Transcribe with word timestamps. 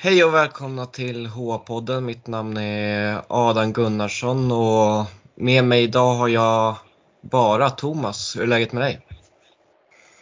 Hej 0.00 0.24
och 0.24 0.34
välkomna 0.34 0.86
till 0.86 1.26
H-podden. 1.26 2.04
Mitt 2.04 2.26
namn 2.26 2.56
är 2.56 3.22
Adam 3.28 3.72
Gunnarsson 3.72 4.52
och 4.52 5.04
med 5.34 5.64
mig 5.64 5.82
idag 5.82 6.14
har 6.14 6.28
jag 6.28 6.74
bara 7.20 7.70
Thomas. 7.70 8.36
Hur 8.36 8.42
är 8.42 8.46
läget 8.46 8.72
med 8.72 8.82
dig? 8.82 9.06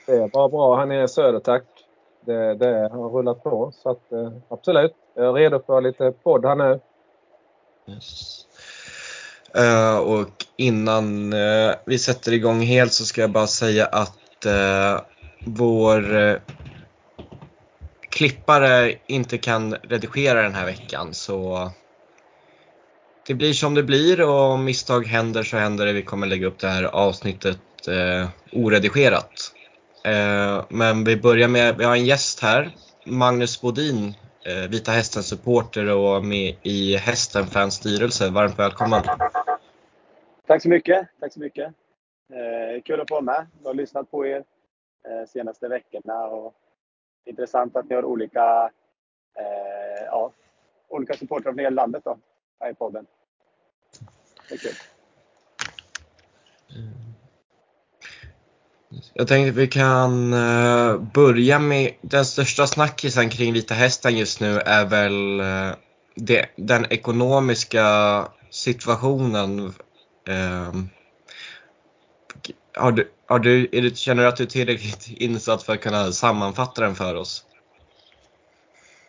Det 0.06 0.12
är 0.12 0.28
bara 0.28 0.48
bra 0.48 0.76
här 0.76 0.86
nere 0.86 1.04
i 1.04 1.08
söder 1.08 1.40
tack. 1.40 1.62
Det, 2.26 2.54
det 2.54 2.88
har 2.92 3.10
rullat 3.10 3.42
på 3.42 3.72
så 3.82 3.90
att 3.90 4.12
eh, 4.12 4.32
absolut. 4.48 4.92
Jag 5.14 5.26
är 5.26 5.32
redo 5.32 5.62
för 5.66 5.80
lite 5.80 6.12
podd 6.12 6.44
här 6.44 6.54
nu. 6.54 6.80
Yes. 7.88 8.46
Uh, 9.58 9.98
och 9.98 10.28
innan 10.56 11.32
uh, 11.32 11.74
vi 11.86 11.98
sätter 11.98 12.32
igång 12.32 12.60
helt 12.60 12.92
så 12.92 13.04
ska 13.04 13.20
jag 13.20 13.30
bara 13.30 13.46
säga 13.46 13.86
att 13.86 14.46
uh, 14.46 15.00
vår 15.46 16.16
klippare 18.16 18.94
inte 19.06 19.38
kan 19.38 19.74
redigera 19.74 20.42
den 20.42 20.54
här 20.54 20.66
veckan 20.66 21.14
så 21.14 21.70
det 23.26 23.34
blir 23.34 23.52
som 23.52 23.74
det 23.74 23.82
blir 23.82 24.20
och 24.20 24.40
om 24.40 24.64
misstag 24.64 25.06
händer 25.06 25.42
så 25.42 25.56
händer 25.56 25.86
det. 25.86 25.92
Vi 25.92 26.02
kommer 26.02 26.26
lägga 26.26 26.46
upp 26.46 26.58
det 26.58 26.68
här 26.68 26.84
avsnittet 26.84 27.88
eh, 27.88 28.28
oredigerat. 28.52 29.32
Eh, 30.04 30.64
men 30.68 31.04
vi 31.04 31.16
börjar 31.16 31.48
med, 31.48 31.76
vi 31.78 31.84
har 31.84 31.96
en 31.96 32.04
gäst 32.04 32.40
här, 32.40 32.70
Magnus 33.06 33.60
Bodin, 33.60 34.14
eh, 34.46 34.70
Vita 34.70 34.92
Hästen 34.92 35.22
supporter 35.22 35.90
och 35.90 36.24
med 36.24 36.54
i 36.62 36.96
Hästen 36.96 37.46
Fans 37.46 37.74
styrelse. 37.74 38.30
Varmt 38.30 38.58
välkommen! 38.58 39.02
Tack 40.46 40.62
så 40.62 40.68
mycket! 40.68 41.08
Tack 41.20 41.32
så 41.32 41.40
mycket! 41.40 41.66
Eh, 42.32 42.82
kul 42.82 43.00
att 43.00 43.08
få 43.08 43.14
vara 43.14 43.24
med. 43.24 43.46
Jag 43.62 43.68
har 43.68 43.74
lyssnat 43.74 44.10
på 44.10 44.26
er 44.26 44.44
eh, 45.08 45.28
senaste 45.28 45.68
veckorna 45.68 46.26
och 46.26 46.54
intressant 47.26 47.76
att 47.76 47.88
ni 47.88 47.94
har 47.94 48.04
olika, 48.04 48.70
eh, 49.38 50.04
ja, 50.06 50.32
olika 50.88 51.14
supportrar 51.14 51.52
från 51.52 51.58
hela 51.58 51.82
landet 51.82 52.04
då, 52.04 52.18
här 52.60 52.70
i 52.70 52.74
podden. 52.74 53.06
Det 54.48 54.54
är 54.54 54.58
kul. 54.58 54.72
Mm. 56.76 57.06
Jag 59.14 59.28
tänkte 59.28 59.50
att 59.50 59.56
vi 59.56 59.66
kan 59.66 60.32
eh, 60.32 60.98
börja 60.98 61.58
med 61.58 61.94
den 62.00 62.24
största 62.24 62.66
snackisen 62.66 63.30
kring 63.30 63.52
Vita 63.52 63.74
Hästen 63.74 64.16
just 64.16 64.40
nu 64.40 64.58
är 64.60 64.84
väl 64.84 65.40
eh, 65.40 65.76
det, 66.14 66.46
den 66.56 66.86
ekonomiska 66.90 67.84
situationen. 68.50 69.74
Eh, 70.28 70.72
har 72.78 72.92
du, 72.92 73.08
har 73.26 73.38
du, 73.38 73.68
är 73.72 73.82
du, 73.82 73.90
känner 73.90 74.22
du 74.22 74.28
att 74.28 74.36
du 74.36 74.42
är 74.42 74.48
tillräckligt 74.48 75.08
insatt 75.20 75.62
för 75.62 75.72
att 75.72 75.80
kunna 75.80 76.12
sammanfatta 76.12 76.82
den 76.82 76.94
för 76.94 77.14
oss? 77.14 77.46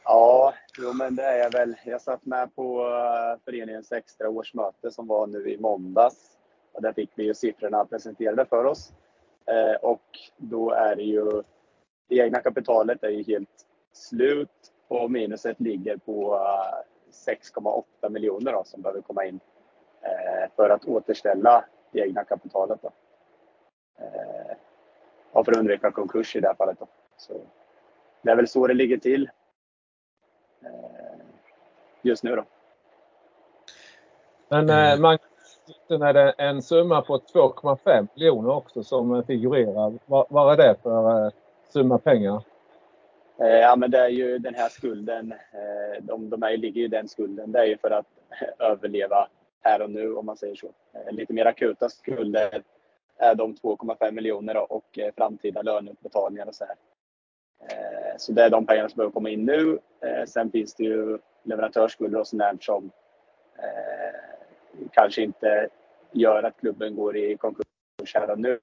Ja, 0.03 0.53
jo, 0.77 0.93
men 0.93 1.15
det 1.15 1.23
är 1.23 1.37
jag 1.37 1.51
väl. 1.51 1.75
Jag 1.85 2.01
satt 2.01 2.25
med 2.25 2.55
på 2.55 2.81
eh, 2.81 3.43
föreningens 3.45 3.91
extra 3.91 4.29
årsmöte 4.29 4.91
som 4.91 5.07
var 5.07 5.27
nu 5.27 5.49
i 5.49 5.57
måndags. 5.57 6.15
Och 6.73 6.81
där 6.81 6.93
fick 6.93 7.09
vi 7.15 7.23
ju 7.23 7.33
siffrorna 7.33 7.85
presenterade 7.85 8.45
för 8.45 8.65
oss. 8.65 8.91
Eh, 9.45 9.75
och 9.81 10.03
då 10.37 10.71
är 10.71 10.95
det 10.95 11.03
ju, 11.03 11.43
det 12.09 12.15
egna 12.15 12.39
kapitalet 12.39 13.03
är 13.03 13.09
ju 13.09 13.23
helt 13.23 13.65
slut 13.93 14.73
och 14.87 15.11
minuset 15.11 15.59
ligger 15.59 15.97
på 15.97 16.35
eh, 16.35 17.33
6,8 17.53 18.09
miljoner 18.09 18.51
då, 18.51 18.63
som 18.65 18.81
behöver 18.81 19.01
komma 19.01 19.25
in 19.25 19.39
eh, 20.01 20.51
för 20.55 20.69
att 20.69 20.85
återställa 20.85 21.65
det 21.91 21.99
egna 21.99 22.23
kapitalet. 22.23 22.81
Då 22.81 22.91
ja, 25.33 25.43
för 25.43 25.51
att 25.51 25.57
undvika 25.57 25.91
konkurs 25.91 26.35
i 26.35 26.39
det 26.39 26.47
här 26.47 26.55
fallet. 26.55 26.79
Då. 26.79 26.87
Så 27.17 27.33
det 28.21 28.31
är 28.31 28.35
väl 28.35 28.47
så 28.47 28.67
det 28.67 28.73
ligger 28.73 28.97
till 28.97 29.29
eh, 30.63 30.69
just 32.01 32.23
nu. 32.23 32.35
Då. 32.35 32.43
Men 34.49 34.69
eh, 34.69 34.99
man, 34.99 35.17
sen 35.87 36.01
är 36.01 36.13
det 36.13 36.31
en 36.31 36.61
summa 36.61 37.01
på 37.01 37.17
2,5 37.17 38.07
miljoner 38.13 38.49
också 38.49 38.83
som 38.83 39.23
figurerar. 39.23 39.93
Vad, 40.05 40.53
är 40.53 40.57
det 40.57 40.75
för 40.83 41.25
eh, 41.25 41.31
summa 41.69 41.97
pengar? 41.97 42.43
Eh, 43.39 43.47
ja, 43.47 43.75
men 43.75 43.91
det 43.91 43.99
är 43.99 44.09
ju 44.09 44.37
den 44.37 44.55
här 44.55 44.69
skulden. 44.69 45.31
Eh, 45.31 46.03
de, 46.03 46.29
de 46.29 46.43
är, 46.43 46.57
ligger 46.57 46.81
ju 46.81 46.87
den 46.87 47.07
skulden. 47.07 47.51
Det 47.51 47.59
är 47.59 47.65
ju 47.65 47.77
för 47.77 47.91
att 47.91 48.05
överleva 48.59 49.27
här 49.61 49.81
och 49.81 49.89
nu 49.89 50.15
om 50.15 50.25
man 50.25 50.37
säger 50.37 50.55
så. 50.55 50.67
Eh, 50.93 51.13
lite 51.13 51.33
mer 51.33 51.45
akuta 51.45 51.89
skulder 51.89 52.63
är 53.17 53.35
de 53.35 53.55
2,5 53.55 54.11
miljoner 54.11 54.71
och 54.71 54.99
eh, 54.99 55.13
framtida 55.17 55.61
löneutbetalningar 55.61 56.45
och 56.45 56.55
så 56.55 56.65
här. 56.65 56.75
Eh, 57.69 58.17
så 58.17 58.31
det 58.31 58.43
är 58.43 58.49
de 58.49 58.65
pengarna 58.65 58.89
som 58.89 58.97
behöver 58.97 59.13
komma 59.13 59.29
in 59.29 59.45
nu. 59.45 59.79
Eh, 60.01 60.25
sen 60.25 60.51
finns 60.51 60.75
det 60.75 60.83
ju 60.83 61.19
leverantörsskulder 61.43 62.19
och 62.19 62.27
sånt 62.27 62.63
som 62.63 62.91
kanske 64.91 65.21
inte 65.21 65.69
gör 66.11 66.43
att 66.43 66.59
klubben 66.59 66.95
går 66.95 67.17
i 67.17 67.37
konkurs 67.37 67.65
här 68.13 68.31
och 68.31 68.39
nu. 68.39 68.59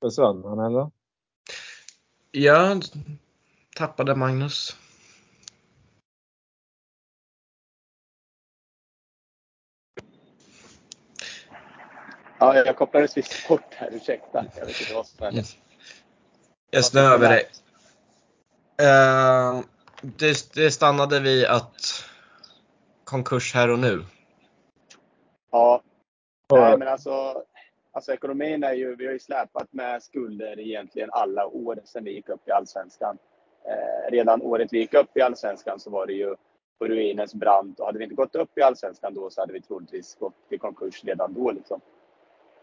Försvann 0.00 0.44
han 0.44 0.58
eller? 0.58 0.90
Ja, 2.30 2.80
tappade 3.76 4.14
Magnus. 4.14 4.76
Ja, 12.38 12.56
jag 12.56 12.76
kopplades 12.76 13.16
visst 13.16 13.48
bort 13.48 13.74
här. 13.74 13.90
Ursäkta. 13.92 14.44
Jag 14.56 14.66
vet 14.66 14.80
inte 14.80 14.94
vad 14.94 15.06
som 15.06 15.24
hände. 15.24 15.38
Yes. 15.38 15.56
Jag 16.70 16.84
snöar 16.84 17.12
över 17.12 17.28
dig. 17.28 17.48
Uh, 18.82 19.64
det, 20.02 20.54
det 20.54 20.70
stannade 20.70 21.20
vid 21.20 21.46
att 21.46 22.04
konkurs 23.04 23.54
här 23.54 23.68
och 23.70 23.78
nu. 23.78 24.04
Ja. 25.50 25.82
Nej, 26.52 26.78
men 26.78 26.88
alltså 26.88 27.44
Alltså 28.00 28.12
ekonomin 28.12 28.64
är 28.64 28.72
ju, 28.72 28.96
vi 28.96 29.06
har 29.06 29.12
ju 29.12 29.18
släpat 29.18 29.72
med 29.72 30.02
skulder 30.02 30.60
egentligen 30.60 31.08
alla 31.12 31.46
år 31.46 31.78
sedan 31.84 32.04
vi 32.04 32.12
gick 32.12 32.28
upp 32.28 32.48
i 32.48 32.50
Allsvenskan. 32.50 33.18
Eh, 33.64 34.10
redan 34.10 34.42
året 34.42 34.72
vi 34.72 34.78
gick 34.78 34.94
upp 34.94 35.16
i 35.16 35.20
Allsvenskan 35.20 35.80
så 35.80 35.90
var 35.90 36.06
det 36.06 36.12
ju 36.12 36.34
på 36.78 36.84
ruinens 36.84 37.34
brant 37.34 37.80
och 37.80 37.86
hade 37.86 37.98
vi 37.98 38.04
inte 38.04 38.16
gått 38.16 38.34
upp 38.34 38.58
i 38.58 38.62
Allsvenskan 38.62 39.14
då 39.14 39.30
så 39.30 39.40
hade 39.40 39.52
vi 39.52 39.60
troligtvis 39.60 40.14
gått 40.14 40.34
i 40.48 40.58
konkurs 40.58 41.04
redan 41.04 41.34
då 41.34 41.50
liksom. 41.50 41.80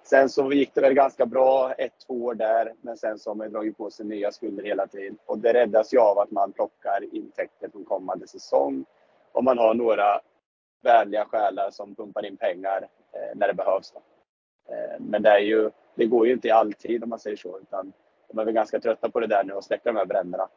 Sen 0.04 0.30
så 0.30 0.52
gick 0.52 0.76
det 0.76 0.82
väl 0.82 0.94
ganska 0.94 1.26
bra 1.26 1.74
ett, 1.74 1.94
två 2.08 2.14
år 2.14 2.34
där, 2.34 2.74
men 2.82 2.98
sen 2.98 3.20
så 3.20 3.30
har 3.30 3.36
man 3.36 3.52
dragit 3.52 3.78
på 3.78 3.92
sig 3.92 4.06
nya 4.06 4.32
skulder 4.32 4.64
hela 4.64 4.88
tiden. 4.88 5.18
Och 5.26 5.40
det 5.40 5.54
räddas 5.54 5.94
ju 5.94 6.00
av 6.00 6.20
att 6.20 6.32
man 6.32 6.52
plockar 6.52 7.16
intäkter 7.16 7.70
från 7.70 7.86
kommande 7.86 8.28
säsong. 8.28 8.86
Och 9.32 9.44
man 9.44 9.58
har 9.58 9.74
några 9.74 10.22
vänliga 10.84 11.26
själar 11.26 11.72
som 11.72 11.96
pumpar 11.96 12.26
in 12.26 12.38
pengar 12.38 12.88
eh, 13.12 13.38
när 13.38 13.48
det 13.48 13.54
behövs. 13.54 13.92
Då. 13.92 14.02
Eh, 14.68 15.00
men 15.00 15.22
det, 15.22 15.30
är 15.30 15.40
ju, 15.40 15.70
det 15.96 16.06
går 16.06 16.28
ju 16.28 16.34
inte 16.34 16.54
alltid 16.54 17.04
om 17.04 17.10
man 17.10 17.20
säger 17.20 17.38
så. 17.38 17.60
Utan 17.60 17.94
de 18.28 18.40
är 18.40 18.46
väl 18.46 18.54
ganska 18.54 18.80
trötta 18.80 19.10
på 19.10 19.20
det 19.20 19.28
där 19.28 19.44
nu 19.44 19.54
och 19.54 19.64
släcka 19.64 19.92
de 19.92 19.98
här 19.98 20.06
bränderna. 20.06 20.48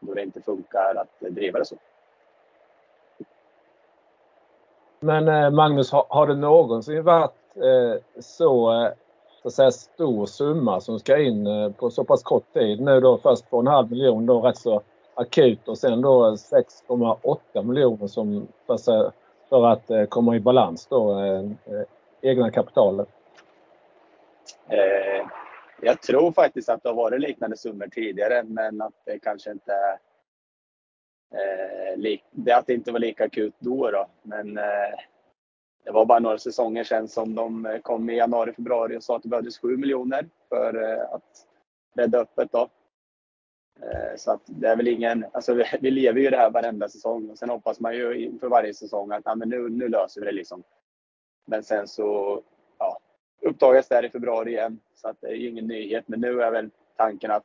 Då 0.00 0.14
det 0.14 0.22
inte 0.22 0.40
funkar 0.40 0.94
att 0.94 1.20
driva 1.20 1.58
det 1.58 1.64
så. 1.64 1.76
Men 5.04 5.28
eh, 5.28 5.50
Magnus, 5.50 5.92
har, 5.92 6.06
har 6.08 6.26
det 6.26 6.34
någonsin 6.34 7.04
varit 7.04 7.56
eh, 7.56 8.02
så, 8.20 8.72
eh, 8.72 8.92
så 9.42 9.48
att 9.48 9.54
säga, 9.54 9.70
stor 9.70 10.26
summa 10.26 10.80
som 10.80 10.98
ska 10.98 11.18
in 11.18 11.46
på 11.78 11.90
så 11.90 12.04
pass 12.04 12.22
kort 12.22 12.52
tid? 12.52 12.80
Nu 12.80 13.00
då 13.00 13.18
först 13.18 13.50
på 13.50 13.60
en 13.60 13.66
halv 13.66 13.90
miljon 13.90 14.26
då 14.26 14.40
rätt 14.40 14.58
så 14.58 14.82
akut 15.14 15.68
och 15.68 15.78
sen 15.78 16.00
då 16.00 16.30
6,8 16.30 17.62
miljoner 17.62 18.06
som 18.06 18.48
för, 18.66 19.10
för 19.48 19.66
att 19.66 20.10
komma 20.10 20.36
i 20.36 20.40
balans 20.40 20.86
då, 20.86 21.16
egna 22.20 22.50
kapitalet. 22.50 23.08
Eh, 24.68 25.26
jag 25.80 26.02
tror 26.02 26.32
faktiskt 26.32 26.68
att 26.68 26.82
det 26.82 26.88
har 26.88 26.96
varit 26.96 27.20
liknande 27.20 27.56
summor 27.56 27.86
tidigare, 27.86 28.42
men 28.42 28.82
att 28.82 28.94
det 29.04 29.18
kanske 29.18 29.50
inte 29.50 29.98
eh, 31.34 31.96
lik, 31.96 32.24
det 32.30 32.52
att 32.52 32.66
det 32.66 32.74
inte 32.74 32.92
var 32.92 32.98
lika 32.98 33.24
akut 33.24 33.54
då. 33.58 33.90
då. 33.90 34.06
Men 34.22 34.58
eh, 34.58 34.98
det 35.84 35.90
var 35.90 36.06
bara 36.06 36.18
några 36.18 36.38
säsonger 36.38 36.84
sedan 36.84 37.08
som 37.08 37.34
de 37.34 37.78
kom 37.82 38.10
i 38.10 38.16
januari, 38.16 38.52
februari 38.52 38.96
och 38.96 39.02
sa 39.02 39.16
att 39.16 39.22
det 39.22 39.28
behövdes 39.28 39.58
7 39.58 39.76
miljoner 39.76 40.28
för 40.48 40.82
eh, 40.82 41.12
att 41.12 41.46
rädda 41.94 42.18
öppet. 42.18 42.52
Då. 42.52 42.68
Eh, 43.82 44.16
så 44.16 44.30
att 44.30 44.42
det 44.46 44.68
är 44.68 44.76
väl 44.76 44.88
ingen, 44.88 45.26
alltså 45.32 45.54
vi, 45.54 45.64
vi, 45.80 45.90
lever 45.90 46.20
ju 46.20 46.30
det 46.30 46.36
här 46.36 46.50
varenda 46.50 46.88
säsong 46.88 47.30
och 47.30 47.38
sen 47.38 47.50
hoppas 47.50 47.80
man 47.80 47.96
ju 47.96 48.24
inför 48.24 48.48
varje 48.48 48.74
säsong 48.74 49.12
att 49.12 49.26
ah, 49.26 49.34
men 49.34 49.48
nu, 49.48 49.68
nu 49.68 49.88
löser 49.88 50.20
vi 50.20 50.26
det. 50.26 50.32
Liksom. 50.32 50.62
Men 51.46 51.62
sen 51.62 51.88
så 51.88 52.42
uppdagas 53.44 53.88
där 53.88 54.04
i 54.04 54.10
februari 54.10 54.50
igen. 54.50 54.80
Så 54.94 55.08
att 55.08 55.16
det 55.20 55.26
är 55.26 55.34
ju 55.34 55.48
ingen 55.48 55.66
nyhet. 55.66 56.04
Men 56.06 56.20
nu 56.20 56.42
är 56.42 56.50
väl 56.50 56.70
tanken 56.96 57.30
att 57.30 57.44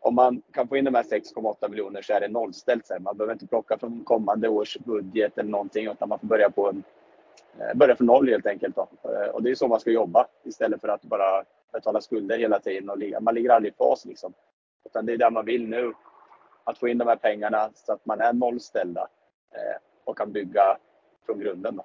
om 0.00 0.14
man 0.14 0.42
kan 0.52 0.68
få 0.68 0.76
in 0.76 0.84
de 0.84 0.94
här 0.94 1.02
6,8 1.02 1.68
miljoner 1.68 2.02
så 2.02 2.12
är 2.12 2.20
det 2.20 2.28
nollställt 2.28 2.86
sen. 2.86 3.02
Man 3.02 3.16
behöver 3.16 3.32
inte 3.32 3.46
plocka 3.46 3.78
från 3.78 4.04
kommande 4.04 4.48
års 4.48 4.78
budget 4.78 5.38
eller 5.38 5.50
någonting 5.50 5.86
utan 5.86 6.08
man 6.08 6.18
får 6.18 6.26
börja 6.26 6.50
på 6.50 6.68
en 6.68 6.82
eh, 7.58 7.74
börja 7.74 7.96
från 7.96 8.06
noll 8.06 8.28
helt 8.28 8.46
enkelt. 8.46 8.76
Då. 8.76 8.88
Eh, 9.02 9.30
och 9.30 9.42
det 9.42 9.50
är 9.50 9.54
så 9.54 9.68
man 9.68 9.80
ska 9.80 9.90
jobba 9.90 10.26
istället 10.44 10.80
för 10.80 10.88
att 10.88 11.02
bara 11.02 11.44
betala 11.72 12.00
skulder 12.00 12.38
hela 12.38 12.60
tiden. 12.60 12.90
Och 12.90 12.98
ligga, 12.98 13.20
man 13.20 13.34
ligger 13.34 13.50
aldrig 13.50 13.72
i 13.72 13.76
fas 13.76 14.04
liksom. 14.04 14.32
Utan 14.86 15.06
det 15.06 15.12
är 15.12 15.16
där 15.16 15.30
man 15.30 15.44
vill 15.44 15.68
nu. 15.68 15.92
Att 16.64 16.78
få 16.78 16.88
in 16.88 16.98
de 16.98 17.08
här 17.08 17.16
pengarna 17.16 17.70
så 17.74 17.92
att 17.92 18.06
man 18.06 18.20
är 18.20 18.32
nollställda 18.32 19.08
eh, 19.54 19.80
och 20.04 20.18
kan 20.18 20.32
bygga 20.32 20.76
från 21.26 21.40
grunden. 21.40 21.76
Då. 21.76 21.84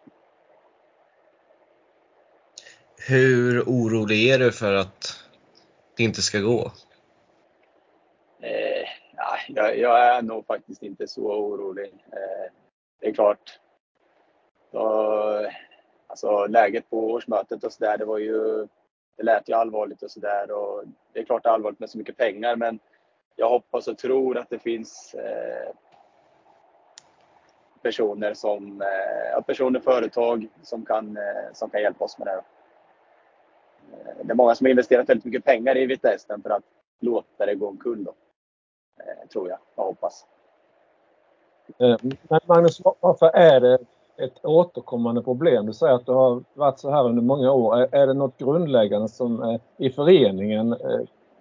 Hur 3.07 3.61
orolig 3.61 4.29
är 4.29 4.39
du 4.39 4.51
för 4.51 4.73
att 4.73 5.23
det 5.97 6.03
inte 6.03 6.21
ska 6.21 6.39
gå? 6.39 6.71
Eh, 8.41 8.87
jag, 9.47 9.77
jag, 9.77 10.15
är 10.15 10.21
nog 10.21 10.45
faktiskt 10.45 10.83
inte 10.83 11.07
så 11.07 11.21
orolig. 11.21 11.93
Eh, 12.11 12.51
det 12.99 13.07
är 13.07 13.13
klart. 13.13 13.59
Då, 14.71 15.49
alltså, 16.07 16.45
läget 16.45 16.89
på 16.89 17.11
årsmötet 17.11 17.63
och 17.63 17.73
sådär, 17.73 17.97
det 17.97 18.05
var 18.05 18.17
ju 18.17 18.67
det 19.17 19.23
lät 19.23 19.49
ju 19.49 19.53
allvarligt 19.53 20.03
och 20.03 20.11
sådär. 20.11 20.47
Det 21.13 21.19
är 21.19 21.25
klart 21.25 21.43
det 21.43 21.49
är 21.49 21.53
allvarligt 21.53 21.79
med 21.79 21.89
så 21.89 21.97
mycket 21.97 22.17
pengar 22.17 22.55
men 22.55 22.79
jag 23.35 23.49
hoppas 23.49 23.87
och 23.87 23.97
tror 23.97 24.37
att 24.37 24.49
det 24.49 24.59
finns 24.59 25.13
eh, 25.13 25.75
personer 27.81 28.33
som, 28.33 28.81
eh, 28.81 29.41
personer 29.41 29.79
företag 29.79 30.47
som 30.61 30.85
kan, 30.85 31.17
eh, 31.17 31.53
som 31.53 31.69
kan 31.69 31.81
hjälpa 31.81 32.05
oss 32.05 32.17
med 32.17 32.27
det. 32.27 32.41
Eh, 33.91 34.25
det 34.25 34.33
är 34.33 34.35
många 34.35 34.55
som 34.55 34.65
har 34.65 34.69
investerat 34.69 35.09
väldigt 35.09 35.25
mycket 35.25 35.45
pengar 35.45 35.77
i 35.77 35.85
Vita 35.85 36.07
Hästen 36.07 36.41
för 36.41 36.49
att 36.49 36.63
låta 36.99 37.45
det 37.45 37.55
gå 37.55 37.67
omkull. 37.67 38.03
Då. 38.03 38.13
Eh, 38.99 39.27
tror 39.27 39.49
jag 39.49 39.57
och 39.75 39.85
hoppas. 39.85 40.25
Eh, 41.77 41.97
men 42.01 42.39
Magnus, 42.45 42.81
varför 42.99 43.27
är 43.27 43.59
det 43.59 43.77
ett 44.17 44.45
återkommande 44.45 45.21
problem? 45.21 45.65
Du 45.65 45.73
säger 45.73 45.93
att 45.93 46.05
det 46.05 46.13
har 46.13 46.43
varit 46.53 46.79
så 46.79 46.91
här 46.91 47.05
under 47.05 47.21
många 47.21 47.51
år. 47.51 47.87
Är 47.91 48.07
det 48.07 48.13
något 48.13 48.37
grundläggande 48.37 49.07
som 49.07 49.59
i 49.77 49.89
föreningen 49.89 50.75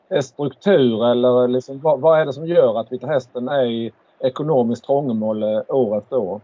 är 0.09 0.21
struktur 0.21 1.07
eller 1.11 1.49
liksom, 1.49 1.81
vad, 1.81 2.21
är 2.21 2.27
det 2.27 2.33
som 2.33 2.47
gör 2.47 2.81
att 2.81 2.93
Vita 2.93 3.07
Hästen 3.07 3.49
är 3.49 3.65
i 3.65 3.93
ekonomiskt 4.19 4.85
trångmål 4.85 5.43
år 5.69 5.99
efter 5.99 6.17
år? 6.17 6.41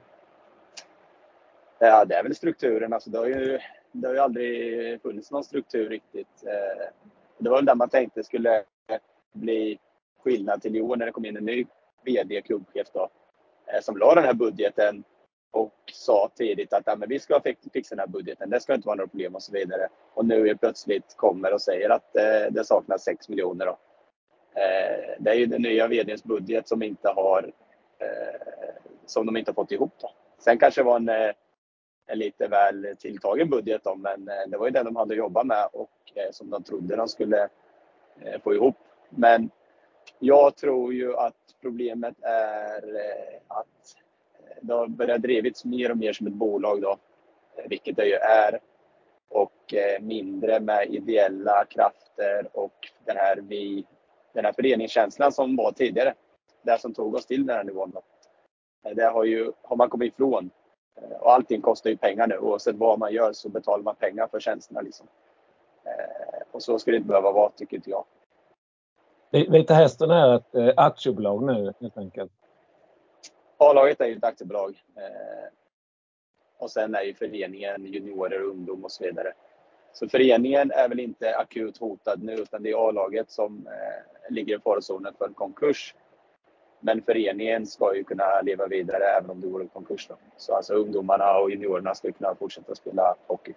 Ja, 1.78 2.04
det 2.04 2.14
är 2.14 2.22
väl 2.22 2.34
strukturen. 2.34 2.92
Alltså, 2.92 3.10
det, 3.10 3.18
har 3.18 3.26
ju, 3.26 3.58
det 3.92 4.06
har 4.06 4.14
ju 4.14 4.20
aldrig 4.20 5.02
funnits 5.02 5.30
någon 5.30 5.44
struktur 5.44 5.88
riktigt. 5.88 6.44
Eh, 6.46 6.88
det 7.38 7.50
var 7.50 7.56
väl 7.56 7.64
där 7.64 7.74
man 7.74 7.88
tänkte 7.88 8.24
skulle 8.24 8.64
bli 9.32 9.78
skillnad 10.24 10.62
till 10.62 10.76
i 10.76 10.80
år 10.80 10.96
när 10.96 11.06
det 11.06 11.12
kom 11.12 11.24
in 11.24 11.36
en 11.36 11.44
ny 11.44 11.66
VD, 12.04 12.42
klubbchef 12.42 12.86
då, 12.92 13.08
eh, 13.66 13.80
som 13.82 13.96
la 13.96 14.14
den 14.14 14.24
här 14.24 14.34
budgeten 14.34 15.04
och 15.50 15.74
sa 15.92 16.30
tidigt 16.34 16.72
att 16.72 16.82
ja, 16.86 16.96
men 16.96 17.08
vi 17.08 17.20
ska 17.20 17.40
fixa 17.72 17.94
den 17.94 17.98
här 17.98 18.06
budgeten, 18.06 18.50
det 18.50 18.60
ska 18.60 18.74
inte 18.74 18.86
vara 18.86 18.96
några 18.96 19.08
problem 19.08 19.34
och 19.34 19.42
så 19.42 19.52
vidare. 19.52 19.88
Och 20.14 20.26
nu 20.26 20.48
är 20.48 20.54
plötsligt 20.54 21.16
kommer 21.16 21.54
och 21.54 21.62
säger 21.62 21.90
att 21.90 22.16
eh, 22.16 22.50
det 22.50 22.64
saknas 22.64 23.04
6 23.04 23.28
miljoner. 23.28 23.66
Då. 23.66 23.78
Eh, 24.60 25.14
det 25.18 25.30
är 25.30 25.34
ju 25.34 25.46
den 25.46 25.62
nya 25.62 25.88
VDns 25.88 26.24
budget 26.24 26.68
som 26.68 26.82
inte 26.82 27.08
har 27.08 27.52
eh, 27.98 28.40
som 29.06 29.26
de 29.26 29.36
inte 29.36 29.50
har 29.50 29.54
fått 29.54 29.72
ihop. 29.72 29.92
Då. 30.00 30.10
Sen 30.38 30.58
kanske 30.58 30.80
det 30.80 30.84
var 30.84 30.96
en, 30.96 31.08
eh, 31.08 31.30
en 32.08 32.18
lite 32.18 32.48
väl 32.48 32.96
tilltagen 32.98 33.50
budget 33.50 33.84
då, 33.84 33.94
men 33.94 34.28
eh, 34.28 34.48
det 34.48 34.56
var 34.56 34.66
ju 34.66 34.70
det 34.70 34.82
de 34.82 34.96
hade 34.96 35.14
jobbat 35.14 35.46
med 35.46 35.68
och 35.72 35.90
eh, 36.14 36.30
som 36.32 36.50
de 36.50 36.62
trodde 36.62 36.96
de 36.96 37.08
skulle 37.08 37.48
eh, 38.20 38.40
få 38.42 38.54
ihop. 38.54 38.76
Men 39.10 39.50
jag 40.18 40.56
tror 40.56 40.94
ju 40.94 41.16
att 41.16 41.34
problemet 41.60 42.14
är 42.22 42.82
att 43.48 43.96
det 44.60 44.74
har 44.74 44.86
börjat 44.86 45.22
drivits 45.22 45.64
mer 45.64 45.90
och 45.90 45.96
mer 45.96 46.12
som 46.12 46.26
ett 46.26 46.32
bolag 46.32 46.82
då, 46.82 46.96
vilket 47.68 47.96
det 47.96 48.06
ju 48.06 48.14
är. 48.14 48.60
Och 49.30 49.74
mindre 50.00 50.60
med 50.60 50.88
ideella 50.94 51.64
krafter 51.64 52.48
och 52.52 52.74
den 53.04 53.16
här, 53.16 53.36
vi, 53.36 53.86
den 54.32 54.44
här 54.44 54.52
föreningskänslan 54.52 55.32
som 55.32 55.56
var 55.56 55.72
tidigare. 55.72 56.14
Det 56.62 56.80
som 56.80 56.94
tog 56.94 57.14
oss 57.14 57.26
till 57.26 57.46
den 57.46 57.56
här 57.56 57.64
nivån. 57.64 57.90
Då. 57.90 58.02
Det 58.94 59.04
har, 59.04 59.24
ju, 59.24 59.52
har 59.62 59.76
man 59.76 59.88
kommit 59.88 60.14
ifrån. 60.14 60.50
Och 61.20 61.32
allting 61.32 61.60
kostar 61.60 61.90
ju 61.90 61.96
pengar 61.96 62.26
nu. 62.26 62.38
Oavsett 62.38 62.76
vad 62.76 62.98
man 62.98 63.12
gör 63.12 63.32
så 63.32 63.48
betalar 63.48 63.82
man 63.82 63.94
pengar 63.94 64.26
för 64.26 64.40
tjänsterna. 64.40 64.80
Liksom. 64.80 65.06
Och 66.50 66.62
så 66.62 66.78
ska 66.78 66.90
det 66.90 66.96
inte 66.96 67.08
behöva 67.08 67.32
vara, 67.32 67.50
tycker 67.50 67.76
inte 67.76 67.90
jag. 67.90 68.04
Vita 69.30 69.74
Hästen 69.74 70.10
är 70.10 70.34
ett 70.34 70.54
eh, 70.54 70.72
aktiebolag 70.76 71.42
nu 71.42 71.72
helt 71.80 71.98
enkelt? 71.98 72.32
A-laget 73.56 74.00
är 74.00 74.06
ju 74.06 74.16
ett 74.16 74.24
aktiebolag. 74.24 74.82
Eh, 74.96 75.48
och 76.58 76.70
sen 76.70 76.94
är 76.94 77.02
ju 77.02 77.14
föreningen 77.14 77.86
juniorer, 77.86 78.42
ungdom 78.42 78.84
och 78.84 78.92
så 78.92 79.04
vidare. 79.04 79.32
Så 79.92 80.08
föreningen 80.08 80.70
är 80.70 80.88
väl 80.88 81.00
inte 81.00 81.36
akut 81.36 81.78
hotad 81.78 82.22
nu 82.22 82.32
utan 82.32 82.62
det 82.62 82.70
är 82.70 82.88
A-laget 82.88 83.30
som 83.30 83.66
eh, 83.66 84.32
ligger 84.32 84.56
i 84.56 84.60
farozonen 84.60 85.14
för 85.18 85.26
en 85.26 85.34
konkurs. 85.34 85.94
Men 86.80 87.02
föreningen 87.02 87.66
ska 87.66 87.94
ju 87.96 88.04
kunna 88.04 88.40
leva 88.42 88.66
vidare 88.66 89.04
även 89.04 89.30
om 89.30 89.40
det 89.40 89.46
vore 89.46 89.62
en 89.62 89.68
konkurs. 89.68 90.08
Då. 90.08 90.14
Så 90.36 90.54
alltså 90.54 90.74
ungdomarna 90.74 91.38
och 91.38 91.50
juniorerna 91.50 91.94
ska 91.94 92.12
kunna 92.12 92.34
fortsätta 92.34 92.74
spela 92.74 93.14
hockey. 93.26 93.54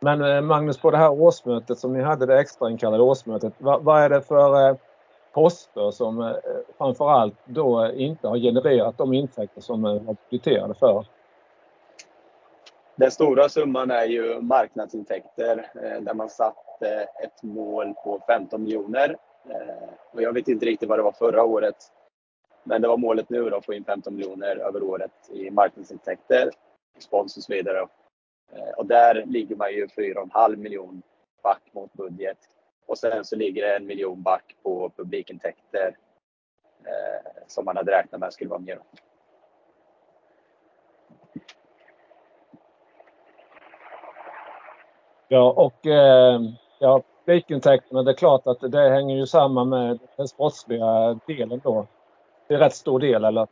Men 0.00 0.24
eh, 0.24 0.40
Magnus, 0.40 0.78
på 0.78 0.90
det 0.90 0.96
här 0.96 1.10
årsmötet 1.10 1.78
som 1.78 1.92
ni 1.92 2.02
hade, 2.02 2.26
det 2.26 2.38
extrainkallade 2.38 3.02
årsmötet, 3.02 3.52
vad, 3.58 3.82
vad, 3.82 4.02
är 4.02 4.08
det 4.08 4.22
för 4.22 4.68
eh, 4.68 4.76
poster 5.32 5.90
som 5.90 6.20
eh, 6.20 6.36
framförallt 6.78 7.34
då 7.44 7.90
inte 7.92 8.28
har 8.28 8.36
genererat 8.36 8.98
de 8.98 9.12
intäkter 9.12 9.60
som 9.60 9.82
var 9.82 10.16
budgeterade 10.30 10.74
för? 10.74 11.06
Den 12.96 13.10
stora 13.10 13.48
summan 13.48 13.90
är 13.90 14.04
ju 14.04 14.40
marknadsintäkter 14.40 15.70
där 16.00 16.14
man 16.14 16.30
satt 16.30 16.82
ett 17.24 17.42
mål 17.42 17.94
på 18.04 18.20
15 18.26 18.62
miljoner. 18.62 19.16
Eh, 19.48 19.88
och 20.10 20.22
jag 20.22 20.32
vet 20.32 20.48
inte 20.48 20.66
riktigt 20.66 20.88
vad 20.88 20.98
det 20.98 21.02
var 21.02 21.12
förra 21.12 21.44
året. 21.44 21.76
Men 22.64 22.82
det 22.82 22.88
var 22.88 22.96
målet 22.96 23.30
nu 23.30 23.50
då, 23.50 23.56
att 23.56 23.66
få 23.66 23.74
in 23.74 23.84
15 23.84 24.14
miljoner 24.14 24.56
över 24.56 24.82
året 24.82 25.30
i 25.30 25.50
marknadsintäkter, 25.50 26.50
spons 26.98 27.36
och 27.36 27.42
så 27.42 27.52
vidare. 27.52 27.88
Eh, 28.52 28.70
och 28.76 28.86
där 28.86 29.24
ligger 29.26 29.56
man 29.56 29.72
ju 29.72 29.86
4,5 29.86 30.56
miljon 30.56 31.02
back 31.42 31.62
mot 31.72 31.92
budget. 31.92 32.38
Och 32.86 32.98
sen 32.98 33.24
så 33.24 33.36
ligger 33.36 33.62
det 33.62 33.76
en 33.76 33.86
miljon 33.86 34.22
back 34.22 34.56
på 34.62 34.90
publikintäkter 34.96 35.96
eh, 36.84 37.30
som 37.46 37.64
man 37.64 37.76
hade 37.76 37.92
räknat 37.92 38.20
med 38.20 38.32
skulle 38.32 38.50
vara 38.50 38.60
mer. 38.60 38.80
Ja, 45.28 45.52
och 45.52 45.86
eh, 45.86 46.40
ja, 46.78 47.02
publikintäkterna, 47.30 48.02
det 48.02 48.10
är 48.10 48.14
klart 48.14 48.46
att 48.46 48.72
det 48.72 48.90
hänger 48.90 49.16
ju 49.16 49.26
samman 49.26 49.68
med 49.68 49.98
den 50.16 50.28
sportsliga 50.28 51.20
delen 51.26 51.60
då. 51.64 51.86
Det 52.48 52.54
är 52.54 52.58
rätt 52.58 52.74
stor 52.74 53.00
del, 53.00 53.24
eller? 53.24 53.48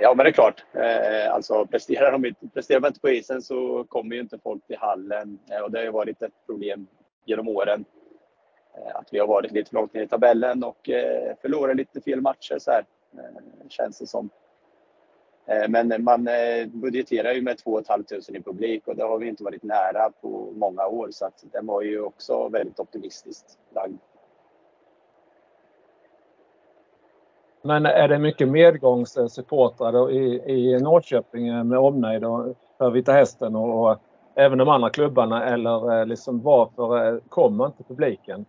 Ja, 0.00 0.14
men 0.16 0.24
det 0.24 0.30
är 0.30 0.32
klart. 0.32 0.64
Eh, 0.72 1.34
alltså, 1.34 1.66
presterar, 1.66 2.12
de 2.12 2.26
inte, 2.26 2.48
presterar 2.54 2.80
man 2.80 2.88
inte 2.88 3.00
på 3.00 3.08
isen 3.08 3.42
så 3.42 3.84
kommer 3.84 4.14
ju 4.14 4.20
inte 4.20 4.38
folk 4.38 4.66
till 4.66 4.76
hallen. 4.78 5.38
Eh, 5.50 5.60
och 5.60 5.70
det 5.70 5.78
har 5.78 5.84
ju 5.84 5.90
varit 5.90 6.22
ett 6.22 6.46
problem 6.46 6.86
genom 7.24 7.48
åren. 7.48 7.84
Eh, 8.74 8.96
att 8.96 9.08
vi 9.10 9.18
har 9.18 9.26
varit 9.26 9.52
lite 9.52 9.70
för 9.70 9.76
långt 9.76 9.94
ner 9.94 10.02
i 10.02 10.08
tabellen 10.08 10.64
och 10.64 10.90
förlorat 11.42 11.76
lite 11.76 12.00
fel 12.00 12.20
matcher. 12.20 12.58
Så 12.58 12.70
här, 12.70 12.84
känns 13.68 13.98
det 13.98 14.06
som. 14.06 14.30
Eh, 15.46 15.68
men 15.68 16.04
man 16.04 16.28
eh, 16.28 16.66
budgeterar 16.66 17.32
ju 17.32 17.42
med 17.42 17.58
2 17.58 17.82
500 17.86 18.16
i 18.28 18.42
publik 18.42 18.88
och 18.88 18.96
det 18.96 19.02
har 19.02 19.18
vi 19.18 19.28
inte 19.28 19.44
varit 19.44 19.62
nära 19.62 20.10
på 20.20 20.52
många 20.56 20.86
år. 20.86 21.08
Så 21.10 21.26
att 21.26 21.44
den 21.52 21.66
var 21.66 21.82
ju 21.82 22.00
också 22.00 22.48
väldigt 22.48 22.80
optimistiskt 22.80 23.58
lagd. 23.74 23.98
Men 27.62 27.86
är 27.86 28.08
det 28.08 28.18
mycket 28.18 28.48
medgångssupportrar 28.48 30.10
i, 30.10 30.42
i 30.46 30.78
Norrköping 30.80 31.68
med 31.68 31.78
omnejd 31.78 32.22
för 32.78 32.90
Vita 32.90 33.12
Hästen 33.12 33.56
och, 33.56 33.90
och 33.90 33.98
även 34.34 34.58
de 34.58 34.68
andra 34.68 34.90
klubbarna 34.90 35.44
eller 35.44 36.00
eh, 36.00 36.06
liksom 36.06 36.42
varför 36.42 37.14
eh, 37.14 37.20
kommer 37.28 37.66
inte 37.66 37.82
publiken? 37.82 38.44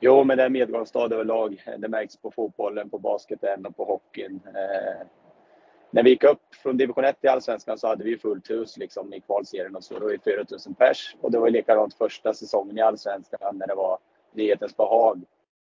Jo, 0.00 0.24
men 0.24 0.36
det 0.36 0.42
är 0.42 0.48
medgångsstad 0.48 1.14
överlag. 1.14 1.62
Det 1.78 1.88
märks 1.88 2.16
på 2.16 2.30
fotbollen, 2.30 2.90
på 2.90 2.98
basketen 2.98 3.66
och 3.66 3.76
på 3.76 3.84
hockeyn. 3.84 4.40
När 5.90 6.02
vi 6.02 6.10
gick 6.10 6.24
upp 6.24 6.54
från 6.62 6.76
division 6.76 7.04
1 7.04 7.20
till 7.20 7.30
allsvenskan 7.30 7.78
så 7.78 7.86
hade 7.86 8.04
vi 8.04 8.18
fullt 8.18 8.50
hus 8.50 8.76
liksom, 8.76 9.14
i 9.14 9.20
kvalserien 9.20 9.76
och 9.76 9.84
så. 9.84 9.98
Det 9.98 10.04
var 10.04 10.18
4000 10.24 10.74
pers 10.74 11.16
och 11.20 11.30
det 11.30 11.38
var 11.38 11.50
likadant 11.50 11.94
första 11.94 12.34
säsongen 12.34 12.78
i 12.78 12.80
allsvenskan 12.80 13.58
när 13.58 13.66
det 13.66 13.74
var 13.74 13.98
nyhetens 14.32 14.76
behag. 14.76 15.22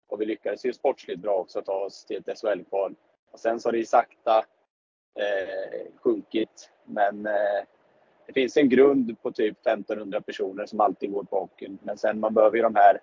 Och 0.08 0.22
vi 0.22 0.26
lyckades 0.26 0.66
ju 0.66 0.74
sportsligt 0.74 1.20
bra 1.20 1.36
också 1.36 1.62
ta 1.62 1.74
oss 1.74 2.06
till 2.06 2.24
ett 2.26 2.40
SHL-kval. 2.40 2.96
Och 3.32 3.40
sen 3.40 3.60
så 3.60 3.68
har 3.68 3.72
det 3.72 3.78
ju 3.78 3.86
sakta 3.86 4.38
eh, 5.20 5.92
sjunkit. 6.04 6.70
Men 6.86 7.26
eh, 7.26 7.64
det 8.28 8.34
finns 8.34 8.58
en 8.58 8.70
grund 8.70 9.22
på 9.22 9.32
typ 9.32 9.68
1500 9.68 10.22
personer 10.22 10.66
som 10.66 10.80
alltid 10.80 11.12
går 11.12 11.24
på 11.24 11.40
hockeyn. 11.40 11.80
Men 11.84 11.98
sen 11.98 12.20
man 12.20 12.34
behöver 12.34 12.58
ju 12.58 12.64
de 12.64 12.76
här 12.76 13.02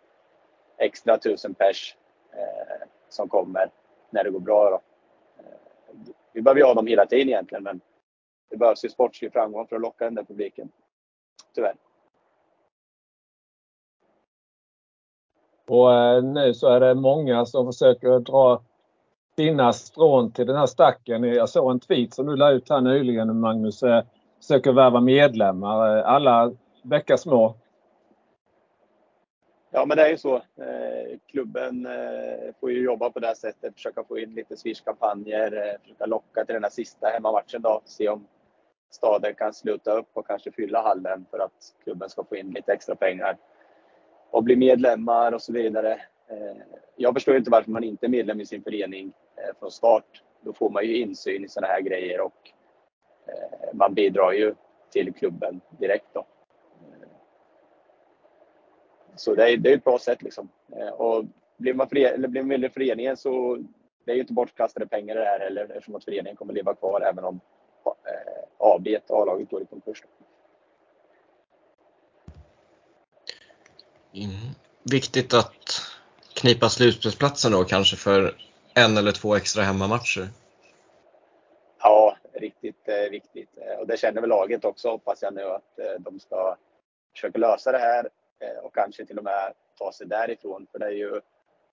extra 0.78 1.14
1000 1.14 1.54
pers 1.54 1.96
eh, 2.32 2.86
som 3.08 3.28
kommer 3.28 3.70
när 4.10 4.24
det 4.24 4.30
går 4.30 4.40
bra. 4.40 4.70
Då. 4.70 4.80
Vi 6.32 6.42
behöver 6.42 6.60
ju 6.60 6.66
ha 6.66 6.74
dem 6.74 6.86
hela 6.86 7.06
tiden 7.06 7.28
egentligen, 7.28 7.64
men 7.64 7.80
det 8.50 8.56
behövs 8.56 8.84
ju 8.84 8.88
sportslig 8.88 9.32
framgång 9.32 9.66
för 9.66 9.76
att 9.76 9.82
locka 9.82 10.04
den 10.04 10.14
där 10.14 10.24
publiken. 10.24 10.68
Tyvärr. 11.54 11.74
Och 15.68 15.94
eh, 15.94 16.22
nu 16.22 16.54
så 16.54 16.68
är 16.68 16.80
det 16.80 16.94
många 16.94 17.46
som 17.46 17.66
försöker 17.66 18.18
dra 18.18 18.62
sina 19.36 19.72
strån 19.72 20.32
till 20.32 20.46
den 20.46 20.56
här 20.56 20.66
stacken. 20.66 21.24
Jag 21.24 21.48
såg 21.48 21.70
en 21.70 21.80
tweet 21.80 22.14
som 22.14 22.26
du 22.26 22.36
la 22.36 22.50
ut 22.50 22.70
här 22.70 22.80
nyligen 22.80 23.40
Magnus. 23.40 23.82
Eh, 23.82 24.04
försöker 24.38 24.72
värva 24.72 25.00
medlemmar. 25.00 25.96
Eh, 25.96 26.08
alla 26.08 26.52
bäckar 26.82 27.16
små. 27.16 27.54
Ja, 29.72 29.86
men 29.86 29.96
det 29.96 30.06
är 30.06 30.10
ju 30.10 30.18
så. 30.18 30.36
Eh, 30.36 31.18
klubben 31.26 31.86
eh, 31.86 32.54
får 32.60 32.72
ju 32.72 32.82
jobba 32.82 33.10
på 33.10 33.20
det 33.20 33.26
här 33.26 33.34
sättet. 33.34 33.74
Försöka 33.74 34.04
få 34.04 34.18
in 34.18 34.34
lite 34.34 34.56
Swish-kampanjer. 34.56 35.52
Eh, 35.52 35.80
försöka 35.82 36.06
locka 36.06 36.44
till 36.44 36.54
den 36.54 36.62
här 36.62 36.70
sista 36.70 37.08
hemmamatchen 37.08 37.62
då. 37.62 37.82
Se 37.84 38.08
om 38.08 38.26
staden 38.90 39.34
kan 39.34 39.54
sluta 39.54 39.92
upp 39.92 40.08
och 40.12 40.26
kanske 40.26 40.52
fylla 40.52 40.82
hallen 40.82 41.26
för 41.30 41.38
att 41.38 41.74
klubben 41.84 42.08
ska 42.08 42.24
få 42.24 42.36
in 42.36 42.50
lite 42.50 42.72
extra 42.72 42.94
pengar 42.94 43.36
och 44.30 44.44
bli 44.44 44.56
medlemmar 44.56 45.32
och 45.32 45.42
så 45.42 45.52
vidare. 45.52 46.00
Jag 46.96 47.14
förstår 47.14 47.36
inte 47.36 47.50
varför 47.50 47.70
man 47.70 47.84
inte 47.84 48.06
är 48.06 48.08
medlem 48.08 48.40
i 48.40 48.46
sin 48.46 48.62
förening 48.62 49.12
från 49.58 49.70
start. 49.70 50.22
Då 50.40 50.52
får 50.52 50.70
man 50.70 50.84
ju 50.84 50.96
insyn 50.96 51.44
i 51.44 51.48
sådana 51.48 51.72
här 51.72 51.80
grejer 51.80 52.20
och 52.20 52.52
man 53.72 53.94
bidrar 53.94 54.32
ju 54.32 54.54
till 54.90 55.14
klubben 55.14 55.60
direkt. 55.78 56.08
Då. 56.12 56.26
Så 59.16 59.34
det 59.34 59.52
är, 59.52 59.56
det 59.56 59.70
är 59.70 59.76
ett 59.76 59.84
bra 59.84 59.98
sätt. 59.98 60.22
Liksom. 60.22 60.48
Och 60.92 61.24
blir 61.56 61.74
man, 61.74 61.88
före, 61.88 62.08
eller 62.08 62.28
blir 62.28 62.42
man 62.42 62.48
medlem 62.48 62.70
i 62.70 62.74
föreningen 62.74 63.16
så 63.16 63.58
det 64.04 64.10
är 64.10 64.14
ju 64.14 64.20
inte 64.20 64.32
bortkastade 64.32 64.86
pengar 64.86 65.14
det 65.14 65.24
här 65.24 65.40
heller 65.40 65.64
eftersom 65.64 65.94
att 65.94 66.04
föreningen 66.04 66.36
kommer 66.36 66.54
leva 66.54 66.74
kvar 66.74 67.00
även 67.00 67.24
om 67.24 67.40
AB, 68.58 68.88
A-laget, 69.08 69.50
går 69.50 69.62
i 69.62 69.66
konkurs. 69.66 70.02
Mm. 74.12 74.30
Viktigt 74.82 75.34
att 75.34 75.82
knipa 76.34 76.68
slutspelsplatsen 76.68 77.52
då 77.52 77.64
kanske 77.64 77.96
för 77.96 78.34
en 78.74 78.96
eller 78.96 79.12
två 79.12 79.34
extra 79.34 79.62
hemmamatcher? 79.62 80.28
Ja, 81.82 82.16
riktigt 82.32 82.88
eh, 82.88 83.10
viktigt. 83.10 83.48
Eh, 83.56 83.80
och 83.80 83.86
det 83.86 83.96
känner 83.96 84.20
väl 84.20 84.30
laget 84.30 84.64
också 84.64 84.90
hoppas 84.90 85.22
jag 85.22 85.34
nu 85.34 85.42
att 85.42 85.78
eh, 85.78 86.00
de 86.00 86.20
ska 86.20 86.56
försöka 87.12 87.38
lösa 87.38 87.72
det 87.72 87.78
här 87.78 88.04
eh, 88.04 88.10
Eh, 88.40 88.64
och 88.64 88.74
kanske 88.74 89.06
till 89.06 89.18
och 89.18 89.24
med 89.24 89.52
ta 89.78 89.92
sig 89.92 90.06
därifrån. 90.06 90.66
För 90.72 90.78
det 90.78 90.86
är 90.86 90.90
ju 90.90 91.20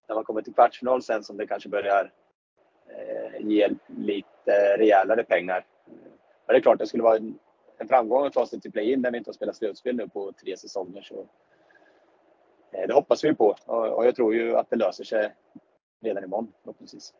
när 0.07 0.15
man 0.15 0.23
kommer 0.23 0.41
till 0.41 0.53
kvartsfinal 0.53 1.01
sen 1.01 1.23
som 1.23 1.37
det 1.37 1.47
kanske 1.47 1.69
börjar 1.69 2.11
eh, 2.89 3.47
ge 3.47 3.69
lite 3.87 4.77
rejälare 4.77 5.23
pengar. 5.23 5.65
Men 6.45 6.53
det 6.53 6.55
är 6.55 6.61
klart, 6.61 6.79
det 6.79 6.87
skulle 6.87 7.03
vara 7.03 7.17
en, 7.17 7.39
en 7.77 7.87
framgång 7.87 8.25
att 8.25 8.33
ta 8.33 8.45
sig 8.45 8.61
till 8.61 8.71
play-in 8.71 9.01
när 9.01 9.11
vi 9.11 9.17
inte 9.17 9.27
har 9.29 9.33
spelat 9.33 9.55
slutspel 9.55 9.95
nu 9.95 10.07
på 10.07 10.31
tre 10.31 10.57
säsonger. 10.57 11.01
Så 11.01 11.27
eh, 12.71 12.87
det 12.87 12.93
hoppas 12.93 13.23
vi 13.23 13.35
på 13.35 13.55
och 13.65 14.05
jag 14.05 14.15
tror 14.15 14.35
ju 14.35 14.55
att 14.55 14.69
det 14.69 14.75
löser 14.75 15.03
sig 15.03 15.33
redan 16.01 16.23
imorgon 16.23 16.53
förhoppningsvis. 16.63 17.13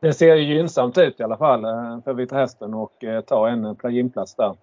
Det 0.00 0.12
ser 0.12 0.34
ju 0.34 0.54
gynnsamt 0.54 0.98
ut 0.98 1.20
i 1.20 1.22
alla 1.22 1.36
fall 1.36 1.62
för 2.04 2.14
Vita 2.14 2.36
Hästen 2.36 2.74
och 2.74 3.04
ta 3.26 3.48
en 3.48 3.76
play-in-plats 3.76 4.34
där. 4.34 4.56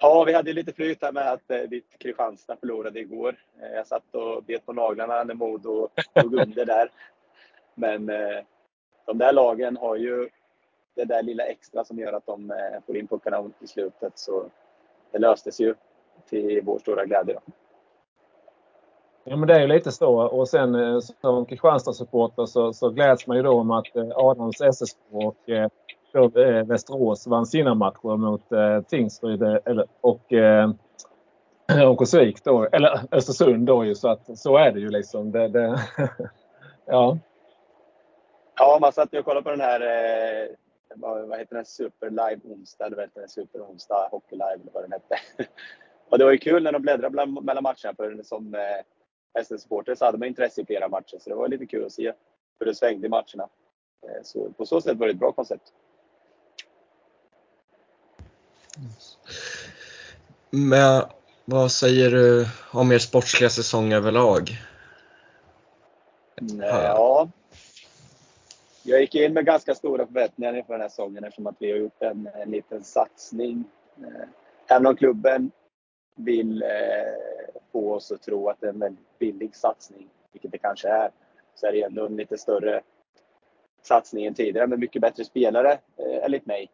Ja, 0.00 0.24
vi 0.26 0.32
hade 0.32 0.52
lite 0.52 0.72
flyt 0.72 1.02
här 1.02 1.12
med 1.12 1.32
att 1.32 1.50
eh, 1.50 1.60
ditt 1.60 1.98
Kristianstad 1.98 2.56
förlorade 2.56 3.00
igår. 3.00 3.36
Eh, 3.62 3.76
jag 3.76 3.86
satt 3.86 4.14
och 4.14 4.42
bet 4.44 4.66
på 4.66 4.72
naglarna 4.72 5.24
när 5.24 5.34
Modo 5.34 5.88
tog 6.14 6.34
under 6.34 6.64
där. 6.64 6.90
Men 7.74 8.10
eh, 8.10 8.44
de 9.06 9.18
där 9.18 9.32
lagen 9.32 9.76
har 9.76 9.96
ju 9.96 10.28
det 10.94 11.04
där 11.04 11.22
lilla 11.22 11.44
extra 11.44 11.84
som 11.84 11.98
gör 11.98 12.12
att 12.12 12.26
de 12.26 12.52
får 12.86 12.96
in 12.96 13.06
puckarna 13.06 13.50
i 13.60 13.66
slutet. 13.66 14.18
Så 14.18 14.44
det 15.12 15.18
löstes 15.18 15.60
ju 15.60 15.74
till 16.28 16.60
vår 16.64 16.78
stora 16.78 17.04
glädje. 17.04 17.34
Då. 17.34 17.40
Ja 19.24 19.36
men 19.36 19.48
det 19.48 19.54
är 19.54 19.60
ju 19.60 19.66
lite 19.66 19.92
så 19.92 20.28
och 20.28 20.48
sen 20.48 20.74
eh, 20.74 20.98
som 21.20 21.46
Kristianstad-supporter 21.46 22.46
så, 22.46 22.72
så 22.72 22.90
gläds 22.90 23.26
man 23.26 23.36
ju 23.36 23.42
då 23.42 23.50
om 23.50 23.70
att 23.70 23.96
eh, 23.96 24.08
Adams 24.14 24.56
SSK 24.56 24.98
och 25.10 25.48
eh, 26.14 26.28
då, 26.28 26.64
Västerås 26.64 27.26
vann 27.26 27.46
sina 27.46 27.74
matcher 27.74 28.16
mot 28.16 28.52
eh, 28.52 28.82
Tingsryd 28.82 29.42
eh, 29.42 29.56
eller, 29.64 29.86
och 30.00 30.32
eh, 30.32 30.70
Örnsköldsvik 31.72 32.44
då, 32.44 32.68
eller 32.72 32.94
eh, 32.94 33.00
Östersund 33.10 33.66
då 33.66 33.84
ju 33.84 33.94
så 33.94 34.08
att 34.08 34.38
så 34.38 34.56
är 34.56 34.72
det 34.72 34.80
ju 34.80 34.88
liksom. 34.88 35.32
Det, 35.32 35.48
det 35.48 35.78
ja. 36.86 37.18
Ja, 38.56 38.78
man 38.80 38.92
satt 38.92 39.12
ju 39.12 39.18
och 39.18 39.24
kollade 39.24 39.44
på 39.44 39.50
den 39.50 39.60
här 39.60 39.80
eh, 39.80 40.48
vad, 40.94 41.28
vad, 41.28 41.38
heter 41.38 41.56
den? 41.56 41.64
Super 41.64 42.10
Live 42.10 42.40
onsdag, 42.44 42.86
eller 42.86 42.96
vad 42.96 43.04
heter 43.04 43.20
den? 43.20 43.28
Super 43.28 43.60
onsdag 43.60 44.08
Hockey 44.10 44.34
Live 44.36 44.58
eller 44.62 44.72
vad 44.72 44.82
den 44.82 44.92
hette. 44.92 45.16
Och 46.08 46.18
det 46.18 46.24
var 46.24 46.32
ju 46.32 46.38
kul 46.38 46.62
när 46.62 46.72
de 46.72 46.82
bläddrade 46.82 47.10
bland, 47.10 47.44
mellan 47.44 47.62
matcherna 47.62 47.94
för 47.96 48.22
som 48.22 48.54
eh, 48.54 49.42
SN-supporter 49.44 49.94
så 49.94 50.04
hade 50.04 50.18
man 50.18 50.28
intresse 50.28 50.60
i 50.60 50.66
flera 50.66 50.88
matcher. 50.88 51.18
Så 51.20 51.30
det 51.30 51.36
var 51.36 51.48
lite 51.48 51.66
kul 51.66 51.84
att 51.84 51.92
se 51.92 52.12
hur 52.58 52.66
det 52.66 52.74
svängde 52.74 53.06
i 53.06 53.10
matcherna. 53.10 53.48
Eh, 54.06 54.22
så 54.22 54.52
på 54.52 54.66
så 54.66 54.80
sätt 54.80 54.98
var 54.98 55.06
det 55.06 55.12
ett 55.12 55.18
bra 55.18 55.32
koncept. 55.32 55.72
Men 60.50 61.02
vad 61.44 61.72
säger 61.72 62.10
du 62.10 62.46
om 62.72 62.92
er 62.92 62.98
sportsliga 62.98 63.50
säsong 63.50 63.92
överlag? 63.92 64.50
Ja. 66.58 67.28
Jag 68.82 69.00
gick 69.00 69.14
in 69.14 69.32
med 69.32 69.46
ganska 69.46 69.74
stora 69.74 70.06
förväntningar 70.06 70.56
inför 70.56 70.72
den 70.72 70.80
här 70.80 70.88
säsongen 70.88 71.24
eftersom 71.24 71.46
att 71.46 71.56
vi 71.58 71.70
har 71.70 71.78
gjort 71.78 72.02
en, 72.02 72.28
en 72.34 72.50
liten 72.50 72.84
satsning. 72.84 73.64
Eh, 73.98 74.28
även 74.66 74.86
om 74.86 74.96
klubben 74.96 75.50
vill 76.16 76.62
eh, 76.62 76.68
få 77.72 77.94
oss 77.94 78.12
att 78.12 78.22
tro 78.22 78.48
att 78.48 78.60
det 78.60 78.66
är 78.66 78.72
en 78.72 78.78
väldigt 78.78 79.18
billig 79.18 79.56
satsning, 79.56 80.08
vilket 80.32 80.52
det 80.52 80.58
kanske 80.58 80.88
är, 80.88 81.10
så 81.54 81.66
är 81.66 81.72
det 81.72 81.82
ändå 81.82 82.06
en 82.06 82.16
lite 82.16 82.38
större 82.38 82.80
satsning 83.82 84.26
än 84.26 84.34
tidigare 84.34 84.66
med 84.66 84.78
mycket 84.78 85.02
bättre 85.02 85.24
spelare, 85.24 85.72
eh, 85.72 86.24
enligt 86.24 86.46
mig. 86.46 86.70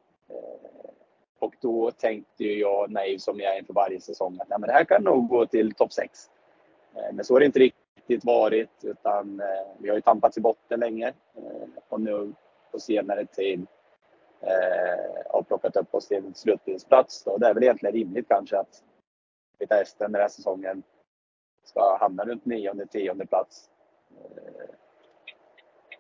Och 1.39 1.55
då 1.61 1.91
tänkte 1.91 2.45
ju 2.45 2.61
jag, 2.61 2.91
naiv 2.91 3.19
som 3.19 3.41
jag 3.41 3.55
är 3.55 3.59
inför 3.59 3.75
varje 3.75 4.01
säsong, 4.01 4.39
att 4.41 4.49
nej, 4.49 4.59
men 4.59 4.67
det 4.69 4.73
här 4.73 4.85
kan 4.85 5.03
nog 5.03 5.29
gå 5.29 5.47
till 5.47 5.75
topp 5.75 5.93
6. 5.93 6.31
Eh, 6.95 7.13
men 7.13 7.25
så 7.25 7.35
har 7.35 7.41
det 7.41 7.47
inte 7.47 7.59
riktigt 7.59 8.25
varit, 8.25 8.85
utan 8.85 9.41
eh, 9.41 9.47
vi 9.79 9.89
har 9.89 9.97
ju 9.97 10.03
tampats 10.03 10.39
i 10.39 10.41
botten 10.41 10.81
länge. 10.81 11.09
Eh, 11.09 11.69
och 11.89 12.01
nu 12.01 12.33
på 12.73 12.79
senare 12.79 13.27
tid 13.27 13.67
har 15.27 15.43
plockat 15.43 15.77
upp 15.77 15.95
oss 15.95 16.09
till 16.09 16.17
en 16.17 16.35
slutspelsplats. 16.35 17.25
Det 17.25 17.47
är 17.47 17.55
väl 17.55 17.63
egentligen 17.63 17.95
rimligt 17.95 18.29
kanske 18.29 18.59
att 18.59 18.83
Vita 19.59 19.75
Hästen 19.75 20.13
den 20.13 20.21
här 20.21 20.29
säsongen 20.29 20.83
ska 21.65 21.97
hamna 22.01 22.25
runt 22.25 22.45
nionde, 22.45 22.87
tionde 22.87 23.27
plats. 23.27 23.71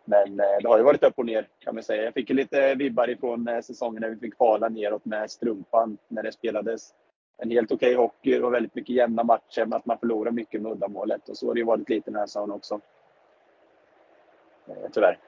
Men 0.06 0.40
eh, 0.40 0.56
det 0.62 0.68
har 0.68 0.78
ju 0.78 0.84
varit 0.84 1.04
upp 1.04 1.18
och 1.18 1.26
ner 1.26 1.48
kan 1.58 1.74
man 1.74 1.84
säga. 1.84 2.04
Jag 2.04 2.14
fick 2.14 2.30
ju 2.30 2.36
lite 2.36 2.74
vibbar 2.74 3.10
ifrån 3.10 3.48
eh, 3.48 3.60
säsongen 3.60 4.00
när 4.00 4.08
vi 4.08 4.16
fick 4.16 4.36
kvala 4.36 4.68
neråt 4.68 5.04
med 5.04 5.30
strumpan 5.30 5.98
när 6.08 6.22
det 6.22 6.32
spelades 6.32 6.94
en 7.38 7.50
helt 7.50 7.72
okej 7.72 7.96
okay 7.96 8.04
hockey 8.04 8.40
och 8.40 8.54
väldigt 8.54 8.74
mycket 8.74 8.96
jämna 8.96 9.24
matcher 9.24 9.64
men 9.66 9.72
att 9.72 9.86
man 9.86 9.98
förlorar 9.98 10.30
mycket 10.30 10.62
med 10.62 10.72
uddamålet. 10.72 11.28
Och 11.28 11.36
så 11.36 11.46
har 11.46 11.54
det 11.54 11.60
ju 11.60 11.66
varit 11.66 11.88
lite 11.88 12.10
den 12.10 12.20
här 12.20 12.26
säsongen 12.26 12.50
också. 12.50 12.80
Eh, 14.68 14.90
tyvärr. 14.92 15.18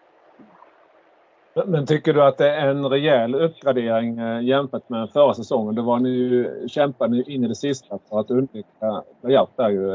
Men 1.66 1.87
tycker 1.87 2.12
du 2.12 2.23
att 2.23 2.38
det 2.38 2.50
är 2.50 2.68
en 2.68 2.87
rejäl 2.87 3.35
uppgradering 3.35 4.18
jämfört 4.47 4.88
med 4.88 5.11
förra 5.11 5.35
säsongen? 5.35 5.75
Då 5.75 5.82
var 5.82 5.99
ni 5.99 6.08
ju, 6.08 6.68
kämpade 6.68 7.12
ni 7.12 7.23
in 7.23 7.44
i 7.44 7.49
det 7.49 7.54
sista 7.54 7.99
för 8.08 8.20
att 8.20 8.30
undvika 8.30 9.02
playout 9.20 9.56
där 9.56 9.68
ju. 9.68 9.90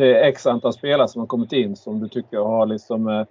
Det 0.00 0.18
är 0.18 0.28
x 0.28 0.46
antal 0.46 0.72
spelare 0.72 1.08
som 1.08 1.20
har 1.20 1.26
kommit 1.26 1.52
in 1.52 1.76
som 1.76 2.00
du 2.00 2.08
tycker 2.08 2.38
har 2.38 2.66
liksom 2.66 3.08
eh, 3.08 3.26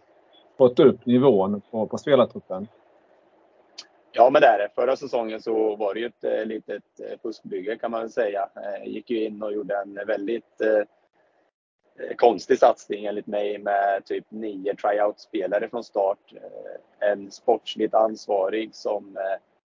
fått 0.58 0.80
upp 0.80 1.06
nivån 1.06 1.62
på, 1.72 1.88
på 1.88 1.98
spelartruppen. 1.98 2.68
Ja, 4.12 4.30
men 4.30 4.42
det 4.42 4.48
är 4.48 4.58
det. 4.58 4.70
Förra 4.76 4.96
säsongen 4.96 5.42
så 5.42 5.76
var 5.76 5.94
det 5.94 6.00
ju 6.00 6.06
ett 6.06 6.24
eh, 6.24 6.46
litet 6.46 6.84
eh, 7.00 7.20
fuskbygge 7.22 7.78
kan 7.78 7.92
man 7.92 8.02
väl 8.02 8.10
säga. 8.10 8.50
Eh, 8.56 8.88
gick 8.88 9.10
ju 9.10 9.26
in 9.26 9.44
och 9.44 9.54
gjorde 9.54 9.78
en 9.78 10.00
väldigt 10.08 10.62
konstig 12.16 12.60
satsning 12.60 13.06
enligt 13.06 13.28
mig 13.28 13.58
med 13.58 14.06
typ 14.06 14.26
nio 14.30 14.76
tryout-spelare 14.76 15.70
från 15.70 15.84
start. 15.84 16.34
En 17.00 17.32
sportsligt 17.32 17.94
ansvarig 17.94 18.76
som 18.76 19.18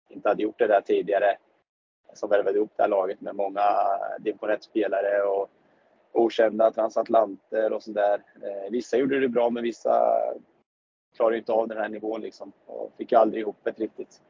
inte 0.09 0.29
hade 0.29 0.43
gjort 0.43 0.59
det 0.59 0.67
där 0.67 0.81
tidigare. 0.81 1.37
Som 2.15 2.31
värvade 2.31 2.59
ihop 2.59 2.73
det 2.77 2.83
här 2.83 2.91
laget 2.91 3.21
med 3.21 3.37
många 3.37 3.63
division 4.19 4.51
1-spelare 4.51 5.23
och 5.23 5.49
okända 6.13 6.71
transatlanter 6.71 7.73
och 7.73 7.83
sådär. 7.83 8.23
Eh, 8.43 8.71
vissa 8.71 8.97
gjorde 8.97 9.21
det 9.21 9.29
bra 9.29 9.51
men 9.51 9.63
vissa 9.63 10.19
klarade 11.17 11.39
inte 11.39 11.53
av 11.53 11.69
den 11.69 11.79
här 11.79 11.89
nivån 11.89 12.21
liksom 12.21 12.53
och 12.67 12.93
fick 12.97 13.13
aldrig 13.13 13.43
ihop 13.43 13.57
det 13.63 13.79
riktigt. 13.79 14.23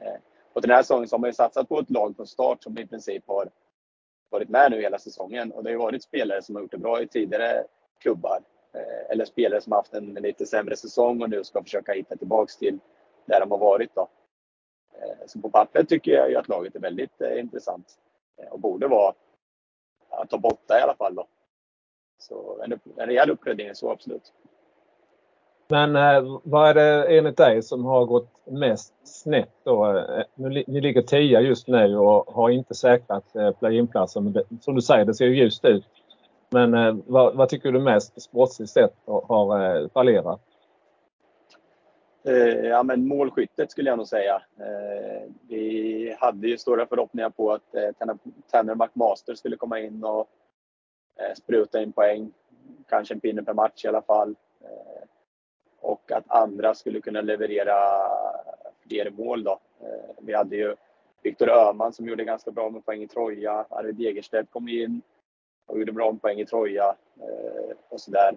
Eh. 0.00 0.20
Och 0.52 0.62
den 0.62 0.70
här 0.70 0.82
säsongen 0.82 1.08
så 1.08 1.16
har 1.16 1.20
man 1.20 1.28
ju 1.30 1.34
satsat 1.34 1.68
på 1.68 1.78
ett 1.78 1.90
lag 1.90 2.16
från 2.16 2.26
start 2.26 2.62
som 2.62 2.78
i 2.78 2.86
princip 2.86 3.24
har 3.26 3.50
varit 4.30 4.48
med 4.48 4.70
nu 4.70 4.80
hela 4.80 4.98
säsongen. 4.98 5.52
Och 5.52 5.62
det 5.62 5.70
har 5.70 5.72
ju 5.72 5.78
varit 5.78 6.02
spelare 6.02 6.42
som 6.42 6.54
har 6.54 6.62
gjort 6.62 6.70
det 6.70 6.78
bra 6.78 7.02
i 7.02 7.08
tidigare 7.08 7.64
klubbar. 8.00 8.40
Eh, 8.72 9.10
eller 9.10 9.24
spelare 9.24 9.60
som 9.60 9.72
har 9.72 9.78
haft 9.78 9.94
en 9.94 10.14
lite 10.14 10.46
sämre 10.46 10.76
säsong 10.76 11.22
och 11.22 11.30
nu 11.30 11.44
ska 11.44 11.62
försöka 11.62 11.92
hitta 11.92 12.16
tillbaks 12.16 12.56
till 12.56 12.78
där 13.24 13.40
de 13.40 13.50
har 13.50 13.58
varit 13.58 13.94
då. 13.94 14.08
Så 15.26 15.40
på 15.40 15.50
pappret 15.50 15.88
tycker 15.88 16.12
jag 16.12 16.30
ju 16.30 16.36
att 16.36 16.48
laget 16.48 16.76
är 16.76 16.80
väldigt 16.80 17.20
intressant 17.20 17.98
och 18.50 18.60
borde 18.60 18.88
vara 18.88 19.14
att 20.18 20.30
ta 20.30 20.38
bort 20.38 20.60
det 20.66 20.78
i 20.78 20.82
alla 20.82 20.94
fall 20.94 21.14
då. 21.14 21.26
Så 22.18 22.62
en, 22.64 22.72
en 22.96 23.06
rejäl 23.06 23.30
uppgradering 23.30 23.74
så 23.74 23.90
absolut. 23.90 24.32
Men 25.68 25.96
eh, 25.96 26.38
vad 26.42 26.68
är 26.68 26.74
det 26.74 27.18
enligt 27.18 27.36
dig 27.36 27.62
som 27.62 27.84
har 27.84 28.04
gått 28.04 28.30
mest 28.46 28.94
snett 29.04 29.52
då? 29.64 29.96
Eh, 29.98 30.24
nu, 30.34 30.64
ni 30.66 30.80
ligger 30.80 31.02
tia 31.02 31.40
just 31.40 31.68
nu 31.68 31.96
och 31.96 32.34
har 32.34 32.50
inte 32.50 32.74
säkrat 32.74 33.36
eh, 33.36 33.50
play-in-platsen. 33.50 34.34
Som 34.60 34.74
du 34.74 34.82
säger, 34.82 35.04
det 35.04 35.14
ser 35.14 35.26
ju 35.26 35.36
ljust 35.36 35.64
ut. 35.64 35.84
Men 36.50 36.74
eh, 36.74 36.94
vad, 37.06 37.36
vad, 37.36 37.48
tycker 37.48 37.72
du 37.72 37.80
mest 37.80 38.22
sportsligt 38.22 38.70
sett 38.70 38.94
har, 39.06 39.24
har 39.28 39.76
eh, 39.76 39.88
fallerat? 39.88 40.40
Eh, 42.26 42.66
ja, 42.66 42.82
men 42.82 43.08
målskyttet 43.08 43.70
skulle 43.70 43.90
jag 43.90 43.96
nog 43.96 44.08
säga. 44.08 44.42
Eh, 44.58 45.30
vi 45.48 46.16
hade 46.18 46.48
ju 46.48 46.58
stora 46.58 46.86
förhoppningar 46.86 47.30
på 47.30 47.52
att 47.52 47.74
eh, 47.74 48.08
Tanner 48.50 48.74
McMaster 48.74 49.34
skulle 49.34 49.56
komma 49.56 49.80
in 49.80 50.04
och 50.04 50.28
eh, 51.20 51.34
spruta 51.34 51.82
in 51.82 51.92
poäng. 51.92 52.32
Kanske 52.88 53.14
en 53.14 53.20
pinne 53.20 53.42
per 53.42 53.54
match 53.54 53.84
i 53.84 53.88
alla 53.88 54.02
fall. 54.02 54.36
Eh, 54.60 55.08
och 55.80 56.12
att 56.12 56.24
andra 56.30 56.74
skulle 56.74 57.00
kunna 57.00 57.20
leverera 57.20 57.76
fler 58.88 59.10
mål. 59.10 59.44
Då. 59.44 59.60
Eh, 59.80 60.14
vi 60.18 60.34
hade 60.34 60.56
ju 60.56 60.76
Viktor 61.22 61.50
Öhman 61.50 61.92
som 61.92 62.08
gjorde 62.08 62.24
ganska 62.24 62.50
bra 62.50 62.70
med 62.70 62.84
poäng 62.84 63.02
i 63.02 63.08
Troja. 63.08 63.66
Arvid 63.70 63.94
Degerstedt 63.94 64.50
kom 64.50 64.68
in 64.68 65.02
och 65.66 65.78
gjorde 65.78 65.92
bra 65.92 66.12
med 66.12 66.22
poäng 66.22 66.40
i 66.40 66.46
Troja 66.46 66.96
eh, 67.20 67.76
och 67.88 68.00
sådär. 68.00 68.36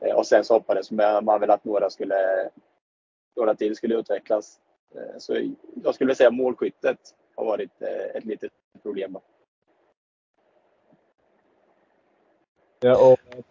Eh, 0.00 0.16
och 0.16 0.26
sen 0.26 0.44
så 0.44 0.54
hoppades 0.54 0.90
man 0.90 1.40
väl 1.40 1.50
att 1.50 1.64
några, 1.64 1.90
skulle, 1.90 2.50
några 3.36 3.54
till 3.54 3.76
skulle 3.76 3.94
utvecklas. 3.94 4.60
Så 5.18 5.52
jag 5.84 5.94
skulle 5.94 6.14
säga 6.14 6.30
målskyttet 6.30 6.98
har 7.36 7.44
varit 7.44 7.82
ett 8.14 8.24
litet 8.24 8.52
problem. 8.82 9.18
Ja, 12.80 13.12
och 13.12 13.42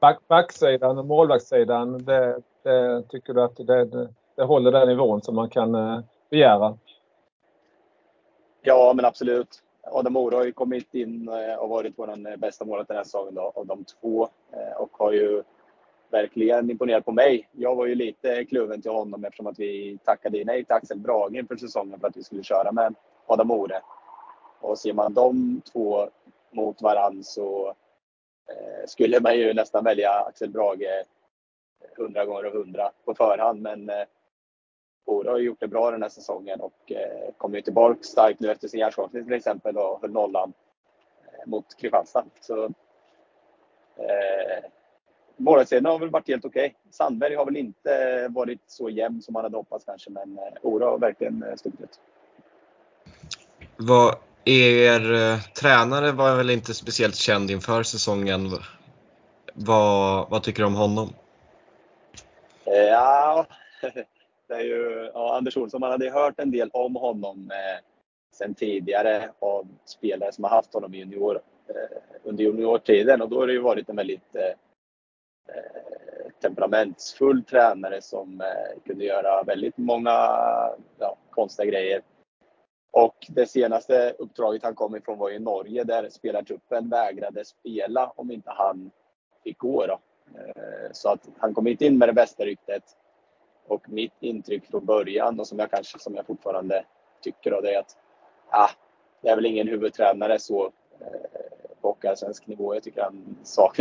back, 0.00 0.18
backsidan 0.28 0.98
och 0.98 1.06
målvaktssidan, 1.06 2.04
det, 2.04 2.42
det, 2.62 3.02
tycker 3.08 3.34
du 3.34 3.42
att 3.42 3.56
det, 3.56 3.84
det, 3.84 4.08
det 4.36 4.44
håller 4.44 4.72
den 4.72 4.88
nivån 4.88 5.22
som 5.22 5.34
man 5.34 5.50
kan 5.50 5.74
eh, 5.74 6.00
begära? 6.30 6.78
Ja, 8.62 8.92
men 8.96 9.04
absolut. 9.04 9.62
Adam 9.92 10.12
Mora 10.12 10.36
har 10.36 10.44
ju 10.44 10.52
kommit 10.52 10.94
in 10.94 11.28
eh, 11.28 11.54
och 11.54 11.68
varit 11.68 11.94
vår 11.96 12.28
eh, 12.28 12.36
bästa 12.36 12.64
målvakt 12.64 12.88
den 12.88 12.96
här 12.96 13.04
säsongen 13.04 13.38
av 13.38 13.66
de 13.66 13.84
två 13.84 14.28
eh, 14.52 14.76
och 14.76 14.90
har 14.92 15.12
ju 15.12 15.42
verkligen 16.10 16.70
imponerat 16.70 17.04
på 17.04 17.12
mig. 17.12 17.48
Jag 17.52 17.76
var 17.76 17.86
ju 17.86 17.94
lite 17.94 18.44
kluven 18.44 18.82
till 18.82 18.90
honom 18.90 19.24
eftersom 19.24 19.46
att 19.46 19.58
vi 19.58 19.98
tackade 20.04 20.44
nej 20.44 20.64
till 20.64 20.74
Axel 20.74 20.98
Brage 20.98 21.34
inför 21.34 21.56
säsongen 21.56 22.00
för 22.00 22.08
att 22.08 22.16
vi 22.16 22.22
skulle 22.22 22.42
köra 22.42 22.72
med 22.72 22.94
Adam 23.26 23.50
Ore 23.50 23.80
Och 24.60 24.78
ser 24.78 24.92
man 24.92 25.14
de 25.14 25.60
två 25.72 26.08
mot 26.50 26.82
varann 26.82 27.24
så 27.24 27.74
skulle 28.86 29.20
man 29.20 29.38
ju 29.38 29.54
nästan 29.54 29.84
välja 29.84 30.10
Axel 30.10 30.50
Brage 30.50 31.04
100 31.98 32.24
gånger 32.24 32.46
och 32.46 32.54
100 32.54 32.90
på 33.04 33.14
förhand. 33.14 33.62
Men 33.62 33.90
Bora 35.08 35.30
har 35.30 35.38
gjort 35.38 35.60
det 35.60 35.68
bra 35.68 35.90
den 35.90 36.02
här 36.02 36.08
säsongen 36.08 36.60
och 36.60 36.92
eh, 36.92 37.32
kommer 37.36 37.60
tillbaka 37.60 38.02
starkt 38.02 38.40
nu 38.40 38.50
efter 38.50 38.68
sin 38.68 38.80
hjärnskakning 38.80 39.24
till 39.24 39.32
exempel 39.32 39.76
och 39.76 40.00
höll 40.00 40.10
nollan 40.10 40.52
eh, 41.24 41.46
mot 41.50 41.76
Kristianstad. 41.76 42.24
Så, 42.40 42.64
eh, 43.96 44.64
Målvaktssidan 45.36 45.92
har 45.92 45.98
väl 45.98 46.10
varit 46.10 46.28
helt 46.28 46.44
okej. 46.44 46.66
Okay. 46.66 46.92
Sandberg 46.92 47.34
har 47.34 47.44
väl 47.44 47.56
inte 47.56 48.26
varit 48.30 48.60
så 48.66 48.90
jämn 48.90 49.22
som 49.22 49.32
man 49.32 49.44
hade 49.44 49.56
hoppats 49.56 49.84
kanske, 49.84 50.10
men 50.10 50.38
eh, 50.38 50.44
Ora 50.62 50.86
har 50.86 50.98
verkligen 50.98 51.44
stuckit 51.56 51.80
ut. 51.80 52.00
Vad 53.76 54.14
er 54.44 55.12
eh, 55.14 55.40
tränare 55.40 56.12
var 56.12 56.36
väl 56.36 56.50
inte 56.50 56.74
speciellt 56.74 57.16
känd 57.16 57.50
inför 57.50 57.82
säsongen. 57.82 58.50
Vad, 59.54 60.30
vad 60.30 60.42
tycker 60.42 60.62
du 60.62 60.66
om 60.66 60.74
honom? 60.74 61.14
Ja, 62.64 63.46
det 64.48 64.54
är 64.54 64.64
ju 64.64 65.10
ja, 65.14 65.36
Anders 65.36 65.56
Olsson. 65.56 65.80
Man 65.80 65.90
hade 65.90 66.10
hört 66.10 66.40
en 66.40 66.50
del 66.50 66.70
om 66.72 66.96
honom 66.96 67.50
eh, 67.50 67.84
sen 68.34 68.54
tidigare 68.54 69.30
av 69.38 69.68
spelare 69.84 70.32
som 70.32 70.44
har 70.44 70.50
haft 70.50 70.74
honom 70.74 70.94
junior, 70.94 71.40
eh, 71.68 71.98
under 72.22 72.44
juniortiden 72.44 73.22
och 73.22 73.28
då 73.28 73.40
har 73.40 73.46
det 73.46 73.52
ju 73.52 73.60
varit 73.60 73.88
en 73.88 73.96
väldigt 73.96 74.34
eh, 74.34 74.54
eh, 75.54 76.32
temperamentsfull 76.40 77.44
tränare 77.44 78.02
som 78.02 78.40
eh, 78.40 78.82
kunde 78.86 79.04
göra 79.04 79.42
väldigt 79.42 79.76
många 79.76 80.10
ja, 80.98 81.16
konstiga 81.30 81.70
grejer. 81.70 82.02
Och 82.90 83.26
det 83.28 83.46
senaste 83.46 84.14
uppdraget 84.18 84.62
han 84.62 84.74
kom 84.74 84.96
ifrån 84.96 85.18
var 85.18 85.30
i 85.30 85.38
Norge 85.38 85.84
där 85.84 86.08
spelartruppen 86.10 86.88
vägrade 86.88 87.44
spela 87.44 88.12
om 88.16 88.30
inte 88.30 88.50
han 88.50 88.90
fick 89.44 89.58
gå. 89.58 89.86
Då. 89.86 89.98
Eh, 90.38 90.90
så 90.92 91.08
att 91.08 91.28
han 91.38 91.54
kom 91.54 91.66
inte 91.66 91.86
in 91.86 91.98
med 91.98 92.08
det 92.08 92.12
bästa 92.12 92.44
ryktet. 92.44 92.82
Och 93.68 93.90
mitt 93.90 94.12
intryck 94.20 94.66
från 94.66 94.84
början 94.84 95.40
och 95.40 95.46
som 95.46 95.58
jag 95.58 95.70
kanske 95.70 95.98
som 95.98 96.14
jag 96.14 96.26
fortfarande 96.26 96.84
tycker 97.20 97.50
då, 97.50 97.60
det 97.60 97.74
är 97.74 97.78
att 97.78 97.96
ah, 98.48 98.70
det 99.20 99.28
är 99.28 99.36
väl 99.36 99.46
ingen 99.46 99.68
huvudtränare 99.68 100.38
så 100.38 100.72
eh, 101.00 101.48
på 101.80 101.96
svensk 102.16 102.46
nivå. 102.46 102.74
Jag 102.74 102.82
tycker 102.82 103.02
han 103.02 103.36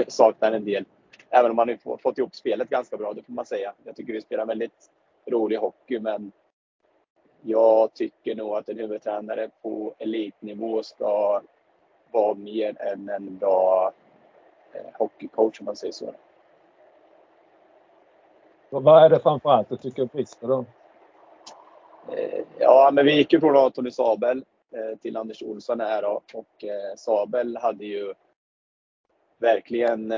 saknar 0.08 0.52
en 0.52 0.66
del. 0.66 0.86
Även 1.30 1.52
om 1.52 1.58
han 1.58 1.70
har 1.70 1.98
fått 1.98 2.18
ihop 2.18 2.36
spelet 2.36 2.70
ganska 2.70 2.98
bra, 2.98 3.14
det 3.14 3.24
får 3.24 3.34
man 3.34 3.46
säga. 3.46 3.74
Jag 3.84 3.96
tycker 3.96 4.14
vi 4.14 4.22
spelar 4.22 4.46
väldigt 4.46 4.92
rolig 5.26 5.58
hockey 5.58 6.00
men 6.00 6.32
jag 7.42 7.94
tycker 7.94 8.36
nog 8.36 8.56
att 8.56 8.70
en 8.70 8.78
huvudtränare 8.78 9.50
på 9.62 9.94
elitnivå 9.98 10.84
ska 10.84 11.42
vara 12.12 12.34
mer 12.34 12.82
än 12.82 13.10
en 13.10 13.38
bra 13.38 13.92
eh, 14.74 14.82
hockeycoach 14.94 15.60
om 15.60 15.66
man 15.66 15.76
säger 15.76 15.94
så. 15.94 16.14
Och 18.70 18.84
vad 18.84 19.04
är 19.04 19.10
det 19.10 19.20
framförallt 19.20 19.70
du 19.70 19.78
tycker 19.78 20.06
brister 20.06 20.48
då? 20.48 20.66
Eh, 22.12 22.44
ja, 22.60 22.90
men 22.94 23.06
vi 23.06 23.16
gick 23.16 23.34
ju 23.34 23.40
från 23.40 23.58
Anthony 23.58 23.92
Sabel 23.92 24.46
eh, 24.72 24.98
till 24.98 25.18
Anders 25.18 25.44
Olsson 25.44 25.80
här 25.80 26.06
och, 26.06 26.24
och 26.34 26.66
Sabel 26.96 27.58
hade 27.58 27.86
ju 27.86 28.14
verkligen 29.40 30.14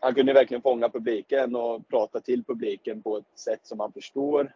han 0.00 0.14
kunde 0.14 0.32
verkligen 0.32 0.62
fånga 0.62 0.88
publiken 0.88 1.56
och 1.56 1.88
prata 1.88 2.20
till 2.20 2.44
publiken 2.44 3.02
på 3.02 3.16
ett 3.16 3.38
sätt 3.38 3.60
som 3.62 3.78
man 3.78 3.92
förstår. 3.92 4.54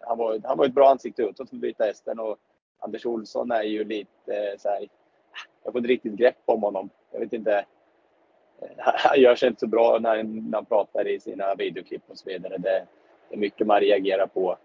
Han 0.00 0.18
var, 0.18 0.40
han 0.44 0.58
var 0.58 0.66
ett 0.66 0.74
bra 0.74 0.90
ansikte 0.90 1.22
utåt 1.22 1.50
för 1.50 1.56
Vita 1.56 1.84
Hästen 1.84 2.20
och 2.20 2.36
Anders 2.78 3.06
Olsson 3.06 3.50
är 3.50 3.62
ju 3.62 3.84
lite 3.84 4.54
så 4.58 4.68
här, 4.68 4.88
jag 5.64 5.72
får 5.72 5.78
inte 5.78 5.88
riktigt 5.88 6.12
grepp 6.12 6.42
om 6.44 6.62
honom. 6.62 6.90
Jag 7.12 7.20
vet 7.20 7.32
inte. 7.32 7.64
Han 8.78 9.20
gör 9.20 9.34
sig 9.34 9.48
inte 9.48 9.60
så 9.60 9.66
bra 9.66 9.98
när, 9.98 10.22
när 10.22 10.58
han 10.58 10.64
pratar 10.64 11.08
i 11.08 11.20
sina 11.20 11.54
videoklipp 11.54 12.02
och 12.06 12.18
så 12.18 12.28
vidare. 12.28 12.58
Det, 12.58 12.86
det 13.28 13.34
är 13.34 13.38
mycket 13.38 13.66
man 13.66 13.80
reagerar 13.80 14.26
på. 14.26 14.58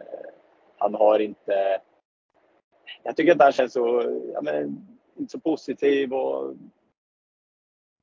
Eh, 0.00 0.30
han 0.78 0.94
har 0.94 1.18
inte... 1.18 1.80
Jag 3.02 3.16
tycker 3.16 3.32
att 3.32 3.42
han 3.42 3.52
känns 3.52 3.72
så, 3.72 4.02
ja, 4.34 4.40
men, 4.42 4.88
inte 5.16 5.32
så 5.32 5.40
positiv 5.40 6.12
och 6.12 6.54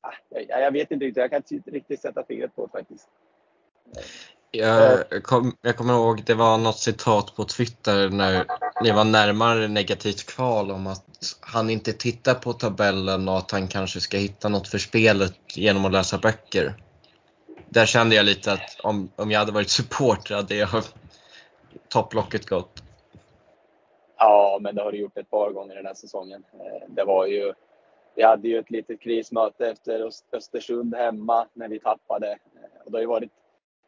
ah, 0.02 0.14
jag, 0.30 0.62
jag 0.62 0.72
vet 0.72 0.92
inte 0.92 1.06
riktigt, 1.06 1.22
jag 1.22 1.30
kan 1.30 1.44
inte 1.52 1.72
riktigt 1.72 2.02
sätta 2.02 2.26
fingret 2.26 2.56
på 2.56 2.66
det 2.66 2.72
faktiskt. 2.72 3.10
Jag, 4.56 5.24
kom, 5.24 5.58
jag 5.62 5.78
kommer 5.78 5.94
ihåg, 5.94 6.24
det 6.26 6.34
var 6.34 6.58
något 6.58 6.80
citat 6.80 7.36
på 7.36 7.44
Twitter 7.44 8.10
när 8.10 8.46
ni 8.84 8.92
var 8.92 9.04
närmare 9.04 9.68
negativt 9.68 10.26
kval 10.26 10.72
om 10.72 10.88
att 10.88 11.06
han 11.40 11.70
inte 11.70 11.94
tittar 11.94 12.34
på 12.34 12.54
tabellen 12.54 13.30
och 13.30 13.38
att 13.38 13.52
han 13.52 13.68
kanske 13.68 14.00
ska 14.00 14.18
hitta 14.18 14.50
något 14.50 14.68
för 14.68 14.78
spelet 14.78 15.58
genom 15.58 15.86
att 15.86 15.92
läsa 15.92 16.18
böcker. 16.18 16.74
Där 17.70 17.86
kände 17.86 18.16
jag 18.16 18.26
lite 18.26 18.52
att 18.52 18.80
om, 18.84 19.12
om 19.16 19.32
jag 19.32 19.40
hade 19.40 19.52
varit 19.52 19.70
supporter 19.70 20.36
hade 20.36 20.56
jag 20.56 20.84
topplocket 21.90 22.50
gått. 22.50 22.84
Ja, 24.18 24.60
men 24.62 24.76
det 24.76 24.82
har 24.82 24.92
du 24.92 24.98
gjort 24.98 25.18
ett 25.18 25.30
par 25.30 25.52
gånger 25.52 25.76
den 25.76 25.86
här 25.86 25.94
säsongen. 25.94 26.44
Eh, 26.54 26.94
det 26.96 27.04
var 27.04 27.26
ju 27.26 27.54
vi 28.16 28.24
hade 28.24 28.48
ju 28.48 28.58
ett 28.58 28.72
litet 28.72 29.02
krismöte 29.02 29.68
efter 29.68 30.10
Östersund 30.34 30.96
hemma 30.96 31.48
när 31.54 31.68
vi 31.68 31.80
tappade. 31.80 32.38
Och 32.86 32.92
det 32.92 32.98
har 32.98 33.02
ju 33.02 33.08
varit 33.08 33.32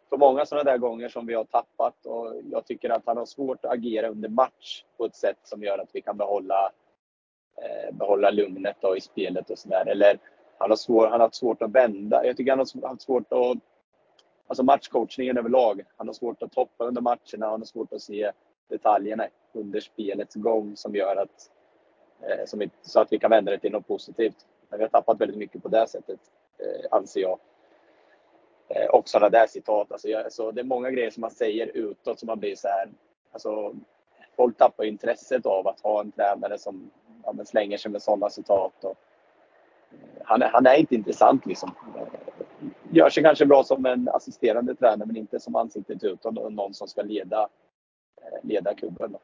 så 0.09 0.17
många 0.17 0.45
sådana 0.45 0.71
där 0.71 0.77
gånger 0.77 1.09
som 1.09 1.25
vi 1.25 1.33
har 1.33 1.43
tappat 1.43 2.05
och 2.05 2.33
jag 2.51 2.65
tycker 2.65 2.89
att 2.89 3.03
han 3.05 3.17
har 3.17 3.25
svårt 3.25 3.65
att 3.65 3.71
agera 3.71 4.09
under 4.09 4.29
match 4.29 4.83
på 4.97 5.05
ett 5.05 5.15
sätt 5.15 5.37
som 5.43 5.63
gör 5.63 5.79
att 5.79 5.89
vi 5.93 6.01
kan 6.01 6.17
behålla, 6.17 6.71
eh, 7.61 7.95
behålla 7.95 8.31
lugnet 8.31 8.75
då 8.81 8.97
i 8.97 9.01
spelet 9.01 9.49
och 9.49 9.59
sådär. 9.59 9.85
Eller 9.87 10.19
han 10.57 10.69
har, 10.69 10.77
svår, 10.77 11.03
han 11.03 11.11
har 11.11 11.19
haft 11.19 11.35
svårt 11.35 11.61
att 11.61 11.71
vända. 11.71 12.25
Jag 12.25 12.37
tycker 12.37 12.51
han 12.51 12.59
har 12.59 12.87
haft 12.87 13.01
svårt 13.01 13.33
att 13.33 13.57
alltså 14.47 14.63
matchcoachningen 14.63 15.37
överlag. 15.37 15.81
Han 15.97 16.07
har 16.07 16.13
svårt 16.13 16.43
att 16.43 16.51
toppa 16.51 16.83
under 16.85 17.01
matcherna, 17.01 17.49
han 17.49 17.61
har 17.61 17.65
svårt 17.65 17.93
att 17.93 18.01
se 18.01 18.31
detaljerna 18.69 19.27
under 19.53 19.79
spelets 19.79 20.35
gång 20.35 20.75
som 20.75 20.95
gör 20.95 21.15
att, 21.15 21.51
eh, 22.21 22.45
som 22.45 22.69
så 22.81 22.99
att 22.99 23.11
vi 23.11 23.19
kan 23.19 23.31
vända 23.31 23.51
det 23.51 23.59
till 23.59 23.71
något 23.71 23.87
positivt. 23.87 24.45
Men 24.69 24.79
vi 24.79 24.83
har 24.83 24.89
tappat 24.89 25.21
väldigt 25.21 25.37
mycket 25.37 25.63
på 25.63 25.69
det 25.69 25.87
sättet, 25.87 26.19
eh, 26.57 26.85
anser 26.91 27.21
jag. 27.21 27.39
Eh, 28.67 28.85
och 28.85 29.09
sådana 29.09 29.29
där 29.29 29.47
citat. 29.47 29.91
Alltså, 29.91 30.07
jag, 30.07 30.33
så 30.33 30.51
det 30.51 30.61
är 30.61 30.65
många 30.65 30.91
grejer 30.91 31.09
som 31.09 31.21
man 31.21 31.31
säger 31.31 31.67
utåt 31.73 32.19
som 32.19 32.27
man 32.27 32.39
blir 32.39 32.55
så 32.55 32.67
här. 32.67 32.89
Alltså, 33.31 33.73
folk 34.35 34.57
tappar 34.57 34.83
intresset 34.83 35.45
av 35.45 35.67
att 35.67 35.79
ha 35.79 36.01
en 36.01 36.11
tränare 36.11 36.57
som 36.57 36.91
ja, 37.23 37.33
slänger 37.45 37.77
sig 37.77 37.91
med 37.91 38.01
sådana 38.01 38.29
citat. 38.29 38.83
Och, 38.83 38.97
eh, 39.91 39.97
han, 40.23 40.41
är, 40.41 40.49
han 40.49 40.65
är 40.65 40.75
inte 40.75 40.95
intressant 40.95 41.45
liksom. 41.45 41.71
Eh, 41.95 42.07
gör 42.91 43.09
sig 43.09 43.23
kanske 43.23 43.45
bra 43.45 43.63
som 43.63 43.85
en 43.85 44.09
assisterande 44.09 44.75
tränare 44.75 45.07
men 45.07 45.17
inte 45.17 45.39
som 45.39 45.55
ansiktet 45.55 46.03
utåt 46.03 46.37
och 46.37 46.53
någon 46.53 46.73
som 46.73 46.87
ska 46.87 47.01
leda, 47.01 47.41
eh, 48.21 48.39
leda 48.47 48.73
klubben. 48.73 49.11
Då. 49.11 49.19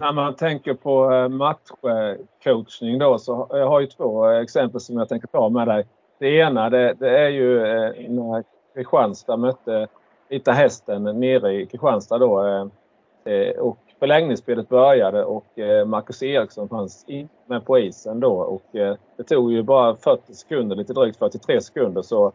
När 0.00 0.12
man 0.12 0.36
tänker 0.36 0.74
på 0.74 1.12
eh, 1.12 1.28
matchcoachning 1.28 2.98
då 2.98 3.18
så 3.18 3.46
jag 3.50 3.66
har 3.66 3.80
jag 3.80 3.90
två 3.90 4.30
eh, 4.30 4.40
exempel 4.40 4.80
som 4.80 4.96
jag 4.96 5.08
tänker 5.08 5.28
ta 5.28 5.48
med 5.48 5.68
dig. 5.68 5.86
Det 6.20 6.28
ena 6.28 6.70
det, 6.70 6.94
det 6.98 7.18
är 7.18 7.28
ju 7.28 7.66
eh, 7.66 8.10
när 8.10 8.44
Kristianstad 8.74 9.36
mötte 9.36 9.88
Vita 10.28 10.52
Hästen 10.52 11.02
nere 11.02 11.52
i 11.52 11.66
Kristianstad 11.66 12.18
då. 12.18 12.46
Eh, 12.46 12.66
eh, 13.34 13.56
och 13.56 13.78
förlängningsspelet 13.98 14.68
började 14.68 15.24
och 15.24 15.58
eh, 15.58 15.86
Marcus 15.86 16.22
Eriksson 16.22 16.68
fanns 16.68 17.06
med 17.46 17.64
på 17.64 17.78
isen 17.78 18.20
då 18.20 18.32
och 18.32 18.76
eh, 18.76 18.96
det 19.16 19.22
tog 19.22 19.52
ju 19.52 19.62
bara 19.62 19.96
40 19.96 20.34
sekunder, 20.34 20.76
lite 20.76 20.92
drygt 20.92 21.18
43 21.18 21.60
sekunder 21.60 22.02
så 22.02 22.32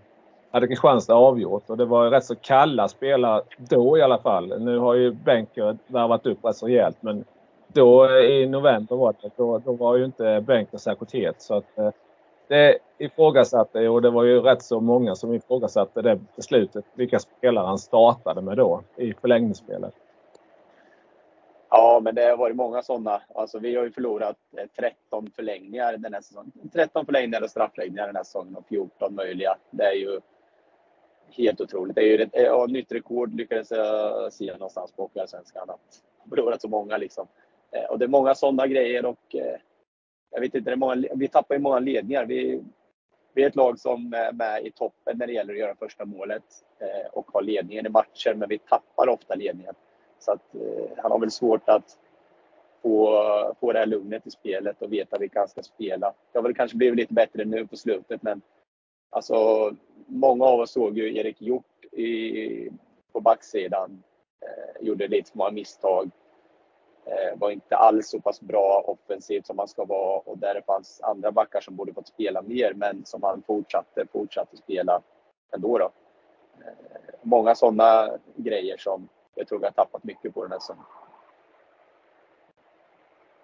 hade 0.51 0.67
Kristianstad 0.67 1.15
avgjort 1.15 1.69
och 1.69 1.77
det 1.77 1.85
var 1.85 2.09
rätt 2.09 2.25
så 2.25 2.35
kalla 2.35 2.87
spelare 2.87 3.41
då 3.57 3.97
i 3.97 4.01
alla 4.01 4.17
fall. 4.17 4.59
Nu 4.59 4.77
har 4.77 4.93
ju 4.93 5.11
Benker 5.11 5.77
värvat 5.87 6.25
upp 6.25 6.45
rätt 6.45 6.57
så 6.57 6.67
rejält 6.67 6.97
men 6.99 7.23
då 7.67 8.09
i 8.19 8.47
november 8.47 8.95
var 8.95 9.13
det, 9.21 9.29
då, 9.35 9.57
då 9.57 9.71
var 9.71 9.95
ju 9.95 10.05
inte 10.05 10.43
Benker 10.47 10.77
särskilt 10.77 11.11
het 11.13 11.41
så 11.41 11.53
att 11.53 11.77
eh, 11.77 11.89
det 12.47 12.77
ifrågasatte 12.97 13.89
och 13.89 14.01
det 14.01 14.09
var 14.09 14.23
ju 14.23 14.41
rätt 14.41 14.63
så 14.63 14.79
många 14.79 15.15
som 15.15 15.33
ifrågasatte 15.33 16.01
det 16.01 16.19
beslutet 16.35 16.85
vilka 16.93 17.19
spelare 17.19 17.67
han 17.67 17.79
startade 17.79 18.41
med 18.41 18.57
då 18.57 18.83
i 18.95 19.13
förlängningsspelet. 19.13 19.93
Ja, 21.69 21.99
men 22.03 22.15
det 22.15 22.23
har 22.23 22.37
varit 22.37 22.55
många 22.55 22.81
sådana. 22.81 23.21
Alltså, 23.35 23.59
vi 23.59 23.75
har 23.75 23.83
ju 23.83 23.91
förlorat 23.91 24.37
eh, 24.57 24.65
13 24.79 25.31
förlängningar 25.35 25.97
den 25.97 26.13
här 26.13 26.21
säsongen. 26.21 26.51
13 26.73 27.05
förlängningar 27.05 27.41
och 27.43 27.49
straffläggningar 27.49 28.07
den 28.07 28.15
här 28.15 28.23
säsongen 28.23 28.55
och 28.55 28.67
14 28.67 29.15
möjliga. 29.15 29.57
Det 29.71 29.83
är 29.83 29.93
ju 29.93 30.19
helt 31.29 31.61
otroligt. 31.61 31.95
Det 31.95 32.01
är 32.01 32.17
ju 32.17 32.23
ett 32.23 32.35
eh, 32.35 32.43
ja, 32.43 32.65
nytt 32.65 32.91
rekord 32.91 33.33
lyckades 33.33 33.71
jag 33.71 34.33
se 34.33 34.51
någonstans 34.51 34.91
på 34.91 35.01
Hockeyallsvenskan. 35.01 35.69
Att 35.69 36.03
förlorat 36.29 36.61
så 36.61 36.67
många 36.67 36.97
liksom. 36.97 37.27
Eh, 37.71 37.83
och 37.83 37.99
det 37.99 38.05
är 38.05 38.09
många 38.09 38.35
sådana 38.35 38.67
grejer 38.67 39.05
och 39.05 39.35
jag 40.35 40.41
vet 40.41 40.55
inte, 40.55 40.69
det 40.69 40.73
är 40.73 40.75
många, 40.75 41.07
vi 41.15 41.27
tappar 41.27 41.55
ju 41.55 41.61
många 41.61 41.79
ledningar. 41.79 42.25
Vi, 42.25 42.63
vi 43.33 43.43
är 43.43 43.47
ett 43.47 43.55
lag 43.55 43.79
som 43.79 44.13
är 44.13 44.31
med 44.31 44.65
i 44.65 44.71
toppen 44.71 45.17
när 45.17 45.27
det 45.27 45.33
gäller 45.33 45.53
att 45.53 45.59
göra 45.59 45.75
första 45.75 46.05
målet 46.05 46.43
eh, 46.79 47.11
och 47.13 47.31
ha 47.31 47.41
ledningen 47.41 47.85
i 47.85 47.89
matcher, 47.89 48.33
men 48.33 48.49
vi 48.49 48.57
tappar 48.57 49.09
ofta 49.09 49.35
ledningen. 49.35 49.73
Så 50.19 50.31
att, 50.31 50.55
eh, 50.55 50.89
han 50.97 51.11
har 51.11 51.19
väl 51.19 51.31
svårt 51.31 51.69
att 51.69 51.97
få, 52.81 53.55
få 53.59 53.73
det 53.73 53.79
här 53.79 53.85
lugnet 53.85 54.27
i 54.27 54.31
spelet 54.31 54.81
och 54.81 54.93
veta 54.93 55.17
vilka 55.17 55.39
han 55.39 55.47
ska 55.47 55.63
spela. 55.63 56.13
Det 56.31 56.37
har 56.37 56.43
väl 56.43 56.55
kanske 56.55 56.77
blivit 56.77 56.97
lite 56.97 57.13
bättre 57.13 57.45
nu 57.45 57.67
på 57.67 57.77
slutet 57.77 58.23
men 58.23 58.41
alltså, 59.09 59.71
många 60.07 60.45
av 60.45 60.59
oss 60.59 60.71
såg 60.71 60.97
ju 60.97 61.17
Erik 61.17 61.41
Hjort 61.41 61.85
i, 61.91 62.69
på 63.13 63.19
backsidan. 63.19 64.03
Eh, 64.41 64.85
gjorde 64.85 65.07
lite 65.07 65.31
för 65.31 65.37
många 65.37 65.51
misstag. 65.51 66.11
Eh, 67.05 67.39
var 67.39 67.51
inte 67.51 67.75
alls 67.75 68.09
så 68.09 68.19
pass 68.19 68.41
bra 68.41 68.83
offensivt 68.87 69.47
som 69.47 69.59
han 69.59 69.67
ska 69.67 69.85
vara 69.85 70.19
och 70.19 70.37
där 70.37 70.53
det 70.53 70.61
fanns 70.61 71.01
andra 71.01 71.31
backar 71.31 71.61
som 71.61 71.75
borde 71.75 71.93
fått 71.93 72.07
spela 72.07 72.41
mer 72.41 72.73
men 72.73 73.05
som 73.05 73.23
han 73.23 73.43
fortsatte, 73.47 74.05
fortsatte 74.11 74.57
spela 74.57 75.01
ändå. 75.55 75.77
Då. 75.77 75.91
Eh, 76.65 76.71
många 77.21 77.55
sådana 77.55 78.09
grejer 78.35 78.77
som 78.77 79.09
jag 79.35 79.47
tror 79.47 79.59
vi 79.59 79.65
har 79.65 79.71
tappat 79.71 80.03
mycket 80.03 80.33
på 80.33 80.41
den 80.43 80.51
här 80.51 80.59
säsongen. 80.59 80.83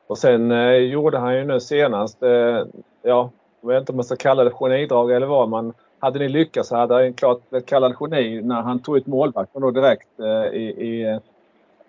Och 0.08 0.18
sen 0.18 0.52
eh, 0.52 0.74
gjorde 0.74 1.18
han 1.18 1.36
ju 1.36 1.46
nu 1.46 1.60
senast, 1.60 2.24
eh, 2.24 2.66
ja, 3.02 3.30
jag 3.62 3.68
vet 3.68 3.80
inte 3.80 3.92
om 3.92 3.96
man 3.96 4.06
ska 4.06 4.16
kalla 4.16 4.44
det 4.44 4.52
genidrag 4.52 5.12
eller 5.12 5.28
vad, 5.28 5.50
men 5.50 5.74
hade 6.00 6.20
ni 6.20 6.30
lyckats 6.30 6.70
så 6.70 6.76
hade 6.76 6.94
han 6.94 7.14
klart 7.14 7.50
blivit 7.50 7.66
kallad 7.66 7.96
geni 8.00 8.42
när 8.42 8.62
han 8.62 8.80
tog 8.80 8.98
ut 8.98 9.08
målvakten 9.08 9.62
då 9.62 9.72
direkt 9.72 10.20
eh, 10.20 10.46
i, 10.54 10.64
i 10.64 11.20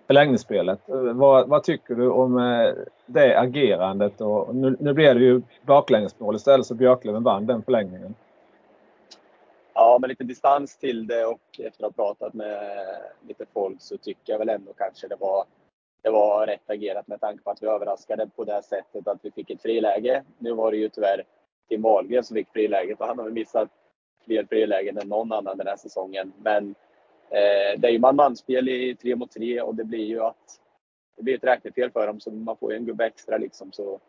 förlängningsspelet. 0.07 0.79
Vad, 1.13 1.49
vad, 1.49 1.63
tycker 1.63 1.95
du 1.95 2.09
om 2.09 2.37
eh, 2.37 2.73
det 3.05 3.39
agerandet? 3.39 4.21
Och 4.21 4.55
nu, 4.55 4.77
nu 4.79 4.93
blev 4.93 5.15
det 5.15 5.25
ju 5.25 5.41
baklängesmål 5.61 6.35
istället 6.35 6.65
så 6.65 6.75
Björklöven 6.75 7.23
vann 7.23 7.45
den 7.45 7.63
förlängningen. 7.63 8.15
Ja, 9.73 9.97
med 10.01 10.07
lite 10.07 10.23
distans 10.23 10.77
till 10.77 11.07
det 11.07 11.25
och 11.25 11.59
efter 11.59 11.85
att 11.85 11.97
ha 11.97 12.05
pratat 12.05 12.33
med 12.33 12.59
lite 13.27 13.45
folk 13.53 13.81
så 13.81 13.97
tycker 13.97 14.33
jag 14.33 14.39
väl 14.39 14.49
ändå 14.49 14.73
kanske 14.73 15.07
det 15.07 15.15
var, 15.19 15.45
det 16.01 16.09
var 16.09 16.47
rätt 16.47 16.69
agerat 16.69 17.07
med 17.07 17.21
tanke 17.21 17.43
på 17.43 17.51
att 17.51 17.63
vi 17.63 17.67
överraskade 17.67 18.29
på 18.35 18.43
det 18.43 18.63
sättet 18.63 19.07
att 19.07 19.19
vi 19.21 19.31
fick 19.31 19.49
ett 19.49 19.61
friläge. 19.61 20.23
Nu 20.37 20.53
var 20.53 20.71
det 20.71 20.77
ju 20.77 20.89
tyvärr 20.89 21.23
Tim 21.69 21.81
Wahlgren 21.81 22.23
som 22.23 22.35
fick 22.35 22.49
friläget 22.53 23.01
och 23.01 23.07
han 23.07 23.17
har 23.17 23.25
väl 23.25 23.33
missat 23.33 23.69
fler 24.25 24.45
frilägen 24.49 24.97
än 24.97 25.07
någon 25.07 25.31
annan 25.31 25.57
den 25.57 25.67
här 25.67 25.77
säsongen. 25.77 26.33
Men 26.37 26.75
eh, 27.33 27.79
det 27.79 27.87
är 27.87 27.91
ju 27.91 27.99
man-manspel 27.99 28.69
i 28.69 28.95
tre 28.95 29.15
mot 29.15 29.31
tre 29.31 29.61
och 29.61 29.75
det 29.75 29.83
blir 29.83 30.05
ju 30.05 30.19
att 30.19 30.59
det 31.17 31.23
blir 31.23 31.35
ett 31.35 31.43
räknefel 31.43 31.91
för 31.91 32.07
dem 32.07 32.19
så 32.19 32.31
man 32.31 32.57
får 32.57 32.71
ju 32.71 32.77
en 32.77 32.85
gubbe 32.85 33.05
extra 33.05 33.37
liksom. 33.37 33.71
Så 33.71 33.99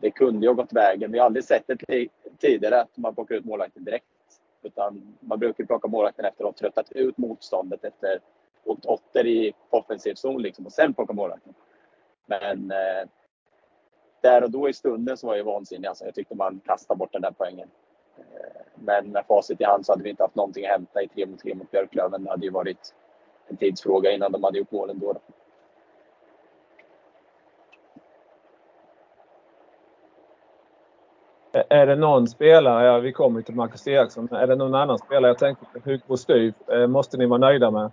det 0.00 0.10
kunde 0.10 0.46
ju 0.46 0.48
ha 0.48 0.54
gått 0.54 0.72
vägen. 0.72 1.12
Vi 1.12 1.18
har 1.18 1.26
aldrig 1.26 1.44
sett 1.44 1.66
det 1.66 2.08
tidigare 2.38 2.80
att 2.80 2.96
man 2.96 3.14
plockar 3.14 3.34
ut 3.34 3.44
målvakten 3.44 3.84
direkt. 3.84 4.04
Utan 4.62 5.16
man 5.20 5.38
brukar 5.38 5.64
plocka 5.64 5.88
målvakten 5.88 6.24
efter 6.24 6.44
att 6.44 6.48
ha 6.48 6.58
tröttat 6.58 6.92
ut 6.92 7.18
motståndet 7.18 7.84
efter 7.84 8.20
åkt 8.64 8.86
åtter 8.86 9.26
i 9.26 9.52
offensiv 9.70 10.14
zon 10.14 10.42
liksom, 10.42 10.66
och 10.66 10.72
sen 10.72 10.94
plocka 10.94 11.12
målvakten. 11.12 11.54
Men 12.26 12.70
eh, 12.70 13.08
där 14.22 14.44
och 14.44 14.50
då 14.50 14.68
i 14.68 14.72
stunden 14.72 15.16
så 15.16 15.26
var 15.26 15.36
jag 15.36 15.44
vansinnig. 15.44 15.88
Alltså, 15.88 16.04
jag 16.04 16.14
tyckte 16.14 16.34
man 16.34 16.60
kastade 16.64 16.98
bort 16.98 17.12
den 17.12 17.22
där 17.22 17.34
poängen. 17.38 17.68
Men 18.74 19.12
med 19.12 19.24
facit 19.26 19.60
i 19.60 19.64
hand 19.64 19.86
så 19.86 19.92
hade 19.92 20.02
vi 20.02 20.10
inte 20.10 20.22
haft 20.22 20.34
någonting 20.34 20.64
att 20.64 20.70
hämta 20.70 21.02
i 21.02 21.08
3 21.08 21.26
mot 21.26 21.40
3 21.40 21.54
mot 21.54 21.70
Björklöven. 21.70 22.24
Det 22.24 22.30
hade 22.30 22.44
ju 22.44 22.50
varit 22.50 22.94
en 23.48 23.56
tidsfråga 23.56 24.10
innan 24.10 24.32
de 24.32 24.44
hade 24.44 24.58
gjort 24.58 24.70
målen 24.70 24.98
då. 24.98 25.14
Är 31.68 31.86
det 31.86 31.96
någon 31.96 32.28
spelare, 32.28 32.86
ja, 32.86 32.98
vi 32.98 33.12
kommer 33.12 33.42
till 33.42 33.54
Marcus 33.54 33.86
Eriksson, 33.86 34.28
är 34.32 34.46
det 34.46 34.54
någon 34.54 34.74
annan 34.74 34.98
spelare, 34.98 35.30
jag 35.30 35.38
tänker 35.38 35.64
på 35.64 35.90
Hugo 35.90 36.16
Styf, 36.16 36.54
eh, 36.68 36.86
måste 36.86 37.16
ni 37.16 37.26
vara 37.26 37.38
nöjda 37.38 37.70
med? 37.70 37.90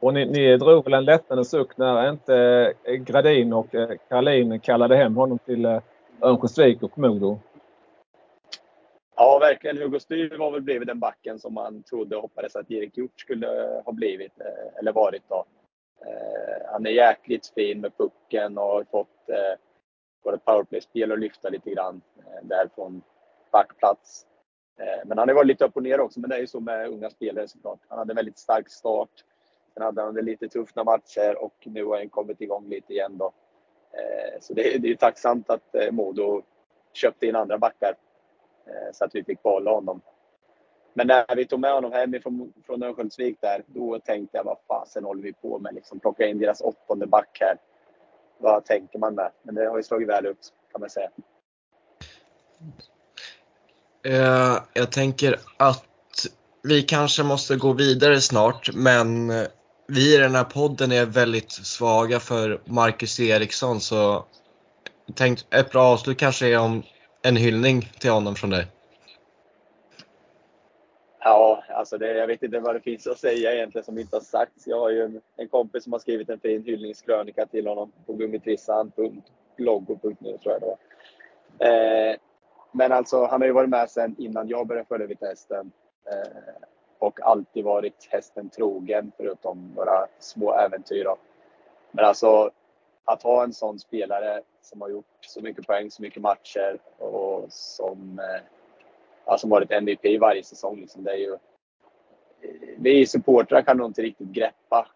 Och 0.00 0.14
ni, 0.14 0.24
ni 0.24 0.56
drog 0.56 0.84
väl 0.84 0.94
en 0.94 1.04
lättnadens 1.04 1.50
suck 1.50 1.76
när 1.76 2.10
inte 2.10 2.36
eh, 2.84 2.94
Gradin 2.94 3.52
och 3.52 3.74
eh, 3.74 3.90
Karlin 4.08 4.60
kallade 4.60 4.96
hem 4.96 5.16
honom 5.16 5.38
till 5.38 5.80
Örnsköldsvik 6.20 6.82
och 6.82 6.98
Modo? 6.98 7.38
Ja, 9.16 9.38
verkligen. 9.38 9.78
Hugo 9.78 10.00
Styr 10.00 10.38
var 10.38 10.50
väl 10.50 10.62
blivit 10.62 10.88
den 10.88 11.00
backen 11.00 11.38
som 11.38 11.54
man 11.54 11.82
trodde 11.82 12.16
och 12.16 12.22
hoppades 12.22 12.56
att 12.56 12.70
Erik 12.70 12.96
Hjort 12.96 13.20
skulle 13.20 13.76
eh, 13.76 13.84
ha 13.84 13.92
blivit, 13.92 14.40
eh, 14.40 14.78
eller 14.78 14.92
varit 14.92 15.22
då. 15.28 15.44
Eh, 16.06 16.72
han 16.72 16.86
är 16.86 16.90
jäkligt 16.90 17.46
fin 17.46 17.80
med 17.80 17.96
pucken 17.96 18.58
och 18.58 18.64
har 18.64 18.84
fått 18.84 19.08
både 20.24 20.38
powerplay-spel 20.38 21.12
och 21.12 21.18
lyfta 21.18 21.48
lite 21.48 21.70
grann 21.70 22.02
där 22.42 22.68
från 22.74 23.02
backplats. 23.52 24.26
Men 25.04 25.18
han 25.18 25.28
har 25.28 25.34
varit 25.34 25.46
lite 25.46 25.64
upp 25.64 25.76
och 25.76 25.82
ner 25.82 26.00
också, 26.00 26.20
men 26.20 26.30
det 26.30 26.36
är 26.36 26.40
ju 26.40 26.46
så 26.46 26.60
med 26.60 26.88
unga 26.88 27.10
spelare 27.10 27.48
såklart. 27.48 27.78
Han 27.88 27.98
hade 27.98 28.12
en 28.12 28.16
väldigt 28.16 28.38
stark 28.38 28.68
start. 28.68 29.24
Sen 29.74 29.82
hade 29.82 30.02
han 30.02 30.14
det 30.14 30.22
lite 30.22 30.48
tufft 30.48 30.76
några 30.76 30.90
matcher 30.90 31.42
och 31.42 31.54
nu 31.64 31.84
har 31.84 31.98
han 31.98 32.08
kommit 32.08 32.40
igång 32.40 32.68
lite 32.68 32.92
igen 32.92 33.18
då. 33.18 33.32
Så 34.40 34.54
det, 34.54 34.78
det 34.78 34.90
är 34.90 34.94
tacksamt 34.94 35.50
att 35.50 35.74
Modo 35.90 36.42
köpte 36.92 37.26
in 37.26 37.36
andra 37.36 37.58
backar 37.58 37.94
Eh, 38.66 38.92
så 38.92 39.04
att 39.04 39.14
vi 39.14 39.24
fick 39.24 39.42
behålla 39.42 39.70
honom. 39.70 40.00
Men 40.94 41.06
när 41.06 41.36
vi 41.36 41.46
tog 41.46 41.60
med 41.60 41.72
honom 41.72 41.92
hemifrån 41.92 42.52
från 42.66 42.82
Örnsköldsvik 42.82 43.38
där, 43.40 43.64
då 43.66 43.98
tänkte 43.98 44.36
jag 44.36 44.44
vad 44.44 44.58
fasen 44.68 45.04
håller 45.04 45.22
vi 45.22 45.32
på 45.32 45.58
med? 45.58 45.74
Liksom, 45.74 46.00
plocka 46.00 46.26
in 46.26 46.38
deras 46.38 46.60
åttonde 46.60 47.06
back 47.06 47.38
här 47.40 47.56
vad 48.38 48.64
tänker 48.64 48.98
man 48.98 49.14
med? 49.14 49.30
Men 49.42 49.54
det 49.54 49.66
har 49.66 49.76
ju 49.76 49.82
slagit 49.82 50.08
väl 50.08 50.26
ut 50.26 50.52
kan 50.72 50.80
man 50.80 50.90
säga. 50.90 51.08
Uh, 54.06 54.62
jag 54.72 54.92
tänker 54.92 55.40
att 55.56 55.84
vi 56.62 56.82
kanske 56.82 57.22
måste 57.22 57.56
gå 57.56 57.72
vidare 57.72 58.20
snart, 58.20 58.74
men 58.74 59.28
vi 59.88 60.14
i 60.14 60.18
den 60.18 60.34
här 60.34 60.44
podden 60.44 60.92
är 60.92 61.06
väldigt 61.06 61.52
svaga 61.52 62.20
för 62.20 62.60
Marcus 62.64 63.20
Eriksson 63.20 63.80
så 63.80 64.24
Tänkt 65.14 65.46
ett 65.50 65.70
bra 65.70 65.82
avslut 65.82 66.18
kanske 66.18 66.46
är 66.46 66.58
om 66.58 66.82
en 67.22 67.36
hyllning 67.36 67.82
till 68.00 68.10
honom 68.10 68.34
från 68.34 68.50
dig. 68.50 68.66
Ja, 71.24 71.64
alltså 71.68 71.98
det, 71.98 72.12
jag 72.12 72.26
vet 72.26 72.42
inte 72.42 72.60
vad 72.60 72.74
det 72.74 72.80
finns 72.80 73.06
att 73.06 73.18
säga 73.18 73.54
egentligen 73.54 73.84
som 73.84 73.98
inte 73.98 74.16
har 74.16 74.20
sagts. 74.20 74.66
Jag 74.66 74.80
har 74.80 74.90
ju 74.90 75.02
en, 75.02 75.20
en 75.36 75.48
kompis 75.48 75.84
som 75.84 75.92
har 75.92 76.00
skrivit 76.00 76.30
en 76.30 76.40
fin 76.40 76.64
hyllningskrönika 76.64 77.46
till 77.46 77.66
honom 77.66 77.92
på 78.06 78.12
gummitrissan.bloggo.nu 78.12 80.38
tror 80.38 80.52
jag 80.52 80.60
det 80.60 80.66
var. 80.66 80.78
Eh, 81.68 82.16
men 82.72 82.92
alltså, 82.92 83.26
han 83.26 83.40
har 83.40 83.46
ju 83.46 83.52
varit 83.52 83.70
med 83.70 83.90
sedan 83.90 84.16
innan 84.18 84.48
jag 84.48 84.66
började 84.66 84.88
följa 84.88 85.06
Vita 85.06 85.26
Hästen. 85.26 85.72
Eh, 86.10 86.26
och 86.98 87.20
alltid 87.22 87.64
varit 87.64 88.08
hästen 88.10 88.50
trogen, 88.50 89.12
förutom 89.16 89.72
några 89.76 90.06
små 90.18 90.54
äventyr. 90.54 91.04
Då. 91.04 91.16
Men 91.90 92.04
alltså, 92.04 92.50
att 93.04 93.22
ha 93.22 93.44
en 93.44 93.52
sån 93.52 93.78
spelare 93.78 94.42
som 94.60 94.80
har 94.80 94.88
gjort 94.88 95.18
så 95.20 95.40
mycket 95.40 95.66
poäng, 95.66 95.90
så 95.90 96.02
mycket 96.02 96.22
matcher 96.22 96.78
och 96.98 97.52
som, 97.52 98.18
eh, 98.18 98.42
ja, 99.24 99.38
som 99.38 99.50
varit 99.50 99.70
MVP 99.70 100.18
varje 100.18 100.42
säsong. 100.44 100.80
Liksom, 100.80 101.04
det 101.04 101.10
är 101.10 101.16
ju, 101.16 101.32
eh, 101.32 101.38
vi 102.78 103.06
supportrar 103.06 103.62
kan 103.62 103.76
nog 103.76 103.86
inte 103.86 104.02
riktigt 104.02 104.28
greppa 104.28 104.88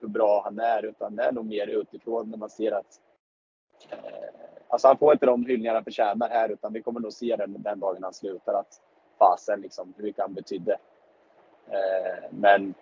hur 0.00 0.08
bra 0.08 0.42
han 0.44 0.58
är, 0.58 0.82
utan 0.82 1.16
det 1.16 1.22
är 1.22 1.32
nog 1.32 1.46
mer 1.46 1.66
utifrån 1.66 2.30
när 2.30 2.38
man 2.38 2.50
ser 2.50 2.72
att 2.72 3.00
eh, 3.90 4.48
Alltså 4.68 4.88
han 4.88 4.98
får 4.98 5.12
inte 5.12 5.26
de 5.26 5.46
hyllningar 5.46 5.74
han 5.74 5.84
förtjänar 5.84 6.28
här, 6.28 6.48
utan 6.48 6.72
vi 6.72 6.82
kommer 6.82 7.00
nog 7.00 7.12
se 7.12 7.36
den, 7.36 7.62
den 7.62 7.80
dagen 7.80 8.02
han 8.02 8.14
slutar 8.14 8.54
att 8.54 8.80
fasen 9.18 9.60
liksom, 9.60 9.94
hur 9.96 10.04
mycket 10.04 10.22
han 10.22 10.34
betydde. 10.34 10.78
Eh, 11.70 12.24
men 12.30 12.74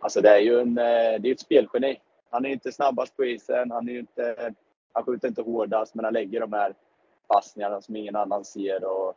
alltså 0.00 0.20
det 0.20 0.30
är 0.30 0.40
ju 0.40 0.60
en, 0.60 0.78
eh, 0.78 1.20
det 1.20 1.28
är 1.28 1.32
ett 1.32 1.40
spelgeni. 1.40 2.00
Han 2.36 2.44
är 2.44 2.50
inte 2.50 2.72
snabbast 2.72 3.16
på 3.16 3.24
isen, 3.24 3.70
han, 3.70 3.88
är 3.88 3.98
inte, 3.98 4.54
han 4.92 5.04
skjuter 5.04 5.28
inte 5.28 5.42
hårdast, 5.42 5.94
men 5.94 6.04
han 6.04 6.14
lägger 6.14 6.40
de 6.40 6.52
här 6.52 6.74
passningarna 7.28 7.80
som 7.80 7.96
ingen 7.96 8.16
annan 8.16 8.44
ser. 8.44 8.84
Och, 8.84 9.08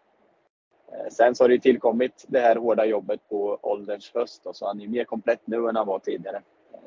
eh, 0.92 1.10
sen 1.12 1.36
så 1.36 1.44
har 1.44 1.50
det 1.50 1.60
tillkommit 1.60 2.26
det 2.28 2.40
här 2.40 2.56
hårda 2.56 2.86
jobbet 2.86 3.30
på 3.30 3.60
ålderns 3.62 4.12
höst, 4.14 4.46
så 4.54 4.68
han 4.68 4.82
är 4.82 4.88
mer 4.88 5.04
komplett 5.04 5.42
nu 5.46 5.70
än 5.70 5.76
han 5.76 5.88
var 5.88 6.00
tidigare. 6.00 6.42
Eh, 6.74 6.80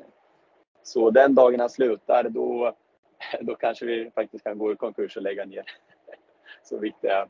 så 0.83 1.09
den 1.09 1.35
dagen 1.35 1.59
han 1.59 1.69
slutar, 1.69 2.29
då, 2.29 2.75
då 3.41 3.55
kanske 3.55 3.85
vi 3.85 4.11
faktiskt 4.15 4.43
kan 4.43 4.57
gå 4.57 4.71
i 4.71 4.75
konkurs 4.75 5.17
och 5.17 5.23
lägga 5.23 5.45
ner. 5.45 5.63
Så 6.63 6.77
viktigt 6.77 7.09
är 7.09 7.27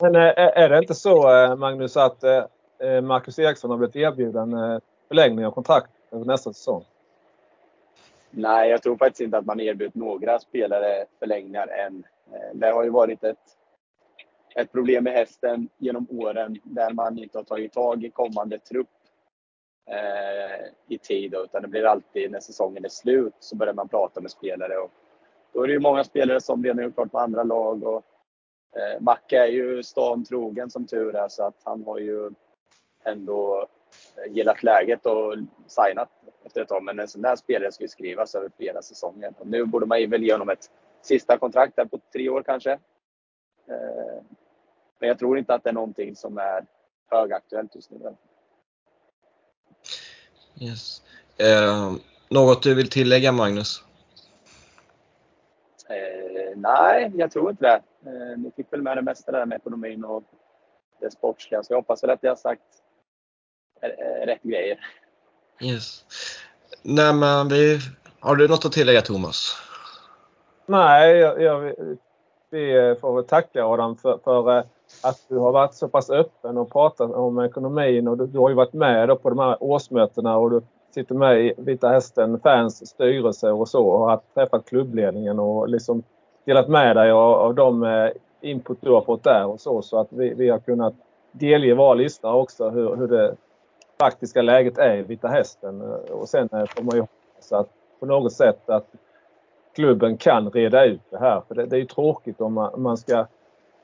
Men 0.00 0.14
eh, 0.14 0.32
är 0.36 0.68
det 0.68 0.78
inte 0.78 0.94
så 0.94 1.34
eh, 1.34 1.56
Magnus 1.56 1.96
att 1.96 2.22
Marcus 3.02 3.38
Eriksson 3.38 3.70
har 3.70 3.78
blivit 3.78 3.96
erbjuden 3.96 4.80
förlängning 5.12 5.46
av 5.46 5.50
kontrakt 5.50 5.90
över 6.10 6.24
nästa 6.24 6.52
säsong? 6.52 6.84
Nej, 8.30 8.70
jag 8.70 8.82
tror 8.82 8.96
faktiskt 8.96 9.20
inte 9.20 9.38
att 9.38 9.46
man 9.46 9.60
erbjudit 9.60 9.94
några 9.94 10.38
spelare 10.38 11.06
förlängningar 11.18 11.68
än. 11.68 12.04
Eh, 12.32 12.54
det 12.54 12.70
har 12.70 12.84
ju 12.84 12.90
varit 12.90 13.24
ett, 13.24 13.38
ett 14.56 14.72
problem 14.72 15.04
med 15.04 15.12
hästen 15.12 15.68
genom 15.78 16.06
åren 16.10 16.58
där 16.62 16.92
man 16.92 17.18
inte 17.18 17.38
har 17.38 17.44
tagit 17.44 17.72
tag 17.72 18.04
i 18.04 18.10
kommande 18.10 18.58
trupp 18.58 18.88
eh, 19.90 20.66
i 20.88 20.98
tid. 20.98 21.34
Utan 21.34 21.62
det 21.62 21.68
blir 21.68 21.84
alltid 21.84 22.30
när 22.30 22.40
säsongen 22.40 22.84
är 22.84 22.88
slut 22.88 23.34
så 23.38 23.56
börjar 23.56 23.74
man 23.74 23.88
prata 23.88 24.20
med 24.20 24.30
spelare. 24.30 24.76
Och 24.78 24.90
då 25.52 25.62
är 25.62 25.66
det 25.66 25.72
ju 25.72 25.80
många 25.80 26.04
spelare 26.04 26.40
som 26.40 26.64
redan 26.64 26.84
gjort 26.84 26.94
klart 26.94 27.12
med 27.12 27.22
andra 27.22 27.42
lag. 27.42 27.84
Och, 27.84 28.02
eh, 28.76 29.00
Macke 29.00 29.38
är 29.38 29.50
ju 29.50 29.82
stan 29.82 30.24
trogen 30.24 30.70
som 30.70 30.86
tur 30.86 31.16
är 31.16 31.28
så 31.28 31.44
att 31.44 31.60
han 31.64 31.84
har 31.84 31.98
ju 31.98 32.30
ändå 33.04 33.68
gillat 34.30 34.62
läget 34.62 35.06
och 35.06 35.34
signat 35.66 36.08
efter 36.44 36.60
ett 36.60 36.68
tag. 36.68 36.82
Men 36.82 37.00
en 37.00 37.08
sån 37.08 37.22
där 37.22 37.36
spelare 37.36 37.72
ska 37.72 37.84
ju 37.84 37.88
skrivas 37.88 38.34
över 38.34 38.50
flera 38.56 38.82
säsonger. 38.82 39.32
Och 39.38 39.46
nu 39.46 39.64
borde 39.64 39.86
man 39.86 40.10
väl 40.10 40.22
ge 40.22 40.32
honom 40.32 40.48
ett 40.48 40.70
sista 41.02 41.38
kontrakt 41.38 41.76
där 41.76 41.84
på 41.84 42.00
tre 42.12 42.28
år 42.28 42.42
kanske. 42.42 42.72
Eh, 42.72 44.22
men 44.98 45.08
jag 45.08 45.18
tror 45.18 45.38
inte 45.38 45.54
att 45.54 45.64
det 45.64 45.70
är 45.70 45.74
någonting 45.74 46.16
som 46.16 46.38
är 46.38 46.66
högaktuellt 47.10 47.74
just 47.74 47.90
nu. 47.90 48.16
Yes. 50.60 51.02
Eh, 51.38 51.92
något 52.28 52.62
du 52.62 52.74
vill 52.74 52.90
tillägga 52.90 53.32
Magnus? 53.32 53.84
Eh, 55.88 56.56
nej, 56.56 57.12
jag 57.14 57.30
tror 57.30 57.50
inte 57.50 57.64
det. 57.64 58.10
Eh, 58.10 58.38
ni 58.38 58.50
fick 58.56 58.72
väl 58.72 58.82
med 58.82 58.96
det 58.96 59.02
mesta 59.02 59.32
där 59.32 59.46
med 59.46 59.56
ekonomin 59.56 60.04
och 60.04 60.24
det 61.00 61.10
sportsliga. 61.10 61.62
Så 61.62 61.72
jag 61.72 61.78
hoppas 61.78 62.02
väl 62.02 62.10
att 62.10 62.22
jag 62.22 62.30
har 62.30 62.36
sagt 62.36 62.62
eh, 62.62 62.81
rätt 64.26 64.42
grejer. 64.42 64.78
Yes. 65.60 66.04
Nej, 66.82 67.14
men 67.14 67.48
vi, 67.48 67.78
har 68.20 68.36
du 68.36 68.48
något 68.48 68.64
att 68.64 68.72
tillägga 68.72 69.00
Thomas? 69.00 69.56
Nej, 70.66 71.16
jag, 71.16 71.42
jag, 71.42 71.74
vi 72.50 72.96
får 73.00 73.14
väl 73.14 73.24
tacka 73.24 73.64
Adam 73.64 73.96
för, 73.96 74.18
för 74.24 74.58
eh, 74.58 74.64
att 75.02 75.18
du 75.28 75.38
har 75.38 75.52
varit 75.52 75.74
så 75.74 75.88
pass 75.88 76.10
öppen 76.10 76.58
och 76.58 76.72
pratat 76.72 77.10
om 77.10 77.38
ekonomin 77.38 78.08
och 78.08 78.18
du, 78.18 78.26
du 78.26 78.38
har 78.38 78.48
ju 78.48 78.54
varit 78.54 78.72
med 78.72 79.22
på 79.22 79.30
de 79.30 79.38
här 79.38 79.56
årsmötena 79.60 80.36
och 80.36 80.50
du 80.50 80.62
sitter 80.94 81.14
med 81.14 81.40
i 81.40 81.54
Vita 81.56 81.88
Hästen 81.88 82.40
fans 82.40 82.88
styrelse 82.88 83.50
och 83.50 83.68
så 83.68 83.86
och 83.86 84.08
har 84.08 84.20
träffat 84.34 84.68
klubbledningen 84.68 85.38
och 85.38 85.68
liksom 85.68 86.02
delat 86.44 86.68
med 86.68 86.96
dig 86.96 87.10
av, 87.10 87.32
av 87.32 87.54
de 87.54 87.82
eh, 87.82 88.10
input 88.40 88.78
du 88.80 88.90
har 88.90 89.02
fått 89.02 89.24
där 89.24 89.46
och 89.46 89.60
så 89.60 89.82
så 89.82 90.00
att 90.00 90.08
vi, 90.10 90.34
vi 90.34 90.48
har 90.48 90.58
kunnat 90.58 90.94
delge 91.32 91.74
våra 91.74 91.94
lyssnare 91.94 92.34
också 92.34 92.70
hur, 92.70 92.96
hur 92.96 93.08
det 93.08 93.36
faktiska 94.02 94.42
läget 94.42 94.78
är 94.78 95.02
Vita 95.02 95.28
Hästen 95.28 95.82
och 96.10 96.28
sen 96.28 96.48
eh, 96.52 96.66
får 96.66 96.82
man 96.82 96.94
ju 96.94 97.00
hoppas 97.00 97.52
att 97.52 97.68
på 98.00 98.06
något 98.06 98.32
sätt 98.32 98.70
att 98.70 98.86
klubben 99.74 100.16
kan 100.16 100.50
reda 100.50 100.84
ut 100.84 101.00
det 101.10 101.18
här. 101.18 101.42
För 101.48 101.54
det, 101.54 101.66
det 101.66 101.76
är 101.76 101.80
ju 101.80 101.86
tråkigt 101.86 102.40
om 102.40 102.52
man, 102.52 102.82
man 102.82 102.96
ska 102.96 103.26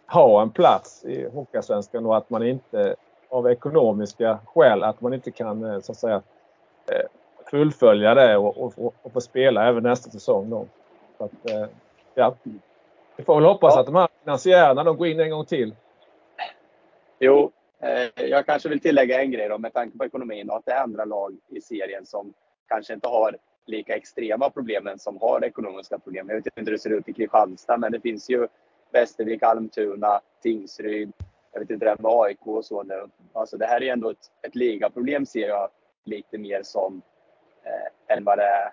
ha 0.06 0.42
en 0.42 0.50
plats 0.50 1.04
i 1.04 1.28
Hockeyallsvenskan 1.34 2.06
och 2.06 2.16
att 2.16 2.30
man 2.30 2.42
inte 2.42 2.96
av 3.28 3.50
ekonomiska 3.50 4.38
skäl 4.54 4.82
att 4.82 5.00
man 5.00 5.14
inte 5.14 5.30
kan 5.30 5.64
eh, 5.64 5.80
så 5.80 5.92
att 5.92 5.98
säga 5.98 6.22
eh, 6.86 7.06
fullfölja 7.50 8.14
det 8.14 8.36
och, 8.36 8.58
och, 8.58 8.94
och 9.02 9.12
få 9.12 9.20
spela 9.20 9.68
även 9.68 9.82
nästa 9.82 10.10
säsong. 10.10 10.50
Då. 10.50 10.66
Så 11.18 11.24
att, 11.24 11.32
ja. 12.14 12.34
Vi 13.16 13.24
får 13.24 13.34
väl 13.34 13.44
hoppas 13.44 13.74
ja. 13.74 13.80
att 13.80 13.86
de 13.86 13.94
här 13.94 14.08
finansiärerna 14.22 14.84
de 14.84 14.96
går 14.96 15.06
in 15.06 15.20
en 15.20 15.30
gång 15.30 15.44
till. 15.44 15.74
Jo, 17.18 17.50
Eh, 17.82 18.24
jag 18.24 18.46
kanske 18.46 18.68
vill 18.68 18.80
tillägga 18.80 19.22
en 19.22 19.30
grej 19.30 19.48
då 19.48 19.58
med 19.58 19.72
tanke 19.72 19.98
på 19.98 20.04
ekonomin 20.04 20.50
och 20.50 20.56
att 20.56 20.64
det 20.64 20.72
är 20.72 20.82
andra 20.82 21.04
lag 21.04 21.36
i 21.48 21.60
serien 21.60 22.06
som 22.06 22.34
kanske 22.68 22.94
inte 22.94 23.08
har 23.08 23.36
lika 23.66 23.96
extrema 23.96 24.50
problem 24.50 24.88
som 24.98 25.18
har 25.20 25.44
ekonomiska 25.44 25.98
problem. 25.98 26.28
Jag 26.28 26.36
vet 26.36 26.46
inte 26.46 26.60
hur 26.60 26.72
det 26.72 26.78
ser 26.78 26.90
ut 26.90 27.08
i 27.08 27.12
Kristianstad 27.12 27.76
men 27.76 27.92
det 27.92 28.00
finns 28.00 28.30
ju 28.30 28.48
Västervik, 28.92 29.42
Almtuna, 29.42 30.20
Tingsryd. 30.42 31.12
Jag 31.52 31.60
vet 31.60 31.70
inte 31.70 31.86
det 31.86 32.02
med 32.02 32.12
AIK 32.12 32.46
och 32.46 32.64
så 32.64 32.82
nu. 32.82 33.06
Alltså 33.32 33.56
det 33.56 33.66
här 33.66 33.82
är 33.82 33.92
ändå 33.92 34.10
ett, 34.10 34.30
ett 34.42 34.54
ligaproblem 34.54 35.26
ser 35.26 35.48
jag 35.48 35.70
lite 36.04 36.38
mer 36.38 36.62
som 36.62 37.02
eh, 37.64 38.16
än 38.16 38.24
vad 38.24 38.38
det 38.38 38.44
är 38.44 38.72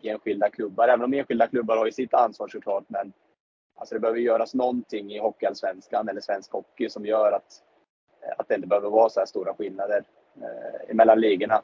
i 0.00 0.08
enskilda 0.08 0.50
klubbar. 0.50 0.88
Även 0.88 1.04
om 1.04 1.14
enskilda 1.14 1.46
klubbar 1.46 1.76
har 1.76 1.86
ju 1.86 1.92
sitt 1.92 2.14
ansvar 2.14 2.48
såklart. 2.48 2.84
Men 2.88 3.12
alltså 3.76 3.94
det 3.94 4.00
behöver 4.00 4.20
göras 4.20 4.54
någonting 4.54 5.12
i 5.12 5.18
Hockeyallsvenskan 5.18 6.08
eller 6.08 6.20
svensk 6.20 6.52
hockey 6.52 6.88
som 6.88 7.06
gör 7.06 7.32
att, 7.32 7.62
att 8.38 8.48
det 8.48 8.54
inte 8.54 8.66
behöver 8.66 8.90
vara 8.90 9.08
så 9.08 9.20
här 9.20 9.26
stora 9.26 9.54
skillnader 9.54 10.04
eh, 10.36 10.94
mellan 10.94 11.20
ligorna. 11.20 11.62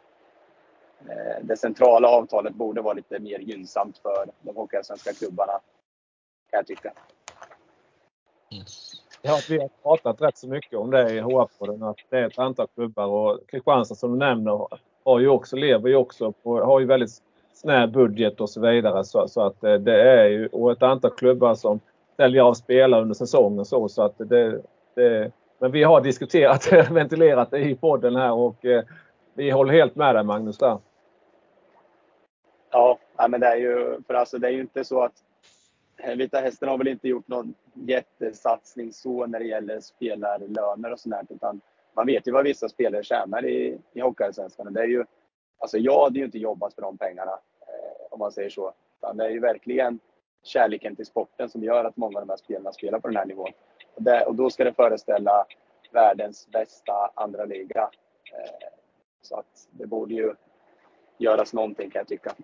Eh, 1.09 1.43
det 1.43 1.57
centrala 1.57 2.09
avtalet 2.09 2.55
borde 2.55 2.81
vara 2.81 2.95
lite 2.95 3.19
mer 3.19 3.39
gynnsamt 3.39 3.99
för 3.99 4.27
de 4.43 4.57
hockeyallsvenska 4.57 5.13
klubbarna, 5.13 5.53
kan 6.51 6.59
jag 6.59 6.67
tycka. 6.67 6.93
Yes. 8.51 8.93
Ja, 9.23 9.39
vi 9.49 9.59
har 9.59 9.69
pratat 9.83 10.23
rätt 10.23 10.39
så 10.39 10.49
mycket 10.49 10.79
om 10.79 10.91
det 10.91 11.11
i 11.11 11.21
HF-podden 11.21 11.91
att 11.91 11.97
det 12.11 12.19
är 12.19 12.27
ett 12.27 12.39
antal 12.39 12.67
klubbar 12.75 13.07
och 13.07 13.41
Kristianstad 13.49 13.95
som 13.95 14.13
du 14.13 14.19
nämner 14.19 14.69
har 15.05 15.21
ju 15.21 15.29
också, 15.29 15.57
lever 15.57 15.89
ju 15.89 15.97
också 15.97 16.33
på, 16.33 16.61
har 16.61 16.81
ju 16.81 16.87
väldigt 16.87 17.11
snäv 17.55 17.93
budget 17.93 18.41
och 18.41 18.51
så 18.51 18.61
vidare. 18.61 19.05
Så, 19.05 19.29
så 19.29 19.41
att 19.41 19.65
eh, 19.65 19.75
det 19.75 20.03
är 20.03 20.29
ju 20.29 20.47
och 20.47 20.73
ett 20.73 20.83
antal 20.83 21.11
klubbar 21.11 21.55
som 21.55 21.81
säljer 22.17 22.43
av 22.43 22.55
spelare 22.55 23.03
under 23.03 23.15
säsongen 23.15 23.65
så, 23.65 23.89
så 23.89 24.03
att 24.03 24.19
det, 24.19 24.63
det 24.95 25.33
men 25.59 25.73
vi 25.73 25.83
har 25.83 26.01
diskuterat, 26.01 26.73
ventilerat 26.91 27.51
det 27.51 27.59
i 27.59 27.75
podden 27.75 28.17
här 28.17 28.33
och 28.33 28.65
eh, 28.65 28.85
vi 29.35 29.51
håller 29.51 29.73
helt 29.73 29.97
med 29.97 30.15
dig 30.15 30.25
Magnus 30.25 30.59
där. 30.59 30.79
Ja, 32.71 32.99
men 33.29 33.41
det 33.41 33.47
är 33.47 33.57
ju, 33.57 34.03
för 34.07 34.15
alltså 34.15 34.39
det 34.39 34.49
är 34.49 34.53
ju 34.53 34.61
inte 34.61 34.85
så 34.85 35.03
att 35.03 35.13
eh, 35.97 36.15
Vita 36.15 36.41
Hästen 36.41 36.69
har 36.69 36.79
väl 36.79 36.89
inte 36.89 37.09
gjort 37.09 37.29
någon 37.29 37.55
jättesatsning 37.75 38.93
så 38.93 39.27
när 39.27 39.39
det 39.39 39.47
gäller 39.47 39.81
spelarlöner 39.81 40.93
och 40.93 41.01
sånt 41.01 41.31
utan 41.31 41.61
man 41.97 42.07
vet 42.07 42.29
ju 42.29 42.33
vad 42.33 42.45
vissa 42.45 42.69
spelare 42.69 43.05
tjänar 43.05 43.45
i, 43.45 43.79
i 43.93 44.01
Hockeyallsvenskan. 44.01 44.73
Det 44.73 44.81
är 44.81 44.87
ju, 44.87 45.05
alltså 45.59 45.79
jag 45.79 46.05
hade 46.05 46.19
ju 46.19 46.25
inte 46.25 46.39
jobbat 46.39 46.75
för 46.75 46.83
de 46.83 46.99
pengarna, 46.99 47.33
eh, 47.33 48.07
om 48.11 48.19
man 48.19 48.33
säger 48.33 48.51
så. 48.51 48.73
Utan 48.99 49.17
det 49.17 49.25
är 49.25 49.31
ju 49.31 49.41
verkligen 49.41 49.99
kärleken 50.43 50.97
till 50.97 51.07
sporten 51.07 51.49
som 51.49 51.65
gör 51.65 51.85
att 51.85 51.97
många 51.97 52.19
av 52.19 52.27
de 52.27 52.31
här 52.31 52.37
spelarna 52.37 52.73
spelar 52.73 53.01
på 53.01 53.09
den 53.09 53.17
här 53.17 53.27
nivån. 53.27 53.51
Och, 53.95 54.03
det, 54.03 54.25
och 54.25 54.35
då 54.35 54.51
ska 54.51 54.65
det 54.65 54.75
föreställa 54.75 55.47
världens 55.93 56.49
bästa 56.51 57.11
andra 57.15 57.45
liga. 57.45 57.91
Eh, 58.33 58.69
så 59.23 59.37
att 59.37 59.69
det 59.71 59.87
borde 59.87 60.15
ju 60.15 60.35
göras 61.19 61.53
någonting 61.53 61.91
kan 61.91 62.01
jag 62.01 62.09
tycka. 62.09 62.35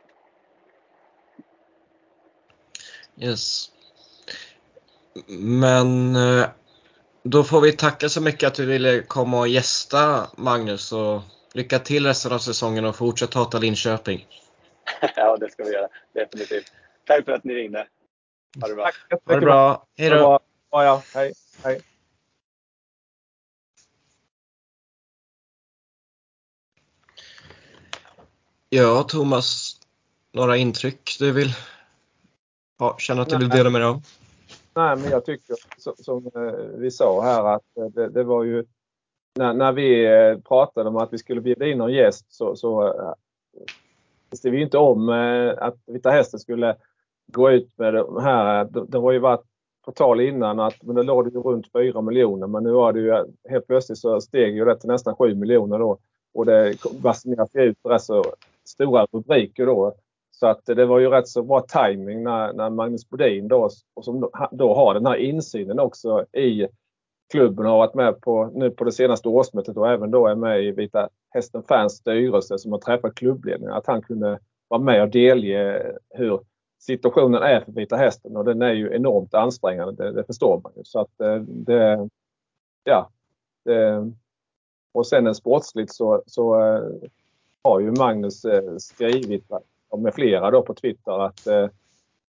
Yes. 3.16 3.70
Men 5.38 6.16
eh, 6.16 6.48
Då 7.22 7.44
får 7.44 7.60
vi 7.60 7.72
tacka 7.72 8.08
så 8.08 8.22
mycket 8.22 8.46
att 8.46 8.54
du 8.54 8.66
ville 8.66 9.02
komma 9.02 9.38
och 9.38 9.48
gästa 9.48 10.30
Magnus 10.36 10.92
och 10.92 11.20
lycka 11.54 11.78
till 11.78 12.06
resten 12.06 12.32
av 12.32 12.38
säsongen 12.38 12.84
och 12.84 12.96
fortsätt 12.96 13.34
hata 13.34 13.58
Linköping. 13.58 14.26
ja, 15.16 15.36
det 15.36 15.50
ska 15.50 15.64
vi 15.64 15.72
göra. 15.72 15.88
Definitivt. 16.12 16.72
Tack 17.06 17.24
för 17.24 17.32
att 17.32 17.44
ni 17.44 17.54
ringde. 17.54 17.86
Ha 18.60 18.68
det 18.68 18.74
bra. 18.74 18.84
Tack 18.84 19.20
Ha 19.24 19.34
det 19.34 19.40
bra. 19.40 19.86
Hej 19.98 20.10
då. 20.10 20.40
Ja, 20.72 20.85
ja. 20.85 21.02
Hej. 21.14 21.33
Hej. 21.64 21.80
Ja, 28.68 29.02
Thomas. 29.02 29.76
Några 30.33 30.56
intryck 30.56 31.16
du 31.18 31.33
vill 31.33 31.48
ja, 32.78 32.96
känna 32.98 33.22
att 33.22 33.28
du 33.28 33.38
vill 33.38 33.48
dela 33.48 33.70
med 33.70 33.80
dig 33.80 33.88
av? 33.88 34.02
Nej, 34.74 34.96
men 34.96 35.11
jag 35.11 35.24
tycker 35.24 35.56
som, 35.78 35.94
som 35.96 36.30
vi 36.78 36.90
sa 36.90 37.22
här 37.22 37.44
att 37.54 37.94
det, 37.94 38.09
det 38.09 38.24
var 38.24 38.44
ju 38.44 38.64
när, 39.35 39.54
när, 39.54 39.72
vi 39.72 40.06
pratade 40.48 40.88
om 40.88 40.96
att 40.96 41.12
vi 41.12 41.18
skulle 41.18 41.40
bjuda 41.40 41.66
in 41.66 41.78
någon 41.78 41.92
gäst 41.92 42.26
så, 42.28 42.56
så 42.56 42.94
visste 44.30 44.50
vi 44.50 44.62
inte 44.62 44.78
om 44.78 45.09
att 45.59 45.76
Vita 45.87 46.11
Hästen 46.11 46.40
skulle 46.40 46.76
gå 47.26 47.50
ut 47.50 47.78
med 47.78 47.94
det 47.94 48.22
här. 48.22 48.64
Det, 48.64 48.87
det 48.87 48.98
har 48.98 49.12
ju 49.12 49.18
varit 49.18 49.49
på 49.84 49.92
tal 49.92 50.20
innan 50.20 50.60
att 50.60 50.82
men 50.82 50.94
det 50.94 51.02
låg 51.02 51.32
det 51.32 51.38
runt 51.38 51.72
4 51.72 52.00
miljoner 52.00 52.46
men 52.46 52.64
nu 52.64 52.70
var 52.70 52.92
det 52.92 53.00
ju 53.00 53.24
helt 53.48 53.66
plötsligt 53.66 53.98
så 53.98 54.20
steg 54.20 54.56
ju 54.56 54.64
det 54.64 54.78
till 54.78 54.88
nästan 54.88 55.16
7 55.16 55.34
miljoner 55.34 55.78
då. 55.78 55.98
Och 56.34 56.46
det 56.46 56.74
basuneras 57.02 57.54
ut 57.54 57.78
rätt 57.88 58.02
så 58.02 58.24
stora 58.64 59.06
rubriker 59.12 59.66
då. 59.66 59.94
Så 60.30 60.46
att 60.46 60.66
det 60.66 60.86
var 60.86 60.98
ju 60.98 61.08
rätt 61.08 61.28
så 61.28 61.42
bra 61.42 61.60
timing 61.60 62.22
när, 62.22 62.52
när 62.52 62.70
Magnus 62.70 63.08
Bodin 63.08 63.48
då, 63.48 63.68
och 63.94 64.04
som 64.04 64.30
då 64.50 64.74
har 64.74 64.94
den 64.94 65.06
här 65.06 65.16
insynen 65.16 65.80
också 65.80 66.24
i 66.32 66.68
klubben 67.30 67.66
har 67.66 67.78
varit 67.78 67.94
med 67.94 68.20
på 68.20 68.50
nu 68.54 68.70
på 68.70 68.84
det 68.84 68.92
senaste 68.92 69.28
årsmötet 69.28 69.76
och 69.76 69.90
även 69.90 70.10
då 70.10 70.26
är 70.26 70.34
med 70.34 70.64
i 70.64 70.70
Vita 70.70 71.08
Hästen 71.30 71.62
Fans 71.62 71.92
styrelse 71.92 72.58
som 72.58 72.72
har 72.72 72.78
träffat 72.78 73.14
klubbledningen. 73.14 73.74
Att 73.74 73.86
han 73.86 74.02
kunde 74.02 74.38
vara 74.68 74.80
med 74.80 75.02
och 75.02 75.10
delge 75.10 75.82
hur 76.10 76.40
situationen 76.80 77.42
är 77.42 77.60
för 77.60 77.72
Vita 77.72 77.96
Hästen 77.96 78.36
och 78.36 78.44
den 78.44 78.62
är 78.62 78.72
ju 78.72 78.94
enormt 78.94 79.34
ansträngande. 79.34 80.04
Det, 80.04 80.12
det 80.12 80.24
förstår 80.24 80.60
man 80.60 80.72
ju. 80.76 80.84
Så 80.84 81.00
att 81.00 81.20
eh, 81.20 81.36
det, 81.40 82.08
ja. 82.84 83.10
Det, 83.64 84.12
och 84.92 85.06
sen 85.06 85.34
sportsligt 85.34 85.94
så, 85.94 86.22
så 86.26 86.60
eh, 86.60 86.82
har 87.62 87.80
ju 87.80 87.90
Magnus 87.90 88.44
eh, 88.44 88.76
skrivit 88.76 89.44
med 89.98 90.14
flera 90.14 90.50
då 90.50 90.62
på 90.62 90.74
Twitter 90.74 91.24
att 91.24 91.46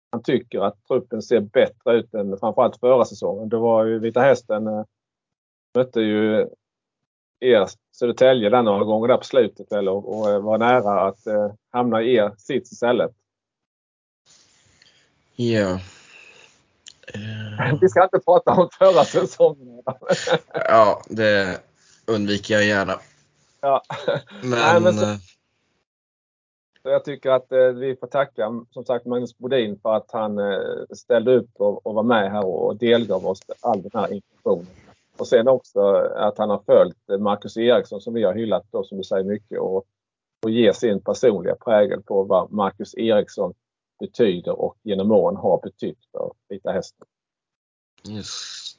han 0.09 0.23
tycker 0.23 0.59
att 0.59 0.87
truppen 0.87 1.21
ser 1.21 1.39
bättre 1.39 1.95
ut 1.95 2.13
än 2.13 2.37
framförallt 2.37 2.79
förra 2.79 3.05
säsongen. 3.05 3.49
Det 3.49 3.57
var 3.57 3.85
ju 3.85 3.99
Vita 3.99 4.21
Hästen 4.21 4.85
mötte 5.75 6.01
ju 6.01 6.47
er 7.39 7.67
Södertälje 7.91 8.49
där 8.49 8.63
några 8.63 8.83
gånger 8.83 9.07
där 9.07 9.17
på 9.17 9.23
slutet 9.23 9.71
väl 9.71 9.89
och, 9.89 9.97
och 9.97 10.43
var 10.43 10.57
nära 10.57 11.01
att 11.01 11.19
hamna 11.69 12.01
i 12.01 12.15
er 12.15 12.31
sits 12.37 12.71
istället. 12.71 13.11
Ja. 15.39 15.79
Uh... 17.15 17.79
Vi 17.81 17.89
ska 17.89 18.03
inte 18.03 18.19
prata 18.19 18.51
om 18.51 18.69
förra 18.79 19.05
säsongen. 19.05 19.83
ja, 20.53 21.01
det 21.09 21.61
undviker 22.05 22.53
jag 22.53 22.65
gärna. 22.65 22.93
Ja. 23.61 23.81
Men... 24.41 24.49
Nej, 24.49 24.81
men 24.81 24.93
så... 24.93 25.05
så 26.83 26.89
jag 26.89 27.05
tycker 27.05 27.29
att 27.29 27.51
eh, 27.51 27.59
vi 27.59 27.95
får 27.95 28.07
tacka 28.07 28.65
som 28.71 28.85
sagt 28.85 29.05
Magnus 29.05 29.37
Bodin 29.37 29.79
för 29.81 29.95
att 29.95 30.11
han 30.11 30.37
eh, 30.37 30.59
ställde 30.95 31.35
upp 31.35 31.49
och, 31.53 31.87
och 31.87 31.93
var 31.93 32.03
med 32.03 32.31
här 32.31 32.45
och, 32.45 32.65
och 32.65 32.77
delgav 32.77 33.27
oss 33.27 33.41
all 33.61 33.81
den 33.81 33.91
här 33.93 34.13
informationen. 34.13 34.67
Och 35.17 35.27
sen 35.27 35.47
också 35.47 35.79
att 36.15 36.37
han 36.37 36.49
har 36.49 36.61
följt 36.65 37.21
Marcus 37.21 37.57
Eriksson 37.57 38.01
som 38.01 38.13
vi 38.13 38.23
har 38.23 38.33
hyllat 38.33 38.65
då 38.71 38.83
som 38.83 38.97
du 38.97 39.03
säger 39.03 39.23
mycket 39.23 39.59
och, 39.59 39.85
och 40.43 40.49
ger 40.49 40.71
sin 40.71 41.01
personliga 41.01 41.55
prägel 41.55 42.03
på 42.03 42.23
vad 42.23 42.51
Marcus 42.51 42.95
Eriksson 42.95 43.53
betyder 43.99 44.59
och 44.59 44.77
genom 44.83 45.11
åren 45.11 45.37
har 45.37 45.61
betytt 45.61 45.99
för 46.11 46.31
Vita 46.49 46.71
Hästen. 46.71 47.07
Yes. 48.09 48.77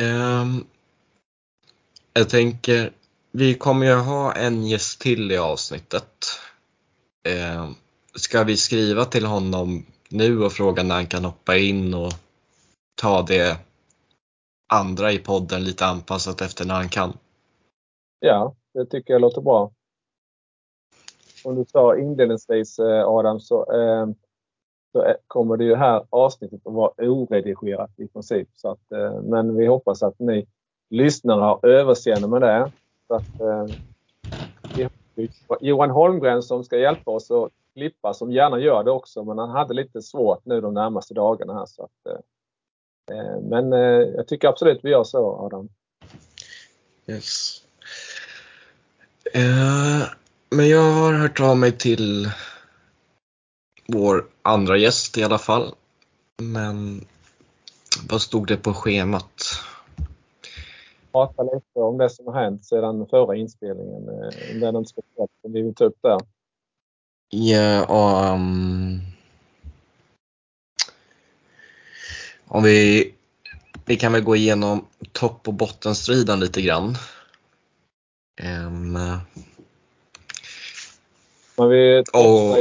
Um, 0.00 0.66
jag 2.12 2.28
tänker, 2.28 2.92
vi 3.32 3.54
kommer 3.54 3.86
ju 3.86 3.94
ha 3.94 4.32
en 4.34 4.66
gäst 4.66 5.00
till 5.00 5.32
i 5.32 5.38
avsnittet. 5.38 6.26
Um, 7.58 7.74
ska 8.14 8.44
vi 8.44 8.56
skriva 8.56 9.04
till 9.04 9.26
honom 9.26 9.86
nu 10.08 10.44
och 10.44 10.52
fråga 10.52 10.82
när 10.82 10.94
han 10.94 11.06
kan 11.06 11.24
hoppa 11.24 11.56
in 11.56 11.94
och 11.94 12.12
ta 13.00 13.22
det 13.22 13.58
andra 14.72 15.12
i 15.12 15.18
podden 15.18 15.64
lite 15.64 15.86
anpassat 15.86 16.40
efter 16.40 16.64
när 16.64 16.74
han 16.74 16.88
kan? 16.88 17.18
Ja, 18.20 18.54
det 18.74 18.86
tycker 18.86 19.12
jag 19.12 19.20
låter 19.20 19.40
bra 19.40 19.72
som 21.48 21.56
du 21.56 21.64
sa 21.64 21.96
inledningsvis 21.96 22.78
eh, 22.78 23.08
Adam 23.08 23.40
så, 23.40 23.72
eh, 23.72 24.06
så 24.92 25.14
kommer 25.26 25.56
det 25.56 25.64
ju 25.64 25.74
här 25.74 26.04
avsnittet 26.10 26.66
att 26.66 26.72
vara 26.72 26.92
oredigerat 26.98 27.90
i 27.96 28.08
princip. 28.08 28.48
Så 28.54 28.70
att, 28.70 28.92
eh, 28.92 29.22
men 29.22 29.56
vi 29.56 29.66
hoppas 29.66 30.02
att 30.02 30.18
ni 30.18 30.46
lyssnare 30.90 31.40
har 31.40 31.66
överseende 31.66 32.28
med 32.28 32.40
det. 32.40 32.72
Så 33.06 33.14
att, 33.14 33.40
eh, 33.40 33.66
Johan 35.60 35.90
Holmgren 35.90 36.42
som 36.42 36.64
ska 36.64 36.78
hjälpa 36.78 37.10
oss 37.10 37.30
att 37.30 37.50
klippa 37.74 38.14
som 38.14 38.32
gärna 38.32 38.58
gör 38.58 38.84
det 38.84 38.90
också 38.90 39.24
men 39.24 39.38
han 39.38 39.50
hade 39.50 39.74
lite 39.74 40.02
svårt 40.02 40.44
nu 40.44 40.60
de 40.60 40.74
närmaste 40.74 41.14
dagarna 41.14 41.54
här. 41.54 41.66
Så 41.66 41.82
att, 41.82 42.14
eh, 43.10 43.40
men 43.42 43.72
jag 44.12 44.28
tycker 44.28 44.48
absolut 44.48 44.80
vi 44.82 44.90
gör 44.90 45.04
så 45.04 45.36
Adam. 45.36 45.68
Yes. 47.06 47.64
Uh, 49.36 50.18
men 50.50 50.68
jag 50.68 50.92
har 50.92 51.12
hört 51.12 51.40
av 51.40 51.56
mig 51.56 51.72
till 51.72 52.30
vår 53.86 54.26
andra 54.42 54.76
gäst 54.76 55.18
i 55.18 55.24
alla 55.24 55.38
fall. 55.38 55.74
Men 56.42 57.04
vad 58.08 58.22
stod 58.22 58.46
det 58.46 58.56
på 58.56 58.74
schemat? 58.74 59.42
Prata 61.12 61.42
lite 61.42 61.78
om 61.80 61.98
det 61.98 62.10
som 62.10 62.26
har 62.26 62.42
hänt 62.42 62.64
sedan 62.64 63.06
förra 63.10 63.36
inspelningen. 63.36 64.08
Eh, 64.08 64.52
om 64.52 64.60
det 64.60 64.66
är 64.66 64.72
något 64.72 64.88
speciellt 64.88 65.30
som 65.42 65.52
vi 65.52 65.62
vill 65.62 65.74
ta 65.74 65.84
upp 65.84 65.98
där. 66.02 66.20
Ja, 67.30 67.86
um, 68.34 69.00
om 72.46 72.62
vi, 72.62 73.14
vi 73.84 73.96
kan 73.96 74.12
väl 74.12 74.22
gå 74.22 74.36
igenom 74.36 74.86
topp 75.12 75.48
och 75.48 75.54
bottenstriden 75.54 76.40
lite 76.40 76.62
grann. 76.62 76.96
Um, 78.66 78.98
men 81.58 81.68
vi, 81.68 82.04
oh. 82.12 82.56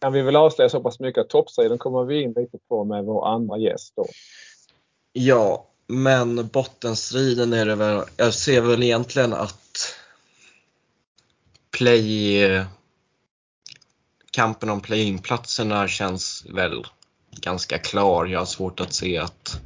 kan 0.00 0.12
vi 0.12 0.22
väl 0.22 0.36
avslöja 0.36 0.68
så 0.68 0.80
pass 0.80 1.00
mycket 1.00 1.20
att 1.20 1.28
toppstriden 1.28 1.78
kommer 1.78 2.04
vi 2.04 2.22
in 2.22 2.32
lite 2.36 2.58
på 2.68 2.84
med 2.84 3.04
vår 3.04 3.28
andra 3.28 3.58
gäst 3.58 3.92
då. 3.96 4.06
Ja, 5.12 5.66
men 5.86 6.48
bottenstriden 6.48 7.52
är 7.52 7.66
det 7.66 7.74
väl. 7.74 8.02
Jag 8.16 8.34
ser 8.34 8.60
väl 8.60 8.82
egentligen 8.82 9.32
att 9.32 9.94
play 11.70 12.66
kampen 14.30 14.70
om 14.70 14.80
play-in-platserna 14.80 15.88
känns 15.88 16.46
väl 16.48 16.86
ganska 17.40 17.78
klar. 17.78 18.26
Jag 18.26 18.38
har 18.38 18.46
svårt 18.46 18.80
att 18.80 18.92
se 18.92 19.18
att 19.18 19.60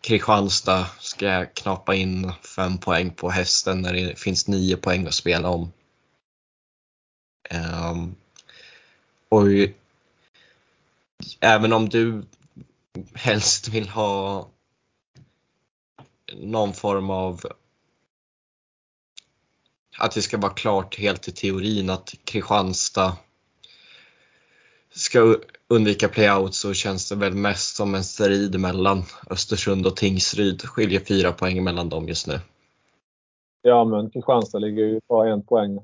Kristianstad 0.00 0.86
ska 1.00 1.46
knappa 1.46 1.94
in 1.94 2.32
fem 2.56 2.78
poäng 2.78 3.10
på 3.10 3.30
hästen 3.30 3.82
när 3.82 3.92
det 3.92 4.18
finns 4.18 4.48
nio 4.48 4.76
poäng 4.76 5.06
att 5.06 5.14
spela 5.14 5.48
om. 5.48 5.72
Ehm, 7.48 8.14
och 9.28 9.46
även 11.40 11.72
om 11.72 11.88
du 11.88 12.22
helst 13.14 13.68
vill 13.68 13.88
ha 13.88 14.48
någon 16.32 16.74
form 16.74 17.10
av 17.10 17.40
att 19.98 20.14
det 20.14 20.22
ska 20.22 20.38
vara 20.38 20.52
klart 20.52 20.98
helt 20.98 21.28
i 21.28 21.32
teorin 21.32 21.90
att 21.90 22.14
Kristianstad 22.24 23.16
ska 24.90 25.36
undvika 25.68 26.08
playout 26.08 26.54
så 26.54 26.74
känns 26.74 27.08
det 27.08 27.16
väl 27.16 27.34
mest 27.34 27.76
som 27.76 27.94
en 27.94 28.04
strid 28.04 28.60
mellan 28.60 29.04
Östersund 29.30 29.86
och 29.86 29.96
Tingsryd. 29.96 30.62
Skiljer 30.62 31.00
fyra 31.00 31.32
poäng 31.32 31.64
mellan 31.64 31.88
dem 31.88 32.08
just 32.08 32.26
nu. 32.26 32.40
Ja, 33.62 33.84
men 33.84 34.10
Kristianstad 34.10 34.58
ligger 34.58 34.84
ju 34.84 35.00
bara 35.08 35.32
en 35.32 35.42
poäng 35.42 35.78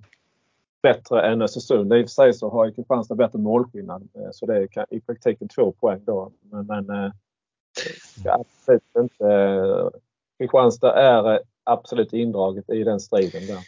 bättre 0.84 1.22
än 1.22 1.42
Östersund. 1.42 1.92
I 1.92 2.04
och 2.04 2.08
för 2.08 2.14
sig 2.14 2.34
så 2.34 2.50
har 2.50 2.70
Kristianstad 2.70 3.14
bättre 3.14 3.38
målskillnad 3.38 4.08
eh, 4.14 4.30
så 4.32 4.46
det 4.46 4.56
är 4.56 4.94
i 4.94 5.00
praktiken 5.00 5.48
två 5.48 5.72
poäng 5.72 6.00
då. 6.04 6.32
Men, 6.50 6.66
men 6.66 6.90
eh, 6.90 7.12
absolut 8.24 8.82
inte. 8.98 9.90
Kristianstad 10.38 10.94
är 10.94 11.40
absolut 11.64 12.12
indraget 12.12 12.70
i 12.70 12.84
den 12.84 13.00
striden 13.00 13.46
där. 13.46 13.58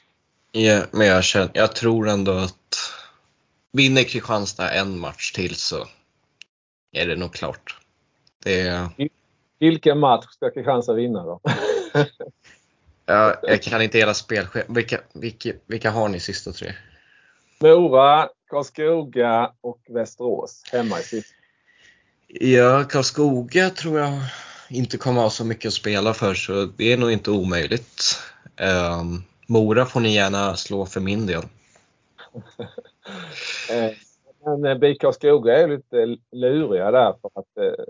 Ja, 0.52 0.82
men 0.92 1.06
jag, 1.06 1.24
känner, 1.24 1.50
jag 1.54 1.74
tror 1.74 2.08
ändå 2.08 2.32
att 2.32 2.76
vinner 3.72 4.02
Kristianstad 4.02 4.70
en 4.70 4.98
match 4.98 5.32
till 5.32 5.54
så 5.54 5.86
är 6.92 7.06
det 7.06 7.16
nog 7.16 7.32
klart. 7.32 7.76
Det 8.44 8.88
vilken 9.58 9.98
match 9.98 10.26
ska 10.30 10.50
Kristianstad 10.50 10.94
vinna 10.94 11.24
då? 11.24 11.40
ja, 13.06 13.34
jag 13.42 13.62
kan 13.62 13.82
inte 13.82 13.98
hela 13.98 14.14
spelschemat. 14.14 14.76
Vilka, 14.76 15.00
vilka, 15.12 15.52
vilka 15.66 15.90
har 15.90 16.08
ni 16.08 16.20
sista 16.20 16.52
tre? 16.52 16.72
Mora, 17.60 18.28
Karlskoga 18.50 19.52
och 19.60 19.80
Västerås 19.88 20.62
hemma 20.72 20.98
i 20.98 21.02
sista. 21.02 21.34
Ja, 22.28 22.84
Karlskoga 22.84 23.70
tror 23.70 23.98
jag 23.98 24.12
inte 24.70 24.98
kommer 24.98 25.20
ha 25.20 25.30
så 25.30 25.44
mycket 25.44 25.68
att 25.68 25.74
spela 25.74 26.14
för 26.14 26.34
så 26.34 26.64
det 26.64 26.92
är 26.92 26.96
nog 26.96 27.12
inte 27.12 27.30
omöjligt. 27.30 28.16
Um, 29.00 29.24
Mora 29.46 29.86
får 29.86 30.00
ni 30.00 30.14
gärna 30.14 30.56
slå 30.56 30.86
för 30.86 31.00
min 31.00 31.26
del. 31.26 31.42
Eh, 33.70 33.92
men 34.44 34.64
eh, 34.64 34.78
BIK 34.78 35.00
Karlskoga 35.00 35.58
är 35.58 35.68
lite 35.68 36.18
luriga 36.32 36.90
där 36.90 37.14
för 37.22 37.30
att 37.34 37.56
eh, 37.60 37.84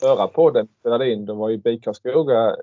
förra 0.00 0.28
podden 0.28 0.68
spelade 0.80 1.12
in, 1.12 1.26
då 1.26 1.34
var 1.34 1.48
ju 1.48 1.56
BIK 1.56 1.84
Karlskoga 1.84 2.56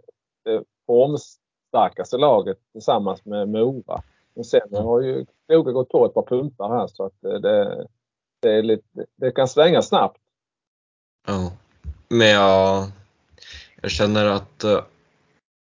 det 0.44 0.64
formstarkaste 0.86 2.18
laget 2.18 2.58
tillsammans 2.74 3.26
med 3.26 3.50
Mora. 3.50 4.02
Men 4.34 4.44
sen 4.44 4.62
har 4.72 5.02
ju 5.02 5.26
Karlskoga 5.48 5.72
gått 5.72 5.90
på 5.90 6.06
ett 6.06 6.14
par 6.14 6.26
pumpar 6.26 6.70
här 6.70 6.88
så 6.88 7.06
att 7.06 7.22
det, 7.22 7.40
det, 8.42 8.52
är 8.52 8.64
lite, 8.64 9.06
det 9.16 9.32
kan 9.32 9.48
svänga 9.48 9.82
snabbt. 9.82 10.18
Ja, 11.28 11.52
men 12.08 12.28
jag, 12.28 12.92
jag 13.82 13.92
känner 13.92 14.26
att 14.26 14.64
uh, 14.64 14.82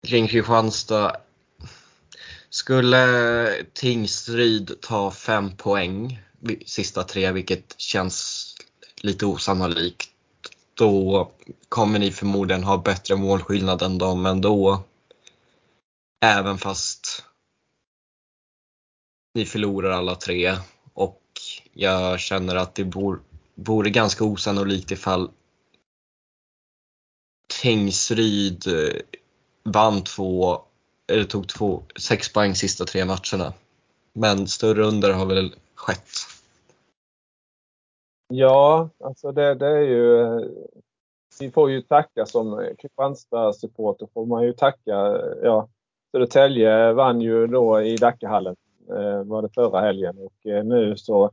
kring 0.06 0.28
Kristianstad 0.28 1.16
skulle 2.50 3.48
Tingsryd 3.72 4.80
ta 4.80 5.10
fem 5.10 5.56
poäng 5.56 6.20
sista 6.66 7.02
tre, 7.02 7.32
vilket 7.32 7.80
känns 7.80 8.46
lite 9.02 9.26
osannolikt, 9.26 10.10
då 10.74 11.30
kommer 11.68 11.98
ni 11.98 12.10
förmodligen 12.10 12.64
ha 12.64 12.76
bättre 12.76 13.16
målskillnad 13.16 13.82
än 13.82 13.98
dem 13.98 14.26
ändå. 14.26 14.82
Även 16.24 16.58
fast 16.58 17.24
vi 19.36 19.44
förlorar 19.44 19.90
alla 19.90 20.14
tre 20.14 20.52
och 20.94 21.20
jag 21.72 22.20
känner 22.20 22.56
att 22.56 22.74
det 22.74 22.92
vore 23.54 23.90
ganska 23.90 24.24
osannolikt 24.24 24.90
ifall 24.90 25.30
Tingsryd 27.62 28.66
eh, 28.66 29.00
vann 29.62 30.04
två, 30.04 30.58
eller 31.12 31.24
tog 31.24 31.48
två, 31.48 31.82
sex 32.00 32.32
poäng 32.32 32.54
sista 32.54 32.84
tre 32.84 33.04
matcherna. 33.04 33.52
Men 34.12 34.46
större 34.46 34.84
under 34.84 35.12
har 35.12 35.26
väl 35.26 35.54
skett. 35.74 36.08
Ja, 38.28 38.88
alltså 39.04 39.32
det, 39.32 39.54
det 39.54 39.66
är 39.66 39.82
ju... 39.82 40.40
Vi 41.40 41.50
får 41.50 41.70
ju 41.70 41.82
tacka 41.82 42.26
som 42.26 42.74
Kristianstad-supporter 42.78 44.08
får 44.14 44.26
man 44.26 44.42
ju 44.42 44.52
tacka. 44.52 45.20
Ja, 45.42 45.68
Södertälje 46.12 46.92
vann 46.92 47.20
ju 47.20 47.46
då 47.46 47.82
i 47.82 47.96
Dackehallen 47.96 48.56
Eh, 48.90 49.24
var 49.24 49.42
det 49.42 49.48
förra 49.54 49.80
helgen. 49.80 50.18
Och 50.18 50.50
eh, 50.50 50.64
nu 50.64 50.96
så 50.96 51.30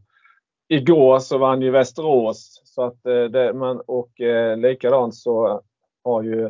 igår 0.68 1.20
så 1.20 1.38
vann 1.38 1.62
ju 1.62 1.72
Västerås. 1.72 2.62
Så 2.66 2.84
att 2.84 3.06
eh, 3.06 3.24
det, 3.24 3.54
man, 3.54 3.82
och 3.86 4.22
eh, 4.22 4.58
likadant 4.58 5.16
så 5.16 5.62
har 6.04 6.24
ju 6.24 6.46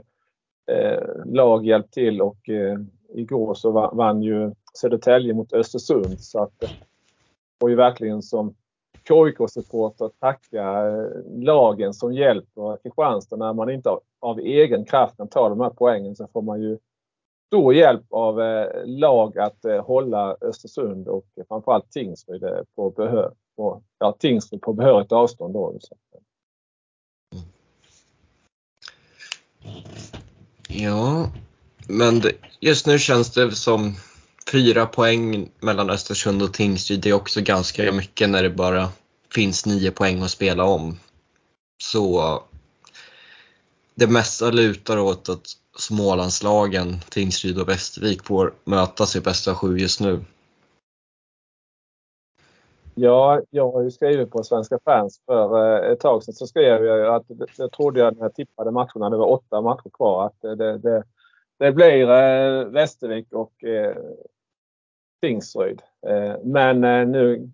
eh, 0.72 1.04
lag 1.26 1.66
hjälpt 1.66 1.93
till. 1.93 2.22
Och 2.22 2.49
eh, 2.49 2.80
igår 3.14 3.54
så 3.54 3.72
vann 3.93 4.22
ju 4.22 4.52
Södertälje 4.74 5.34
mot 5.34 5.54
Östersund. 5.54 6.20
Så 6.20 6.43
att 6.43 6.60
det 6.60 6.70
får 7.60 7.70
ju 7.70 7.76
verkligen 7.76 8.22
som 8.22 8.56
KIK-supporter 9.08 10.10
tacka 10.20 10.88
eh, 10.88 11.08
lagen 11.38 11.93
som 11.93 12.14
hjälper 12.14 12.78
Kristianstad 12.84 13.36
när 13.36 13.54
man 13.54 13.70
inte 13.70 13.89
av 14.20 14.39
egen 14.39 14.86
kraft 14.86 15.18
kan 15.18 15.28
ta 15.28 15.49
de 15.49 15.60
här 15.60 15.70
poängen. 15.70 16.16
Så 16.16 16.28
får 16.28 16.41
man 16.41 16.62
ju 16.62 16.78
stor 17.52 17.74
hjälp 17.74 18.06
av 18.10 18.41
eh, 18.41 18.86
lag 18.86 19.38
att 19.38 19.66
eh, 19.66 19.86
hålla 19.86 20.36
Östersund 20.41 21.08
och 21.08 21.26
framförallt 21.47 21.91
Tingsryd 21.91 22.43
eh, 22.43 22.60
på, 22.76 22.89
behör, 22.89 23.34
på, 23.56 23.84
ja, 23.99 24.16
Tingsryd 24.20 24.62
på 24.62 24.74
behörigt 24.74 25.12
avstånd. 25.12 25.54
Då, 25.54 25.78
så. 25.80 25.95
Ja, 30.68 31.30
men 31.88 32.22
just 32.60 32.88
nu 32.88 32.99
känns 32.99 33.34
det 33.34 33.52
som 33.52 33.95
fyra 34.52 34.86
poäng 34.86 35.49
mellan 35.60 35.89
Östersund 35.89 36.41
och 36.41 36.54
Tingsryd. 36.54 37.02
Det 37.02 37.10
är 37.10 37.14
också 37.14 37.41
ganska 37.41 37.91
mycket 37.91 38.30
när 38.30 38.43
det 38.43 38.49
bara 38.49 38.89
finns 39.36 39.66
nio 39.66 39.91
poäng 39.91 40.22
att 40.22 40.32
spela 40.32 40.64
om. 40.64 40.99
Så 41.84 42.43
det 43.96 44.08
mesta 44.08 44.52
lutar 44.52 45.00
åt 45.00 45.30
att 45.30 45.46
Smålandslagen, 45.78 47.00
Tingsryd 47.10 47.62
och 47.62 47.70
Västervik 47.70 48.24
får 48.24 48.54
mötas 48.64 49.16
i 49.16 49.22
bästa 49.22 49.56
sju 49.56 49.78
just 49.78 50.02
nu. 50.02 50.20
Ja, 52.96 53.42
jag 53.50 53.72
har 53.72 53.82
ju 53.82 53.92
skrivit 53.92 54.32
på 54.32 54.44
Svenska 54.44 54.80
fans 54.86 55.22
för 55.26 55.76
eh, 55.84 55.92
ett 55.92 56.00
tag 56.00 56.24
sedan 56.24 56.34
så 56.34 56.48
skrev 56.48 56.86
jag 56.86 56.98
ju 56.98 57.08
att 57.08 57.26
det 57.58 57.70
trodde 57.70 58.00
jag 58.00 58.16
när 58.16 58.22
jag 58.22 58.36
tippade 58.36 58.72
matcherna, 58.72 59.10
det 59.10 59.18
var 59.18 59.32
åtta 59.32 59.62
matcher 59.62 59.89
kvar, 59.94 60.26
att 60.26 60.42
det, 60.42 60.78
det, 60.78 61.04
det 61.60 61.72
blir 61.72 62.10
eh, 62.10 62.66
Västervik 62.66 63.34
och 63.34 63.64
eh, 63.64 63.96
Tingsryd. 65.22 65.82
Eh, 66.08 66.36
men 66.44 66.84
eh, 66.84 67.08
nu 67.08 67.52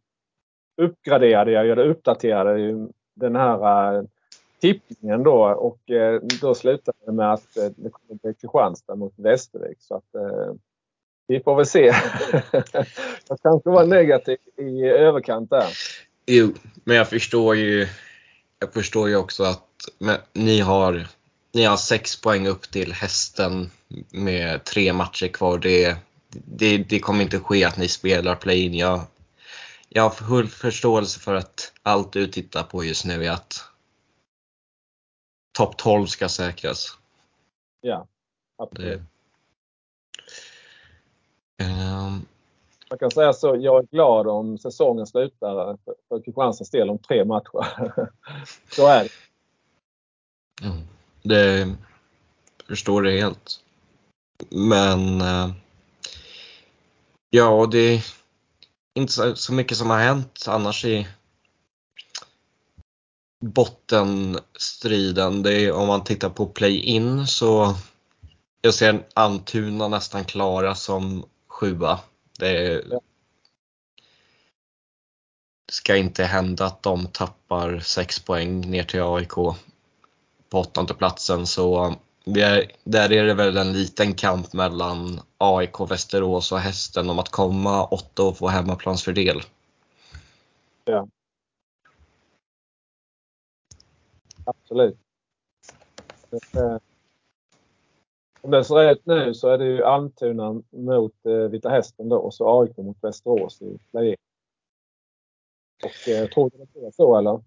uppgraderade 0.81 1.51
jag, 1.51 1.69
eller 1.69 1.89
uppdaterade 1.89 2.59
ju 2.59 2.87
den 3.15 3.35
här 3.35 3.93
eh, 3.95 4.03
tippningen 4.61 5.23
då 5.23 5.43
och 5.43 5.91
eh, 5.91 6.21
då 6.41 6.55
slutade 6.55 6.97
det 7.05 7.11
med 7.11 7.33
att 7.33 7.57
eh, 7.57 7.65
det 7.75 7.89
kommer 7.89 8.19
bli 8.23 8.33
Kristianstad 8.33 8.95
mot 8.95 9.13
Västervik. 9.15 9.77
Så 9.79 9.95
att, 9.95 10.15
eh, 10.15 10.53
vi 11.27 11.39
får 11.39 11.55
väl 11.55 11.65
se. 11.65 11.85
jag 13.27 13.39
kanske 13.41 13.69
var 13.69 13.85
negativ 13.85 14.37
i 14.57 14.83
överkant 14.83 15.49
där. 15.49 15.67
Jo, 16.25 16.53
men 16.83 16.97
jag 16.97 17.09
förstår 17.09 17.55
ju, 17.55 17.87
jag 18.59 18.73
förstår 18.73 19.09
ju 19.09 19.15
också 19.15 19.43
att 19.43 19.63
ni 20.33 20.59
har, 20.59 21.07
ni 21.53 21.63
har 21.63 21.77
sex 21.77 22.21
poäng 22.21 22.47
upp 22.47 22.71
till 22.71 22.93
hästen 22.93 23.71
med 24.11 24.63
tre 24.63 24.93
matcher 24.93 25.27
kvar. 25.27 25.57
Det, 25.57 25.95
det, 26.29 26.77
det 26.77 26.99
kommer 26.99 27.23
inte 27.23 27.39
ske 27.39 27.63
att 27.63 27.77
ni 27.77 27.87
spelar 27.87 28.35
play-in. 28.35 28.73
Jag, 28.73 29.01
jag 29.89 30.03
har 30.03 30.09
full 30.09 30.47
förståelse 30.47 31.19
för 31.19 31.35
att 31.35 31.71
allt 31.83 32.13
du 32.13 32.27
tittar 32.27 32.63
på 32.63 32.83
just 32.83 33.05
nu 33.05 33.25
är 33.25 33.31
att 33.31 33.63
topp 35.57 35.77
12 35.77 36.05
ska 36.05 36.29
säkras. 36.29 36.97
Ja, 37.81 38.07
absolut. 38.57 38.99
Det, 38.99 39.05
Um, 41.63 42.25
Man 42.89 42.99
kan 42.99 43.11
säga 43.11 43.33
så, 43.33 43.55
jag 43.59 43.83
är 43.83 43.87
glad 43.87 44.27
om 44.27 44.57
säsongen 44.57 45.07
slutar 45.07 45.77
för 46.07 46.23
Kristianstads 46.25 46.69
del 46.69 46.89
om 46.89 46.97
tre 46.97 47.25
matcher. 47.25 47.91
så 48.71 48.87
är 48.87 49.03
det. 49.03 49.09
Mm, 50.67 50.87
det 51.21 51.75
förstår 52.67 53.01
det 53.01 53.11
helt. 53.11 53.59
Men 54.49 55.21
uh, 55.21 55.51
ja, 57.29 57.67
det 57.71 57.77
är 57.79 58.05
inte 58.93 59.35
så 59.35 59.53
mycket 59.53 59.77
som 59.77 59.89
har 59.89 59.99
hänt 59.99 60.45
annars 60.47 60.85
i 60.85 61.07
bottenstriden. 63.39 65.43
Det 65.43 65.53
är, 65.53 65.71
om 65.71 65.87
man 65.87 66.03
tittar 66.03 66.29
på 66.29 66.45
play-in 66.45 67.27
så 67.27 67.75
jag 68.61 68.73
ser 68.73 69.07
Antuna 69.13 69.87
nästan 69.87 70.25
klara 70.25 70.75
som 70.75 71.25
sjua. 71.47 71.99
Det 72.39 72.83
ska 75.71 75.95
inte 75.95 76.23
hända 76.23 76.65
att 76.65 76.83
de 76.83 77.07
tappar 77.07 77.79
sex 77.79 78.19
poäng 78.19 78.71
ner 78.71 78.83
till 78.83 79.01
AIK 79.01 79.33
på 80.49 80.59
åttonde 80.59 80.93
platsen 80.93 81.47
så 81.47 81.95
är, 82.25 82.71
där 82.83 83.11
är 83.11 83.23
det 83.23 83.33
väl 83.33 83.57
en 83.57 83.73
liten 83.73 84.13
kamp 84.13 84.53
mellan 84.53 85.19
AIK, 85.37 85.79
Västerås 85.89 86.51
och 86.51 86.59
Hästen 86.59 87.09
om 87.09 87.19
att 87.19 87.29
komma 87.29 87.85
åtta 87.85 88.23
och 88.23 88.37
få 88.37 88.47
hemmaplansfördel. 88.47 89.41
Ja. 90.85 91.07
Absolut. 94.47 94.97
Som 98.41 98.51
det 98.51 98.63
ser 98.63 98.91
ut 98.91 99.05
nu 99.05 99.33
så 99.33 99.49
är 99.49 99.57
det 99.57 99.65
ju 99.65 99.83
Almtuna 99.83 100.61
mot 100.69 101.25
eh, 101.25 101.33
Vita 101.33 101.69
Hästen 101.69 102.09
då 102.09 102.17
och 102.17 102.33
så 102.33 102.61
AIK 102.61 102.77
mot 102.77 102.97
Västerås 103.01 103.61
i 103.61 103.77
play 103.91 104.15
Och 105.83 106.09
eh, 106.09 106.29
tror 106.29 106.49
du 106.49 106.65
det 106.73 106.87
är 106.87 106.91
så 106.91 107.17
eller? 107.17 107.41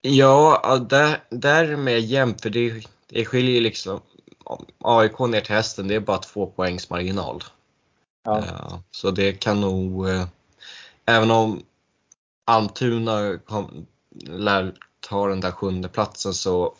Ja, 0.00 0.78
där, 0.90 1.24
där 1.30 1.76
med 1.76 2.00
jämnt 2.00 2.40
för 2.40 2.50
det, 2.50 2.86
det 3.06 3.24
skiljer 3.24 3.60
liksom 3.60 4.00
AIK 4.78 5.18
ner 5.18 5.40
till 5.40 5.54
hästen, 5.54 5.88
det 5.88 5.94
är 5.94 6.00
bara 6.00 6.18
två 6.18 6.46
poängs 6.46 6.90
marginal. 6.90 7.42
Ja. 8.24 8.82
Så 8.90 9.10
det 9.10 9.32
kan 9.32 9.60
nog, 9.60 10.06
även 11.06 11.30
om 11.30 11.62
Almtuna 12.44 13.38
kom, 13.38 13.86
lär 14.26 14.74
ta 15.08 15.26
den 15.26 15.40
där 15.40 15.50
sjunde 15.50 15.88
platsen 15.88 16.34
så 16.34 16.74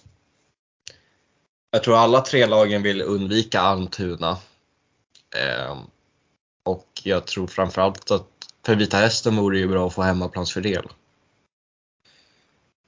jag 1.71 1.83
tror 1.83 1.97
alla 1.97 2.21
tre 2.21 2.47
lagen 2.47 2.83
vill 2.83 3.03
undvika 3.03 3.61
Almtuna. 3.61 4.31
Eh, 5.37 5.79
och 6.65 6.87
jag 7.05 7.27
tror 7.27 7.47
framförallt 7.47 8.11
att 8.11 8.27
för 8.67 8.75
Vita 8.75 8.97
Hästen 8.97 9.37
vore 9.37 9.57
det 9.57 9.61
ju 9.61 9.69
bra 9.69 9.87
att 9.87 9.95
få 9.95 10.03
hemmaplansfördel. 10.03 10.89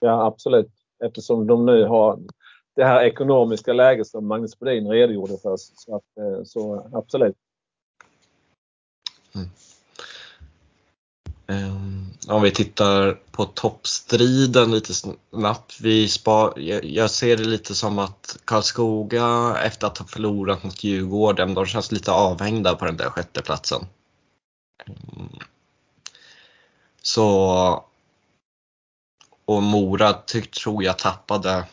Ja, 0.00 0.26
absolut. 0.26 0.70
Eftersom 1.04 1.46
de 1.46 1.66
nu 1.66 1.84
har 1.84 2.18
det 2.76 2.84
här 2.84 3.04
ekonomiska 3.04 3.72
läget 3.72 4.06
som 4.06 4.26
Magnus 4.26 4.58
Bodin 4.58 4.90
redogjorde 4.90 5.38
för. 5.38 5.56
Så, 5.56 5.96
att, 5.96 6.02
eh, 6.18 6.44
så 6.44 6.90
absolut. 6.92 7.36
Mm. 9.34 9.48
Um, 11.48 11.75
om 12.26 12.42
vi 12.42 12.50
tittar 12.50 13.12
på 13.12 13.44
toppstriden 13.44 14.70
lite 14.70 14.94
snabbt. 14.94 15.80
Vi 15.80 16.08
spar, 16.08 16.58
jag 16.84 17.10
ser 17.10 17.36
det 17.36 17.44
lite 17.44 17.74
som 17.74 17.98
att 17.98 18.38
Karlskoga 18.44 19.56
efter 19.62 19.86
att 19.86 19.98
ha 19.98 20.06
förlorat 20.06 20.64
mot 20.64 20.84
Djurgården, 20.84 21.54
de 21.54 21.66
känns 21.66 21.92
lite 21.92 22.12
avhängda 22.12 22.74
på 22.74 22.84
den 22.84 22.96
där 22.96 23.10
sjätteplatsen. 23.10 23.86
Um, 24.86 25.38
så 27.02 27.84
och 29.44 29.62
Mora 29.62 30.12
tyck, 30.12 30.50
tror 30.50 30.84
jag 30.84 30.98
tappade 30.98 31.64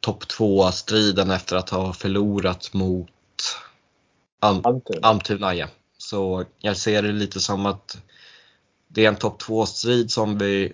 topp 0.00 0.28
två 0.28 0.72
striden 0.72 1.30
efter 1.30 1.56
att 1.56 1.70
ha 1.70 1.92
förlorat 1.92 2.72
mot 2.72 3.10
Almtuna. 5.02 5.54
ja. 5.54 5.66
Så 5.98 6.44
jag 6.58 6.76
ser 6.76 7.02
det 7.02 7.12
lite 7.12 7.40
som 7.40 7.66
att 7.66 7.98
det 8.94 9.04
är 9.04 9.08
en 9.08 9.16
topp 9.16 9.38
två 9.38 9.66
strid 9.66 10.10
som 10.10 10.38
vi 10.38 10.72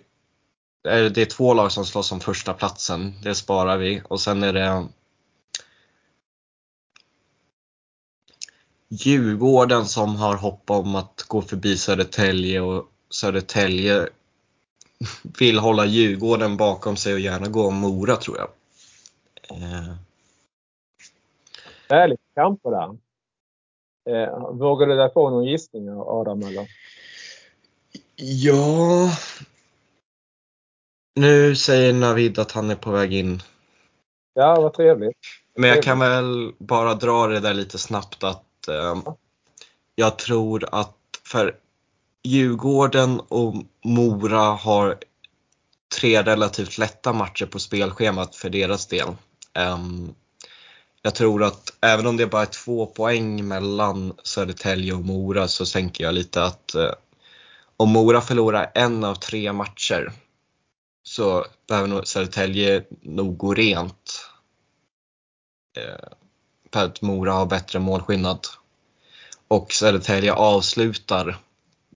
det 0.82 1.18
är 1.18 1.24
två 1.24 1.54
lag 1.54 1.72
som 1.72 1.84
slåss 1.84 2.12
om 2.12 2.20
första 2.20 2.54
platsen. 2.54 3.14
Det 3.22 3.34
sparar 3.34 3.78
vi 3.78 4.02
och 4.08 4.20
sen 4.20 4.42
är 4.42 4.52
det 4.52 4.88
Djurgården 8.88 9.86
som 9.86 10.16
har 10.16 10.36
hopp 10.36 10.70
om 10.70 10.94
att 10.94 11.24
gå 11.28 11.42
förbi 11.42 11.76
Södertälje 11.76 12.60
och 12.60 12.88
Södertälje 13.10 14.08
vill 15.38 15.58
hålla 15.58 15.86
Djurgården 15.86 16.56
bakom 16.56 16.96
sig 16.96 17.14
och 17.14 17.20
gärna 17.20 17.48
gå 17.48 17.66
om 17.66 17.76
Mora 17.76 18.16
tror 18.16 18.38
jag. 18.38 18.48
Eh. 19.56 19.94
Härligt 21.88 22.20
kamp 22.34 22.62
på 22.62 22.70
det. 22.70 22.96
Eh, 24.12 24.50
vågar 24.52 24.86
du 24.86 24.96
dig 24.96 25.10
på 25.10 25.30
någon 25.30 25.44
gissning 25.44 25.88
Adam? 25.88 26.42
Eller? 26.42 26.66
Ja. 28.22 29.16
Nu 31.14 31.56
säger 31.56 31.92
Navid 31.92 32.38
att 32.38 32.52
han 32.52 32.70
är 32.70 32.76
på 32.76 32.90
väg 32.90 33.12
in. 33.14 33.42
Ja, 34.34 34.60
vad 34.60 34.74
trevligt. 34.74 35.16
Men 35.56 35.70
jag 35.70 35.82
kan 35.82 35.98
väl 35.98 36.52
bara 36.58 36.94
dra 36.94 37.26
det 37.26 37.40
där 37.40 37.54
lite 37.54 37.78
snabbt 37.78 38.24
att 38.24 38.68
eh, 38.68 39.02
jag 39.94 40.18
tror 40.18 40.68
att 40.72 40.96
för 41.24 41.56
Djurgården 42.22 43.20
och 43.20 43.54
Mora 43.84 44.40
har 44.40 44.98
tre 46.00 46.22
relativt 46.22 46.78
lätta 46.78 47.12
matcher 47.12 47.46
på 47.46 47.58
spelschemat 47.58 48.36
för 48.36 48.50
deras 48.50 48.86
del. 48.86 49.08
Um, 49.58 50.14
jag 51.02 51.14
tror 51.14 51.42
att 51.42 51.72
även 51.80 52.06
om 52.06 52.16
det 52.16 52.26
bara 52.26 52.42
är 52.42 52.46
två 52.46 52.86
poäng 52.86 53.48
mellan 53.48 54.12
Södertälje 54.22 54.92
och 54.92 55.04
Mora 55.04 55.48
så 55.48 55.66
tänker 55.66 56.04
jag 56.04 56.14
lite 56.14 56.44
att 56.44 56.74
uh, 56.76 56.90
om 57.80 57.90
Mora 57.90 58.20
förlorar 58.20 58.72
en 58.74 59.04
av 59.04 59.14
tre 59.14 59.52
matcher 59.52 60.12
så 61.02 61.46
behöver 61.68 61.88
nog 61.88 62.06
Södertälje 62.06 62.84
nog 63.02 63.36
gå 63.36 63.54
rent. 63.54 64.28
Eh, 65.76 66.08
för 66.72 66.84
att 66.84 67.02
Mora 67.02 67.32
har 67.32 67.46
bättre 67.46 67.78
målskillnad. 67.78 68.46
Och 69.48 69.72
Södertälje 69.72 70.32
avslutar 70.32 71.38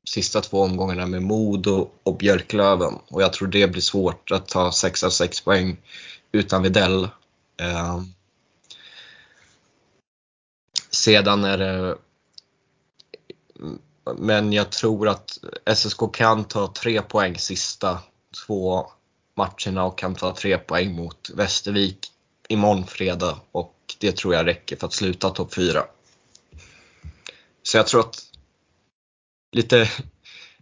sista 0.04 0.40
två 0.40 0.60
omgångarna 0.60 1.06
med 1.06 1.22
Modo 1.22 1.90
och 2.02 2.16
Björklöven 2.16 2.94
och 3.08 3.22
jag 3.22 3.32
tror 3.32 3.48
det 3.48 3.68
blir 3.68 3.82
svårt 3.82 4.30
att 4.30 4.48
ta 4.48 4.72
6 4.72 5.04
av 5.04 5.10
6 5.10 5.40
poäng 5.40 5.76
utan 6.32 6.62
Videll. 6.62 7.08
Eh, 7.60 8.02
sedan 10.90 11.44
är 11.44 11.58
det 11.58 11.96
men 14.16 14.52
jag 14.52 14.72
tror 14.72 15.08
att 15.08 15.38
SSK 15.74 16.00
kan 16.12 16.44
ta 16.44 16.72
tre 16.72 17.02
poäng 17.02 17.38
sista 17.38 17.98
två 18.46 18.86
matcherna 19.34 19.84
och 19.84 19.98
kan 19.98 20.14
ta 20.14 20.34
tre 20.34 20.58
poäng 20.58 20.96
mot 20.96 21.30
Västervik 21.34 22.12
imorgon 22.48 22.86
fredag 22.86 23.40
och 23.52 23.74
det 24.00 24.16
tror 24.16 24.34
jag 24.34 24.46
räcker 24.46 24.76
för 24.76 24.86
att 24.86 24.92
sluta 24.92 25.30
topp 25.30 25.54
4. 25.54 25.84
Så 27.62 27.76
jag 27.76 27.86
tror 27.86 28.00
att 28.00 28.16
lite 29.52 29.88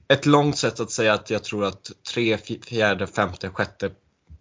ett 0.08 0.26
långt 0.26 0.58
sätt 0.58 0.80
att 0.80 0.90
säga 0.90 1.12
att 1.12 1.30
jag 1.30 1.44
tror 1.44 1.64
att 1.64 1.90
tre, 2.14 2.38
fjärde, 2.66 3.06
femte, 3.06 3.48
sjätte 3.48 3.90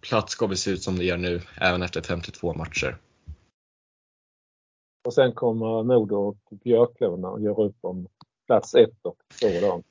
plats 0.00 0.34
kommer 0.34 0.54
se 0.54 0.70
ut 0.70 0.82
som 0.82 0.98
det 0.98 1.04
gör 1.04 1.16
nu 1.16 1.42
även 1.60 1.82
efter 1.82 2.02
52 2.02 2.54
matcher. 2.54 2.96
Och 5.04 5.14
sen 5.14 5.32
kommer 5.32 5.82
Modo 5.82 6.16
och 6.16 6.38
Björklöven 6.64 7.24
och 7.24 7.40
gör 7.40 7.60
upp 7.60 7.76
om 7.80 8.08
plats 8.52 8.74
ett 8.74 8.90
och 9.02 9.16
2. 9.40 9.48
då. 9.60 9.82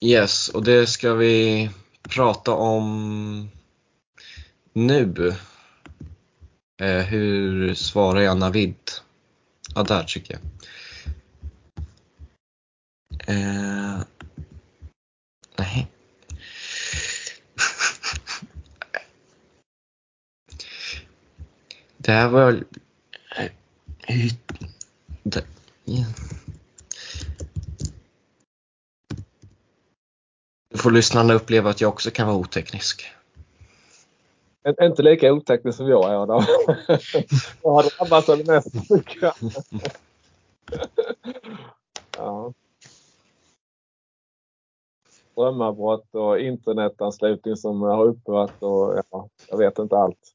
Yes, 0.00 0.48
och 0.48 0.64
det 0.64 0.86
ska 0.86 1.14
vi 1.14 1.70
prata 2.02 2.52
om 2.52 3.50
nu. 4.72 5.34
Eh, 6.80 7.02
hur 7.02 7.74
svarar 7.74 8.20
jag 8.20 8.38
Navid? 8.38 8.76
Ja, 9.74 9.82
där 9.82 10.04
tycker 10.04 10.34
jag. 10.34 10.42
Eh, 13.36 13.98
nej. 15.58 15.86
Det 21.96 22.12
här 22.12 22.28
var... 22.28 22.64
Det, 25.22 25.44
ja. 25.84 26.04
Nu 30.70 30.77
får 30.88 30.92
lyssnarna 30.92 31.34
uppleva 31.34 31.70
att 31.70 31.80
jag 31.80 31.88
också 31.88 32.10
kan 32.10 32.26
vara 32.26 32.36
oteknisk. 32.36 33.06
Inte 34.82 35.02
lika 35.02 35.32
oteknisk 35.32 35.76
som 35.76 35.88
jag 35.88 36.04
är 36.04 36.26
då. 36.26 36.44
jag 37.62 37.70
har 37.70 37.98
drabbats 37.98 38.28
av 38.28 38.38
det 38.38 38.46
mesta. 38.46 38.78
ja 42.16 42.52
strömavbrott 45.32 46.14
och 46.14 46.40
internetanslutning 46.40 47.56
som 47.56 47.82
har 47.82 48.04
upphört 48.04 48.62
och 48.62 49.02
ja, 49.10 49.28
jag 49.48 49.58
vet 49.58 49.78
inte 49.78 49.96
allt. 49.96 50.34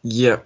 Ja. 0.00 0.38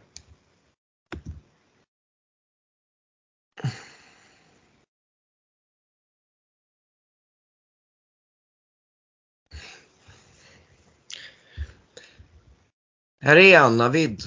Här 13.26 13.36
är 13.36 13.58
Anna 13.58 13.88
Vid. 13.88 14.22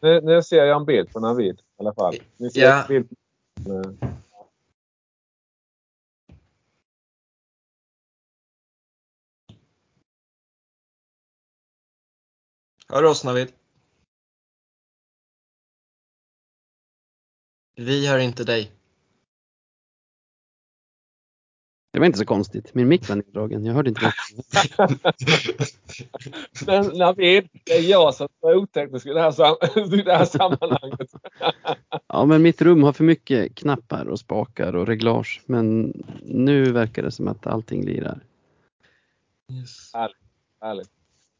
Nu, 0.00 0.20
nu 0.20 0.42
ser 0.42 0.64
jag 0.64 0.76
en 0.76 0.84
bild 0.84 1.12
på 1.12 1.20
Navid 1.20 1.60
i 1.60 1.62
alla 1.76 1.94
fall. 1.94 2.14
Ni 2.36 2.50
ser 2.50 2.60
ja. 2.60 2.84
bild. 2.88 3.08
Hör 12.88 13.04
oss 13.04 13.24
Navid? 13.24 13.52
Vi 17.74 18.06
hör 18.08 18.18
inte 18.18 18.44
dig. 18.44 18.75
Det 21.96 22.00
var 22.00 22.06
inte 22.06 22.18
så 22.18 22.24
konstigt. 22.24 22.74
Min 22.74 22.88
mick 22.88 23.08
var 23.08 23.16
neddragen. 23.16 23.64
Jag 23.64 23.74
hörde 23.74 23.88
inte 23.88 24.00
det. 24.00 24.12
Men 26.66 26.86
Navid, 26.86 27.48
det 27.64 27.72
är 27.72 27.82
jag 27.82 28.14
som 28.14 28.28
är 28.42 28.56
oteknisk 28.56 29.06
i 29.06 29.08
det 29.08 29.20
här, 29.20 29.30
sam 29.30 29.56
i 29.92 30.02
det 30.02 30.16
här 30.16 30.24
sammanhanget. 30.24 31.10
ja, 32.08 32.24
men 32.24 32.42
mitt 32.42 32.62
rum 32.62 32.82
har 32.82 32.92
för 32.92 33.04
mycket 33.04 33.54
knappar 33.54 34.04
och 34.08 34.18
spakar 34.18 34.76
och 34.76 34.86
reglage. 34.86 35.42
Men 35.46 35.92
nu 36.22 36.72
verkar 36.72 37.02
det 37.02 37.10
som 37.10 37.28
att 37.28 37.46
allting 37.46 37.84
lirar. 37.84 38.20
Yes. 39.52 39.90
Härligt. 39.94 40.16
Härligt. 40.60 40.90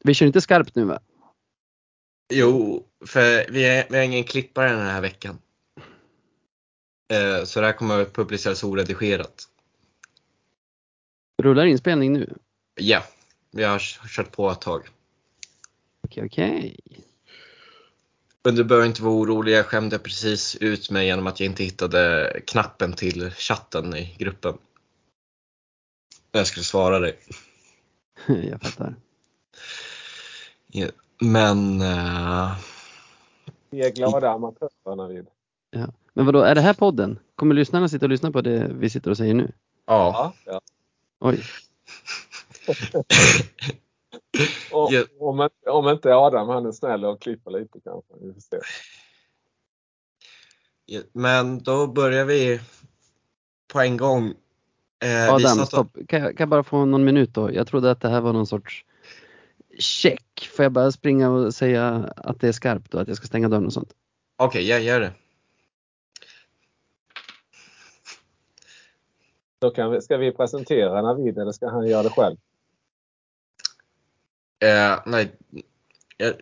Vi 0.05 0.15
kör 0.15 0.27
inte 0.27 0.41
skarpt 0.41 0.75
nu 0.75 0.85
va? 0.85 1.01
Jo, 2.33 2.85
för 3.07 3.53
vi, 3.53 3.65
är, 3.65 3.87
vi 3.91 3.97
har 3.97 4.05
ingen 4.05 4.25
klippare 4.25 4.71
den 4.71 4.87
här 4.87 5.01
veckan. 5.01 5.39
Eh, 7.13 7.45
så 7.45 7.61
det 7.61 7.67
här 7.67 7.73
kommer 7.73 8.03
att 8.03 8.13
publiceras 8.13 8.65
oredigerat. 8.65 9.49
Rullar 11.43 11.67
inspelning 11.67 12.13
nu? 12.13 12.35
Ja, 12.75 13.03
vi 13.51 13.65
har 13.65 13.79
kört 14.09 14.33
på 14.33 14.51
ett 14.51 14.61
tag. 14.61 14.89
Okej, 16.05 16.25
okej. 16.27 16.77
Men 18.45 18.55
du 18.55 18.65
behöver 18.65 18.87
inte 18.87 19.03
vara 19.03 19.15
orolig, 19.15 19.53
jag 19.53 19.67
skämde 19.67 19.99
precis 19.99 20.57
ut 20.57 20.91
mig 20.91 21.07
genom 21.07 21.27
att 21.27 21.41
jag 21.41 21.47
inte 21.47 21.65
hittade 21.65 22.33
knappen 22.47 22.93
till 22.93 23.31
chatten 23.31 23.97
i 23.97 24.17
gruppen. 24.19 24.59
Jag 26.33 26.47
skulle 26.47 26.65
svara 26.65 26.99
dig. 26.99 27.19
Jag 28.27 28.63
fattar. 28.63 28.95
Ja, 30.67 30.89
Men 31.21 31.81
eh, 31.81 32.57
Vi 33.71 33.87
är 33.87 33.91
glada 33.91 34.31
amatörer 34.31 34.97
Navid. 34.97 35.27
Ja. 35.71 35.87
Men 36.15 36.27
vadå, 36.27 36.41
är 36.41 36.55
det 36.55 36.61
här 36.61 36.75
podden? 36.75 37.19
Kommer 37.35 37.55
lyssnarna 37.55 37.89
sitta 37.89 38.07
och 38.07 38.11
lyssna 38.11 38.31
på 38.31 38.41
det 38.41 38.71
vi 38.75 38.91
sitter 38.91 39.11
och 39.11 39.17
säger 39.17 39.35
nu? 39.35 39.53
ja, 39.87 40.35
Ja. 40.45 40.61
Oj. 41.21 41.43
Och, 44.73 44.91
om, 45.21 45.49
om 45.67 45.89
inte 45.89 46.15
Adam 46.15 46.49
han 46.49 46.67
är 46.67 46.73
snäll 46.73 47.05
och 47.05 47.23
klipper 47.23 47.51
lite 47.51 47.81
kanske. 47.85 48.13
Vi 48.21 48.33
får 48.33 48.41
se. 48.41 48.57
Men 51.13 51.59
då 51.63 51.87
börjar 51.87 52.25
vi 52.25 52.61
på 53.73 53.81
en 53.81 53.97
gång. 53.97 54.27
Eh, 54.27 54.35
vi 55.09 55.29
Adam, 55.29 55.41
satt 55.41 55.61
och- 55.61 55.69
stopp. 55.69 55.89
Kan 56.09 56.21
jag, 56.21 56.37
kan 56.37 56.45
jag 56.45 56.49
bara 56.49 56.63
få 56.65 56.85
någon 56.85 57.05
minut 57.05 57.35
då? 57.35 57.53
Jag 57.53 57.67
trodde 57.67 57.91
att 57.91 58.01
det 58.01 58.09
här 58.09 58.21
var 58.21 58.33
någon 58.33 58.47
sorts 58.47 58.85
check. 59.79 60.49
Får 60.57 60.63
jag 60.63 60.73
bara 60.73 60.93
springa 60.93 61.31
och 61.31 61.55
säga 61.55 62.13
att 62.17 62.41
det 62.41 62.49
är 62.49 62.53
skarpt 62.53 62.95
och 62.95 63.01
att 63.01 63.09
jag 63.09 63.17
ska 63.17 63.27
stänga 63.27 63.49
dörren 63.49 63.67
och 63.67 63.73
sånt? 63.73 63.93
Okej, 64.37 64.69
jag 64.69 64.81
gör 64.83 65.01
det. 65.01 65.13
Då 69.59 69.71
kan 69.71 69.91
vi, 69.91 70.01
ska 70.01 70.17
vi 70.17 70.33
presentera 70.33 71.03
Navid 71.03 71.39
eller 71.39 71.53
ska 71.53 71.69
han 71.69 71.87
göra 71.87 72.03
det 72.03 72.11
själv? 72.11 72.37
Eh, 74.59 75.01
nej, 75.07 75.33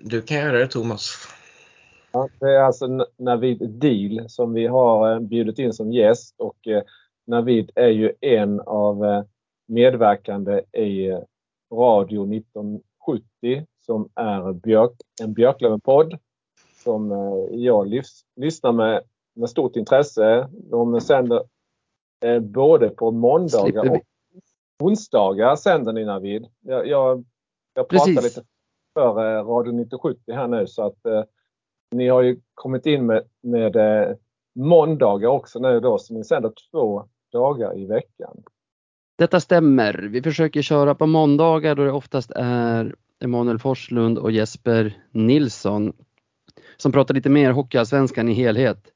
du 0.00 0.22
kan 0.22 0.36
göra 0.36 0.58
det 0.58 0.66
Thomas. 0.66 1.28
Ja, 2.12 2.28
det 2.40 2.46
är 2.46 2.60
alltså 2.60 2.86
Navid 3.16 3.70
Deal 3.70 4.28
som 4.28 4.52
vi 4.52 4.66
har 4.66 5.12
eh, 5.12 5.20
bjudit 5.20 5.58
in 5.58 5.72
som 5.72 5.92
gäst 5.92 6.34
och 6.38 6.66
eh, 6.66 6.82
Navid 7.26 7.70
är 7.74 7.88
ju 7.88 8.12
en 8.20 8.60
av 8.60 9.04
eh, 9.04 9.22
medverkande 9.66 10.60
i 10.72 11.10
Radio 11.72 12.34
1970 12.34 13.66
som 13.80 14.08
är 14.14 14.52
Björk, 14.52 14.92
en 15.22 15.34
Björklöven-podd 15.34 16.18
som 16.84 17.10
jag 17.50 17.86
lys, 17.88 18.24
lyssnar 18.36 18.72
med, 18.72 19.02
med 19.34 19.50
stort 19.50 19.76
intresse. 19.76 20.48
De 20.70 21.00
sänder 21.00 21.42
eh, 22.24 22.40
både 22.40 22.88
på 22.88 23.10
måndagar 23.10 23.82
Slipper 23.82 23.90
och 23.90 24.86
onsdagar 24.86 25.56
sänder 25.56 25.92
ni 25.92 26.04
Navid. 26.04 26.46
Jag, 26.60 26.86
jag, 26.86 27.24
jag 27.74 27.88
pratar 27.88 28.06
Precis. 28.06 28.24
lite 28.24 28.48
för 28.94 29.08
eh, 29.08 29.44
Radio 29.44 29.70
1970 29.70 30.34
här 30.34 30.48
nu 30.48 30.66
så 30.66 30.86
att 30.86 31.06
eh, 31.06 31.22
ni 31.90 32.08
har 32.08 32.22
ju 32.22 32.40
kommit 32.54 32.86
in 32.86 33.06
med, 33.06 33.22
med 33.42 33.76
eh, 33.76 34.16
måndagar 34.54 35.28
också 35.28 35.58
nu 35.58 35.80
då, 35.80 35.98
så 35.98 36.14
ni 36.14 36.24
sänder 36.24 36.52
två 36.70 37.08
dagar 37.32 37.78
i 37.78 37.86
veckan. 37.86 38.42
Detta 39.18 39.40
stämmer. 39.40 40.08
Vi 40.12 40.22
försöker 40.22 40.62
köra 40.62 40.94
på 40.94 41.06
måndagar 41.06 41.74
då 41.74 41.84
det 41.84 41.92
oftast 41.92 42.30
är 42.36 42.94
Emanuel 43.24 43.58
Forslund 43.58 44.18
och 44.18 44.32
Jesper 44.32 44.98
Nilsson 45.10 45.92
som 46.76 46.92
pratar 46.92 47.14
lite 47.14 47.30
mer 47.30 47.50
Hockeyallsvenskan 47.50 48.28
i 48.28 48.32
helhet. 48.32 48.93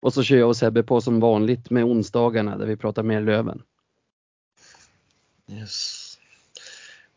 Och 0.00 0.14
så 0.14 0.22
kör 0.22 0.36
jag 0.36 0.48
och 0.48 0.56
Sebbe 0.56 0.82
på 0.82 1.00
som 1.00 1.20
vanligt 1.20 1.70
med 1.70 1.84
onsdagarna 1.84 2.56
där 2.56 2.66
vi 2.66 2.76
pratar 2.76 3.02
mer 3.02 3.20
Löven. 3.20 3.62
Yes. 5.52 6.02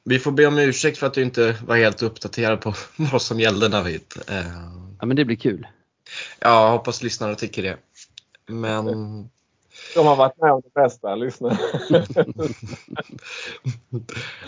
Vi 0.03 0.19
får 0.19 0.31
be 0.31 0.45
om 0.45 0.57
ursäkt 0.57 0.97
för 0.97 1.07
att 1.07 1.13
du 1.13 1.21
inte 1.21 1.55
var 1.65 1.77
helt 1.77 2.01
uppdaterad 2.01 2.61
på 2.61 2.73
vad 3.11 3.21
som 3.21 3.39
gällde 3.39 3.69
Navid. 3.69 4.03
Eh, 4.27 4.45
Ja 4.99 5.05
men 5.05 5.15
det 5.15 5.25
blir 5.25 5.35
kul. 5.35 5.67
ja, 6.39 6.65
jag 6.65 6.71
hoppas 6.71 7.03
lyssnarna 7.03 7.35
tycker 7.35 7.63
det. 7.63 7.77
Men 8.47 8.85
De 9.95 10.07
har 10.07 10.15
varit 10.15 10.37
med 10.37 10.51
om 10.51 10.61
det 10.61 10.81
bästa, 10.81 11.15
lyssna. 11.15 11.49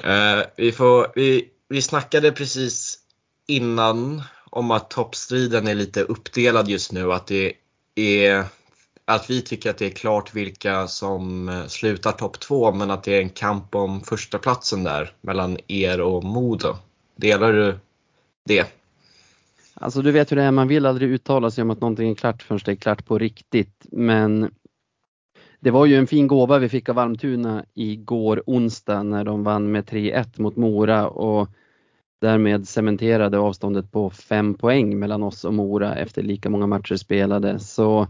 eh, 0.04 0.46
vi, 0.56 0.72
får, 0.72 1.12
vi, 1.16 1.50
vi 1.70 1.82
snackade 1.82 2.32
precis 2.32 3.00
innan 3.48 4.24
om 4.50 4.72
att 4.72 4.90
toppstriden 4.90 5.68
är 5.68 5.76
lite 5.76 6.02
uppdelad 6.02 6.68
just 6.68 6.92
nu. 6.92 7.14
Att, 7.14 7.28
det 7.28 7.54
är, 7.96 8.44
att 9.06 9.30
vi 9.30 9.42
tycker 9.42 9.70
att 9.70 9.78
det 9.78 9.86
är 9.86 9.90
klart 9.90 10.34
vilka 10.34 10.88
som 10.88 11.50
eh, 11.50 11.66
slutar 11.68 12.12
topp 12.12 12.40
två 12.40 12.72
men 12.72 12.92
att 12.92 13.04
det 13.04 13.16
är 13.18 13.22
en 13.22 13.30
kamp 13.30 13.76
om 13.76 14.02
första 14.02 14.38
platsen 14.38 14.84
där 14.84 15.14
mellan 15.22 15.58
er 15.68 16.02
och 16.02 16.24
Modo. 16.24 16.76
Delar 17.16 17.54
du 17.54 17.80
det? 18.46 18.68
Alltså 19.74 20.02
du 20.02 20.12
vet 20.12 20.32
hur 20.32 20.36
det 20.36 20.44
är, 20.44 20.52
man 20.52 20.68
vill 20.68 20.86
aldrig 20.86 21.10
uttala 21.10 21.52
sig 21.52 21.62
om 21.62 21.70
att 21.70 21.82
någonting 21.82 22.12
är 22.12 22.16
klart 22.16 22.44
förrän 22.44 22.60
det 22.66 22.72
är 22.72 22.76
klart 22.76 23.06
på 23.06 23.18
riktigt. 23.18 23.86
Men 23.92 24.52
det 25.60 25.72
var 25.72 25.86
ju 25.86 25.96
en 25.96 26.08
fin 26.08 26.28
gåva 26.28 26.60
vi 26.60 26.70
fick 26.70 26.90
av 26.90 27.00
Almtuna 27.00 27.66
igår 27.74 28.44
onsdag 28.46 29.04
när 29.04 29.24
de 29.24 29.44
vann 29.44 29.72
med 29.72 29.90
3-1 29.90 30.42
mot 30.42 30.56
Mora 30.56 31.08
och 31.08 31.50
därmed 32.22 32.68
cementerade 32.68 33.40
avståndet 33.40 33.92
på 33.92 34.10
fem 34.10 34.54
poäng 34.54 35.00
mellan 35.00 35.24
oss 35.24 35.46
och 35.46 35.54
Mora 35.54 35.96
efter 35.96 36.24
lika 36.24 36.50
många 36.50 36.68
matcher 36.68 36.96
spelade. 36.96 37.60
Så 37.60 38.08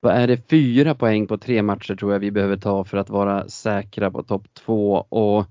vad 0.00 0.14
är 0.14 0.26
det, 0.26 0.48
fyra 0.50 0.94
poäng 0.94 1.26
på 1.26 1.38
tre 1.38 1.62
matcher 1.62 1.94
tror 1.94 2.12
jag 2.12 2.20
vi 2.20 2.30
behöver 2.30 2.56
ta 2.56 2.84
för 2.84 2.96
att 2.96 3.10
vara 3.10 3.48
säkra 3.48 4.10
på 4.10 4.22
topp 4.22 4.48
två 4.54 4.94
och 5.08 5.46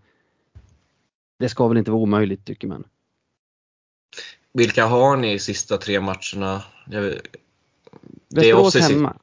det 1.39 1.49
ska 1.49 1.67
väl 1.67 1.77
inte 1.77 1.91
vara 1.91 2.01
omöjligt 2.01 2.45
tycker 2.45 2.67
man. 2.67 2.83
Vilka 4.53 4.85
har 4.85 5.17
ni 5.17 5.33
i 5.33 5.39
sista 5.39 5.77
tre 5.77 5.99
matcherna? 5.99 6.63
Jag, 6.85 7.03
det 8.29 8.49
är 8.49 8.55
Västerås 8.55 8.75
hemma, 8.75 9.17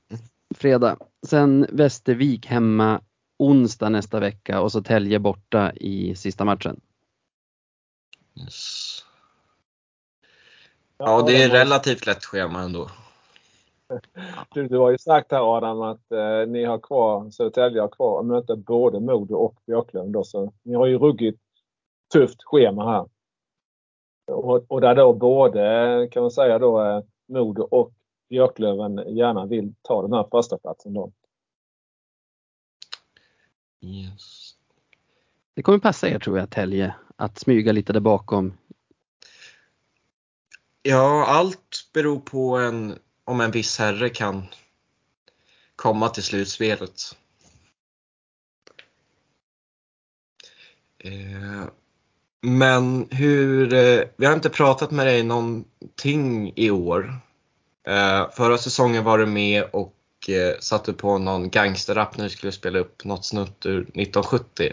fredag. 0.55 0.97
Sen 1.27 1.67
Västervik 1.71 2.47
hemma 2.47 3.01
onsdag 3.39 3.89
nästa 3.89 4.21
vecka 4.21 4.61
och 4.61 4.73
så 4.73 4.83
Tälje 4.83 5.19
borta 5.19 5.73
i 5.73 6.15
sista 6.15 6.45
matchen. 6.45 6.81
Yes. 8.41 9.05
Ja, 10.99 11.23
det 11.23 11.43
är 11.43 11.51
relativt 11.51 12.07
lätt 12.07 12.25
schema 12.25 12.61
ändå. 12.61 12.91
Du, 14.55 14.69
du 14.69 14.79
har 14.79 14.91
ju 14.91 14.99
sagt 14.99 15.33
här 15.33 15.57
Adam 15.57 15.83
att 15.83 16.13
eh, 16.13 16.47
ni 16.47 16.65
har 16.65 16.79
kvar, 16.79 17.31
Södertälje 17.31 17.81
har 17.81 17.89
kvar 17.89 18.21
att 18.21 18.27
möta 18.27 18.57
både 18.57 19.01
Modo 19.01 19.35
och 19.35 19.57
Björklöven 19.67 20.13
då, 20.13 20.25
så 20.25 20.53
ni 20.63 20.75
har 20.75 20.87
ju 20.87 20.99
ruggigt 20.99 21.41
tufft 22.13 22.43
schema 22.45 22.93
här. 22.93 23.09
Och, 24.27 24.65
och 24.69 24.81
där 24.81 24.95
då 24.95 25.13
både 25.13 26.09
kan 26.11 26.23
man 26.23 26.31
säga 26.31 26.59
då 26.59 26.85
eh, 26.85 27.03
Modo 27.29 27.63
och 27.63 27.93
Björklöven 28.29 29.17
gärna 29.17 29.47
vill 29.47 29.75
ta 29.83 30.03
den 30.03 30.13
här 30.13 30.27
första 30.31 30.59
platsen 30.59 30.95
då. 30.95 31.13
Yes. 33.81 34.55
Det 35.55 35.63
kommer 35.63 35.79
passa 35.79 36.09
er 36.09 36.19
tror 36.19 36.39
jag 36.39 36.51
Tälje 36.51 36.95
att 37.17 37.39
smyga 37.39 37.73
lite 37.73 37.93
där 37.93 38.01
bakom. 38.01 38.53
Ja, 40.83 41.27
allt 41.27 41.91
beror 41.93 42.21
på 42.21 42.57
en, 42.57 42.99
om 43.25 43.41
en 43.41 43.51
viss 43.51 43.79
herre 43.79 44.09
kan 44.09 44.47
komma 45.77 46.09
till 46.09 46.23
slutspelet. 46.23 47.01
Eh, 50.99 51.65
Men 52.41 53.09
hur, 53.11 53.75
eh, 53.75 54.01
vi 54.17 54.27
har 54.27 54.35
inte 54.35 54.51
pratat 54.51 54.91
med 54.91 55.07
dig 55.07 55.23
någonting 55.23 56.53
i 56.57 56.71
år. 56.71 57.19
Eh, 57.87 58.31
Förra 58.31 58.59
säsongen 58.59 59.05
var 59.05 59.19
du 59.19 59.27
med 59.27 59.65
och 59.73 59.95
eh, 60.29 60.59
satte 60.61 60.93
på 60.93 61.19
någon 61.19 61.51
gangsterrap 61.51 62.17
när 62.17 62.25
du 62.25 62.31
skulle 62.31 62.53
spela 62.53 62.79
upp 62.79 63.05
något 63.05 63.25
snutt 63.25 63.67
ur 63.67 63.81
1970. 63.81 64.73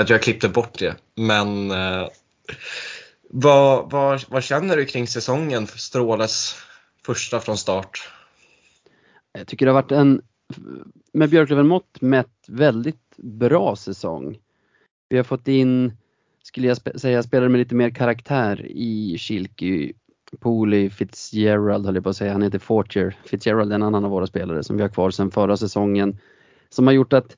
Jag 0.00 0.06
tror 0.06 0.14
jag 0.14 0.22
klippte 0.22 0.48
bort 0.48 0.78
det. 0.78 0.96
Men 1.16 1.70
eh, 1.70 2.08
vad, 3.30 3.90
vad, 3.90 4.24
vad 4.28 4.42
känner 4.42 4.76
du 4.76 4.84
kring 4.84 5.06
säsongen 5.06 5.66
för 5.66 5.78
Stråles 5.78 6.54
första 7.06 7.40
från 7.40 7.56
start? 7.56 8.10
Jag 9.32 9.46
tycker 9.46 9.66
det 9.66 9.72
har 9.72 9.82
varit 9.82 9.92
en, 9.92 10.22
med 11.12 11.30
Björklöven-mått 11.30 12.00
mätt, 12.00 12.44
väldigt 12.48 13.16
bra 13.16 13.76
säsong. 13.76 14.38
Vi 15.08 15.16
har 15.16 15.24
fått 15.24 15.48
in, 15.48 15.96
skulle 16.42 16.66
jag 16.66 17.00
säga, 17.00 17.22
spelare 17.22 17.48
med 17.48 17.58
lite 17.58 17.74
mer 17.74 17.90
karaktär 17.90 18.66
i 18.66 19.18
Kilky, 19.18 19.92
Pooley, 20.38 20.90
Fitzgerald 20.90 21.86
höll 21.86 21.94
jag 21.94 22.04
på 22.04 22.10
att 22.10 22.16
säga, 22.16 22.32
han 22.32 22.42
heter 22.42 22.58
Fortier. 22.58 23.16
Fitzgerald 23.24 23.72
är 23.72 23.74
en 23.74 23.82
annan 23.82 24.04
av 24.04 24.10
våra 24.10 24.26
spelare 24.26 24.62
som 24.62 24.76
vi 24.76 24.82
har 24.82 24.88
kvar 24.88 25.10
sedan 25.10 25.30
förra 25.30 25.56
säsongen. 25.56 26.18
Som 26.68 26.86
har 26.86 26.94
gjort 26.94 27.12
att 27.12 27.36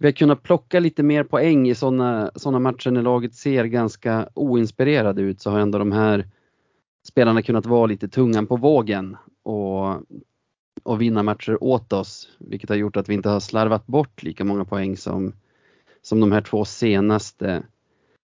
vi 0.00 0.06
har 0.06 0.12
kunnat 0.12 0.42
plocka 0.42 0.80
lite 0.80 1.02
mer 1.02 1.24
poäng 1.24 1.68
i 1.68 1.74
sådana 1.74 2.30
såna 2.34 2.58
matcher 2.58 2.90
när 2.90 3.02
laget 3.02 3.34
ser 3.34 3.64
ganska 3.64 4.28
oinspirerade 4.34 5.22
ut 5.22 5.40
så 5.40 5.50
har 5.50 5.58
ändå 5.58 5.78
de 5.78 5.92
här 5.92 6.26
spelarna 7.08 7.42
kunnat 7.42 7.66
vara 7.66 7.86
lite 7.86 8.08
tungan 8.08 8.46
på 8.46 8.56
vågen 8.56 9.16
och 9.42 10.02
och 10.82 11.00
vinna 11.00 11.22
matcher 11.22 11.64
åt 11.64 11.92
oss, 11.92 12.28
vilket 12.38 12.68
har 12.68 12.76
gjort 12.76 12.96
att 12.96 13.08
vi 13.08 13.14
inte 13.14 13.28
har 13.28 13.40
slarvat 13.40 13.86
bort 13.86 14.22
lika 14.22 14.44
många 14.44 14.64
poäng 14.64 14.96
som, 14.96 15.32
som 16.02 16.20
de 16.20 16.32
här 16.32 16.40
två 16.40 16.64
senaste. 16.64 17.62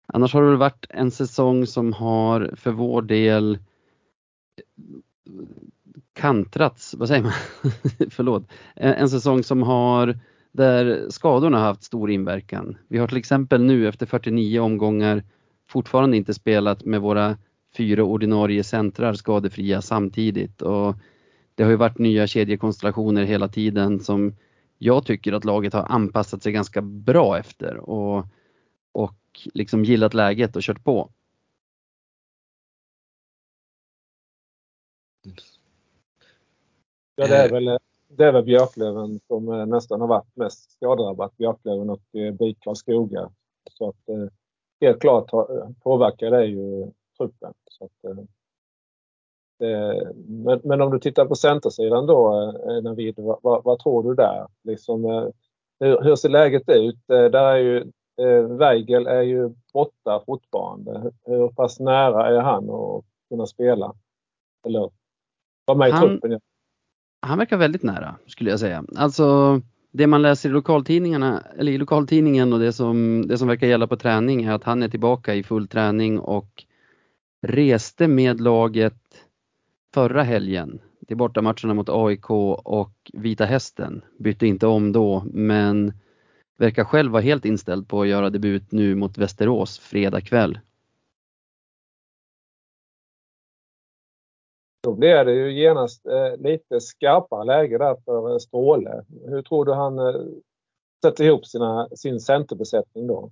Annars 0.07 0.35
har 0.35 0.43
det 0.43 0.49
väl 0.49 0.59
varit 0.59 0.87
en 0.89 1.11
säsong 1.11 1.67
som 1.67 1.93
har 1.93 2.55
för 2.57 2.71
vår 2.71 3.03
del 3.03 3.59
kantrats, 6.13 6.95
vad 6.95 7.09
säger 7.09 7.23
man? 7.23 7.33
Förlåt. 8.11 8.49
En, 8.75 8.93
en 8.93 9.09
säsong 9.09 9.43
som 9.43 9.63
har 9.63 10.19
där 10.59 11.11
skadorna 11.11 11.59
har 11.59 11.65
haft 11.65 11.83
stor 11.83 12.11
inverkan. 12.11 12.77
Vi 12.89 12.99
har 12.99 13.09
till 13.09 13.17
exempel 13.17 13.63
nu 13.65 13.89
efter 13.89 14.07
49 14.07 14.61
omgångar 14.61 15.23
fortfarande 15.69 16.17
inte 16.17 16.35
spelat 16.35 16.85
med 16.85 17.01
våra 17.01 17.37
fyra 17.77 18.05
ordinarie 18.05 18.65
centrar 18.65 19.15
skadefria 19.15 19.83
samtidigt 19.83 20.63
och 20.63 20.97
det 21.55 21.63
har 21.63 21.71
ju 21.71 21.77
varit 21.77 21.99
nya 21.99 22.27
kedjekonstellationer 22.27 23.25
hela 23.25 23.49
tiden 23.49 24.01
som 24.01 24.37
jag 24.79 25.07
tycker 25.07 25.33
att 25.33 25.45
laget 25.45 25.73
har 25.73 25.87
anpassat 25.89 26.43
sig 26.43 26.53
ganska 26.53 26.83
bra 26.83 27.39
efter 27.39 27.77
och, 27.77 28.27
och 28.93 29.17
liksom 29.55 29.85
gillat 29.85 30.15
läget 30.15 30.57
och 30.57 30.63
kört 30.63 30.85
på. 30.85 31.11
Ja, 37.17 37.27
det 37.27 37.37
är 37.37 37.51
väl, 37.51 37.79
det 38.09 38.25
är 38.25 38.33
väl 38.33 38.45
Björklöven 38.45 39.21
som 39.27 39.49
eh, 39.49 39.67
nästan 39.67 40.01
har 40.01 40.09
varit 40.09 40.37
mest 40.37 40.71
skadedrabbat. 40.71 41.37
Björklöven 41.37 41.91
och 41.91 42.03
eh, 42.13 42.35
BIK 42.35 42.59
Karlskoga. 42.61 43.31
Så 43.71 43.89
att 43.89 44.09
eh, 44.09 44.27
helt 44.81 45.01
klart 45.01 45.31
påverkar 45.83 46.31
det 46.31 46.45
ju 46.45 46.91
truppen. 47.19 47.53
Så 47.71 47.85
att, 47.85 48.19
men, 50.27 50.61
men, 50.65 50.81
om 50.81 50.91
du 50.91 50.99
tittar 50.99 51.27
på 51.27 51.35
centersidan 51.35 52.07
då 52.07 52.53
Navid, 52.83 53.15
vad, 53.17 53.65
vad, 53.65 53.79
tror 53.79 54.03
du 54.03 54.15
där? 54.15 54.47
Liksom, 54.65 55.05
hur, 55.81 56.03
hur, 56.03 56.17
ser 56.17 56.29
läget 56.29 56.69
ut? 56.69 56.99
Där 57.07 57.35
är 57.35 57.57
ju, 57.57 57.85
Weigel 58.57 59.07
är 59.07 59.23
ju 59.23 59.55
borta 59.73 60.23
fortfarande. 60.27 61.13
Hur 61.25 61.49
pass 61.49 61.81
nära 61.81 62.29
är 62.29 62.41
han 62.41 62.71
att 62.71 63.05
kunna 63.29 63.47
spela? 63.47 63.95
Eller 64.67 64.91
vara 65.65 65.79
med 65.79 65.89
i 65.89 65.93
han, 65.93 66.09
truppen? 66.09 66.41
Han 67.21 67.39
verkar 67.39 67.57
väldigt 67.57 67.83
nära 67.83 68.15
skulle 68.27 68.51
jag 68.51 68.61
säga. 68.61 68.85
Alltså 68.97 69.61
det 69.93 70.07
man 70.07 70.23
läser 70.23 70.49
i 70.49 70.53
lokaltidningarna, 70.53 71.43
eller 71.59 71.73
i 71.73 71.79
lokaltidningen 71.79 72.53
och 72.53 72.59
det 72.59 72.73
som, 72.73 73.25
det 73.29 73.39
som 73.39 73.49
verkar 73.49 73.67
gälla 73.67 73.87
på 73.87 73.97
träning 73.97 74.45
är 74.45 74.53
att 74.53 74.65
han 74.65 74.83
är 74.83 74.89
tillbaka 74.89 75.35
i 75.35 75.43
full 75.43 75.69
träning 75.69 76.19
och 76.19 76.65
reste 77.43 78.09
med 78.09 78.41
laget 78.41 78.99
förra 79.95 80.23
helgen 80.23 80.81
till 81.07 81.17
bortamatcherna 81.17 81.75
mot 81.75 81.89
AIK 81.89 82.31
och 82.31 83.11
Vita 83.13 83.45
Hästen. 83.45 84.03
Bytte 84.19 84.47
inte 84.47 84.67
om 84.67 84.93
då 84.93 85.23
men 85.33 85.93
verkar 86.59 86.85
själv 86.85 87.13
vara 87.13 87.23
helt 87.23 87.45
inställd 87.45 87.89
på 87.89 88.03
att 88.03 88.09
göra 88.09 88.31
debut 88.31 88.73
nu 88.73 88.95
mot 88.95 89.19
Västerås 89.19 89.79
fredag 89.79 90.21
kväll. 90.21 90.59
Då 94.83 94.95
blir 94.95 95.25
det 95.25 95.33
ju 95.35 95.53
genast 95.53 96.07
eh, 96.07 96.37
lite 96.39 96.81
skarpare 96.81 97.45
läge 97.45 97.79
där 97.79 97.97
för 98.05 98.33
eh, 98.33 98.39
Stråle. 98.39 99.05
Hur 99.27 99.43
tror 99.43 99.65
du 99.65 99.73
han 99.73 99.99
eh, 99.99 100.23
sätter 101.05 101.25
ihop 101.25 101.47
sina, 101.47 101.89
sin 101.89 102.21
centerbesättning 102.21 103.07
då? 103.07 103.31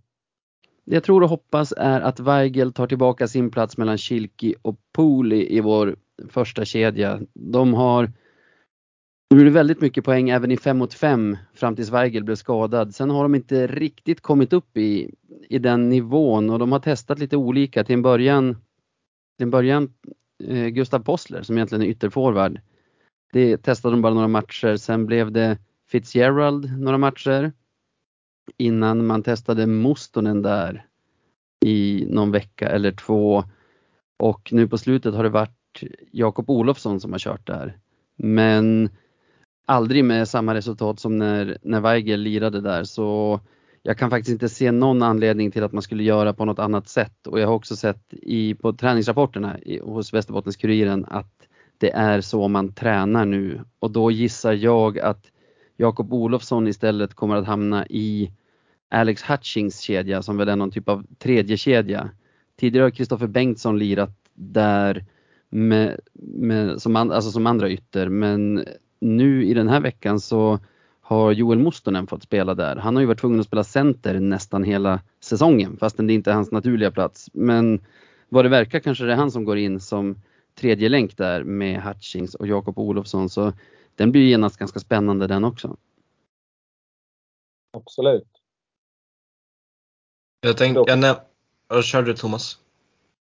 Jag 0.85 1.05
tror 1.05 1.23
och 1.23 1.29
hoppas 1.29 1.73
är 1.77 2.01
att 2.01 2.21
Weigel 2.21 2.73
tar 2.73 2.87
tillbaka 2.87 3.29
sin 3.29 3.51
plats 3.51 3.77
mellan 3.77 3.99
Kilki 3.99 4.55
och 4.63 4.77
Pooley 4.93 5.57
i 5.57 5.61
vår 5.61 5.97
första 6.29 6.65
kedja. 6.65 7.21
De 7.35 7.75
har 7.75 8.13
nu 9.31 9.41
är 9.41 9.45
det 9.45 9.51
väldigt 9.51 9.81
mycket 9.81 10.05
poäng 10.05 10.31
även 10.31 10.51
i 10.51 10.57
5 10.57 10.79
mot 10.79 10.95
5 10.95 11.37
fram 11.55 11.77
tills 11.77 11.91
Weigel 11.91 12.25
blev 12.25 12.37
skadad. 12.37 12.95
Sen 12.95 13.11
har 13.11 13.23
de 13.23 13.35
inte 13.35 13.67
riktigt 13.67 14.21
kommit 14.21 14.53
upp 14.53 14.77
i, 14.77 15.15
i 15.49 15.59
den 15.59 15.89
nivån 15.89 16.51
och 16.51 16.59
de 16.59 16.73
har 16.73 16.81
testat 16.81 17.19
lite 17.19 17.37
olika. 17.37 17.85
Till 17.85 17.95
en 17.95 18.03
början, 18.03 18.55
till 19.37 19.45
en 19.45 19.51
början 19.51 19.93
eh, 20.45 20.67
Gustav 20.67 20.99
Possler 20.99 21.43
som 21.43 21.57
egentligen 21.57 21.83
är 21.83 21.87
ytterforward. 21.87 22.61
Det 23.33 23.57
testade 23.57 23.95
de 23.95 24.03
bara 24.03 24.15
några 24.15 24.29
matcher, 24.29 24.77
sen 24.77 25.07
blev 25.07 25.33
det 25.33 25.59
Fitzgerald 25.89 26.79
några 26.81 26.99
matcher. 26.99 27.53
Innan 28.57 29.07
man 29.07 29.23
testade 29.23 29.67
Mostonen 29.67 30.43
där 30.43 30.87
i 31.65 32.07
någon 32.11 32.31
vecka 32.31 32.69
eller 32.69 32.93
två. 32.93 33.45
Och 34.19 34.53
nu 34.53 34.69
på 34.69 34.79
slutet 34.79 35.15
har 35.15 35.23
det 35.23 35.29
varit 35.29 35.83
Jakob 36.11 36.51
Olofsson 36.51 37.01
som 37.01 37.13
har 37.13 37.19
kört 37.19 37.47
där. 37.47 37.79
Men 38.17 38.91
aldrig 39.67 40.05
med 40.05 40.29
samma 40.29 40.55
resultat 40.55 41.01
som 41.01 41.17
när, 41.17 41.59
när 41.63 41.81
Weigel 41.81 42.21
lirade 42.21 42.61
där 42.61 42.85
så 42.85 43.41
jag 43.87 43.99
kan 43.99 44.11
faktiskt 44.11 44.33
inte 44.33 44.49
se 44.49 44.73
någon 44.73 45.03
anledning 45.03 45.51
till 45.51 45.65
att 45.65 45.73
man 45.73 45.83
skulle 45.83 46.03
göra 46.03 46.33
på 46.33 46.45
något 46.45 46.59
annat 46.59 46.89
sätt. 46.89 47.27
Och 47.27 47.41
jag 47.41 47.47
har 47.47 47.55
också 47.55 47.77
sett 47.77 48.03
i, 48.11 48.55
på 48.55 48.73
träningsrapporterna 48.73 49.59
i, 49.59 49.79
hos 49.79 50.13
Västerbottens-Kuriren 50.13 51.05
att 51.09 51.49
det 51.79 51.91
är 51.91 52.21
så 52.21 52.49
man 52.49 52.73
tränar 52.73 53.25
nu. 53.25 53.61
Och 53.79 53.91
då 53.91 54.11
gissar 54.11 54.53
jag 54.53 54.99
att 54.99 55.27
Jakob 55.77 56.13
Olofsson 56.13 56.69
istället 56.69 57.15
kommer 57.15 57.37
att 57.37 57.47
hamna 57.47 57.87
i 57.87 58.33
Alex 58.91 59.23
Hutchings 59.23 59.81
kedja 59.81 60.23
som 60.23 60.37
väl 60.37 60.49
är 60.49 60.57
någon 60.57 60.71
typ 60.71 60.89
av 60.89 61.07
tredje 61.19 61.57
kedja. 61.57 62.11
Tidigare 62.57 62.85
har 62.85 62.91
Kristoffer 62.91 63.27
Bengtsson 63.27 63.79
lirat 63.79 64.19
där 64.35 65.05
med, 65.51 66.01
med, 66.13 66.83
som, 66.83 66.97
an, 66.97 67.13
alltså 67.13 67.31
som 67.31 67.47
andra 67.47 67.71
ytter. 67.71 68.09
Men 68.09 68.65
nu 69.01 69.45
i 69.45 69.55
den 69.55 69.69
här 69.69 69.81
veckan 69.81 70.21
så 70.21 70.59
har 71.07 71.33
Joel 71.33 71.59
Mustonen 71.59 72.07
fått 72.07 72.23
spela 72.23 72.55
där. 72.55 72.77
Han 72.77 72.97
har 72.97 73.01
ju 73.01 73.07
varit 73.07 73.21
tvungen 73.21 73.41
att 73.41 73.47
spela 73.47 73.65
center 73.65 74.21
nästan 74.21 74.65
hela 74.65 75.01
säsongen 75.21 75.77
fastän 75.77 76.07
det 76.07 76.13
inte 76.13 76.31
är 76.31 76.35
hans 76.35 76.51
naturliga 76.51 76.91
plats. 76.91 77.31
Men 77.33 77.81
vad 78.29 78.45
det 78.45 78.49
verkar 78.49 78.81
kanske 78.81 79.05
det 79.05 79.13
är 79.13 79.17
han 79.17 79.31
som 79.31 79.45
går 79.45 79.59
in 79.59 79.81
som 79.81 80.23
tredje 80.55 80.89
länk 80.89 81.17
där 81.17 81.45
med 81.45 81.83
Hutchings 81.83 82.35
och 82.35 82.47
Jakob 82.47 82.79
Olofsson 82.79 83.29
så 83.29 83.53
den 83.95 84.13
blir 84.13 84.23
genast 84.23 84.57
ganska 84.57 84.81
spännande 84.81 85.27
den 85.27 85.45
också. 85.45 85.77
Absolut. 87.77 88.29
Jag 90.41 90.57
tänkte, 90.57 90.97
då, 90.97 91.17
ja, 91.69 91.83
kör 91.83 92.03
du 92.03 92.15
Thomas. 92.15 92.59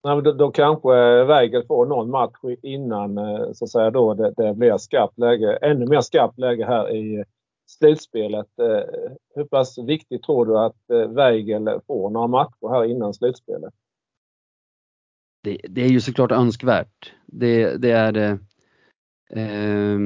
Nej, 0.04 0.22
då, 0.22 0.34
då 0.34 0.52
kanske 0.52 1.24
Weigel 1.24 1.66
får 1.68 1.86
någon 1.86 2.10
match 2.10 2.40
innan 2.62 3.18
eh, 3.18 3.52
så 3.54 3.66
att 3.66 3.72
säga 3.72 3.92
då 3.92 4.14
det, 4.14 4.34
det 4.38 4.54
blir 4.54 4.78
skarpt 4.78 5.18
läge, 5.18 5.58
ännu 5.62 5.86
mer 5.86 6.02
skarpt 6.02 6.40
läge 6.40 6.66
här 6.66 6.96
i 6.96 7.24
slutspelet. 7.68 8.60
Eh, 8.60 9.14
hur 9.36 9.44
pass 9.44 9.78
viktigt 9.78 10.24
tror 10.24 10.46
du 10.46 10.60
att 10.60 10.90
eh, 10.90 11.12
Weigel 11.12 11.80
får 11.88 12.10
några 12.10 12.28
matcher 12.28 12.70
här 12.70 12.84
innan 12.84 13.14
slutspelet? 13.14 13.74
Det, 15.44 15.62
det 15.70 15.82
är 15.82 15.90
ju 15.90 16.02
såklart 16.02 16.32
önskvärt. 16.32 17.14
Det, 17.26 17.78
det 17.78 17.92
är 17.92 18.12
det. 18.12 18.40
Eh, 19.30 20.00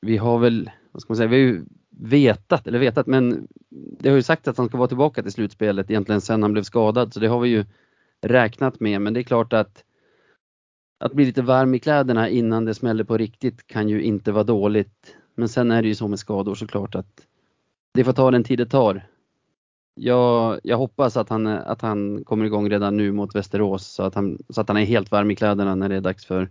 vi 0.00 0.16
har 0.16 0.38
väl, 0.38 0.70
vad 0.92 1.02
ska 1.02 1.10
man 1.10 1.16
säga, 1.16 1.28
vi 1.28 1.36
har 1.36 1.52
ju 1.52 1.64
vetat, 1.90 2.66
eller 2.66 2.78
vetat, 2.78 3.06
men 3.06 3.48
det 3.70 4.08
har 4.08 4.16
ju 4.16 4.22
sagt 4.22 4.48
att 4.48 4.58
han 4.58 4.68
ska 4.68 4.78
vara 4.78 4.88
tillbaka 4.88 5.22
till 5.22 5.32
slutspelet 5.32 5.90
egentligen 5.90 6.20
sen 6.20 6.42
han 6.42 6.52
blev 6.52 6.62
skadad, 6.62 7.14
så 7.14 7.20
det 7.20 7.28
har 7.28 7.40
vi 7.40 7.48
ju 7.48 7.64
räknat 8.20 8.80
med. 8.80 9.00
Men 9.00 9.14
det 9.14 9.20
är 9.20 9.24
klart 9.24 9.52
att 9.52 9.84
att 10.98 11.12
bli 11.12 11.24
lite 11.24 11.42
varm 11.42 11.74
i 11.74 11.78
kläderna 11.78 12.28
innan 12.28 12.64
det 12.64 12.74
smäller 12.74 13.04
på 13.04 13.16
riktigt 13.16 13.66
kan 13.66 13.88
ju 13.88 14.02
inte 14.02 14.32
vara 14.32 14.44
dåligt. 14.44 15.16
Men 15.34 15.48
sen 15.48 15.70
är 15.70 15.82
det 15.82 15.88
ju 15.88 15.94
så 15.94 16.08
med 16.08 16.18
skador 16.18 16.54
såklart 16.54 16.94
att 16.94 17.26
det 17.94 18.04
får 18.04 18.12
ta 18.12 18.30
den 18.30 18.44
tid 18.44 18.58
det 18.58 18.66
tar. 18.66 19.06
Jag, 19.94 20.60
jag 20.62 20.76
hoppas 20.76 21.16
att 21.16 21.28
han, 21.28 21.46
att 21.46 21.82
han 21.82 22.24
kommer 22.24 22.44
igång 22.44 22.70
redan 22.70 22.96
nu 22.96 23.12
mot 23.12 23.34
Västerås 23.34 23.86
så 23.86 24.02
att, 24.02 24.14
han, 24.14 24.38
så 24.48 24.60
att 24.60 24.68
han 24.68 24.76
är 24.76 24.84
helt 24.84 25.10
varm 25.10 25.30
i 25.30 25.36
kläderna 25.36 25.74
när 25.74 25.88
det 25.88 25.96
är 25.96 26.00
dags 26.00 26.26
för, 26.26 26.50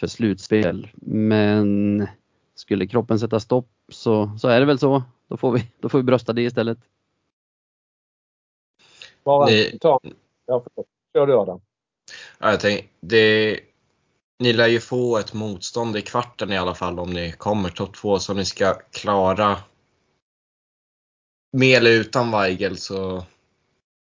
för 0.00 0.06
slutspel. 0.06 0.88
Men 1.02 2.06
skulle 2.54 2.86
kroppen 2.86 3.18
sätta 3.18 3.40
stopp 3.40 3.70
så, 3.88 4.30
så 4.38 4.48
är 4.48 4.60
det 4.60 4.66
väl 4.66 4.78
så. 4.78 5.02
Då 5.28 5.36
får 5.36 5.52
vi, 5.52 5.70
då 5.80 5.88
får 5.88 5.98
vi 5.98 6.04
brösta 6.04 6.32
det 6.32 6.42
istället. 6.42 6.78
Bara 9.24 9.48
ta. 9.80 10.00
Ja, 10.46 10.64
Kör 11.14 11.26
du 11.26 11.34
Adam. 11.34 11.60
Ja, 12.38 12.50
jag 12.50 12.60
tänkte, 12.60 12.88
det, 13.00 13.60
ni 14.38 14.52
lär 14.52 14.66
ju 14.66 14.80
få 14.80 15.18
ett 15.18 15.34
motstånd 15.34 15.96
i 15.96 16.02
kvarten 16.02 16.52
i 16.52 16.58
alla 16.58 16.74
fall 16.74 16.98
om 16.98 17.10
ni 17.10 17.32
kommer 17.32 17.68
topp 17.68 17.96
två 17.96 18.18
som 18.18 18.36
ni 18.36 18.44
ska 18.44 18.74
klara 18.74 19.56
med 21.52 21.76
eller 21.76 21.90
utan 21.90 22.30
Weigel 22.30 22.76
så 22.76 23.24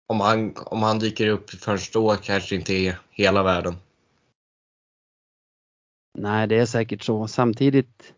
om 0.06 0.20
han, 0.20 0.54
om 0.56 0.82
han 0.82 0.98
dyker 0.98 1.28
upp 1.28 1.50
först 1.50 1.92
då 1.92 2.16
kanske 2.16 2.54
inte 2.54 2.74
är 2.74 2.98
hela 3.10 3.42
världen. 3.42 3.74
Nej, 6.18 6.46
det 6.46 6.58
är 6.58 6.66
säkert 6.66 7.02
så. 7.02 7.28
Samtidigt, 7.28 8.14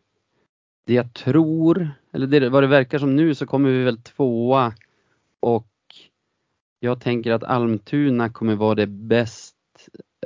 det 0.87 0.95
jag 0.95 1.15
tror, 1.15 1.91
eller 2.13 2.27
det, 2.27 2.49
vad 2.49 2.63
det 2.63 2.67
verkar 2.67 2.99
som 2.99 3.17
nu 3.17 3.35
så 3.35 3.47
kommer 3.47 3.71
vi 3.71 3.85
väl 3.85 4.03
tvåa 4.03 4.75
och 5.41 5.69
jag 6.81 7.01
tänker 7.01 7.33
att 7.33 7.45
Almtuna 7.45 8.29
kommer 8.29 8.55
vara 8.55 8.75
det 8.75 8.87
bäst 8.87 9.52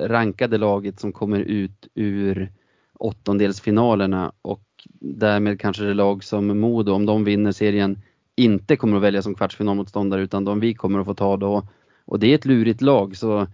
rankade 0.01 0.57
laget 0.57 0.99
som 0.99 1.11
kommer 1.11 1.39
ut 1.39 1.87
ur 1.93 2.51
åttondelsfinalerna 2.93 4.31
och 4.41 4.63
därmed 4.99 5.59
kanske 5.59 5.83
det 5.83 5.93
lag 5.93 6.23
som 6.23 6.59
Modo, 6.59 6.93
om 6.93 7.05
de 7.05 7.23
vinner 7.23 7.51
serien, 7.51 8.01
inte 8.35 8.75
kommer 8.75 8.97
att 8.97 9.03
välja 9.03 9.21
som 9.21 9.35
kvartsfinalmotståndare 9.35 10.21
utan 10.21 10.45
de 10.45 10.59
vi 10.59 10.73
kommer 10.73 10.99
att 10.99 11.05
få 11.05 11.13
ta 11.13 11.37
då. 11.37 11.67
Och 12.05 12.19
det 12.19 12.27
är 12.27 12.35
ett 12.35 12.45
lurigt 12.45 12.81
lag 12.81 13.17
så 13.17 13.47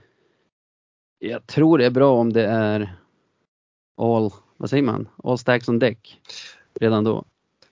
jag 1.20 1.48
tror 1.48 1.78
det 1.78 1.86
är 1.86 1.90
bra 1.90 2.20
om 2.20 2.34
det 2.34 2.46
är 2.46 2.96
all, 3.98 4.32
vad 4.58 4.70
säger 4.70 4.84
man, 4.84 5.10
all 5.24 5.38
stacks 5.38 5.70
on 5.70 5.80
deck 5.80 6.22
redan 6.80 7.04
då. 7.04 7.26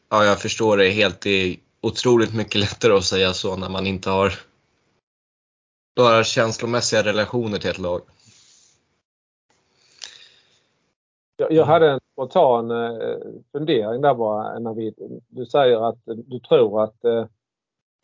Ja, 0.10 0.26
jag 0.26 0.42
förstår 0.42 0.78
det 0.78 0.90
helt. 0.90 1.22
Det 1.22 1.30
är 1.30 1.58
otroligt 1.82 2.34
mycket 2.34 2.62
lättare 2.62 2.94
att 2.94 3.04
säga 3.04 3.34
så 3.34 3.56
när 3.56 3.70
man 3.70 3.88
inte 3.88 4.10
har 4.10 4.34
bara 5.96 6.24
känslomässiga 6.24 7.04
relationer 7.04 7.58
till 7.58 7.70
ett 7.70 7.80
lag. 7.80 8.02
Jag, 11.50 11.66
hade 11.66 11.90
en 11.90 12.00
spontan 12.14 12.72
eh, 12.72 13.18
fundering 13.52 14.02
där 14.02 14.14
bara 14.14 14.74
vi, 14.74 14.94
du 15.28 15.46
säger 15.46 15.90
att 15.90 16.00
du 16.06 16.40
tror 16.40 16.84
att 16.84 17.06
eh, 17.06 17.26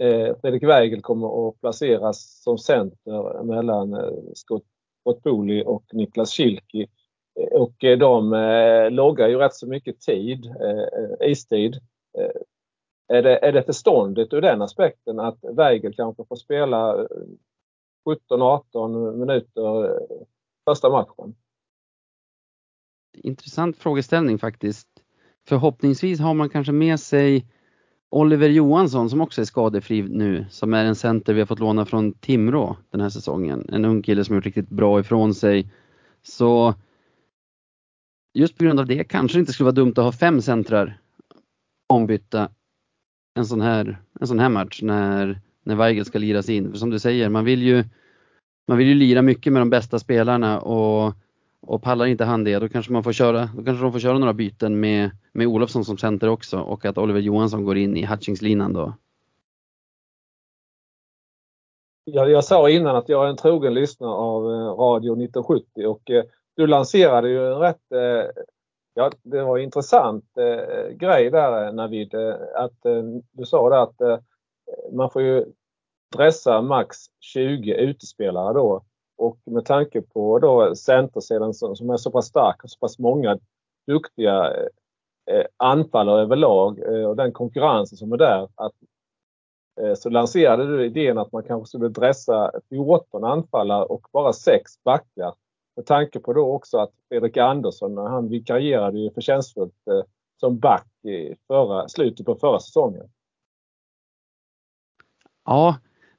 eh, 0.02 0.36
Fredrik 0.42 0.64
Weigel 0.64 1.02
kommer 1.02 1.50
att 1.50 1.60
placeras 1.60 2.42
som 2.44 2.58
center 2.58 3.44
mellan 3.44 4.02
Scott, 4.34 4.64
Scott 5.02 5.24
Booley 5.24 5.64
och 5.64 5.84
Niklas 5.94 6.34
Schilki. 6.34 6.88
Och 7.52 7.76
de 7.80 8.30
loggar 8.92 9.28
ju 9.28 9.38
rätt 9.38 9.54
så 9.54 9.68
mycket 9.68 10.02
tid, 10.02 10.46
istid. 11.22 11.76
Är 13.08 13.24
det, 13.24 13.38
är 13.38 13.52
det 13.52 13.64
förståndigt 13.64 14.34
ur 14.34 14.42
den 14.42 14.62
aspekten 14.62 15.20
att 15.20 15.38
Weigel 15.42 15.94
kanske 15.94 16.26
får 16.26 16.36
spela 16.36 17.08
17-18 18.30 19.16
minuter 19.18 20.00
första 20.66 20.90
matchen? 20.90 21.36
Intressant 23.24 23.78
frågeställning 23.78 24.40
faktiskt. 24.40 24.88
Förhoppningsvis 25.48 26.20
har 26.20 26.34
man 26.34 26.50
kanske 26.50 26.72
med 26.72 27.00
sig 27.00 27.46
Oliver 28.10 28.50
Johansson 28.50 29.10
som 29.10 29.22
också 29.22 29.42
är 29.42 29.46
skadefri 29.46 30.02
nu, 30.02 30.46
som 30.50 30.74
är 30.74 30.86
en 30.86 30.96
center 30.96 31.34
vi 31.34 31.40
har 31.40 31.46
fått 31.46 31.60
låna 31.60 31.86
från 31.86 32.14
Timrå 32.14 32.78
den 32.92 33.02
här 33.02 33.10
säsongen. 33.10 33.70
En 33.70 33.86
ung 33.86 34.02
kille 34.02 34.26
som 34.26 34.36
gjort 34.36 34.46
riktigt 34.46 34.70
bra 34.70 35.00
ifrån 35.00 35.34
sig. 35.34 35.72
Så 36.24 36.74
just 38.34 38.58
på 38.58 38.64
grund 38.64 38.80
av 38.80 38.86
det 38.86 39.04
kanske 39.04 39.38
det 39.38 39.40
inte 39.40 39.54
skulle 39.54 39.66
vara 39.66 39.76
dumt 39.76 39.94
att 39.96 40.04
ha 40.04 40.12
fem 40.12 40.42
centrar 40.42 41.00
ombytta 41.88 42.50
en 43.36 43.46
sån 43.46 43.62
här, 43.62 44.02
en 44.20 44.28
sån 44.28 44.40
här 44.40 44.50
match 44.50 44.82
när, 44.82 45.42
när 45.64 45.76
Weigel 45.76 46.06
ska 46.06 46.20
liras 46.20 46.50
in. 46.50 46.72
För 46.72 46.78
som 46.78 46.90
du 46.90 47.00
säger, 47.00 47.30
man 47.30 47.46
vill 47.46 47.62
ju, 47.62 47.84
man 48.68 48.78
vill 48.78 48.88
ju 48.88 48.94
lira 48.94 49.22
mycket 49.22 49.54
med 49.54 49.62
de 49.62 49.70
bästa 49.70 50.00
spelarna 50.00 50.60
och 50.60 51.14
och 51.68 51.84
pallar 51.84 52.06
inte 52.06 52.24
han 52.24 52.44
det, 52.44 52.60
då 52.60 52.70
kanske 52.70 52.92
man 52.92 53.04
får 53.04 53.12
köra, 53.12 53.50
då 53.56 53.64
kanske 53.64 53.84
de 53.84 53.92
får 53.92 54.00
köra 54.00 54.18
några 54.18 54.34
byten 54.34 54.80
med, 54.80 55.12
med 55.32 55.48
Olofsson 55.48 55.86
som 55.86 55.98
center 55.98 56.30
också 56.30 56.60
och 56.60 56.86
att 56.86 56.98
Oliver 56.98 57.20
Johansson 57.20 57.66
går 57.66 57.78
in 57.78 57.98
i 57.98 58.06
Hutchingslinan 58.06 58.74
då. 58.74 58.94
Jag, 62.04 62.30
jag 62.30 62.44
sa 62.44 62.70
innan 62.70 62.96
att 62.96 63.10
jag 63.10 63.26
är 63.26 63.30
en 63.30 63.38
trogen 63.38 63.74
lyssnare 63.74 64.12
av 64.12 64.44
eh, 64.44 64.76
Radio 64.76 65.14
1970 65.14 65.86
och 65.88 66.12
eh, 66.12 66.24
du 66.56 66.68
lanserade 66.68 67.30
ju 67.30 67.48
en 67.48 67.60
rätt, 67.60 67.92
eh, 67.92 68.44
ja 68.94 69.12
det 69.24 69.44
var 69.44 69.58
en 69.58 69.64
intressant 69.64 70.26
eh, 70.38 70.90
grej 70.90 71.32
där 71.32 71.68
eh, 71.68 71.74
Navid, 71.74 72.16
att 72.56 72.84
du 73.32 73.46
sa 73.46 73.70
det 73.70 73.82
att 73.82 74.22
man 74.92 75.10
får 75.10 75.22
ju 75.22 75.46
dressa 76.16 76.62
max 76.62 76.98
20 77.20 77.74
utespelare 77.74 78.54
då 78.54 78.84
och 79.18 79.38
med 79.46 79.66
tanke 79.66 80.02
på 80.02 80.40
då 80.40 80.76
centersidan 80.76 81.54
som 81.54 81.90
är 81.90 81.98
så 81.98 82.12
pass 82.12 82.26
stark 82.26 82.64
och 82.64 82.70
så 82.70 82.80
pass 82.80 83.00
många 83.00 83.40
duktiga 83.88 84.54
eh, 85.32 85.46
anfallare 85.58 86.22
överlag 86.22 86.80
eh, 86.80 87.10
och 87.10 87.16
den 87.16 87.32
konkurrensen 87.32 87.98
som 87.98 88.14
är 88.14 88.18
där. 88.18 88.50
Att, 88.56 88.74
eh, 89.82 89.94
så 89.94 90.10
lanserade 90.10 90.78
du 90.78 90.86
idén 90.86 91.18
att 91.18 91.32
man 91.32 91.44
kanske 91.44 91.68
skulle 91.68 91.90
dressa 91.90 92.52
14 92.70 93.24
anfallare 93.24 93.86
och 93.86 94.08
bara 94.12 94.34
6 94.34 94.84
backar. 94.84 95.34
Med 95.76 95.86
tanke 95.86 96.20
på 96.20 96.34
då 96.34 96.54
också 96.54 96.78
att 96.78 96.92
Fredrik 97.10 97.38
Andersson, 97.38 97.98
han 97.98 98.30
vikarierade 98.30 99.00
ju 99.00 99.12
förtjänstfullt 99.12 99.74
som 100.40 100.60
back 100.60 100.88
i 101.04 101.36
förra, 101.48 101.88
slutet 101.88 102.26
på 102.26 102.36
förra 102.36 102.60
säsongen. 102.60 103.10
Ja, 105.46 105.76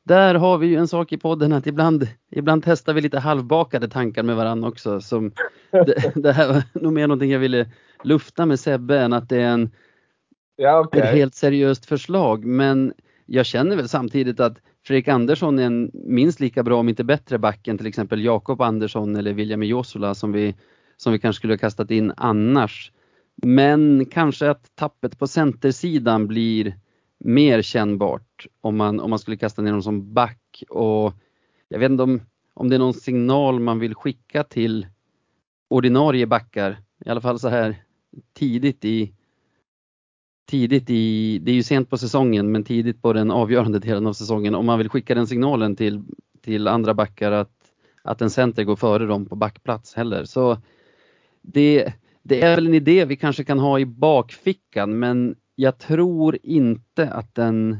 där 0.08 0.34
har 0.34 0.58
vi 0.58 0.66
ju 0.66 0.76
en 0.76 0.88
sak 0.88 1.12
i 1.12 1.18
podden 1.18 1.52
att 1.52 1.66
ibland, 1.66 2.08
ibland 2.30 2.62
testar 2.64 2.92
vi 2.92 3.00
lite 3.00 3.18
halvbakade 3.18 3.88
tankar 3.88 4.22
med 4.22 4.36
varandra 4.36 4.68
också. 4.68 5.00
Som 5.00 5.32
det, 5.70 6.12
det 6.22 6.32
här 6.32 6.48
var 6.48 6.62
nog 6.72 6.92
mer 6.92 7.06
någonting 7.06 7.30
jag 7.30 7.38
ville 7.38 7.66
lufta 8.04 8.46
med 8.46 8.60
Sebbe 8.60 8.98
än 8.98 9.12
att 9.12 9.28
det 9.28 9.36
är 9.36 9.48
en, 9.48 9.70
ja, 10.56 10.80
okay. 10.80 11.00
ett 11.00 11.14
helt 11.14 11.34
seriöst 11.34 11.86
förslag. 11.86 12.44
Men 12.44 12.92
jag 13.26 13.46
känner 13.46 13.76
väl 13.76 13.88
samtidigt 13.88 14.40
att 14.40 14.58
Fredrik 14.86 15.08
Andersson 15.08 15.58
är 15.58 15.62
en 15.62 15.90
minst 15.92 16.40
lika 16.40 16.62
bra 16.62 16.80
om 16.80 16.88
inte 16.88 17.04
bättre 17.04 17.38
back 17.38 17.68
än 17.68 17.78
till 17.78 17.86
exempel 17.86 18.24
Jakob 18.24 18.60
Andersson 18.60 19.16
eller 19.16 19.32
William 19.32 19.62
Josula 19.62 20.14
som 20.14 20.32
vi, 20.32 20.54
som 20.96 21.12
vi 21.12 21.18
kanske 21.18 21.38
skulle 21.38 21.52
ha 21.52 21.58
kastat 21.58 21.90
in 21.90 22.12
annars. 22.16 22.92
Men 23.42 24.06
kanske 24.06 24.50
att 24.50 24.76
tappet 24.76 25.18
på 25.18 25.26
centersidan 25.26 26.26
blir 26.26 26.74
mer 27.18 27.62
kännbart 27.62 28.46
om 28.60 28.76
man, 28.76 29.00
om 29.00 29.10
man 29.10 29.18
skulle 29.18 29.36
kasta 29.36 29.62
ner 29.62 29.72
dem 29.72 29.82
som 29.82 30.14
back. 30.14 30.64
Och 30.68 31.12
jag 31.68 31.78
vet 31.78 31.90
inte 31.90 32.02
om, 32.02 32.20
om 32.54 32.68
det 32.68 32.76
är 32.76 32.78
någon 32.78 32.94
signal 32.94 33.60
man 33.60 33.78
vill 33.78 33.94
skicka 33.94 34.44
till 34.44 34.86
ordinarie 35.68 36.26
backar, 36.26 36.78
i 37.04 37.08
alla 37.08 37.20
fall 37.20 37.38
så 37.38 37.48
här 37.48 37.76
tidigt 38.32 38.84
i 38.84 39.14
tidigt 40.48 40.90
i, 40.90 41.38
det 41.38 41.50
är 41.50 41.54
ju 41.54 41.62
sent 41.62 41.90
på 41.90 41.98
säsongen, 41.98 42.52
men 42.52 42.64
tidigt 42.64 43.02
på 43.02 43.12
den 43.12 43.30
avgörande 43.30 43.78
delen 43.78 44.06
av 44.06 44.12
säsongen, 44.12 44.54
om 44.54 44.66
man 44.66 44.78
vill 44.78 44.88
skicka 44.88 45.14
den 45.14 45.26
signalen 45.26 45.76
till, 45.76 46.02
till 46.42 46.68
andra 46.68 46.94
backar 46.94 47.32
att, 47.32 47.52
att 48.02 48.22
en 48.22 48.30
center 48.30 48.64
går 48.64 48.76
före 48.76 49.06
dem 49.06 49.26
på 49.26 49.36
backplats 49.36 49.94
heller. 49.94 50.24
Så 50.24 50.58
det, 51.42 51.92
det 52.22 52.42
är 52.42 52.54
väl 52.54 52.66
en 52.66 52.74
idé 52.74 53.04
vi 53.04 53.16
kanske 53.16 53.44
kan 53.44 53.58
ha 53.58 53.78
i 53.78 53.86
bakfickan, 53.86 54.98
men 54.98 55.36
jag 55.60 55.78
tror 55.78 56.38
inte 56.42 57.10
att 57.10 57.34
den 57.34 57.78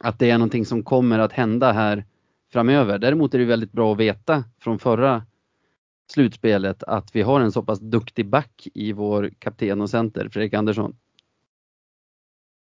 att 0.00 0.18
det 0.18 0.30
är 0.30 0.38
någonting 0.38 0.64
som 0.64 0.82
kommer 0.82 1.18
att 1.18 1.32
hända 1.32 1.72
här 1.72 2.04
framöver. 2.52 2.98
Däremot 2.98 3.34
är 3.34 3.38
det 3.38 3.44
väldigt 3.44 3.72
bra 3.72 3.92
att 3.92 3.98
veta 3.98 4.44
från 4.58 4.78
förra 4.78 5.26
slutspelet 6.12 6.82
att 6.82 7.16
vi 7.16 7.22
har 7.22 7.40
en 7.40 7.52
så 7.52 7.62
pass 7.62 7.80
duktig 7.80 8.26
back 8.26 8.68
i 8.74 8.92
vår 8.92 9.30
kapten 9.38 9.80
och 9.80 9.90
center, 9.90 10.28
Fredrik 10.28 10.54
Andersson. 10.54 10.96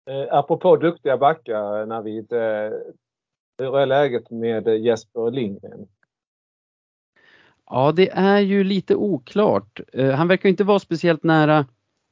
Eh, 0.09 0.37
apropå 0.37 0.75
duktiga 0.75 1.17
backar, 1.17 1.85
Navid. 1.85 2.33
Eh, 2.33 2.71
hur 3.57 3.77
är 3.77 3.85
läget 3.85 4.31
med 4.31 4.67
Jesper 4.67 5.31
Lindgren? 5.31 5.87
Ja, 7.65 7.91
det 7.91 8.09
är 8.09 8.39
ju 8.39 8.63
lite 8.63 8.95
oklart. 8.95 9.79
Eh, 9.93 10.11
han 10.11 10.27
verkar 10.27 10.49
inte 10.49 10.63
vara 10.63 10.79
speciellt 10.79 11.23
nära 11.23 11.65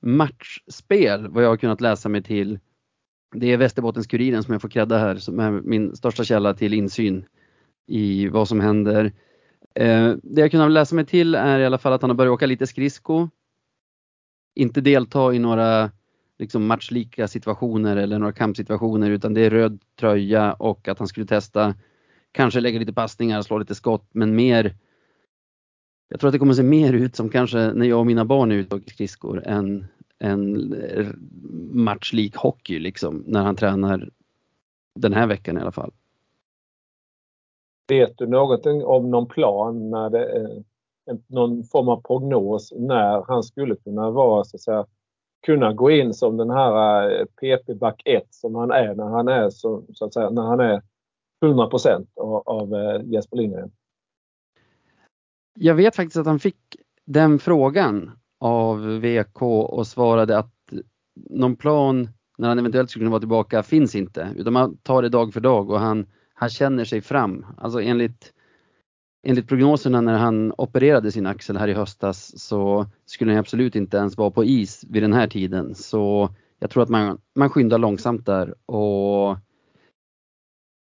matchspel 0.05 1.27
vad 1.27 1.43
jag 1.43 1.49
har 1.49 1.57
kunnat 1.57 1.81
läsa 1.81 2.09
mig 2.09 2.23
till. 2.23 2.59
Det 3.35 3.51
är 3.51 3.57
Västerbottens-Kuriren 3.57 4.43
som 4.43 4.51
jag 4.51 4.61
får 4.61 4.69
credda 4.69 4.97
här 4.97 5.15
som 5.15 5.39
är 5.39 5.51
min 5.51 5.95
största 5.95 6.23
källa 6.23 6.53
till 6.53 6.73
insyn 6.73 7.25
i 7.87 8.27
vad 8.27 8.47
som 8.47 8.59
händer. 8.59 9.13
Eh, 9.75 10.13
det 10.23 10.41
jag 10.41 10.51
kunnat 10.51 10.71
läsa 10.71 10.95
mig 10.95 11.05
till 11.05 11.35
är 11.35 11.59
i 11.59 11.65
alla 11.65 11.77
fall 11.77 11.93
att 11.93 12.01
han 12.01 12.09
har 12.09 12.15
börjat 12.15 12.33
åka 12.33 12.45
lite 12.45 12.67
skridsko. 12.67 13.29
Inte 14.55 14.81
delta 14.81 15.33
i 15.33 15.39
några 15.39 15.91
liksom 16.39 16.65
matchlika 16.65 17.27
situationer 17.27 17.97
eller 17.97 18.19
några 18.19 18.33
kampsituationer 18.33 19.11
utan 19.11 19.33
det 19.33 19.41
är 19.41 19.49
röd 19.49 19.79
tröja 19.99 20.53
och 20.53 20.87
att 20.87 20.99
han 20.99 21.07
skulle 21.07 21.25
testa 21.25 21.75
kanske 22.31 22.59
lägga 22.59 22.79
lite 22.79 22.93
passningar, 22.93 23.41
slå 23.41 23.57
lite 23.57 23.75
skott 23.75 24.09
men 24.11 24.35
mer 24.35 24.75
jag 26.09 26.19
tror 26.19 26.27
att 26.27 26.33
det 26.33 26.39
kommer 26.39 26.53
se 26.53 26.63
mer 26.63 26.93
ut 26.93 27.15
som 27.15 27.29
kanske 27.29 27.57
när 27.57 27.85
jag 27.85 27.99
och 27.99 28.05
mina 28.05 28.25
barn 28.25 28.51
är 28.51 28.55
ute 28.55 28.75
och 28.75 28.81
åker 28.81 28.91
skridskor 28.91 29.47
än 29.47 29.87
en 30.19 30.75
matchlik 31.71 32.35
hockey 32.35 32.79
liksom 32.79 33.23
när 33.27 33.43
han 33.43 33.55
tränar 33.55 34.09
den 34.95 35.13
här 35.13 35.27
veckan 35.27 35.57
i 35.57 35.61
alla 35.61 35.71
fall. 35.71 35.91
Vet 37.87 38.17
du 38.17 38.27
någonting 38.27 38.83
om 38.83 39.11
någon 39.11 39.27
plan 39.27 39.89
när 39.89 40.09
det 40.09 40.31
är 40.31 40.63
någon 41.27 41.63
form 41.63 41.89
av 41.89 42.01
prognos 42.01 42.73
när 42.75 43.23
han 43.27 43.43
skulle 43.43 43.75
kunna 43.75 44.11
vara 44.11 44.43
så 44.43 44.57
att 44.57 44.61
säga 44.61 44.85
kunna 45.45 45.73
gå 45.73 45.91
in 45.91 46.13
som 46.13 46.37
den 46.37 46.49
här 46.49 47.09
eh, 47.11 47.25
PP 47.25 47.73
back 47.73 48.01
1 48.05 48.23
som 48.29 48.55
han 48.55 48.71
är 48.71 48.95
när 48.95 49.05
han 49.05 49.27
är 49.27 49.49
så, 49.49 49.83
så 49.93 50.05
att 50.05 50.13
säga 50.13 50.29
när 50.29 50.41
han 50.41 50.59
är 50.59 50.81
100 51.43 51.69
av, 52.15 52.43
av 52.45 52.75
eh, 52.75 53.01
Jesper 53.05 53.37
Lindgren? 53.37 53.71
Jag 55.53 55.75
vet 55.75 55.95
faktiskt 55.95 56.17
att 56.17 56.25
han 56.25 56.39
fick 56.39 56.75
den 57.05 57.39
frågan 57.39 58.11
av 58.45 58.99
VK 58.99 59.41
och 59.41 59.87
svarade 59.87 60.37
att 60.37 60.53
någon 61.29 61.55
plan 61.55 62.09
när 62.37 62.47
han 62.47 62.59
eventuellt 62.59 62.89
skulle 62.89 63.01
kunna 63.01 63.11
vara 63.11 63.19
tillbaka 63.19 63.63
finns 63.63 63.95
inte 63.95 64.33
utan 64.35 64.53
man 64.53 64.77
tar 64.77 65.01
det 65.01 65.09
dag 65.09 65.33
för 65.33 65.39
dag 65.39 65.69
och 65.69 65.79
han, 65.79 66.05
han 66.33 66.49
känner 66.49 66.85
sig 66.85 67.01
fram. 67.01 67.45
Alltså 67.57 67.81
enligt, 67.81 68.33
enligt 69.27 69.47
prognoserna 69.47 70.01
när 70.01 70.17
han 70.17 70.53
opererade 70.57 71.11
sin 71.11 71.25
axel 71.25 71.57
här 71.57 71.67
i 71.67 71.73
höstas 71.73 72.39
så 72.39 72.85
skulle 73.05 73.31
han 73.31 73.39
absolut 73.39 73.75
inte 73.75 73.97
ens 73.97 74.17
vara 74.17 74.31
på 74.31 74.43
is 74.43 74.85
vid 74.89 75.03
den 75.03 75.13
här 75.13 75.27
tiden. 75.27 75.75
Så 75.75 76.29
jag 76.59 76.69
tror 76.69 76.83
att 76.83 76.89
man, 76.89 77.21
man 77.35 77.49
skyndar 77.49 77.77
långsamt 77.77 78.25
där 78.25 78.55
och, 78.65 79.37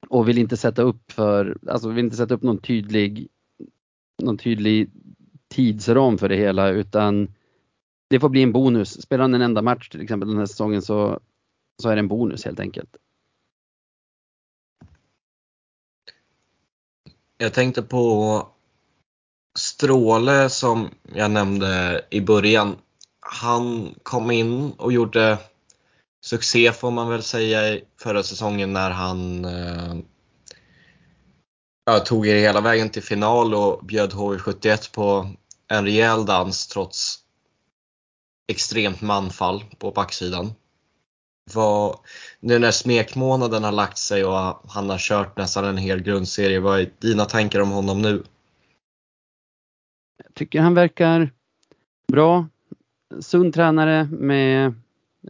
och 0.09 0.29
vill 0.29 0.39
inte 0.39 0.57
sätta 0.57 0.83
upp 0.83 1.13
för, 1.13 1.59
alltså 1.69 1.89
vill 1.89 2.05
inte 2.05 2.17
sätta 2.17 2.35
upp 2.35 2.43
någon 2.43 2.59
tydlig, 2.59 3.29
någon 4.23 4.39
tydlig 4.39 4.91
tidsram 5.49 6.19
för 6.19 6.29
det 6.29 6.37
hela 6.37 6.71
utan 6.71 7.29
det 8.13 8.21
får 8.21 8.29
bli 8.29 8.43
en 8.43 8.53
bonus. 8.53 9.03
Spelar 9.03 9.23
han 9.23 9.35
en 9.35 9.43
enda 9.43 9.63
match 9.63 9.89
till 9.89 10.01
exempel 10.01 10.29
den 10.29 10.39
här 10.39 10.47
säsongen 10.47 10.83
så, 10.83 11.21
så 11.83 11.89
är 11.89 11.97
det 11.97 12.01
en 12.01 12.09
bonus 12.09 12.45
helt 12.45 12.61
enkelt. 12.61 12.97
Jag 17.39 17.53
tänkte 17.53 17.83
på 17.83 18.47
Stråle 19.59 20.51
som 20.51 20.91
jag 21.15 21.31
nämnde 21.31 22.05
i 22.11 22.21
början. 22.21 22.77
Han 23.21 23.95
kom 24.03 24.31
in 24.31 24.73
och 24.73 24.93
gjorde 24.93 25.39
succé 26.25 26.73
får 26.73 26.91
man 26.91 27.09
väl 27.09 27.23
säga 27.23 27.81
förra 28.01 28.23
säsongen 28.23 28.73
när 28.73 28.91
han 28.91 29.45
eh, 29.45 29.97
tog 32.05 32.27
er 32.27 32.37
hela 32.37 32.61
vägen 32.61 32.91
till 32.91 33.03
final 33.03 33.55
och 33.55 33.85
bjöd 33.85 34.13
HV71 34.13 34.95
på 34.95 35.31
en 35.69 35.85
rejäl 35.85 36.27
dans 36.27 36.67
trots 36.67 37.22
extremt 38.53 39.01
manfall 39.03 39.65
på 39.79 39.91
backsidan. 39.91 40.53
Vad, 41.55 41.99
nu 42.41 42.59
när 42.59 42.71
smekmånaden 42.71 43.65
har 43.65 43.73
lagt 43.73 43.99
sig 43.99 44.25
och 44.25 44.35
han 44.69 44.91
har 44.91 44.99
kört 44.99 45.37
nästan 45.37 45.65
en 45.65 45.77
hel 45.77 46.03
grundserie, 46.03 46.61
vad 46.61 46.81
är 46.81 46.91
dina 46.99 47.25
tankar 47.25 47.61
om 47.61 47.71
honom 47.71 48.03
nu? 48.03 48.23
Jag 50.25 50.35
tycker 50.35 50.61
han 50.61 50.75
verkar 50.75 51.31
bra. 52.13 52.47
Sund 53.21 53.55
tränare 53.55 54.05
med 54.05 54.75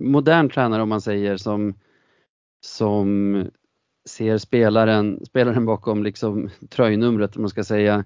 modern 0.00 0.50
tränare 0.50 0.82
om 0.82 0.88
man 0.88 1.00
säger 1.00 1.36
som, 1.36 1.74
som 2.66 3.50
ser 4.08 4.38
spelaren, 4.38 5.26
spelaren 5.26 5.66
bakom 5.66 6.02
liksom 6.02 6.50
tröjnumret 6.68 7.36
om 7.36 7.42
man 7.42 7.50
ska 7.50 7.64
säga. 7.64 8.04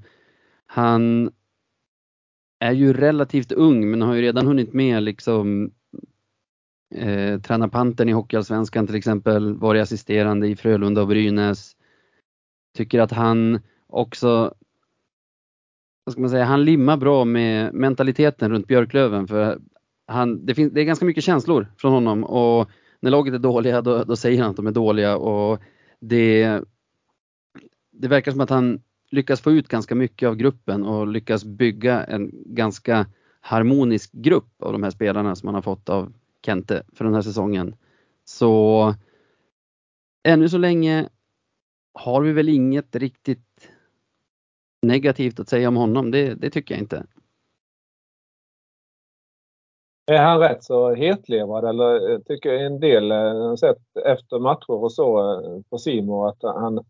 Han 0.67 1.31
är 2.59 2.73
ju 2.73 2.93
relativt 2.93 3.53
ung 3.53 3.91
men 3.91 4.03
har 4.03 4.15
ju 4.15 4.23
redan 4.23 4.47
hunnit 4.47 4.73
med 4.73 5.03
liksom 5.03 5.71
eh, 6.95 7.41
träna 7.41 7.69
Pantern 7.69 8.09
i 8.09 8.13
Hockeyallsvenskan 8.13 8.87
till 8.87 8.97
exempel, 8.97 9.55
varit 9.55 9.83
assisterande 9.83 10.49
i 10.49 10.57
Frölunda 10.57 11.03
och 11.03 11.09
Brynäs. 11.09 11.77
Tycker 12.77 13.01
att 13.01 13.13
han 13.13 13.61
också, 13.87 14.55
vad 16.05 16.13
ska 16.13 16.21
man 16.21 16.31
säga, 16.31 16.45
han 16.45 16.65
limmar 16.65 16.97
bra 16.97 17.25
med 17.25 17.75
mentaliteten 17.75 18.51
runt 18.51 18.67
Björklöven 18.67 19.29
för 19.29 19.59
han, 20.07 20.47
det, 20.47 20.55
finns, 20.55 20.73
det 20.73 20.81
är 20.81 20.85
ganska 20.85 21.05
mycket 21.05 21.25
känslor 21.25 21.67
från 21.77 21.93
honom 21.93 22.25
och 22.25 22.71
när 23.01 23.11
laget 23.11 23.35
är 23.35 23.39
dåliga 23.39 23.83
då, 23.83 24.05
då 24.05 24.17
säger 24.17 24.43
han 24.43 24.51
att 24.51 24.57
de 24.57 24.67
är 24.67 24.73
dåliga 24.73 25.17
och 25.17 25.61
det, 26.01 26.61
det 27.93 28.09
verkar 28.09 28.33
som 28.33 28.41
att 28.41 28.51
han 28.51 28.81
lyckas 29.11 29.41
få 29.41 29.53
ut 29.53 29.69
ganska 29.69 29.95
mycket 29.95 30.27
av 30.29 30.37
gruppen 30.37 30.85
och 30.85 31.07
lyckas 31.07 31.45
bygga 31.45 32.05
en 32.05 32.31
ganska 32.33 33.07
harmonisk 33.41 34.13
grupp 34.13 34.63
av 34.63 34.73
de 34.73 34.83
här 34.83 34.91
spelarna 34.91 35.35
som 35.37 35.47
han 35.47 35.55
har 35.55 35.63
fått 35.63 35.89
av 35.89 36.13
Kente 36.47 36.83
för 36.93 37.05
den 37.05 37.15
här 37.15 37.23
säsongen. 37.23 37.77
Så 38.25 38.95
ännu 40.29 40.49
så 40.49 40.59
länge 40.59 41.09
har 41.95 42.23
vi 42.23 42.33
väl 42.33 42.49
inget 42.49 42.97
riktigt 42.97 43.71
negativt 44.83 45.41
att 45.41 45.49
säga 45.49 45.69
om 45.69 45.77
honom. 45.77 46.11
Det, 46.11 46.35
det 46.35 46.51
tycker 46.51 46.75
jag 46.75 46.83
inte. 46.83 47.07
Är 50.07 50.19
han 50.19 50.41
rätt 50.41 50.65
så 50.65 50.95
hetlevad 50.95 51.65
eller 51.65 52.19
tycker 52.19 52.53
en 52.53 52.81
del 52.81 53.13
eh, 53.13 53.55
sett 53.55 53.97
efter 54.05 54.39
matcher 54.39 54.71
och 54.71 54.93
så 54.93 55.19
eh, 55.19 55.61
på 55.71 55.79
Simon 55.79 56.29
att 56.29 56.43
han 56.43 56.85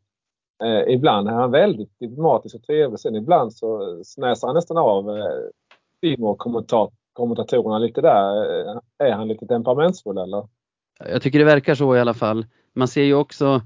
eh, 0.64 0.94
ibland 0.94 1.28
är 1.28 1.32
han 1.32 1.50
väldigt 1.50 1.98
diplomatisk 1.98 2.54
och 2.54 2.62
trevlig. 2.62 3.00
Sen 3.00 3.14
ibland 3.14 3.52
så 3.52 4.00
snäsar 4.04 4.48
han 4.48 4.54
nästan 4.54 4.76
av 4.76 5.10
eh, 5.10 5.24
Simon 6.00 6.36
kommentar, 6.36 6.90
kommentatorerna 7.12 7.78
lite 7.78 8.00
där. 8.00 8.60
Eh, 8.60 8.78
är 8.98 9.12
han 9.12 9.28
lite 9.28 9.46
temperamentsfull 9.46 10.18
eller? 10.18 10.48
Jag 10.98 11.22
tycker 11.22 11.38
det 11.38 11.44
verkar 11.44 11.74
så 11.74 11.96
i 11.96 12.00
alla 12.00 12.14
fall. 12.14 12.46
Man 12.72 12.88
ser 12.88 13.02
ju 13.02 13.14
också, 13.14 13.62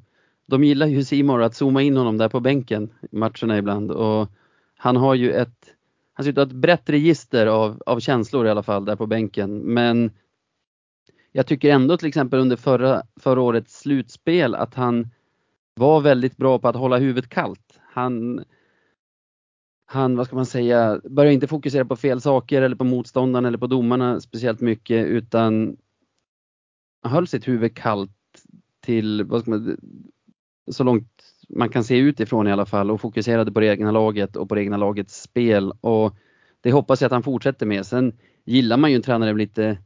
de 0.46 0.64
gillar 0.64 0.86
ju 0.86 1.04
Simon 1.04 1.42
att 1.42 1.54
zooma 1.54 1.82
in 1.82 1.96
honom 1.96 2.18
där 2.18 2.28
på 2.28 2.40
bänken 2.40 2.90
i 3.10 3.16
matcherna 3.16 3.58
ibland 3.58 3.90
och 3.90 4.28
han 4.76 4.96
har 4.96 5.14
ju 5.14 5.32
ett, 5.32 5.74
han 6.12 6.24
ser 6.24 6.32
ut 6.32 6.38
att 6.38 6.48
ha 6.48 6.50
ett 6.50 6.60
brett 6.60 6.90
register 6.90 7.46
av, 7.46 7.82
av 7.86 8.00
känslor 8.00 8.46
i 8.46 8.50
alla 8.50 8.62
fall 8.62 8.84
där 8.84 8.96
på 8.96 9.06
bänken. 9.06 9.58
Men 9.58 10.10
jag 11.32 11.46
tycker 11.46 11.70
ändå 11.70 11.96
till 11.96 12.08
exempel 12.08 12.40
under 12.40 12.56
förra, 12.56 13.02
förra 13.20 13.40
årets 13.40 13.80
slutspel 13.80 14.54
att 14.54 14.74
han 14.74 15.10
var 15.74 16.00
väldigt 16.00 16.36
bra 16.36 16.58
på 16.58 16.68
att 16.68 16.76
hålla 16.76 16.98
huvudet 16.98 17.30
kallt. 17.30 17.80
Han, 17.92 18.44
han, 19.86 20.16
vad 20.16 20.26
ska 20.26 20.36
man 20.36 20.46
säga, 20.46 21.00
började 21.04 21.34
inte 21.34 21.46
fokusera 21.46 21.84
på 21.84 21.96
fel 21.96 22.20
saker 22.20 22.62
eller 22.62 22.76
på 22.76 22.84
motståndaren 22.84 23.44
eller 23.44 23.58
på 23.58 23.66
domarna 23.66 24.20
speciellt 24.20 24.60
mycket 24.60 25.06
utan 25.06 25.76
höll 27.02 27.26
sitt 27.26 27.48
huvud 27.48 27.76
kallt 27.76 28.10
till, 28.80 29.24
vad 29.24 29.40
ska 29.40 29.50
man, 29.50 29.76
så 30.70 30.84
långt 30.84 31.22
man 31.48 31.68
kan 31.68 31.84
se 31.84 31.98
utifrån 31.98 32.48
i 32.48 32.52
alla 32.52 32.66
fall 32.66 32.90
och 32.90 33.00
fokuserade 33.00 33.52
på 33.52 33.60
det 33.60 33.66
egna 33.66 33.90
laget 33.90 34.36
och 34.36 34.48
på 34.48 34.54
det 34.54 34.62
egna 34.62 34.76
lagets 34.76 35.22
spel 35.22 35.72
och 35.80 36.16
det 36.60 36.72
hoppas 36.72 37.00
jag 37.00 37.06
att 37.06 37.12
han 37.12 37.22
fortsätter 37.22 37.66
med. 37.66 37.86
Sen 37.86 38.18
gillar 38.44 38.76
man 38.76 38.90
ju 38.90 38.96
en 38.96 39.02
tränare 39.02 39.32
med 39.32 39.38
lite 39.38 39.78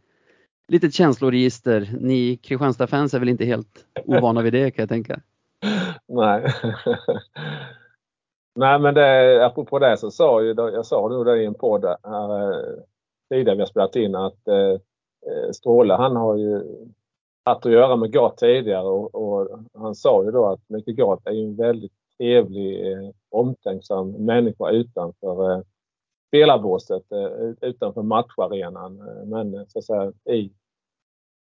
litet 0.68 0.94
känsloregister. 0.94 1.96
Ni 2.00 2.36
Kristianstad-fans 2.36 3.14
är 3.14 3.18
väl 3.18 3.28
inte 3.28 3.44
helt 3.44 3.86
ovana 4.04 4.42
vid 4.42 4.52
det 4.52 4.70
kan 4.70 4.82
jag 4.82 4.88
tänka. 4.88 5.20
Nej. 6.14 6.52
Nej 8.54 8.78
men 8.78 8.94
det, 8.94 9.46
apropå 9.46 9.78
det 9.78 9.96
så 9.96 10.10
sa 10.10 10.42
ju, 10.42 10.54
jag 10.56 10.86
sa 10.86 11.08
nog 11.08 11.26
det 11.26 11.42
i 11.42 11.46
en 11.46 11.54
podd 11.54 11.84
här 12.02 12.50
eh, 12.50 12.82
tidigare 13.30 13.56
vi 13.56 13.62
har 13.62 13.66
spelat 13.66 13.96
in 13.96 14.14
att 14.14 14.48
eh, 14.48 14.70
eh, 15.26 15.50
Stråle 15.52 15.94
han 15.94 16.16
har 16.16 16.36
ju 16.36 16.62
haft 17.44 17.66
att 17.66 17.72
göra 17.72 17.96
med 17.96 18.12
Gat 18.12 18.36
tidigare 18.36 18.86
och, 18.86 19.14
och, 19.14 19.60
han 19.74 19.94
sa 19.94 20.24
ju 20.24 20.30
då 20.30 20.46
att 20.46 20.60
Micke 20.68 20.96
Gat 20.96 21.26
är 21.26 21.32
ju 21.32 21.44
en 21.44 21.56
väldigt 21.56 21.92
trevlig, 22.18 22.92
eh, 22.92 23.10
omtänksam 23.30 24.10
människa 24.10 24.70
utanför 24.70 25.52
eh, 25.52 25.62
spelarbåset, 26.28 27.12
eh, 27.12 27.68
utanför 27.68 28.02
matcharenan. 28.02 28.96
Men 29.24 29.54
eh, 29.54 29.64
så 29.68 29.78
att 29.78 29.84
säga 29.84 30.12
i 30.30 30.52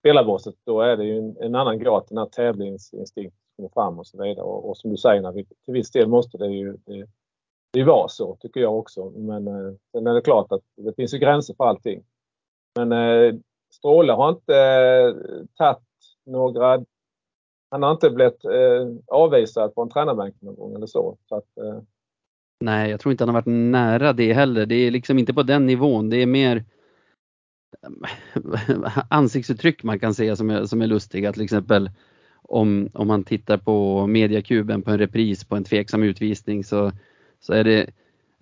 spelarbåset 0.00 0.54
då 0.64 0.80
är 0.80 0.96
det 0.96 1.04
ju 1.04 1.18
en, 1.18 1.36
en 1.40 1.54
annan 1.54 1.78
Gat, 1.78 2.08
den 2.08 2.18
här 2.18 2.26
tävlingsinstinkten 2.26 3.40
kommer 3.60 3.84
fram 3.84 3.98
och 3.98 4.06
så 4.06 4.22
vidare. 4.22 4.44
Och, 4.44 4.70
och 4.70 4.76
som 4.76 4.90
du 4.90 4.96
säger, 4.96 5.22
när 5.22 5.32
vi, 5.32 5.44
till 5.44 5.74
viss 5.74 5.90
del 5.90 6.08
måste 6.08 6.38
det 6.38 6.46
ju 6.46 6.76
det, 6.86 7.06
det 7.72 7.84
vara 7.84 8.08
så 8.08 8.36
tycker 8.40 8.60
jag 8.60 8.78
också. 8.78 9.10
Men 9.10 9.48
eh, 9.48 9.74
sen 9.92 10.06
är 10.06 10.14
det 10.14 10.20
klart 10.20 10.52
att 10.52 10.62
det 10.76 10.92
finns 10.96 11.14
ju 11.14 11.18
gränser 11.18 11.54
för 11.54 11.64
allting. 11.64 12.02
Men 12.76 12.92
eh, 12.92 13.34
Stråle 13.72 14.12
har 14.12 14.28
inte 14.28 14.56
eh, 14.56 15.46
tagit 15.56 15.78
några 16.26 16.84
han 17.70 17.82
har 17.82 17.92
inte 17.92 18.10
blivit 18.10 18.44
eh, 18.44 18.88
avvisad 19.06 19.74
på 19.74 19.82
en 19.82 19.90
tränarbänk 19.90 20.34
någon 20.40 20.54
gång 20.54 20.74
eller 20.74 20.86
så. 20.86 21.16
så 21.28 21.34
att, 21.34 21.58
eh. 21.58 21.82
Nej, 22.64 22.90
jag 22.90 23.00
tror 23.00 23.12
inte 23.12 23.24
han 23.24 23.28
har 23.34 23.42
varit 23.42 23.70
nära 23.72 24.12
det 24.12 24.32
heller. 24.32 24.66
Det 24.66 24.74
är 24.74 24.90
liksom 24.90 25.18
inte 25.18 25.34
på 25.34 25.42
den 25.42 25.66
nivån. 25.66 26.10
Det 26.10 26.16
är 26.16 26.26
mer 26.26 26.64
eh, 27.82 28.98
ansiktsuttryck 29.10 29.82
man 29.82 29.98
kan 29.98 30.14
se 30.14 30.36
som 30.36 30.50
är, 30.50 30.64
som 30.64 30.82
är 30.82 30.86
lustiga. 30.86 31.32
Till 31.32 31.42
exempel 31.42 31.90
om, 32.50 32.90
om 32.94 33.08
man 33.08 33.24
tittar 33.24 33.56
på 33.56 34.06
mediakuben 34.06 34.82
på 34.82 34.90
en 34.90 34.98
repris 34.98 35.44
på 35.44 35.56
en 35.56 35.64
tveksam 35.64 36.02
utvisning 36.02 36.64
så, 36.64 36.92
så 37.40 37.52
är 37.52 37.64
det 37.64 37.90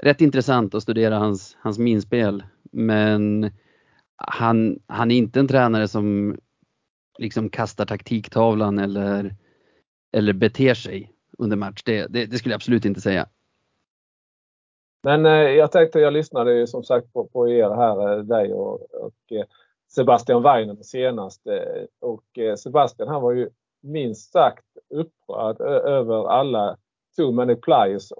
rätt 0.03 0.21
intressant 0.21 0.75
att 0.75 0.83
studera 0.83 1.19
hans, 1.19 1.57
hans 1.61 1.79
minspel. 1.79 2.43
Men 2.71 3.51
han, 4.17 4.79
han 4.87 5.11
är 5.11 5.17
inte 5.17 5.41
en 5.41 5.49
tränare 5.49 5.89
som 5.89 6.37
liksom 7.19 7.51
kastar 7.51 7.87
taktiktavlan 7.87 8.79
eller, 8.79 9.35
eller 10.13 10.33
beter 10.33 10.75
sig 10.75 11.13
under 11.39 11.57
match. 11.57 11.83
Det, 11.85 12.07
det, 12.07 12.27
det 12.27 12.39
skulle 12.39 12.53
jag 12.53 12.59
absolut 12.59 12.85
inte 12.85 13.01
säga. 13.01 13.29
Men 15.03 15.27
eh, 15.27 15.33
jag 15.33 15.73
tänkte, 15.73 16.01
jag 16.01 16.13
lyssnade 16.13 16.59
ju 16.59 16.67
som 16.67 16.85
sagt 16.85 17.13
på, 17.13 17.25
på 17.25 17.49
er 17.49 17.71
här, 17.71 18.13
eh, 18.13 18.25
dig 18.25 18.53
och, 18.53 18.95
och 18.95 19.33
eh, 19.33 19.45
Sebastian 19.89 20.43
Weinen 20.43 20.85
senast. 20.85 21.47
Eh, 21.47 21.85
och 22.01 22.39
eh, 22.39 22.55
Sebastian 22.55 23.09
han 23.09 23.23
var 23.23 23.33
ju 23.33 23.49
minst 23.81 24.33
sagt 24.33 24.64
upprörd 24.95 25.61
över 25.61 26.29
alla 26.29 26.76
too 27.16 27.33
many 27.33 27.55
players, 27.55 28.12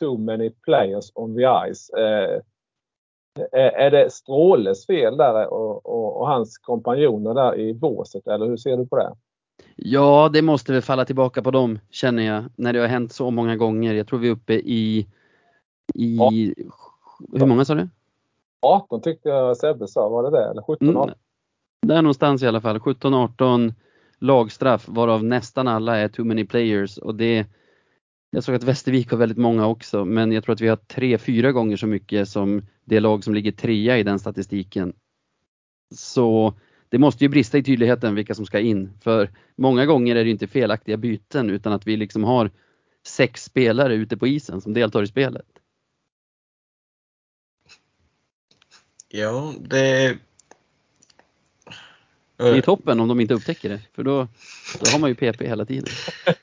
too 0.00 0.18
many 0.18 0.50
players 0.50 1.12
on 1.14 1.36
the 1.36 1.42
ice. 1.70 1.90
Eh, 1.90 2.40
är 3.52 3.90
det 3.90 4.12
Stråles 4.12 4.86
fel 4.86 5.16
där 5.16 5.52
och, 5.52 5.86
och, 5.86 6.20
och, 6.20 6.28
hans 6.28 6.58
kompanjoner 6.58 7.34
där 7.34 7.58
i 7.58 7.74
båset 7.74 8.26
eller 8.26 8.46
hur 8.46 8.56
ser 8.56 8.76
du 8.76 8.86
på 8.86 8.96
det? 8.96 9.14
Ja, 9.76 10.30
det 10.32 10.42
måste 10.42 10.72
väl 10.72 10.82
falla 10.82 11.04
tillbaka 11.04 11.42
på 11.42 11.50
dem 11.50 11.78
känner 11.90 12.22
jag 12.22 12.44
när 12.56 12.72
det 12.72 12.80
har 12.80 12.86
hänt 12.86 13.12
så 13.12 13.30
många 13.30 13.56
gånger. 13.56 13.94
Jag 13.94 14.06
tror 14.06 14.18
vi 14.18 14.28
är 14.28 14.32
uppe 14.32 14.54
i 14.54 15.06
i, 15.94 16.54
hur 17.32 17.46
många 17.46 17.64
sa 17.64 17.74
du? 17.74 17.88
18 18.60 19.00
tyckte 19.00 19.28
jag 19.28 19.56
Sebbe 19.56 19.88
sa, 19.88 20.08
var 20.08 20.22
det 20.22 20.30
det? 20.30 20.44
Eller 20.50 20.62
17, 20.62 20.96
18? 20.96 21.02
Mm, 21.02 21.14
där 21.86 22.02
någonstans 22.02 22.42
i 22.42 22.46
alla 22.46 22.60
fall. 22.60 22.78
17-18 22.78 23.74
lagstraff 24.22 24.88
varav 24.88 25.24
nästan 25.24 25.68
alla 25.68 25.96
är 25.96 26.08
too 26.08 26.24
many 26.24 26.44
players 26.44 26.98
och 26.98 27.14
det 27.14 27.46
jag 28.30 28.44
såg 28.44 28.54
att 28.54 28.64
Västervik 28.64 29.10
har 29.10 29.18
väldigt 29.18 29.38
många 29.38 29.66
också, 29.66 30.04
men 30.04 30.32
jag 30.32 30.44
tror 30.44 30.52
att 30.52 30.60
vi 30.60 30.68
har 30.68 30.76
tre, 30.76 31.18
fyra 31.18 31.52
gånger 31.52 31.76
så 31.76 31.86
mycket 31.86 32.28
som 32.28 32.66
det 32.84 33.00
lag 33.00 33.24
som 33.24 33.34
ligger 33.34 33.52
trea 33.52 33.98
i 33.98 34.02
den 34.02 34.18
statistiken. 34.18 34.92
Så 35.94 36.54
det 36.88 36.98
måste 36.98 37.24
ju 37.24 37.28
brista 37.28 37.58
i 37.58 37.62
tydligheten 37.62 38.14
vilka 38.14 38.34
som 38.34 38.46
ska 38.46 38.60
in. 38.60 38.90
För 39.00 39.30
många 39.56 39.86
gånger 39.86 40.16
är 40.16 40.24
det 40.24 40.30
inte 40.30 40.46
felaktiga 40.46 40.96
byten 40.96 41.50
utan 41.50 41.72
att 41.72 41.86
vi 41.86 41.96
liksom 41.96 42.24
har 42.24 42.50
sex 43.06 43.44
spelare 43.44 43.94
ute 43.94 44.16
på 44.16 44.26
isen 44.26 44.60
som 44.60 44.72
deltar 44.72 45.02
i 45.02 45.06
spelet. 45.06 45.46
Ja, 49.08 49.54
det... 49.60 50.18
Det 52.42 52.58
är 52.58 52.62
toppen 52.62 53.00
om 53.00 53.08
de 53.08 53.20
inte 53.20 53.34
upptäcker 53.34 53.68
det, 53.68 53.80
för 53.94 54.04
då, 54.04 54.28
då 54.80 54.90
har 54.90 54.98
man 54.98 55.10
ju 55.10 55.14
PP 55.14 55.46
hela 55.46 55.64
tiden. 55.64 55.88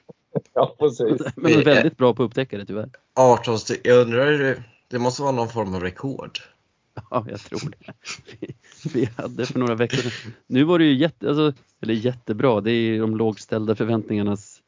Ja, 0.53 0.75
precis. 0.79 1.21
Men 1.35 1.51
de 1.51 1.57
är 1.57 1.63
väldigt 1.63 1.97
bra 1.97 2.13
på 2.13 2.23
att 2.23 2.27
upptäcka 2.27 2.57
det 2.57 2.65
tyvärr. 2.65 2.89
18 3.15 3.57
Jag 3.83 3.97
undrar, 3.97 4.63
det 4.87 4.99
måste 4.99 5.21
vara 5.21 5.31
någon 5.31 5.49
form 5.49 5.75
av 5.75 5.81
rekord. 5.81 6.39
Ja, 7.11 7.25
jag 7.29 7.39
tror 7.39 7.59
det. 7.79 7.93
Vi, 8.39 8.55
vi 8.93 9.09
hade 9.17 9.45
för 9.45 9.59
några 9.59 9.75
veckor 9.75 9.97
sedan. 9.97 10.33
Nu 10.47 10.63
var 10.63 10.79
det 10.79 10.85
ju 10.85 10.93
jätte, 10.93 11.27
alltså, 11.27 11.53
eller 11.81 11.93
jättebra, 11.93 12.61
det 12.61 12.71
är 12.71 12.99
de 12.99 13.17
lågställda 13.17 13.75
förväntningarnas 13.75 14.61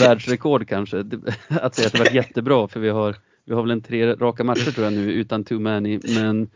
världsrekord 0.00 0.68
kanske. 0.68 1.04
Att 1.48 1.74
säga 1.74 1.86
att 1.86 1.92
det 1.92 1.98
var 1.98 2.14
jättebra 2.14 2.68
för 2.68 2.80
vi 2.80 2.88
har, 2.88 3.16
vi 3.44 3.54
har 3.54 3.62
väl 3.62 3.70
en 3.70 3.82
tre 3.82 4.14
raka 4.14 4.44
matcher 4.44 4.70
tror 4.70 4.84
jag 4.84 4.92
nu 4.92 5.12
utan 5.12 5.44
too 5.44 5.60
many. 5.60 6.00
Men 6.02 6.50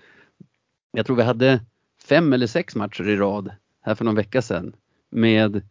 jag 0.93 1.07
tror 1.07 1.17
vi 1.17 1.23
hade 1.23 1.61
fem 2.09 2.33
eller 2.33 2.47
sex 2.47 2.75
matcher 2.75 3.09
i 3.09 3.17
rad 3.17 3.51
här 3.89 3.95
för 3.95 4.05
någon 4.05 4.15
vecka 4.15 4.43
sedan 4.43 4.77
med 5.11 5.63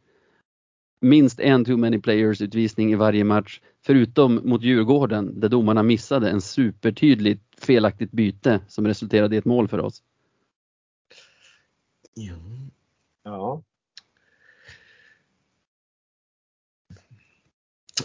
minst 1.00 1.40
en 1.40 1.66
too 1.66 1.78
many 1.78 2.02
players 2.02 2.42
utvisning 2.42 2.92
i 2.92 2.96
varje 2.96 3.24
match. 3.24 3.62
Förutom 3.86 4.42
mot 4.44 4.64
Djurgården 4.64 5.40
där 5.40 5.50
domarna 5.50 5.84
missade 5.84 6.30
en 6.30 6.42
supertydligt 6.42 7.44
felaktigt 7.58 8.12
byte 8.12 8.60
som 8.68 8.88
resulterade 8.88 9.36
i 9.36 9.40
ett 9.40 9.46
mål 9.46 9.68
för 9.68 9.80
oss. 9.80 10.04
Ja. 12.14 12.34
ja. 13.24 13.64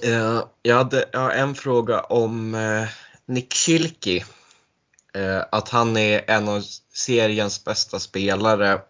Uh, 0.06 0.44
jag, 0.62 0.76
hade, 0.76 1.04
jag 1.12 1.20
har 1.20 1.30
en 1.30 1.54
fråga 1.54 2.00
om 2.00 2.54
uh, 2.54 2.88
Nick 3.26 3.54
Schilke. 3.54 4.24
Uh, 5.16 5.44
att 5.52 5.68
han 5.68 5.96
är 5.96 6.30
en 6.30 6.48
av 6.48 6.62
seriens 6.94 7.64
bästa 7.64 7.98
spelare 7.98 8.80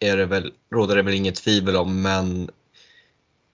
är 0.00 0.16
det 0.16 0.26
väl, 0.26 0.52
råder 0.72 0.96
det 0.96 1.02
väl 1.02 1.14
inget 1.14 1.34
tvivel 1.34 1.76
om, 1.76 2.02
men 2.02 2.50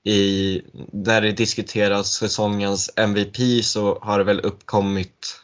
i, 0.05 0.63
när 0.93 1.21
det 1.21 1.33
diskuteras 1.33 2.13
säsongens 2.13 2.91
MVP 2.97 3.65
så 3.65 3.99
har 4.03 4.19
det 4.19 4.25
väl 4.25 4.41
uppkommit 4.41 5.41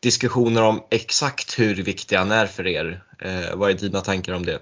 diskussioner 0.00 0.62
om 0.62 0.82
exakt 0.90 1.58
hur 1.58 1.74
viktig 1.74 2.16
han 2.16 2.32
är 2.32 2.46
för 2.46 2.66
er. 2.66 3.02
Eh, 3.18 3.56
vad 3.56 3.70
är 3.70 3.74
dina 3.74 4.00
tankar 4.00 4.32
om 4.32 4.44
det? 4.44 4.58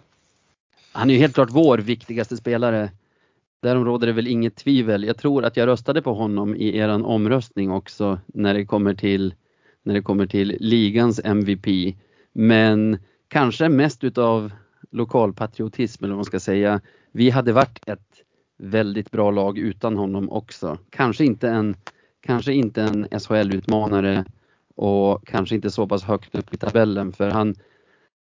Han 0.93 1.11
är 1.11 1.15
ju 1.15 1.21
helt 1.21 1.35
klart 1.35 1.51
vår 1.51 1.79
viktigaste 1.79 2.37
spelare. 2.37 2.91
Därom 3.63 3.85
råder 3.85 4.07
det 4.07 4.13
väl 4.13 4.27
inget 4.27 4.57
tvivel. 4.57 5.05
Jag 5.05 5.19
tror 5.19 5.45
att 5.45 5.57
jag 5.57 5.67
röstade 5.67 6.03
på 6.03 6.15
honom 6.15 6.57
i 6.57 6.77
eran 6.77 7.05
omröstning 7.05 7.71
också 7.71 8.21
när 8.27 8.55
det 8.55 8.67
kommer 8.67 8.95
till, 8.95 9.35
när 9.83 9.95
det 9.95 10.03
kommer 10.03 10.27
till 10.27 10.57
ligans 10.61 11.21
MVP. 11.25 11.97
Men 12.33 12.99
kanske 13.29 13.69
mest 13.69 14.05
utav 14.05 14.53
lokalpatriotism 14.93 16.05
eller 16.05 16.13
vad 16.13 16.19
man 16.19 16.25
ska 16.25 16.41
säga. 16.41 16.81
Vi 17.13 17.31
hade 17.31 17.53
varit 17.53 17.89
ett 17.89 18.23
väldigt 18.59 19.11
bra 19.11 19.31
lag 19.31 19.59
utan 19.59 19.97
honom 19.97 20.31
också. 20.31 20.79
Kanske 20.91 21.25
inte 21.25 21.49
en, 21.49 21.77
kanske 22.21 22.53
inte 22.53 22.83
en 22.83 23.09
SHL-utmanare 23.21 24.25
och 24.75 25.27
kanske 25.27 25.55
inte 25.55 25.71
så 25.71 25.87
pass 25.87 26.05
högt 26.05 26.35
upp 26.35 26.55
i 26.55 26.57
tabellen 26.57 27.13
för 27.13 27.31
han, 27.31 27.55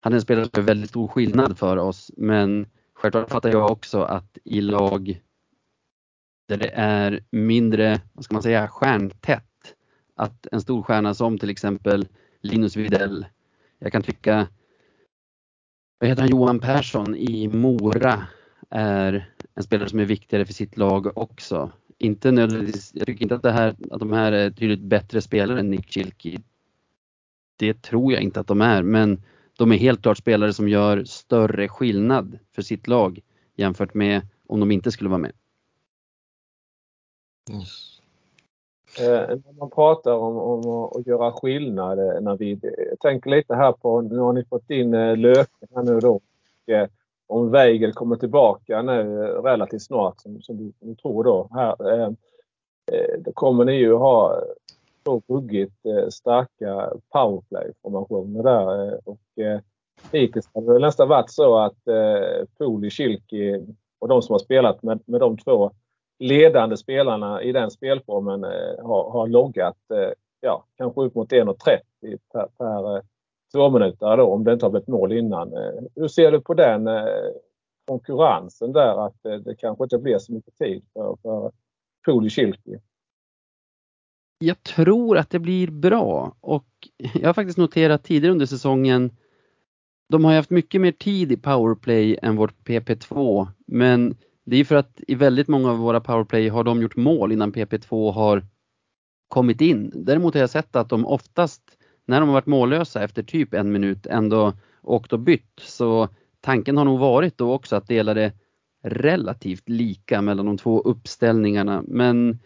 han 0.01 0.13
är 0.13 0.17
en 0.17 0.23
spelare 0.23 0.45
som 0.45 0.61
gör 0.61 0.67
väldigt 0.67 0.91
stor 0.91 1.09
skillnad 1.09 1.59
för 1.59 1.77
oss. 1.77 2.11
Men 2.17 2.67
självklart 2.95 3.31
fattar 3.31 3.51
jag 3.51 3.71
också 3.71 4.03
att 4.03 4.39
i 4.45 4.61
lag 4.61 5.21
där 6.49 6.57
det 6.57 6.71
är 6.75 7.25
mindre, 7.31 8.01
vad 8.13 8.25
ska 8.25 8.35
man 8.35 8.43
säga, 8.43 8.69
stjärntätt. 8.69 9.45
Att 10.15 10.47
en 10.53 10.61
stor 10.61 10.83
stjärna 10.83 11.15
som 11.15 11.39
till 11.39 11.51
exempel 11.51 12.09
Linus 12.41 12.77
Widell, 12.77 13.27
jag 13.79 13.93
kan 13.93 14.03
tycka, 14.03 14.47
vad 16.03 16.09
heter 16.09 16.23
han, 16.23 16.31
Johan 16.31 16.61
Persson 16.61 17.17
i 17.17 17.49
Mora 17.49 18.27
är 18.71 19.31
en 19.55 19.63
spelare 19.63 19.89
som 19.89 19.99
är 19.99 20.05
viktigare 20.05 20.47
för 20.47 20.53
sitt 20.53 20.77
lag 20.77 21.19
också. 21.19 21.73
Inte 21.99 22.31
nödvändigtvis, 22.31 22.91
jag 22.95 23.07
tycker 23.07 23.23
inte 23.23 23.35
att, 23.35 23.43
det 23.43 23.53
här, 23.53 23.77
att 23.91 23.99
de 23.99 24.13
här 24.13 24.33
är 24.33 24.51
tydligt 24.51 24.81
bättre 24.81 25.21
spelare 25.21 25.61
än 25.61 25.71
Nick 25.71 25.93
Schilke. 25.93 26.43
Det 27.57 27.83
tror 27.83 28.13
jag 28.13 28.23
inte 28.23 28.41
att 28.41 28.47
de 28.47 28.61
är, 28.61 28.83
men 28.83 29.23
de 29.59 29.73
är 29.73 29.77
helt 29.77 30.03
klart 30.03 30.19
spelare 30.19 30.53
som 30.53 30.69
gör 30.69 31.05
större 31.05 31.69
skillnad 31.69 32.39
för 32.53 32.63
sitt 32.63 32.89
lag 32.89 33.21
jämfört 33.57 33.95
med 33.95 34.29
om 34.47 34.61
de 34.61 34.71
inte 34.71 34.93
skulle 34.93 35.11
vara 35.11 35.19
med. 35.19 35.33
Yes. 37.51 37.92
Eh, 39.01 39.29
när 39.29 39.59
man 39.59 39.71
pratar 39.71 40.13
om, 40.13 40.37
om 40.37 40.85
att 41.01 41.07
göra 41.07 41.33
skillnad, 41.33 41.99
eh, 41.99 42.21
när 42.21 42.37
vi, 42.37 42.59
jag 42.63 43.01
tänker 43.01 43.31
lite 43.31 43.55
här 43.55 43.73
på, 43.73 44.01
nu 44.01 44.19
har 44.19 44.33
ni 44.33 44.45
fått 44.45 44.71
in 44.71 44.95
eh, 44.95 45.17
Löken 45.17 45.69
här 45.75 45.83
nu 45.83 46.01
då. 46.01 46.15
Och, 46.15 46.73
eh, 46.73 46.89
om 47.27 47.51
Weigel 47.51 47.93
kommer 47.93 48.17
tillbaka 48.17 48.83
nu 48.83 49.25
eh, 49.25 49.43
relativt 49.43 49.83
snart 49.83 50.21
som, 50.21 50.43
som 50.43 50.73
du, 50.81 50.95
tror 50.95 51.25
då. 51.25 51.49
Här, 51.53 51.77
eh, 51.91 52.11
då 53.19 53.33
kommer 53.33 53.65
ni 53.65 53.73
ju 53.73 53.95
ha 53.95 54.43
två 55.05 55.23
ruggigt 55.29 55.87
eh, 55.87 56.09
starka 56.09 56.93
powerplay-formationer 57.11 58.43
där. 58.43 59.01
Och, 59.09 59.43
eh, 59.45 59.61
hittills 60.13 60.51
har 60.55 60.75
det 60.75 60.79
nästan 60.79 61.09
varit 61.09 61.31
så 61.31 61.59
att 61.59 61.89
eh, 61.89 62.47
Poli, 62.59 62.91
Kilki 62.91 63.67
och 63.99 64.09
de 64.09 64.23
som 64.23 64.33
har 64.33 64.39
spelat 64.39 64.83
med, 64.83 65.01
med 65.05 65.21
de 65.21 65.39
två 65.39 65.71
ledande 66.23 66.77
spelarna 66.77 67.43
i 67.43 67.53
den 67.53 67.71
spelformen 67.71 68.45
eh, 68.45 68.85
har, 68.85 69.11
har 69.11 69.27
loggat 69.27 69.77
eh, 69.95 70.13
ja, 70.41 70.65
kanske 70.77 71.01
upp 71.01 71.15
mot 71.15 71.33
1,30 71.33 71.55
per, 72.33 72.47
per 72.59 72.97
eh, 72.97 73.03
två 73.53 73.71
minuter 73.71 74.17
då, 74.17 74.25
om 74.25 74.45
det 74.45 74.53
inte 74.53 74.65
har 74.65 74.71
blivit 74.71 74.89
mål 74.89 75.13
innan. 75.13 75.53
Eh, 75.53 75.83
hur 75.95 76.09
ser 76.09 76.33
du 76.33 76.41
på 76.41 76.55
den 76.55 76.87
eh, 76.87 77.05
konkurrensen 77.87 78.73
där 78.73 79.07
att 79.07 79.27
eh, 79.27 79.35
det 79.35 79.55
kanske 79.55 79.85
inte 79.85 79.99
blir 79.99 80.19
så 80.19 80.33
mycket 80.33 80.59
tid 80.59 80.85
för, 80.93 81.17
för 81.23 81.53
Poli 82.07 82.31
Jag 84.39 84.63
tror 84.63 85.19
att 85.19 85.31
det 85.31 85.39
blir 85.39 85.71
bra 85.71 86.37
och 86.41 86.89
jag 87.15 87.29
har 87.29 87.35
faktiskt 87.35 87.59
noterat 87.59 88.05
tidigare 88.05 88.33
under 88.33 88.47
säsongen 88.47 89.11
de 90.09 90.25
har 90.25 90.35
haft 90.35 90.51
mycket 90.51 90.81
mer 90.81 90.93
tid 90.93 91.33
i 91.33 91.37
powerplay 91.37 92.19
än 92.23 92.37
vårt 92.37 92.69
PP2 92.69 93.47
men 93.67 94.15
det 94.45 94.57
är 94.57 94.65
för 94.65 94.75
att 94.75 95.01
i 95.09 95.15
väldigt 95.15 95.49
många 95.49 95.71
av 95.71 95.79
våra 95.79 96.01
powerplay 96.01 96.49
har 96.49 96.65
de 96.65 96.83
gjort 96.83 96.97
mål 96.97 97.33
innan 97.33 97.53
PP2 97.53 98.13
har 98.13 98.47
kommit 99.29 99.61
in. 99.61 99.93
Däremot 99.95 100.35
har 100.35 100.41
jag 100.41 100.51
sett 100.51 100.77
att 100.77 100.89
de 100.89 101.07
oftast 101.07 101.63
när 102.07 102.21
de 102.21 102.29
har 102.29 102.35
varit 102.35 102.47
mållösa 102.47 103.05
efter 103.05 103.23
typ 103.23 103.55
en 103.55 103.73
minut 103.73 104.07
ändå 104.07 104.53
åkt 104.83 105.13
och 105.13 105.21
bytt. 105.21 105.61
Så 105.61 106.09
tanken 106.41 106.77
har 106.77 106.85
nog 106.85 106.99
varit 106.99 107.39
då 107.39 107.53
också 107.53 107.77
att 107.77 107.89
dela 107.89 108.15
det 108.15 108.33
relativt 108.85 109.69
lika 109.69 110.23
mellan 110.23 110.47
de 110.47 110.59
två 110.59 110.81
uppställningarna. 110.81 111.85
Men 111.87 112.39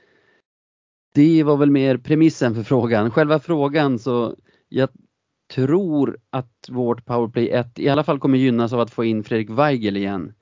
det 1.15 1.43
var 1.43 1.57
väl 1.57 1.71
mer 1.71 1.97
premissen 1.97 2.55
för 2.55 2.63
frågan. 2.63 3.11
Själva 3.11 3.39
frågan 3.39 3.99
så 3.99 4.37
jag 4.69 4.89
tror 5.55 6.19
att 6.31 6.69
vårt 6.69 7.05
powerplay 7.05 7.49
1 7.51 7.79
i 7.79 7.89
alla 7.89 8.05
fall 8.05 8.19
kommer 8.19 8.39
gynnas 8.39 8.73
av 8.73 8.81
att 8.81 8.91
få 8.91 9.05
in 9.05 9.25
Fredrik 9.25 9.51
Weigel 9.51 9.97
igen. 9.97 10.33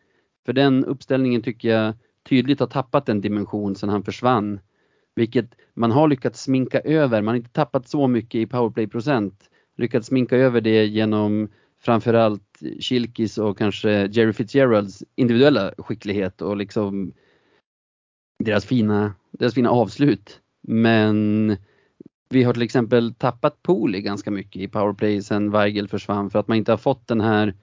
För 0.47 0.53
den 0.53 0.85
uppställningen 0.85 1.43
tycker 1.43 1.69
jag 1.69 1.95
tydligt 2.29 2.61
har 2.61 2.67
tappat 2.67 3.09
en 3.09 3.21
dimension 3.21 3.77
sedan 3.77 3.89
han 3.89 4.03
försvann. 4.03 4.61
Vilket 5.17 5.55
man 5.75 5.91
har 5.91 6.09
lyckats 6.09 6.43
sminka 6.43 6.81
över. 6.81 7.23
Man 7.23 7.33
har 7.33 7.37
inte 7.37 7.51
tappat 7.51 7.89
så 7.89 8.09
mycket 8.09 8.39
i 8.39 8.47
powerplay-procent. 8.47 9.51
Lyckats 9.77 10.07
sminka 10.07 10.37
över 10.37 10.61
det 10.61 10.85
genom 10.85 11.49
framförallt 11.81 12.63
Kilkis 12.81 13.39
och 13.39 13.59
kanske 13.59 13.91
Jerry 13.91 14.33
Fitzgeralds 14.33 15.05
individuella 15.15 15.75
skicklighet 15.79 16.43
och 16.43 16.57
liksom 16.57 17.13
deras 18.45 18.65
fina, 18.65 19.15
deras 19.31 19.55
fina 19.55 19.71
avslut. 19.71 20.41
Men 20.63 21.57
vi 22.29 22.43
har 22.43 22.53
till 22.53 22.63
exempel 22.63 23.15
tappat 23.15 23.63
Pooley 23.63 24.01
ganska 24.01 24.31
mycket 24.31 24.63
i 24.63 24.69
powerplay 24.69 25.23
sen 25.23 25.51
Weigel 25.51 25.89
försvann 25.89 26.31
för 26.31 26.39
att 26.39 26.49
man 26.49 26.57
inte 26.57 26.73
har 26.73 26.77
fått 26.77 27.07
den 27.07 27.21
här 27.21 27.55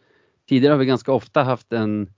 Tidigare 0.49 0.71
har 0.71 0.79
vi 0.79 0.85
ganska 0.85 1.11
ofta 1.11 1.43
haft 1.43 1.73
en 1.73 2.09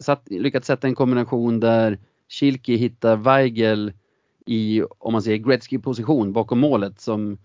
satt, 0.00 0.30
lyckats 0.30 0.66
sätta 0.66 0.86
en 0.86 0.94
kombination 0.94 1.60
där 1.60 1.98
Schilke 2.28 2.72
hittar 2.72 3.16
Weigel 3.16 3.92
i, 4.46 4.82
om 4.98 5.12
man 5.12 5.22
säger 5.22 5.38
Gretzky-position 5.38 6.32
bakom 6.32 6.58
målet 6.58 7.00
som, 7.00 7.38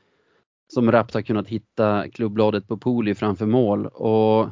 som 0.73 0.91
Rapt 0.91 1.13
har 1.13 1.21
kunnat 1.21 1.47
hitta 1.47 2.09
klubbladet 2.09 2.67
på 2.67 2.77
Poli 2.77 3.15
framför 3.15 3.45
mål. 3.45 3.87
Och 3.87 4.49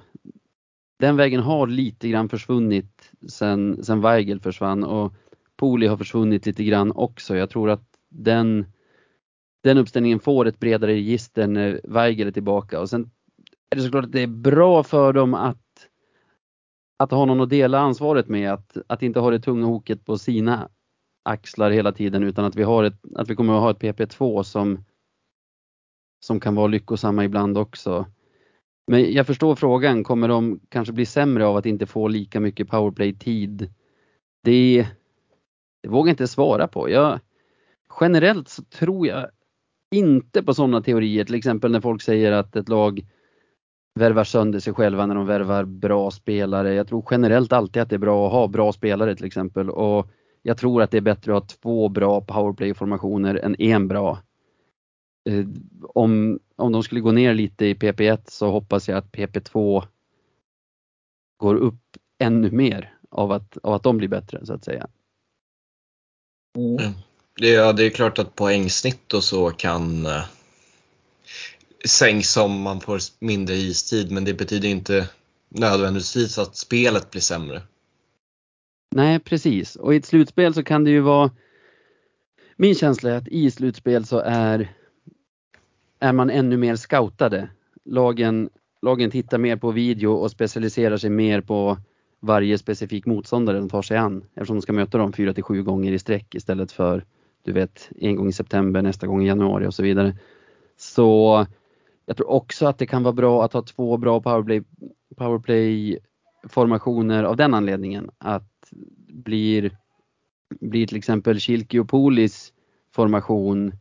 den 0.99 1.15
vägen 1.15 1.41
har 1.41 1.67
lite 1.67 2.09
grann 2.09 2.29
försvunnit 2.29 3.11
sen, 3.29 3.83
sen 3.83 4.01
Weigel 4.01 4.39
försvann. 4.39 4.83
Och 4.83 5.13
Poli 5.55 5.87
har 5.87 5.97
försvunnit 5.97 6.45
lite 6.45 6.63
grann 6.63 6.91
också. 6.91 7.35
Jag 7.35 7.49
tror 7.49 7.69
att 7.69 7.85
den, 8.09 8.65
den 9.63 9.77
uppställningen 9.77 10.19
får 10.19 10.45
ett 10.45 10.59
bredare 10.59 10.91
register 10.91 11.47
när 11.47 11.81
Weigel 11.83 12.27
är 12.27 12.31
tillbaka. 12.31 12.79
Och 12.79 12.89
sen 12.89 13.11
är 13.69 13.75
det 13.75 13.81
såklart 13.81 14.05
att 14.05 14.11
det 14.11 14.21
är 14.21 14.27
bra 14.27 14.83
för 14.83 15.13
dem 15.13 15.33
att 15.33 15.62
att 17.03 17.11
ha 17.11 17.25
någon 17.25 17.41
att 17.41 17.49
dela 17.49 17.79
ansvaret 17.79 18.27
med, 18.27 18.53
att, 18.53 18.77
att 18.87 19.03
inte 19.03 19.19
ha 19.19 19.31
det 19.31 19.39
tunga 19.39 19.65
hoket 19.65 20.05
på 20.05 20.17
sina 20.17 20.69
axlar 21.23 21.71
hela 21.71 21.91
tiden 21.91 22.23
utan 22.23 22.45
att 22.45 22.55
vi, 22.55 22.63
har 22.63 22.83
ett, 22.83 22.99
att 23.15 23.29
vi 23.29 23.35
kommer 23.35 23.53
att 23.53 23.61
ha 23.61 23.71
ett 23.71 23.79
PP2 23.79 24.43
som, 24.43 24.85
som 26.19 26.39
kan 26.39 26.55
vara 26.55 26.67
lyckosamma 26.67 27.25
ibland 27.25 27.57
också. 27.57 28.05
Men 28.87 29.13
jag 29.13 29.27
förstår 29.27 29.55
frågan, 29.55 30.03
kommer 30.03 30.27
de 30.27 30.59
kanske 30.69 30.93
bli 30.93 31.05
sämre 31.05 31.45
av 31.45 31.57
att 31.57 31.65
inte 31.65 31.85
få 31.85 32.07
lika 32.07 32.39
mycket 32.39 32.69
powerplay-tid? 32.69 33.73
Det, 34.43 34.87
det 35.83 35.89
vågar 35.89 36.09
jag 36.09 36.13
inte 36.13 36.27
svara 36.27 36.67
på. 36.67 36.89
Jag, 36.89 37.19
generellt 37.99 38.49
så 38.49 38.63
tror 38.63 39.07
jag 39.07 39.29
inte 39.91 40.43
på 40.43 40.53
sådana 40.53 40.81
teorier, 40.81 41.25
till 41.25 41.35
exempel 41.35 41.71
när 41.71 41.81
folk 41.81 42.01
säger 42.01 42.31
att 42.31 42.55
ett 42.55 42.69
lag 42.69 43.05
värvar 43.95 44.23
sönder 44.23 44.59
sig 44.59 44.73
själva 44.73 45.05
när 45.05 45.15
de 45.15 45.25
värvar 45.25 45.65
bra 45.65 46.11
spelare. 46.11 46.73
Jag 46.73 46.87
tror 46.87 47.05
generellt 47.11 47.53
alltid 47.53 47.81
att 47.81 47.89
det 47.89 47.95
är 47.95 47.99
bra 47.99 48.27
att 48.27 48.33
ha 48.33 48.47
bra 48.47 48.73
spelare 48.73 49.15
till 49.15 49.25
exempel 49.25 49.69
och 49.69 50.07
jag 50.41 50.57
tror 50.57 50.81
att 50.81 50.91
det 50.91 50.97
är 50.97 51.01
bättre 51.01 51.37
att 51.37 51.43
ha 51.43 51.57
två 51.61 51.89
bra 51.89 52.21
powerplay-formationer 52.21 53.35
än 53.35 53.55
en 53.59 53.87
bra. 53.87 54.19
Eh, 55.29 55.45
om, 55.83 56.39
om 56.55 56.71
de 56.71 56.83
skulle 56.83 57.01
gå 57.01 57.11
ner 57.11 57.33
lite 57.33 57.65
i 57.65 57.73
PP1 57.73 58.21
så 58.27 58.51
hoppas 58.51 58.89
jag 58.89 58.97
att 58.97 59.11
PP2 59.11 59.83
går 61.37 61.55
upp 61.55 61.97
ännu 62.19 62.51
mer 62.51 62.93
av 63.09 63.31
att, 63.31 63.57
av 63.63 63.73
att 63.73 63.83
de 63.83 63.97
blir 63.97 64.07
bättre 64.07 64.45
så 64.45 64.53
att 64.53 64.65
säga. 64.65 64.87
Mm. 66.57 66.77
mm. 66.77 66.93
Det, 67.39 67.49
ja, 67.49 67.73
det 67.73 67.85
är 67.85 67.89
klart 67.89 68.19
att 68.19 68.35
poängsnitt 68.35 69.13
och 69.13 69.23
så 69.23 69.49
kan 69.49 70.05
eh, 70.05 70.23
sänks 71.87 72.37
om 72.37 72.61
man 72.61 72.81
får 72.81 72.99
mindre 73.19 73.55
istid 73.55 74.11
men 74.11 74.25
det 74.25 74.33
betyder 74.33 74.69
inte 74.69 75.09
nödvändigtvis 75.49 76.37
att 76.37 76.55
spelet 76.55 77.11
blir 77.11 77.21
sämre. 77.21 77.61
Nej 78.95 79.19
precis 79.19 79.75
och 79.75 79.93
i 79.93 79.97
ett 79.97 80.05
slutspel 80.05 80.53
så 80.53 80.63
kan 80.63 80.83
det 80.83 80.91
ju 80.91 80.99
vara 80.99 81.31
Min 82.55 82.75
känsla 82.75 83.11
är 83.11 83.17
att 83.17 83.27
i 83.27 83.51
slutspel 83.51 84.05
så 84.05 84.19
är 84.19 84.73
är 85.99 86.13
man 86.13 86.29
ännu 86.29 86.57
mer 86.57 86.75
scoutade. 86.75 87.49
Lagen, 87.85 88.49
lagen 88.81 89.11
tittar 89.11 89.37
mer 89.37 89.55
på 89.55 89.71
video 89.71 90.11
och 90.11 90.31
specialiserar 90.31 90.97
sig 90.97 91.09
mer 91.09 91.41
på 91.41 91.77
varje 92.19 92.57
specifik 92.57 93.05
motståndare 93.05 93.57
de 93.57 93.69
tar 93.69 93.81
sig 93.81 93.97
an 93.97 94.23
eftersom 94.35 94.55
de 94.55 94.61
ska 94.61 94.73
möta 94.73 94.97
dem 94.97 95.13
fyra 95.13 95.33
till 95.33 95.43
sju 95.43 95.63
gånger 95.63 95.91
i 95.91 95.99
sträck 95.99 96.35
istället 96.35 96.71
för 96.71 97.05
du 97.43 97.51
vet 97.51 97.89
en 97.99 98.15
gång 98.15 98.29
i 98.29 98.33
september, 98.33 98.81
nästa 98.81 99.07
gång 99.07 99.23
i 99.23 99.27
januari 99.27 99.67
och 99.67 99.73
så 99.73 99.83
vidare. 99.83 100.15
Så 100.77 101.45
jag 102.05 102.17
tror 102.17 102.29
också 102.29 102.67
att 102.67 102.77
det 102.77 102.85
kan 102.85 103.03
vara 103.03 103.13
bra 103.13 103.45
att 103.45 103.53
ha 103.53 103.61
två 103.61 103.97
bra 103.97 104.21
powerplay, 104.21 104.63
powerplay 105.15 105.99
formationer 106.49 107.23
av 107.23 107.35
den 107.35 107.53
anledningen 107.53 108.11
att 108.17 108.73
blir, 109.07 109.77
blir 110.59 110.87
till 110.87 110.97
exempel 110.97 111.39
Kilki 111.39 111.79
och 111.79 111.89
Polis 111.89 112.53
formation 112.91 113.71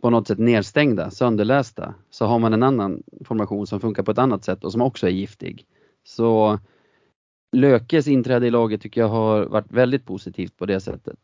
på 0.00 0.10
något 0.10 0.28
sätt 0.28 0.38
nedstängda, 0.38 1.10
sönderlästa, 1.10 1.94
så 2.10 2.26
har 2.26 2.38
man 2.38 2.52
en 2.52 2.62
annan 2.62 3.02
formation 3.24 3.66
som 3.66 3.80
funkar 3.80 4.02
på 4.02 4.10
ett 4.10 4.18
annat 4.18 4.44
sätt 4.44 4.64
och 4.64 4.72
som 4.72 4.82
också 4.82 5.06
är 5.06 5.10
giftig. 5.10 5.66
Så 6.04 6.58
Lökes 7.52 8.08
inträde 8.08 8.46
i 8.46 8.50
laget 8.50 8.80
tycker 8.80 9.00
jag 9.00 9.08
har 9.08 9.44
varit 9.44 9.72
väldigt 9.72 10.06
positivt 10.06 10.56
på 10.56 10.66
det 10.66 10.80
sättet. 10.80 11.18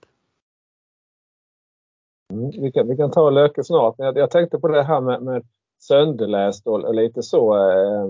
Mm, 2.33 2.51
vi, 2.51 2.73
kan, 2.73 2.89
vi 2.89 2.97
kan 2.97 3.11
ta 3.11 3.31
Löke 3.31 3.65
snart. 3.65 3.95
Jag, 3.99 4.17
jag 4.17 4.31
tänkte 4.31 4.59
på 4.59 4.69
det 4.69 4.83
här 4.83 5.01
med, 5.01 5.23
med 5.23 5.47
sönderläst 5.79 6.67
och, 6.67 6.85
och 6.85 6.95
lite 6.95 7.23
så. 7.23 7.57
Eh, 7.57 8.07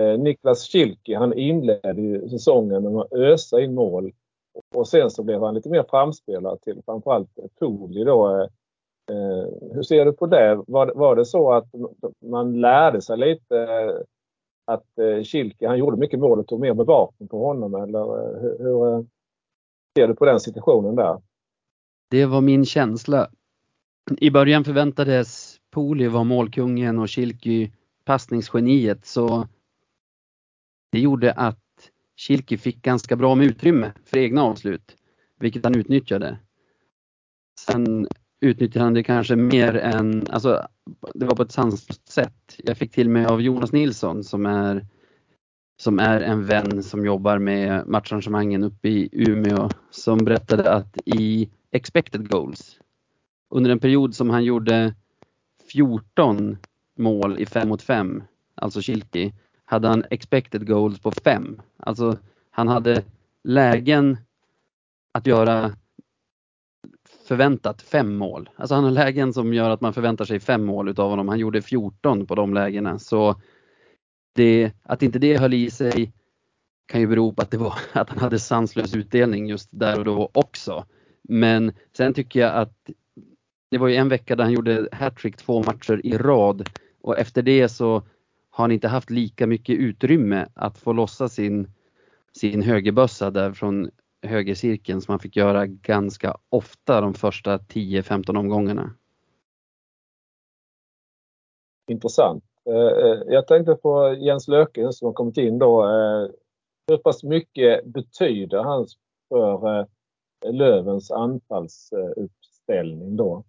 eh, 0.00 0.18
Niklas 0.18 0.68
Schilke, 0.68 1.16
han 1.16 1.32
inledde 1.32 2.02
ju 2.02 2.28
säsongen 2.28 2.82
med 2.82 2.96
att 2.96 3.12
ösa 3.12 3.60
in 3.60 3.74
mål. 3.74 4.12
Och 4.74 4.88
sen 4.88 5.10
så 5.10 5.22
blev 5.22 5.42
han 5.42 5.54
lite 5.54 5.68
mer 5.68 5.84
framspelad 5.90 6.60
till 6.60 6.82
framförallt 6.84 7.30
Poli 7.58 8.04
då. 8.04 8.36
Eh, 8.36 8.46
eh, 9.16 9.46
hur 9.72 9.82
ser 9.82 10.04
du 10.04 10.12
på 10.12 10.26
det? 10.26 10.62
Var, 10.66 10.92
var 10.94 11.16
det 11.16 11.24
så 11.24 11.52
att 11.52 11.66
man 12.20 12.60
lärde 12.60 13.02
sig 13.02 13.18
lite 13.18 13.58
eh, 13.58 13.96
att 14.64 14.98
eh, 14.98 15.22
Schilke, 15.22 15.68
han 15.68 15.78
gjorde 15.78 15.96
mycket 15.96 16.20
mål 16.20 16.38
och 16.38 16.46
tog 16.46 16.60
mer 16.60 16.74
bevakning 16.74 17.28
på 17.28 17.46
honom 17.46 17.74
eller 17.74 18.00
eh, 18.00 18.40
hur, 18.40 18.58
hur 18.58 18.88
eh, 18.88 19.04
ser 19.98 20.08
du 20.08 20.14
på 20.14 20.24
den 20.24 20.40
situationen 20.40 20.96
där? 20.96 21.18
Det 22.12 22.26
var 22.26 22.40
min 22.40 22.64
känsla. 22.64 23.30
I 24.18 24.30
början 24.30 24.64
förväntades 24.64 25.56
Poli 25.70 26.08
vara 26.08 26.24
målkungen 26.24 26.98
och 26.98 27.08
Kilky 27.08 27.70
passningsgeniet 28.04 29.06
så 29.06 29.48
det 30.90 31.00
gjorde 31.00 31.32
att 31.32 31.90
Kilky 32.16 32.56
fick 32.56 32.82
ganska 32.82 33.16
bra 33.16 33.34
med 33.34 33.46
utrymme 33.46 33.92
för 34.04 34.18
egna 34.18 34.42
avslut, 34.42 34.96
vilket 35.40 35.64
han 35.64 35.74
utnyttjade. 35.74 36.38
Sen 37.60 38.08
utnyttjade 38.40 38.84
han 38.84 38.94
det 38.94 39.02
kanske 39.02 39.36
mer 39.36 39.76
än, 39.76 40.26
alltså 40.30 40.68
det 41.14 41.26
var 41.26 41.36
på 41.36 41.42
ett 41.42 41.52
sanslöst 41.52 42.08
sätt. 42.08 42.56
Jag 42.58 42.76
fick 42.76 42.92
till 42.92 43.08
mig 43.08 43.26
av 43.26 43.42
Jonas 43.42 43.72
Nilsson 43.72 44.24
som 44.24 44.46
är 44.46 44.86
som 45.82 45.98
är 45.98 46.20
en 46.20 46.46
vän 46.46 46.82
som 46.82 47.06
jobbar 47.06 47.38
med 47.38 47.86
matcharrangemangen 47.86 48.64
uppe 48.64 48.88
i 48.88 49.08
Umeå 49.12 49.70
som 49.90 50.24
berättade 50.24 50.72
att 50.72 50.96
i 51.04 51.50
expected 51.72 52.28
goals 52.28 52.78
under 53.50 53.70
en 53.70 53.78
period 53.78 54.14
som 54.14 54.30
han 54.30 54.44
gjorde 54.44 54.94
14 55.72 56.56
mål 56.98 57.38
i 57.38 57.46
5 57.46 57.68
mot 57.68 57.82
5, 57.82 58.22
alltså 58.54 58.82
Kilki, 58.82 59.32
hade 59.64 59.88
han 59.88 60.04
expected 60.10 60.66
goals 60.66 61.00
på 61.00 61.10
5. 61.10 61.60
Alltså 61.76 62.18
han 62.50 62.68
hade 62.68 63.04
lägen 63.44 64.16
att 65.12 65.26
göra 65.26 65.72
förväntat 67.28 67.82
fem 67.82 68.16
mål. 68.16 68.50
Alltså 68.56 68.74
han 68.74 68.84
har 68.84 68.90
lägen 68.90 69.32
som 69.32 69.54
gör 69.54 69.70
att 69.70 69.80
man 69.80 69.94
förväntar 69.94 70.24
sig 70.24 70.40
fem 70.40 70.64
mål 70.64 70.88
utav 70.88 71.10
honom. 71.10 71.28
Han 71.28 71.38
gjorde 71.38 71.62
14 71.62 72.26
på 72.26 72.34
de 72.34 72.54
lägena. 72.54 72.98
Så 72.98 73.40
det, 74.34 74.72
att 74.82 75.02
inte 75.02 75.18
det 75.18 75.36
höll 75.36 75.54
i 75.54 75.70
sig 75.70 76.12
kan 76.86 77.00
ju 77.00 77.06
bero 77.06 77.32
på 77.32 77.42
att 77.42 77.50
det 77.50 77.58
var 77.58 77.74
att 77.92 78.10
han 78.10 78.18
hade 78.18 78.38
sanslös 78.38 78.94
utdelning 78.94 79.46
just 79.46 79.68
där 79.72 79.98
och 79.98 80.04
då 80.04 80.30
också. 80.32 80.84
Men 81.28 81.72
sen 81.96 82.14
tycker 82.14 82.40
jag 82.40 82.54
att 82.54 82.90
det 83.70 83.78
var 83.78 83.88
ju 83.88 83.94
en 83.94 84.08
vecka 84.08 84.36
där 84.36 84.44
han 84.44 84.52
gjorde 84.52 84.88
hattrick 84.92 85.36
två 85.36 85.62
matcher 85.62 86.00
i 86.06 86.18
rad 86.18 86.68
och 87.00 87.18
efter 87.18 87.42
det 87.42 87.68
så 87.68 88.02
har 88.50 88.64
han 88.64 88.72
inte 88.72 88.88
haft 88.88 89.10
lika 89.10 89.46
mycket 89.46 89.78
utrymme 89.78 90.46
att 90.54 90.78
få 90.78 90.92
lossa 90.92 91.28
sin, 91.28 91.72
sin 92.32 92.62
högerbössa 92.62 93.30
där 93.30 93.52
från 93.52 93.90
högercirkeln 94.22 95.00
som 95.00 95.12
han 95.12 95.18
fick 95.18 95.36
göra 95.36 95.66
ganska 95.66 96.36
ofta 96.48 97.00
de 97.00 97.14
första 97.14 97.58
10-15 97.58 98.38
omgångarna. 98.38 98.94
Intressant. 101.90 102.44
Eh, 102.64 102.74
eh, 102.74 103.22
jag 103.26 103.46
tänkte 103.46 103.74
på 103.74 104.16
Jens 104.20 104.48
Löken 104.48 104.92
som 104.92 105.06
har 105.06 105.12
kommit 105.12 105.36
in 105.36 105.58
då. 105.58 105.82
Eh, 105.82 106.30
hur 106.88 106.96
pass 106.96 107.22
mycket 107.22 107.84
betyder 107.84 108.62
han 108.62 108.86
för 109.28 109.86
Lövens 110.44 111.10
anfallsuppställning 111.10 113.16
då? 113.16 113.44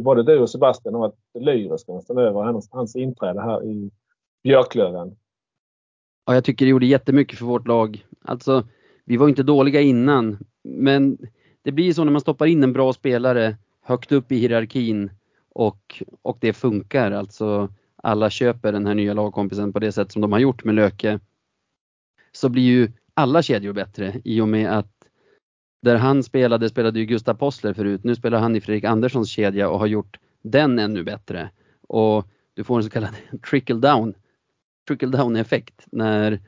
Både 0.00 0.22
du 0.22 0.38
och 0.38 0.50
Sebastian 0.50 0.94
har 0.94 1.00
varit 1.00 1.18
lyriska 1.34 1.92
nästan 1.92 2.18
över 2.18 2.42
hans, 2.42 2.68
hans 2.70 2.96
inträde 2.96 3.40
här 3.40 3.64
i 3.64 3.90
Björklöven. 4.42 5.16
Ja, 6.26 6.34
jag 6.34 6.44
tycker 6.44 6.64
det 6.64 6.70
gjorde 6.70 6.86
jättemycket 6.86 7.38
för 7.38 7.46
vårt 7.46 7.66
lag. 7.66 8.06
Alltså, 8.24 8.68
vi 9.04 9.16
var 9.16 9.28
inte 9.28 9.42
dåliga 9.42 9.80
innan, 9.80 10.38
men 10.62 11.18
det 11.62 11.72
blir 11.72 11.92
så 11.92 12.04
när 12.04 12.12
man 12.12 12.20
stoppar 12.20 12.46
in 12.46 12.62
en 12.62 12.72
bra 12.72 12.92
spelare 12.92 13.56
högt 13.80 14.12
upp 14.12 14.32
i 14.32 14.36
hierarkin 14.36 15.10
och, 15.48 16.02
och 16.22 16.38
det 16.40 16.52
funkar. 16.52 17.12
Alltså 17.12 17.68
alla 17.96 18.30
köper 18.30 18.72
den 18.72 18.86
här 18.86 18.94
nya 18.94 19.14
lagkompisen 19.14 19.72
på 19.72 19.78
det 19.78 19.92
sätt 19.92 20.12
som 20.12 20.22
de 20.22 20.32
har 20.32 20.38
gjort 20.38 20.64
med 20.64 20.74
Löke. 20.74 21.20
Så 22.32 22.48
blir 22.48 22.62
ju 22.62 22.92
alla 23.14 23.42
kedjor 23.42 23.72
bättre 23.72 24.20
i 24.24 24.40
och 24.40 24.48
med 24.48 24.78
att 24.78 24.97
där 25.80 25.96
han 25.96 26.22
spelade, 26.22 26.68
spelade 26.68 26.98
ju 26.98 27.04
Gustav 27.06 27.34
Possler 27.34 27.72
förut. 27.72 28.04
Nu 28.04 28.14
spelar 28.14 28.38
han 28.38 28.56
i 28.56 28.60
Fredrik 28.60 28.84
Anderssons 28.84 29.30
kedja 29.30 29.70
och 29.70 29.78
har 29.78 29.86
gjort 29.86 30.18
den 30.42 30.78
ännu 30.78 31.02
bättre. 31.02 31.50
Och 31.88 32.26
du 32.54 32.64
får 32.64 32.76
en 32.76 32.84
så 32.84 32.90
kallad 32.90 33.14
trickle 33.50 33.76
down, 33.76 34.14
trickle 34.88 35.08
down 35.08 35.36
effekt 35.36 35.86
när 35.92 36.40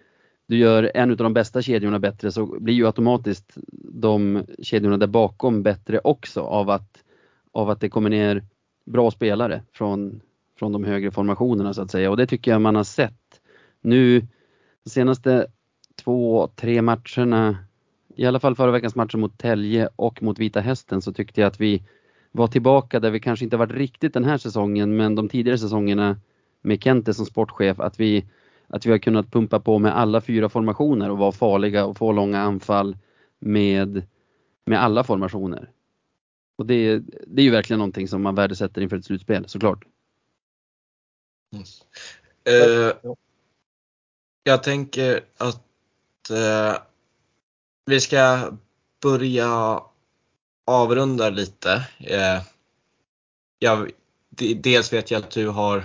du 0.46 0.56
gör 0.56 0.90
en 0.94 1.10
av 1.10 1.16
de 1.16 1.34
bästa 1.34 1.62
kedjorna 1.62 1.98
bättre 1.98 2.32
så 2.32 2.46
blir 2.46 2.74
ju 2.74 2.86
automatiskt 2.86 3.52
de 3.92 4.44
kedjorna 4.62 4.96
där 4.96 5.06
bakom 5.06 5.62
bättre 5.62 5.98
också 5.98 6.40
av 6.40 6.70
att, 6.70 7.04
av 7.52 7.70
att 7.70 7.80
det 7.80 7.88
kommer 7.88 8.10
ner 8.10 8.44
bra 8.86 9.10
spelare 9.10 9.62
från, 9.72 10.20
från 10.58 10.72
de 10.72 10.84
högre 10.84 11.10
formationerna 11.10 11.74
så 11.74 11.82
att 11.82 11.90
säga 11.90 12.10
och 12.10 12.16
det 12.16 12.26
tycker 12.26 12.50
jag 12.50 12.60
man 12.60 12.74
har 12.74 12.84
sett 12.84 13.40
nu 13.80 14.26
de 14.84 14.90
senaste 14.90 15.46
två, 16.04 16.48
tre 16.56 16.82
matcherna, 16.82 17.56
i 18.16 18.26
alla 18.26 18.40
fall 18.40 18.56
förra 18.56 18.70
veckans 18.70 18.94
matcher 18.94 19.18
mot 19.18 19.38
Tälje 19.38 19.88
och 19.96 20.22
mot 20.22 20.38
Vita 20.38 20.60
Hästen 20.60 21.02
så 21.02 21.12
tyckte 21.12 21.40
jag 21.40 21.48
att 21.48 21.60
vi 21.60 21.82
var 22.32 22.46
tillbaka 22.46 23.00
där 23.00 23.10
vi 23.10 23.20
kanske 23.20 23.44
inte 23.44 23.56
varit 23.56 23.72
riktigt 23.72 24.14
den 24.14 24.24
här 24.24 24.38
säsongen 24.38 24.96
men 24.96 25.14
de 25.14 25.28
tidigare 25.28 25.58
säsongerna 25.58 26.20
med 26.62 26.82
Kente 26.82 27.14
som 27.14 27.26
sportchef 27.26 27.80
att 27.80 28.00
vi, 28.00 28.26
att 28.68 28.86
vi 28.86 28.90
har 28.90 28.98
kunnat 28.98 29.30
pumpa 29.30 29.60
på 29.60 29.78
med 29.78 29.98
alla 29.98 30.20
fyra 30.20 30.48
formationer 30.48 31.10
och 31.10 31.18
vara 31.18 31.32
farliga 31.32 31.84
och 31.84 31.96
få 31.96 32.12
långa 32.12 32.40
anfall 32.40 32.96
med, 33.38 34.02
med 34.64 34.82
alla 34.82 35.04
formationer. 35.04 35.70
Och 36.56 36.66
det, 36.66 36.98
det 37.26 37.42
är 37.42 37.44
ju 37.44 37.50
verkligen 37.50 37.78
någonting 37.78 38.08
som 38.08 38.22
man 38.22 38.34
värdesätter 38.34 38.80
inför 38.82 38.96
ett 38.96 39.04
slutspel 39.04 39.48
såklart. 39.48 39.84
Yes. 41.56 41.84
Uh, 42.48 43.12
jag 44.44 44.62
tänker 44.62 45.20
att 45.36 46.30
uh, 46.30 46.89
vi 47.86 48.00
ska 48.00 48.52
börja 49.02 49.80
avrunda 50.66 51.30
lite. 51.30 51.84
Uh, 52.00 52.42
jag, 53.58 53.90
dels 54.56 54.92
vet 54.92 55.10
jag 55.10 55.22
att 55.22 55.30
du 55.30 55.48
har 55.48 55.84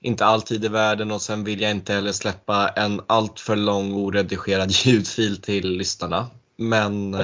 inte 0.00 0.24
alltid 0.24 0.64
i 0.64 0.68
världen 0.68 1.10
och 1.10 1.22
sen 1.22 1.44
vill 1.44 1.60
jag 1.60 1.70
inte 1.70 1.92
heller 1.92 2.12
släppa 2.12 2.68
en 2.68 3.00
alltför 3.06 3.56
lång 3.56 3.92
oredigerad 3.92 4.70
ljudfil 4.84 5.42
till 5.42 5.70
lyssnarna. 5.70 6.26
Men 6.56 7.14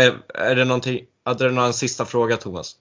är, 0.00 0.22
är 0.34 0.54
det 0.54 0.64
någonting, 0.64 1.06
hade 1.24 1.44
du 1.44 1.54
någon 1.54 1.72
sista 1.72 2.04
fråga 2.04 2.36
Thomas? 2.36 2.76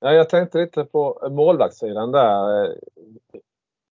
Ja, 0.00 0.12
jag 0.12 0.28
tänkte 0.28 0.58
lite 0.58 0.84
på 0.84 1.28
målvaktssidan 1.30 2.12
där. 2.12 2.76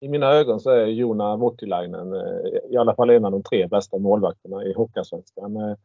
I 0.02 0.10
mina 0.10 0.28
ögon 0.28 0.60
så 0.60 0.70
är 0.70 0.86
Jona 0.86 1.36
Voutilainen 1.36 2.14
eh, 2.14 2.72
i 2.72 2.78
alla 2.78 2.96
fall 2.96 3.10
en 3.10 3.26
av 3.26 3.32
de 3.32 3.44
tre 3.44 3.68
bästa 3.68 3.98
målvakterna 3.98 4.64
i 4.64 4.74
Hockeyallsvenskan. 4.74 5.56
Eh, 5.56 5.76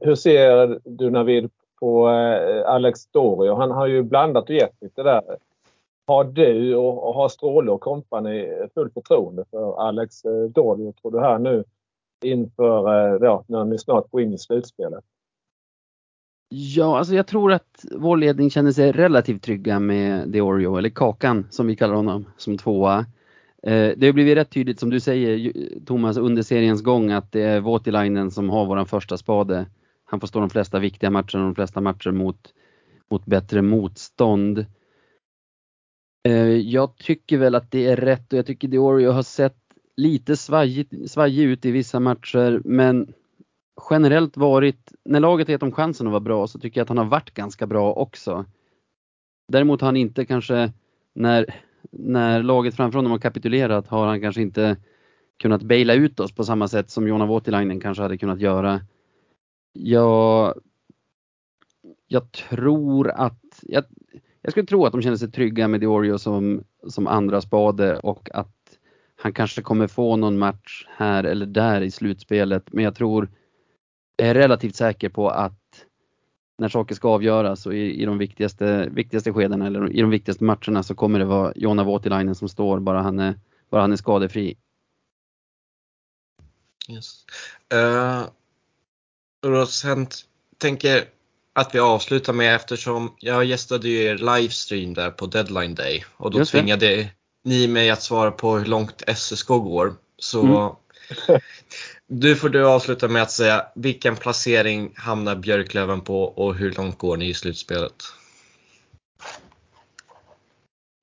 hur 0.00 0.14
ser 0.14 0.80
du 0.84 1.10
Navid 1.10 1.50
på 1.80 2.08
eh, 2.08 2.68
Alex 2.70 3.06
Dorio? 3.06 3.54
Han 3.54 3.70
har 3.70 3.86
ju 3.86 4.02
blandat 4.02 4.44
och 4.44 4.54
gett 4.54 4.82
lite 4.82 5.02
där. 5.02 5.22
Har 6.06 6.24
du 6.24 6.76
och 6.76 7.14
har 7.14 7.28
Stråle 7.28 7.70
och 7.70 7.80
kompani 7.80 8.66
fullt 8.74 8.94
förtroende 8.94 9.44
för 9.50 9.80
Alex 9.88 10.22
Dorio 10.54 10.92
tror 10.92 11.10
du 11.10 11.20
här 11.20 11.38
nu 11.38 11.64
inför 12.24 13.24
ja, 13.24 13.44
när 13.46 13.64
ni 13.64 13.78
snart 13.78 14.10
går 14.10 14.20
in 14.20 14.34
i 14.34 14.38
slutspelet? 14.38 15.04
Ja, 16.48 16.98
alltså 16.98 17.14
jag 17.14 17.26
tror 17.26 17.52
att 17.52 17.84
vår 17.92 18.16
ledning 18.16 18.50
känner 18.50 18.72
sig 18.72 18.92
relativt 18.92 19.42
trygga 19.42 19.78
med 19.78 20.28
Deorio, 20.28 20.76
eller 20.76 20.90
Kakan 20.90 21.46
som 21.50 21.66
vi 21.66 21.76
kallar 21.76 21.94
honom, 21.94 22.26
som 22.36 22.58
tvåa. 22.58 23.06
Eh, 23.62 23.92
det 23.96 24.06
har 24.06 24.12
blivit 24.12 24.36
rätt 24.36 24.50
tydligt 24.50 24.80
som 24.80 24.90
du 24.90 25.00
säger 25.00 25.52
Thomas 25.86 26.16
under 26.16 26.42
seriens 26.42 26.82
gång 26.82 27.10
att 27.10 27.32
det 27.32 27.42
är 27.42 27.60
Voutilainen 27.60 28.30
som 28.30 28.50
har 28.50 28.66
våran 28.66 28.86
första 28.86 29.16
spade. 29.16 29.66
Han 30.04 30.20
får 30.20 30.26
stå 30.26 30.40
de 30.40 30.50
flesta 30.50 30.78
viktiga 30.78 31.10
matcherna 31.10 31.38
och 31.38 31.44
de 31.44 31.54
flesta 31.54 31.80
matcher 31.80 32.10
mot, 32.10 32.54
mot 33.10 33.26
bättre 33.26 33.62
motstånd. 33.62 34.66
Eh, 36.28 36.56
jag 36.56 36.96
tycker 36.96 37.38
väl 37.38 37.54
att 37.54 37.70
det 37.70 37.86
är 37.86 37.96
rätt 37.96 38.32
och 38.32 38.38
jag 38.38 38.46
tycker 38.46 38.68
Diorio 38.68 39.10
har 39.10 39.22
sett 39.22 39.56
lite 39.96 40.36
svajig, 40.36 41.10
svajig 41.10 41.44
ut 41.44 41.64
i 41.64 41.70
vissa 41.70 42.00
matcher 42.00 42.60
men 42.64 43.12
generellt 43.90 44.36
varit, 44.36 44.92
när 45.04 45.20
laget 45.20 45.48
gett 45.48 45.62
om 45.62 45.72
chansen 45.72 46.06
att 46.06 46.10
vara 46.10 46.20
bra 46.20 46.46
så 46.46 46.58
tycker 46.58 46.80
jag 46.80 46.82
att 46.84 46.88
han 46.88 46.98
har 46.98 47.04
varit 47.04 47.34
ganska 47.34 47.66
bra 47.66 47.92
också. 47.92 48.44
Däremot 49.48 49.80
har 49.80 49.88
han 49.88 49.96
inte 49.96 50.24
kanske, 50.24 50.72
när, 51.14 51.54
när 51.90 52.42
laget 52.42 52.76
framför 52.76 52.98
honom 52.98 53.12
har 53.12 53.18
kapitulerat 53.18 53.88
har 53.88 54.06
han 54.06 54.20
kanske 54.20 54.42
inte 54.42 54.76
kunnat 55.38 55.62
baila 55.62 55.94
ut 55.94 56.20
oss 56.20 56.34
på 56.34 56.44
samma 56.44 56.68
sätt 56.68 56.90
som 56.90 57.08
Jona 57.08 57.26
Voutilainen 57.26 57.80
kanske 57.80 58.02
hade 58.02 58.18
kunnat 58.18 58.40
göra. 58.40 58.80
Jag, 59.72 60.54
jag 62.08 62.32
tror 62.32 63.10
att, 63.10 63.60
jag, 63.62 63.84
jag 64.42 64.52
skulle 64.52 64.66
tro 64.66 64.86
att 64.86 64.92
de 64.92 65.02
känner 65.02 65.16
sig 65.16 65.30
trygga 65.30 65.68
med 65.68 65.80
Diorio 65.80 66.18
som, 66.18 66.64
som 66.86 67.06
andra 67.06 67.40
spade 67.40 67.98
och 67.98 68.30
att 68.34 68.54
han 69.16 69.32
kanske 69.32 69.62
kommer 69.62 69.86
få 69.86 70.16
någon 70.16 70.38
match 70.38 70.86
här 70.88 71.24
eller 71.24 71.46
där 71.46 71.80
i 71.80 71.90
slutspelet 71.90 72.72
men 72.72 72.84
jag 72.84 72.94
tror 72.94 73.30
är 74.16 74.34
relativt 74.34 74.76
säker 74.76 75.08
på 75.08 75.28
att 75.28 75.57
när 76.58 76.68
saker 76.68 76.94
ska 76.94 77.08
avgöras 77.08 77.66
och 77.66 77.74
i, 77.74 78.02
i 78.02 78.04
de 78.04 78.18
viktigaste, 78.18 78.88
viktigaste 78.92 79.32
skedena 79.32 79.66
eller 79.66 79.92
i 79.92 80.00
de 80.00 80.10
viktigaste 80.10 80.44
matcherna 80.44 80.82
så 80.82 80.94
kommer 80.94 81.18
det 81.18 81.24
vara 81.24 81.52
Jonna 81.56 81.84
Voutilainen 81.84 82.34
som 82.34 82.48
står 82.48 82.80
bara 82.80 83.02
han 83.02 83.18
är, 83.18 83.34
bara 83.70 83.80
han 83.80 83.92
är 83.92 83.96
skadefri. 83.96 84.56
Yes. 86.88 87.24
Uh, 87.74 88.26
tänker 90.58 91.04
att 91.52 91.74
vi 91.74 91.78
avslutar 91.78 92.32
med 92.32 92.54
eftersom 92.54 93.14
jag 93.18 93.44
gästade 93.44 93.88
ju 93.88 94.02
er 94.02 94.18
livestream 94.18 94.94
där 94.94 95.10
på 95.10 95.26
deadline 95.26 95.74
day 95.74 96.04
och 96.16 96.30
då 96.30 96.44
tvingade 96.44 97.10
ni 97.44 97.68
mig 97.68 97.90
att 97.90 98.02
svara 98.02 98.30
på 98.30 98.56
hur 98.56 98.66
långt 98.66 99.02
SSK 99.16 99.48
går. 99.48 99.94
Så 100.18 100.40
mm. 100.40 100.72
Du 102.06 102.36
får 102.36 102.48
du 102.48 102.66
avsluta 102.66 103.08
med 103.08 103.22
att 103.22 103.30
säga 103.30 103.66
vilken 103.74 104.16
placering 104.16 104.92
hamnar 104.96 105.36
Björklöven 105.36 106.00
på 106.00 106.22
och 106.22 106.54
hur 106.54 106.72
långt 106.72 106.98
går 106.98 107.16
ni 107.16 107.28
i 107.28 107.34
slutspelet? 107.34 108.02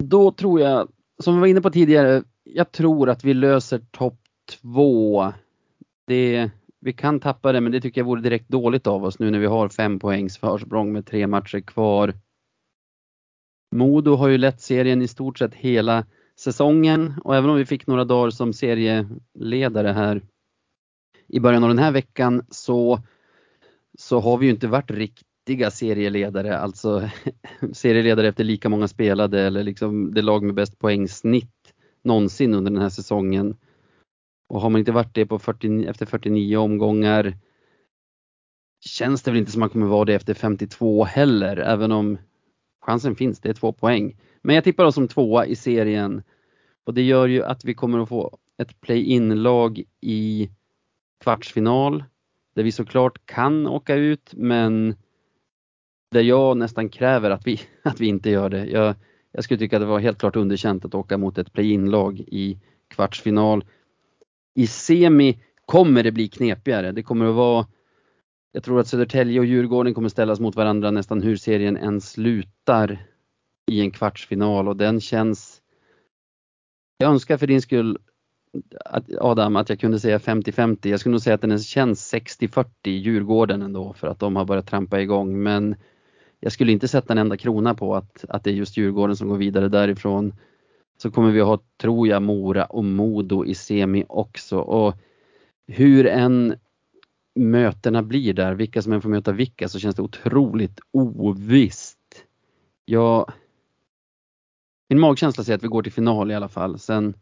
Då 0.03 0.31
tror 0.31 0.61
jag, 0.61 0.89
som 1.23 1.33
vi 1.35 1.39
var 1.39 1.47
inne 1.47 1.61
på 1.61 1.69
tidigare, 1.69 2.23
jag 2.43 2.71
tror 2.71 3.09
att 3.09 3.23
vi 3.23 3.33
löser 3.33 3.81
topp 3.91 4.19
två. 4.61 5.33
Det, 6.07 6.49
vi 6.79 6.93
kan 6.93 7.19
tappa 7.19 7.51
det 7.51 7.61
men 7.61 7.71
det 7.71 7.81
tycker 7.81 8.01
jag 8.01 8.05
vore 8.05 8.21
direkt 8.21 8.49
dåligt 8.49 8.87
av 8.87 9.03
oss 9.03 9.19
nu 9.19 9.31
när 9.31 9.39
vi 9.39 9.45
har 9.45 9.69
fem 9.69 9.99
poängs 9.99 10.37
försprång 10.37 10.93
med 10.93 11.05
tre 11.05 11.27
matcher 11.27 11.59
kvar. 11.59 12.13
Modo 13.75 14.15
har 14.15 14.27
ju 14.27 14.37
lett 14.37 14.61
serien 14.61 15.01
i 15.01 15.07
stort 15.07 15.37
sett 15.37 15.53
hela 15.53 16.05
säsongen. 16.39 17.13
Och 17.23 17.35
även 17.35 17.49
om 17.49 17.55
vi 17.55 17.65
fick 17.65 17.87
några 17.87 18.05
dagar 18.05 18.29
som 18.29 18.53
serieledare 18.53 19.87
här 19.87 20.21
i 21.27 21.39
början 21.39 21.63
av 21.63 21.69
den 21.69 21.79
här 21.79 21.91
veckan 21.91 22.45
så, 22.49 22.99
så 23.97 24.19
har 24.19 24.37
vi 24.37 24.45
ju 24.45 24.51
inte 24.51 24.67
varit 24.67 24.91
riktiga 24.91 25.71
serieledare, 25.71 26.57
alltså 26.57 27.09
serieledare 27.73 28.27
efter 28.27 28.43
lika 28.43 28.69
många 28.69 28.87
spelade 28.87 29.41
eller 29.41 29.63
liksom 29.63 30.13
det 30.13 30.21
lag 30.21 30.43
med 30.43 30.55
bäst 30.55 30.79
poängsnitt 30.79 31.73
någonsin 32.03 32.53
under 32.53 32.71
den 32.71 32.81
här 32.81 32.89
säsongen. 32.89 33.57
Och 34.49 34.61
har 34.61 34.69
man 34.69 34.79
inte 34.79 34.91
varit 34.91 35.15
det 35.15 35.25
på 35.25 35.39
40, 35.39 35.85
efter 35.85 36.05
49 36.05 36.57
omgångar 36.57 37.37
känns 38.85 39.21
det 39.21 39.31
väl 39.31 39.39
inte 39.39 39.51
som 39.51 39.59
man 39.59 39.69
kommer 39.69 39.87
vara 39.87 40.05
det 40.05 40.13
efter 40.13 40.33
52 40.33 41.03
heller, 41.03 41.57
även 41.57 41.91
om 41.91 42.17
chansen 42.85 43.15
finns, 43.15 43.39
det 43.39 43.49
är 43.49 43.53
två 43.53 43.71
poäng. 43.71 44.17
Men 44.41 44.55
jag 44.55 44.63
tippar 44.63 44.85
oss 44.85 44.95
som 44.95 45.07
tvåa 45.07 45.45
i 45.45 45.55
serien 45.55 46.23
och 46.83 46.93
det 46.93 47.01
gör 47.01 47.27
ju 47.27 47.43
att 47.43 47.65
vi 47.65 47.73
kommer 47.73 47.99
att 47.99 48.09
få 48.09 48.37
ett 48.57 48.81
play-in-lag 48.81 49.83
i 50.01 50.49
kvartsfinal 51.23 52.03
där 52.55 52.63
vi 52.63 52.71
såklart 52.71 53.25
kan 53.25 53.67
åka 53.67 53.95
ut 53.95 54.33
men 54.33 54.95
där 56.11 56.21
jag 56.21 56.57
nästan 56.57 56.89
kräver 56.89 57.29
att 57.29 57.47
vi, 57.47 57.59
att 57.83 57.99
vi 57.99 58.07
inte 58.07 58.29
gör 58.29 58.49
det. 58.49 58.65
Jag, 58.65 58.95
jag 59.31 59.43
skulle 59.43 59.57
tycka 59.57 59.77
att 59.77 59.81
det 59.81 59.87
var 59.87 59.99
helt 59.99 60.17
klart 60.17 60.35
underkänt 60.35 60.85
att 60.85 60.95
åka 60.95 61.17
mot 61.17 61.37
ett 61.37 61.53
play-in-lag 61.53 62.19
i 62.19 62.59
kvartsfinal. 62.87 63.65
I 64.55 64.67
semi 64.67 65.39
kommer 65.65 66.03
det 66.03 66.11
bli 66.11 66.27
knepigare. 66.27 66.91
Det 66.91 67.03
kommer 67.03 67.25
att 67.25 67.35
vara 67.35 67.67
jag 68.55 68.63
tror 68.63 68.79
att 68.79 68.87
Södertälje 68.87 69.39
och 69.39 69.45
Djurgården 69.45 69.93
kommer 69.93 70.09
ställas 70.09 70.39
mot 70.39 70.55
varandra 70.55 70.91
nästan 70.91 71.21
hur 71.21 71.35
serien 71.35 71.77
än 71.77 72.01
slutar 72.01 73.05
i 73.71 73.81
en 73.81 73.91
kvartsfinal 73.91 74.67
och 74.67 74.77
den 74.77 75.01
känns 75.01 75.61
jag 76.97 77.11
önskar 77.11 77.37
för 77.37 77.47
din 77.47 77.61
skull 77.61 77.97
att, 78.85 79.03
Adam, 79.19 79.55
att 79.55 79.69
jag 79.69 79.79
kunde 79.79 79.99
säga 79.99 80.17
50-50. 80.17 80.87
Jag 80.87 80.99
skulle 80.99 81.11
nog 81.11 81.21
säga 81.21 81.33
att 81.33 81.41
den 81.41 81.59
känns 81.59 82.13
60-40 82.13 82.65
Djurgården 82.83 83.61
ändå 83.61 83.93
för 83.93 84.07
att 84.07 84.19
de 84.19 84.35
har 84.35 84.45
börjat 84.45 84.67
trampa 84.67 85.01
igång. 85.01 85.43
Men 85.43 85.75
jag 86.39 86.51
skulle 86.51 86.71
inte 86.71 86.87
sätta 86.87 87.13
en 87.13 87.17
enda 87.17 87.37
krona 87.37 87.73
på 87.75 87.95
att, 87.95 88.25
att 88.29 88.43
det 88.43 88.49
är 88.49 88.53
just 88.53 88.77
Djurgården 88.77 89.15
som 89.15 89.29
går 89.29 89.37
vidare 89.37 89.69
därifrån. 89.69 90.33
Så 90.97 91.11
kommer 91.11 91.31
vi 91.31 91.39
ha, 91.39 91.59
tror 91.81 92.07
jag, 92.07 92.21
Mora 92.21 92.65
och 92.65 92.85
Modo 92.85 93.45
i 93.45 93.55
semi 93.55 94.05
också. 94.09 94.59
Och 94.59 94.95
hur 95.67 96.07
än 96.07 96.55
mötena 97.35 98.03
blir 98.03 98.33
där, 98.33 98.53
vilka 98.53 98.81
som 98.81 98.93
än 98.93 99.01
får 99.01 99.09
möta 99.09 99.31
vilka, 99.31 99.69
så 99.69 99.79
känns 99.79 99.95
det 99.95 100.01
otroligt 100.01 100.79
ovisst. 100.91 101.97
Jag, 102.85 103.33
min 104.89 104.99
magkänsla 104.99 105.43
säger 105.43 105.57
att 105.57 105.63
vi 105.63 105.67
går 105.67 105.83
till 105.83 105.91
final 105.91 106.31
i 106.31 106.35
alla 106.35 106.49
fall. 106.49 106.79
Sen 106.79 107.13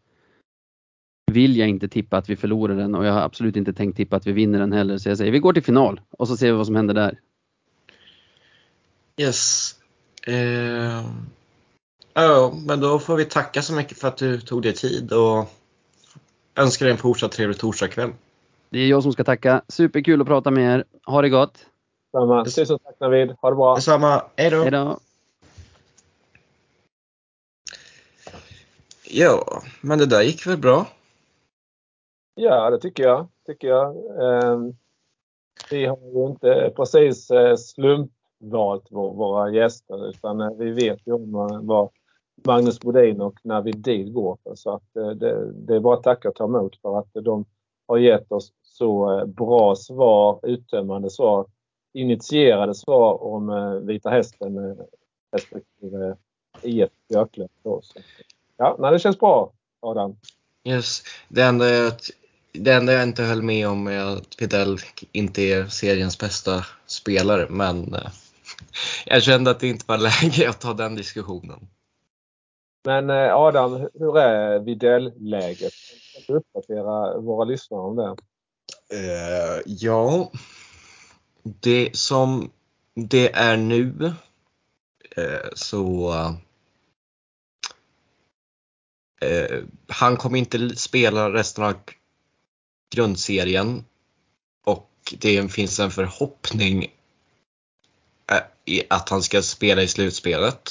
vill 1.32 1.58
jag 1.58 1.70
inte 1.70 1.88
tippa 1.88 2.18
att 2.18 2.30
vi 2.30 2.36
förlorar 2.36 2.76
den 2.76 2.96
och 2.96 3.06
jag 3.06 3.14
har 3.14 3.22
absolut 3.22 3.56
inte 3.56 3.74
tänkt 3.74 3.98
tippa 3.98 4.16
att 4.16 4.28
vi 4.28 4.32
vinner 4.32 4.60
den 4.60 4.74
heller. 4.74 4.98
Så 4.98 5.10
jag 5.10 5.18
säger 5.18 5.32
vi 5.32 5.40
går 5.40 5.54
till 5.54 5.64
final 5.64 6.02
och 6.10 6.28
så 6.28 6.38
ser 6.38 6.46
vi 6.46 6.52
vad 6.52 6.66
som 6.66 6.76
händer 6.76 6.94
där. 6.94 7.20
Yes. 9.18 9.76
Eh, 10.28 11.06
ja, 12.14 12.54
men 12.68 12.80
då 12.80 13.00
får 13.00 13.16
vi 13.16 13.26
tacka 13.26 13.62
så 13.62 13.74
mycket 13.74 13.98
för 13.98 14.08
att 14.08 14.18
du 14.18 14.42
tog 14.42 14.62
dig 14.62 14.74
tid 14.74 15.14
och 15.14 15.50
önskar 16.56 16.86
dig 16.86 16.92
en 16.92 16.98
fortsatt 16.98 17.32
trevlig 17.32 17.58
torsdagkväll. 17.58 18.12
Det 18.74 18.80
är 18.80 18.88
jag 18.88 19.04
som 19.04 19.14
ska 19.14 19.24
tacka. 19.24 19.62
Superkul 19.68 20.22
att 20.22 20.28
prata 20.28 20.52
med 20.52 20.76
er. 20.76 20.86
Ha 21.06 21.22
det 21.22 21.30
gott! 21.30 21.66
Samma. 22.12 22.46
Tusen 22.46 22.80
tack 22.80 23.00
Navid. 23.00 23.32
Ha 23.42 23.50
det 23.50 23.56
bra. 23.56 23.76
Detsamma. 23.76 24.22
Hej 24.36 24.50
då! 24.50 24.62
Hej 24.62 24.72
då! 24.72 25.00
Ja, 29.10 29.62
men 29.82 30.00
det 30.00 30.06
där 30.06 30.22
gick 30.22 30.48
väl 30.48 30.58
bra? 30.58 30.88
Ja, 32.36 32.70
det 32.70 32.80
tycker 32.80 33.04
jag. 33.04 33.28
Tycker 33.46 33.68
jag. 33.68 33.88
Eh, 33.96 34.60
vi 35.72 35.86
har 35.86 36.12
ju 36.14 36.26
inte 36.26 36.74
precis 36.76 37.32
eh, 37.32 37.56
slumpvalt 37.56 38.92
våra 38.92 39.52
gäster 39.52 40.10
utan 40.10 40.42
eh, 40.42 40.52
vi 40.58 40.72
vet 40.72 41.08
ju 41.08 41.14
om 41.14 41.36
eh, 41.36 41.60
vad 41.62 41.90
Magnus 42.46 42.80
Bodin 42.80 43.22
och 43.22 43.40
Navid 43.44 43.78
Deed 43.78 44.14
går 44.14 44.38
för. 44.44 44.56
Så 44.56 44.76
att 44.76 44.94
det, 44.94 45.52
det 45.52 45.76
är 45.76 45.80
bara 45.80 45.98
att 45.98 46.04
tacka 46.04 46.30
och 46.30 46.36
ta 46.36 46.46
emot 46.46 46.82
för 46.82 47.00
att 47.00 47.10
de 47.14 47.46
har 47.88 47.98
gett 47.98 48.32
oss 48.32 48.52
så 48.64 49.24
bra 49.26 49.76
svar, 49.76 50.40
uttömmande 50.44 51.10
svar, 51.10 51.46
initierade 51.94 52.76
svar 52.76 53.24
om 53.24 53.82
Vita 53.86 54.10
Hästen 54.10 54.78
respektive 55.32 56.16
IF 56.62 56.90
Björklöv. 57.10 57.50
Ja, 58.58 58.76
nej, 58.80 58.92
det 58.92 59.00
känns 59.00 59.20
bra 59.20 59.52
Adam. 59.80 60.16
Yes. 60.64 61.04
Det 61.28 61.42
enda, 61.42 61.70
jag, 61.70 61.94
det 62.52 62.74
enda 62.74 62.94
jag 62.94 63.04
inte 63.04 63.24
höll 63.24 63.42
med 63.42 63.68
om 63.68 63.88
är 63.88 64.18
att 64.18 64.36
Fidel 64.36 64.78
inte 65.12 65.42
är 65.42 65.66
seriens 65.66 66.20
bästa 66.20 66.66
spelare 66.86 67.48
men 67.50 67.94
eh, 67.94 68.12
jag 69.06 69.24
kände 69.24 69.52
att 69.52 69.60
det 69.60 69.68
inte 69.68 69.86
var 69.88 69.98
läge 69.98 70.50
att 70.50 70.62
ta 70.62 70.74
den 70.74 70.96
diskussionen. 70.96 71.68
Men 72.86 73.10
eh, 73.10 73.36
Adam, 73.36 73.90
hur 73.94 74.18
är 74.18 74.60
Videll-läget? 74.60 75.74
Kan 76.14 76.24
du 76.28 76.34
uppdatera 76.34 77.20
våra 77.20 77.46
lyssnare 77.46 77.82
om 77.82 77.96
det? 77.96 78.16
Uh, 78.94 79.62
ja, 79.66 80.32
det 81.44 81.98
som 81.98 82.52
det 82.94 83.32
är 83.34 83.58
nu 83.58 84.14
uh, 85.18 85.50
så 85.56 86.14
uh, 89.22 89.64
han 89.88 90.18
kommer 90.18 90.40
inte 90.40 90.76
spela 90.76 91.34
resten 91.34 91.64
av 91.64 91.74
grundserien 92.96 93.86
och 94.64 94.90
det 95.18 95.52
finns 95.52 95.80
en 95.80 95.92
förhoppning 95.92 96.88
att 98.90 99.10
han 99.10 99.24
ska 99.24 99.42
spela 99.42 99.82
i 99.82 99.88
slutspelet. 99.88 100.70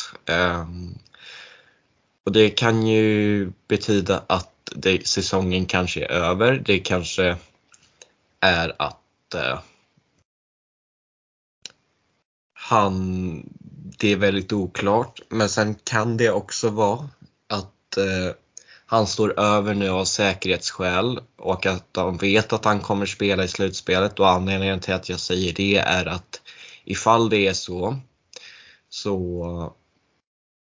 Och 2.24 2.32
det 2.32 2.51
kan 2.51 2.86
ju 2.86 3.52
betyda 3.69 4.24
att 4.27 4.51
det, 4.77 5.07
säsongen 5.07 5.66
kanske 5.66 6.05
är 6.05 6.11
över. 6.11 6.62
Det 6.66 6.78
kanske 6.78 7.36
är 8.40 8.74
att 8.78 9.35
eh, 9.35 9.61
han, 12.53 13.43
det 13.99 14.12
är 14.12 14.16
väldigt 14.16 14.53
oklart. 14.53 15.20
Men 15.28 15.49
sen 15.49 15.74
kan 15.74 16.16
det 16.16 16.31
också 16.31 16.70
vara 16.70 17.09
att 17.47 17.97
eh, 17.97 18.35
han 18.86 19.07
står 19.07 19.40
över 19.40 19.74
nu 19.74 19.89
av 19.89 20.05
säkerhetsskäl 20.05 21.20
och 21.36 21.66
att 21.66 21.94
de 21.94 22.16
vet 22.16 22.53
att 22.53 22.65
han 22.65 22.81
kommer 22.81 23.07
spela 23.07 23.44
i 23.44 23.49
slutspelet 23.49 24.20
och 24.20 24.28
anledningen 24.28 24.81
till 24.81 24.94
att 24.94 25.09
jag 25.09 25.20
säger 25.20 25.53
det 25.53 25.77
är 25.77 26.07
att 26.07 26.40
ifall 26.85 27.28
det 27.28 27.47
är 27.47 27.53
så 27.53 27.97
så 28.89 29.74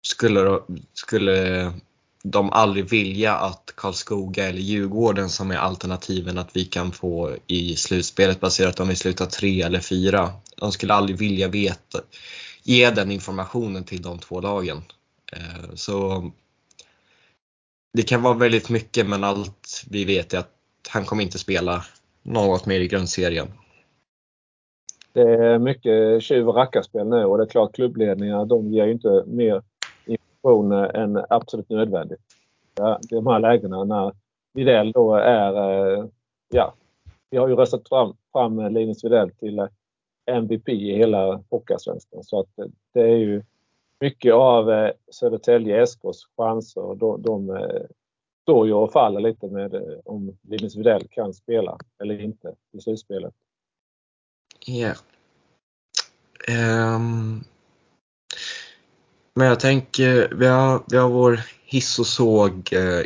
skulle, 0.01 0.59
skulle 0.93 1.73
de 2.23 2.49
aldrig 2.51 2.89
vilja 2.89 3.35
att 3.35 3.73
Karlskoga 3.75 4.49
eller 4.49 4.59
Djurgården 4.59 5.29
som 5.29 5.51
är 5.51 5.57
alternativen 5.57 6.37
att 6.37 6.55
vi 6.55 6.65
kan 6.65 6.91
få 6.91 7.35
i 7.47 7.75
slutspelet 7.75 8.39
baserat 8.39 8.79
om 8.79 8.87
vi 8.87 8.95
slutar 8.95 9.25
tre 9.25 9.61
eller 9.61 9.79
fyra. 9.79 10.29
De 10.57 10.71
skulle 10.71 10.93
aldrig 10.93 11.17
vilja 11.17 11.47
veta, 11.47 11.99
ge 12.63 12.89
den 12.89 13.11
informationen 13.11 13.83
till 13.83 14.01
de 14.01 14.19
två 14.19 14.41
lagen. 14.41 14.81
Eh, 15.33 15.73
så 15.73 16.31
det 17.93 18.03
kan 18.03 18.21
vara 18.21 18.33
väldigt 18.33 18.69
mycket 18.69 19.07
men 19.07 19.23
allt 19.23 19.85
vi 19.89 20.05
vet 20.05 20.33
är 20.33 20.37
att 20.37 20.51
han 20.89 21.05
kommer 21.05 21.23
inte 21.23 21.39
spela 21.39 21.85
något 22.23 22.65
mer 22.65 22.79
i 22.79 22.87
grundserien. 22.87 23.47
Det 25.13 25.21
är 25.21 25.59
mycket 25.59 26.23
tjuv 26.23 26.49
och 26.49 26.55
rackarspel 26.55 27.07
nu 27.07 27.25
och 27.25 27.37
det 27.37 27.43
är 27.43 27.49
klart 27.49 27.75
klubbledningar 27.75 28.45
de 28.45 28.73
ger 28.73 28.85
ju 28.85 28.91
inte 28.91 29.23
mer 29.27 29.61
information 30.43 30.71
eh, 30.71 31.01
än 31.01 31.25
absolut 31.29 31.69
nödvändigt. 31.69 32.19
Ja, 32.75 32.99
de 33.09 33.27
här 33.27 33.39
lägena 33.39 33.83
när 33.83 34.13
Videll 34.53 34.91
då 34.91 35.15
är, 35.15 35.53
eh, 35.53 36.05
ja, 36.49 36.73
vi 37.29 37.37
har 37.37 37.47
ju 37.47 37.55
röstat 37.55 37.89
fram, 37.89 38.15
fram 38.31 38.73
Linus 38.73 39.03
Videll 39.03 39.31
till 39.31 39.59
eh, 39.59 39.67
MVP 40.25 40.69
i 40.69 40.95
hela 40.95 41.43
Hockeyallsvenskan 41.49 42.23
så 42.23 42.39
att 42.39 42.49
det 42.93 43.01
är 43.01 43.17
ju 43.17 43.43
mycket 43.99 44.33
av 44.33 44.91
Södertälje 45.11 45.87
SKs 45.87 46.27
chanser. 46.37 46.95
De, 46.95 47.21
de 47.21 47.59
står 48.41 48.67
ju 48.67 48.73
och 48.73 48.91
faller 48.91 49.19
lite 49.19 49.47
med 49.47 50.01
om 50.05 50.37
Linus 50.41 50.75
Widell 50.75 51.07
kan 51.07 51.33
spela 51.33 51.77
eller 51.99 52.21
inte 52.21 52.55
i 52.71 52.81
slutspelet. 52.81 53.33
Ja. 54.65 54.93
Um, 56.95 57.43
men 59.33 59.47
jag 59.47 59.59
tänker, 59.59 60.33
vi 60.35 60.47
har, 60.47 60.83
vi 60.87 60.97
har 60.97 61.09
vår 61.09 61.39
hiss 61.65 61.99
och 61.99 62.07
såg 62.07 62.73
eh, 62.73 63.05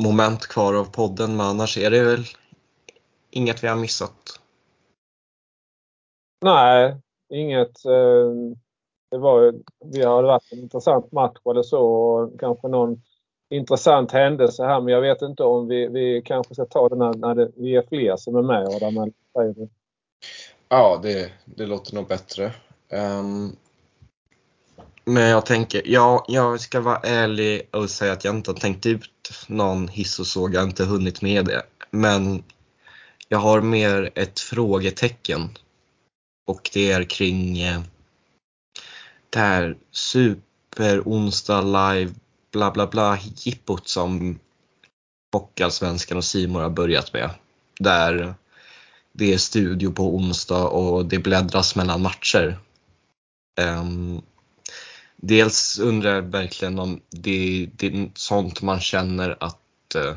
moment 0.00 0.46
kvar 0.46 0.74
av 0.74 0.84
podden, 0.84 1.36
men 1.36 1.46
annars 1.46 1.78
är 1.78 1.90
det 1.90 2.04
väl 2.04 2.24
inget 3.30 3.64
vi 3.64 3.68
har 3.68 3.76
missat? 3.76 4.40
Nej, 6.44 6.96
inget. 7.34 7.84
Eh, 7.84 8.30
det 9.10 9.18
var, 9.18 9.54
vi 9.84 10.02
har 10.02 10.22
varit 10.22 10.52
en 10.52 10.58
intressant 10.58 11.12
match 11.12 11.38
eller 11.50 11.62
så 11.62 11.86
och 11.86 12.40
kanske 12.40 12.68
någon 12.68 13.02
intressant 13.50 14.12
händelse 14.12 14.64
här 14.64 14.80
men 14.80 14.94
jag 14.94 15.00
vet 15.00 15.22
inte 15.22 15.42
om 15.42 15.68
vi, 15.68 15.88
vi 15.88 16.22
kanske 16.24 16.54
ska 16.54 16.64
ta 16.64 16.88
den 16.88 16.98
när, 16.98 17.14
när 17.14 17.34
det, 17.34 17.50
vi 17.56 17.76
är 17.76 17.82
fler 17.88 18.16
som 18.16 18.36
är 18.36 18.42
med. 18.42 18.66
Adam, 18.66 19.12
Ja, 20.68 21.00
det, 21.02 21.32
det 21.44 21.66
låter 21.66 21.94
nog 21.94 22.08
bättre. 22.08 22.52
Um, 22.90 23.56
men 25.04 25.22
jag 25.22 25.46
tänker, 25.46 25.82
ja, 25.84 26.24
jag 26.28 26.60
ska 26.60 26.80
vara 26.80 26.98
ärlig 26.98 27.68
och 27.70 27.90
säga 27.90 28.12
att 28.12 28.24
jag 28.24 28.36
inte 28.36 28.50
har 28.50 28.58
tänkt 28.58 28.86
ut 28.86 29.46
någon 29.46 29.88
hiss 29.88 30.18
och 30.18 30.26
såg, 30.26 30.54
jag 30.54 30.60
har 30.60 30.66
inte 30.66 30.84
hunnit 30.84 31.22
med 31.22 31.44
det. 31.44 31.62
Men 31.90 32.42
jag 33.28 33.38
har 33.38 33.60
mer 33.60 34.10
ett 34.14 34.40
frågetecken. 34.40 35.58
Och 36.46 36.70
det 36.72 36.92
är 36.92 37.04
kring 37.04 37.60
eh, 37.60 37.80
det 39.30 39.38
här 39.38 39.76
super 39.90 41.00
onsdag 41.00 41.60
live 41.60 42.12
bla 42.52 42.70
bla 42.70 42.86
bla 42.86 43.18
jippot 43.36 43.88
som 43.88 44.38
Hockeyallsvenskan 45.32 46.18
och 46.18 46.24
Simor 46.24 46.60
har 46.60 46.70
börjat 46.70 47.12
med. 47.12 47.30
Där 47.80 48.34
det 49.12 49.34
är 49.34 49.38
studio 49.38 49.92
på 49.92 50.16
onsdag 50.16 50.68
och 50.68 51.06
det 51.06 51.18
bläddras 51.18 51.76
mellan 51.76 52.02
matcher. 52.02 52.58
Um, 53.60 54.22
dels 55.22 55.78
undrar 55.78 56.14
jag 56.14 56.22
verkligen 56.22 56.78
om 56.78 57.00
det, 57.10 57.68
det 57.76 57.86
är 57.86 58.10
sånt 58.14 58.62
man 58.62 58.80
känner 58.80 59.36
att 59.40 59.94
eh, 59.94 60.14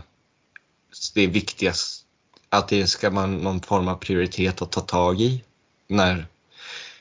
det 1.14 1.22
är 1.22 1.28
viktigast, 1.28 2.06
att 2.50 2.68
det 2.68 2.88
ska 2.88 3.12
man 3.12 3.38
någon 3.38 3.62
form 3.62 3.88
av 3.88 3.96
prioritet 3.96 4.62
att 4.62 4.72
ta 4.72 4.82
tag 4.82 5.22
i 5.22 5.44
när 5.88 6.28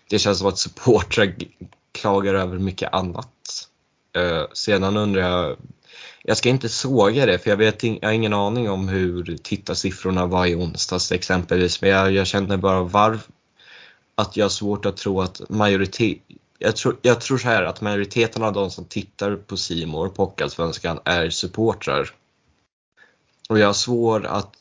det 0.08 0.18
känns 0.18 0.38
som 0.38 0.48
att 0.48 0.58
supportrar 0.58 1.34
klagar 1.92 2.34
över 2.34 2.58
mycket 2.58 2.92
annat. 2.92 3.68
Eh, 4.16 4.44
sedan 4.52 4.96
undrar 4.96 5.22
jag, 5.22 5.56
jag 6.22 6.36
ska 6.36 6.48
inte 6.48 6.68
såga 6.68 7.26
det 7.26 7.38
för 7.38 7.50
jag, 7.50 7.56
vet, 7.56 7.82
jag 7.82 7.98
har 8.02 8.12
ingen 8.12 8.34
aning 8.34 8.70
om 8.70 8.88
hur 8.88 9.38
tittarsiffrorna 9.42 10.26
var 10.26 10.46
i 10.46 10.54
onsdags 10.54 11.12
exempelvis 11.12 11.80
men 11.80 11.90
jag, 11.90 12.12
jag 12.12 12.26
känner 12.26 12.56
bara 12.56 12.82
varför 12.82 13.32
att 14.14 14.36
jag 14.36 14.44
har 14.44 14.50
svårt 14.50 14.86
att 14.86 14.96
tro 14.96 15.20
att 15.20 15.42
majoritet 15.48 16.18
jag 16.64 16.76
tror, 16.76 16.96
jag 17.02 17.20
tror 17.20 17.38
så 17.38 17.48
här 17.48 17.62
att 17.62 17.80
majoriteten 17.80 18.42
av 18.42 18.52
de 18.52 18.70
som 18.70 18.84
tittar 18.84 19.36
på 19.36 19.56
Simor 19.56 20.08
på 20.08 20.24
Hockeyallsvenskan 20.24 20.98
är 21.04 21.30
supportrar. 21.30 22.10
Och 23.48 23.58
jag 23.58 23.66
har, 23.66 23.72
svår 23.72 24.26
att, 24.26 24.52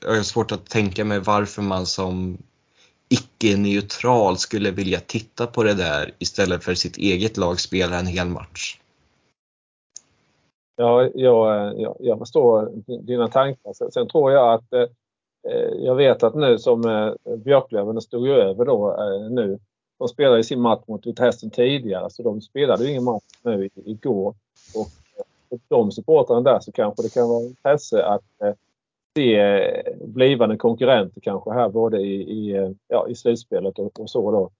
jag 0.00 0.14
har 0.14 0.22
svårt 0.22 0.52
att 0.52 0.66
tänka 0.66 1.04
mig 1.04 1.18
varför 1.20 1.62
man 1.62 1.86
som 1.86 2.38
icke-neutral 3.08 4.36
skulle 4.36 4.70
vilja 4.70 5.00
titta 5.00 5.46
på 5.46 5.62
det 5.62 5.74
där 5.74 6.14
istället 6.18 6.64
för 6.64 6.74
sitt 6.74 6.96
eget 6.96 7.36
lag 7.36 7.60
spela 7.60 7.98
en 7.98 8.06
hel 8.06 8.28
match. 8.28 8.78
Ja, 10.76 11.10
jag, 11.14 11.80
jag, 11.80 11.96
jag 12.00 12.18
förstår 12.18 12.72
dina 13.02 13.28
tankar. 13.28 13.72
Sen, 13.72 13.90
sen 13.90 14.08
tror 14.08 14.32
jag 14.32 14.54
att 14.54 14.72
eh, 14.72 14.88
jag 15.78 15.94
vet 15.94 16.22
att 16.22 16.34
nu 16.34 16.58
som 16.58 16.84
eh, 16.84 17.36
Björklöven 17.36 18.00
stod 18.00 18.26
ju 18.26 18.32
över 18.32 18.64
då 18.64 18.90
eh, 18.90 19.30
nu. 19.30 19.58
De 19.98 20.08
spelade 20.08 20.36
ju 20.36 20.42
sin 20.42 20.60
match 20.60 20.82
mot 20.86 21.06
Utrecht 21.06 21.52
tidigare 21.52 22.10
så 22.10 22.22
de 22.22 22.40
spelade 22.40 22.84
ju 22.84 22.90
ingen 22.90 23.04
match 23.04 23.22
nu 23.42 23.68
igår. 23.74 24.34
Och 24.74 24.86
för 25.48 25.58
de 25.68 25.92
supportrarna 25.92 26.40
där 26.40 26.60
så 26.60 26.72
kanske 26.72 27.02
det 27.02 27.14
kan 27.14 27.28
vara 27.28 27.44
intresse 27.44 28.04
att 28.04 28.42
eh, 28.42 28.54
se 29.16 29.82
blivande 30.04 30.56
konkurrenter 30.56 31.20
kanske 31.20 31.50
här 31.50 31.68
både 31.68 32.00
i, 32.00 32.22
i, 32.22 32.56
eh, 32.56 32.70
ja, 32.88 33.08
i 33.08 33.14
slutspelet 33.14 33.78
och, 33.78 34.00
och, 34.00 34.10
så 34.10 34.30
då. 34.30 34.50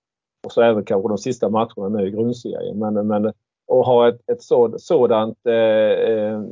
Och 0.47 0.53
så 0.53 0.63
även 0.63 0.85
kanske 0.85 1.09
de 1.09 1.19
sista 1.19 1.49
matcherna 1.49 1.89
nu 1.89 2.09
i 2.09 2.11
grundserien. 2.11 2.79
Men, 2.79 3.07
men 3.07 3.27
att 3.27 3.87
ha 3.87 4.09
ett, 4.09 4.31
ett 4.31 4.43
sådant 4.81 5.47
eh, 5.47 5.55
eh, 5.55 6.43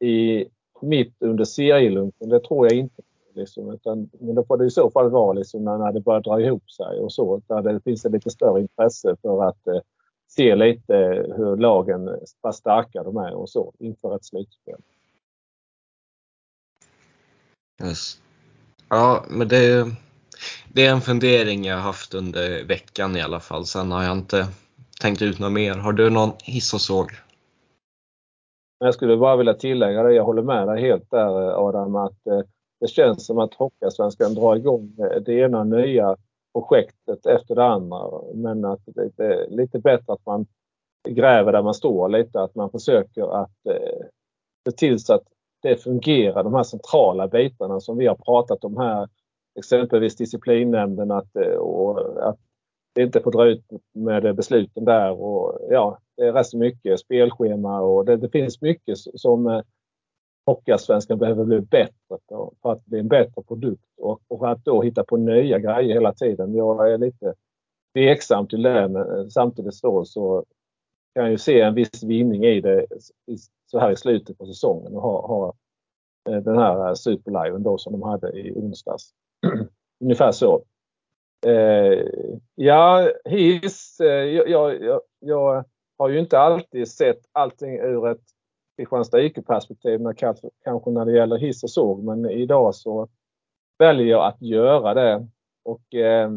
i, 0.00 0.46
mitt 0.80 1.14
under 1.20 1.44
serielunken, 1.44 2.28
det 2.28 2.40
tror 2.40 2.66
jag 2.66 2.78
inte. 2.78 3.02
Liksom, 3.34 3.70
utan, 3.70 4.10
men 4.20 4.34
då 4.34 4.44
får 4.44 4.56
det 4.56 4.66
i 4.66 4.70
så 4.70 4.90
fall 4.90 5.10
vara 5.10 5.32
liksom 5.32 5.64
när 5.64 5.92
det 5.92 6.00
börjar 6.00 6.20
dra 6.20 6.40
ihop 6.40 6.70
sig 6.70 7.00
och 7.00 7.12
så. 7.12 7.42
Där 7.46 7.62
det 7.62 7.80
finns 7.80 8.04
ett 8.04 8.12
lite 8.12 8.30
större 8.30 8.60
intresse 8.60 9.16
för 9.22 9.44
att 9.44 9.66
eh, 9.66 9.80
se 10.28 10.54
lite 10.54 10.94
hur 11.36 11.56
lagen, 11.56 12.18
vad 12.40 12.54
starka 12.54 13.02
de 13.02 13.16
är 13.16 13.34
och 13.34 13.50
så 13.50 13.72
inför 13.78 14.16
ett 14.16 14.24
slutspel. 14.24 14.80
Yes. 17.82 18.20
Ja, 18.88 19.24
men 19.28 19.48
det, 19.48 19.86
det 20.72 20.86
är 20.86 20.92
en 20.92 21.00
fundering 21.00 21.64
jag 21.64 21.76
haft 21.76 22.14
under 22.14 22.64
veckan 22.64 23.16
i 23.16 23.22
alla 23.22 23.40
fall. 23.40 23.66
Sen 23.66 23.92
har 23.92 24.02
jag 24.02 24.12
inte 24.12 24.46
tänkt 25.00 25.22
ut 25.22 25.38
något 25.38 25.52
mer. 25.52 25.74
Har 25.74 25.92
du 25.92 26.10
någon 26.10 26.30
hiss 26.44 26.74
och 26.74 26.80
såg? 26.80 27.10
Jag 28.78 28.94
skulle 28.94 29.16
bara 29.16 29.36
vilja 29.36 29.54
tillägga 29.54 30.02
det. 30.02 30.12
Jag 30.12 30.24
håller 30.24 30.42
med 30.42 30.68
dig 30.68 30.80
helt 30.80 31.10
där 31.10 31.68
Adam 31.68 31.96
att 31.96 32.26
eh, 32.26 32.40
det 32.82 32.88
känns 32.88 33.26
som 33.26 33.38
att 33.38 33.54
Hockeyallsvenskan 33.54 34.34
drar 34.34 34.56
igång 34.56 34.94
det 35.26 35.32
ena 35.32 35.64
nya 35.64 36.16
projektet 36.52 37.26
efter 37.26 37.54
det 37.54 37.64
andra. 37.64 38.10
Men 38.34 38.64
att 38.64 38.80
det 39.16 39.24
är 39.24 39.50
lite 39.50 39.78
bättre 39.78 40.12
att 40.12 40.26
man 40.26 40.46
gräver 41.08 41.52
där 41.52 41.62
man 41.62 41.74
står 41.74 42.08
lite. 42.08 42.40
Att 42.40 42.54
man 42.54 42.70
försöker 42.70 43.42
att 43.42 43.66
eh, 43.66 44.06
se 44.64 44.72
till 44.76 44.98
så 44.98 45.14
att 45.14 45.22
det 45.62 45.76
fungerar, 45.76 46.44
de 46.44 46.54
här 46.54 46.62
centrala 46.62 47.28
bitarna 47.28 47.80
som 47.80 47.98
vi 47.98 48.06
har 48.06 48.14
pratat 48.14 48.64
om 48.64 48.76
här. 48.76 49.08
Exempelvis 49.58 50.16
disciplinnämnden 50.16 51.10
att, 51.10 51.36
eh, 51.36 51.56
och 51.56 52.28
att 52.28 52.38
det 52.94 53.02
inte 53.02 53.20
får 53.20 53.32
dra 53.32 53.46
ut 53.46 53.64
med 53.94 54.36
besluten 54.36 54.84
där. 54.84 55.22
Och, 55.22 55.58
ja, 55.70 55.98
det 56.16 56.22
är 56.22 56.32
rätt 56.32 56.46
så 56.46 56.58
mycket 56.58 57.00
spelschema 57.00 57.80
och 57.80 58.04
det, 58.04 58.16
det 58.16 58.28
finns 58.28 58.60
mycket 58.60 58.98
som 58.98 59.46
eh, 59.46 59.60
Hockeyallsvenskan 60.46 61.18
behöver 61.18 61.44
bli 61.44 61.60
bättre 61.60 62.18
på 62.28 62.54
för 62.62 62.72
att 62.72 62.84
bli 62.84 62.98
en 62.98 63.08
bättre 63.08 63.42
produkt 63.42 63.84
och, 63.96 64.22
och 64.28 64.50
att 64.50 64.64
då 64.64 64.82
hitta 64.82 65.04
på 65.04 65.16
nya 65.16 65.58
grejer 65.58 65.94
hela 65.94 66.12
tiden. 66.12 66.54
Jag 66.54 66.92
är 66.92 66.98
lite 66.98 67.34
tveksam 67.94 68.46
till 68.46 68.62
det 68.62 68.88
men 68.88 69.18
eh, 69.18 69.26
samtidigt 69.28 69.74
så, 69.74 70.04
så 70.04 70.44
kan 71.14 71.22
jag 71.22 71.30
ju 71.30 71.38
se 71.38 71.60
en 71.60 71.74
viss 71.74 72.02
vinning 72.02 72.44
i 72.44 72.60
det 72.60 72.86
så 73.66 73.78
här 73.78 73.90
i 73.90 73.96
slutet 73.96 74.38
på 74.38 74.46
säsongen 74.46 74.96
och 74.96 75.02
ha, 75.02 75.26
ha 75.26 75.54
eh, 76.28 76.42
den 76.42 76.58
här 76.58 76.88
eh, 76.88 76.94
superliven 76.94 77.62
då 77.62 77.78
som 77.78 77.92
de 77.92 78.02
hade 78.02 78.38
i 78.38 78.52
onsdags. 78.52 79.12
Ungefär 80.00 80.32
så. 80.32 80.64
Eh, 81.46 82.06
ja, 82.54 83.10
hiss. 83.24 84.00
Eh, 84.00 84.24
jag, 84.24 84.48
jag, 84.80 85.00
jag, 85.20 85.64
har 85.98 86.08
ju 86.08 86.18
inte 86.18 86.38
alltid 86.38 86.88
sett 86.88 87.20
allting 87.32 87.78
ur 87.78 88.08
ett 88.08 88.31
Kristianstad 88.76 89.20
IQ-perspektiv 89.20 90.00
kanske 90.64 90.90
när 90.90 91.04
det 91.04 91.12
gäller 91.12 91.36
hiss 91.36 91.62
och 91.62 91.70
såg 91.70 92.04
men 92.04 92.30
idag 92.30 92.74
så 92.74 93.08
väljer 93.78 94.06
jag 94.06 94.26
att 94.26 94.42
göra 94.42 94.94
det. 94.94 95.26
Och 95.62 95.94
eh, 95.94 96.30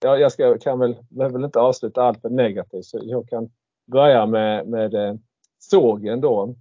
jag 0.00 0.32
ska, 0.32 0.58
kan 0.58 0.78
väl, 0.78 0.96
väl 1.10 1.44
inte 1.44 1.60
avsluta 1.60 2.02
allt 2.02 2.20
för 2.20 2.30
negativt 2.30 2.84
så 2.84 3.00
jag 3.02 3.28
kan 3.28 3.50
börja 3.86 4.26
med, 4.26 4.66
med 4.66 4.94
eh, 4.94 5.14
sågen 5.58 6.20
då. 6.20 6.54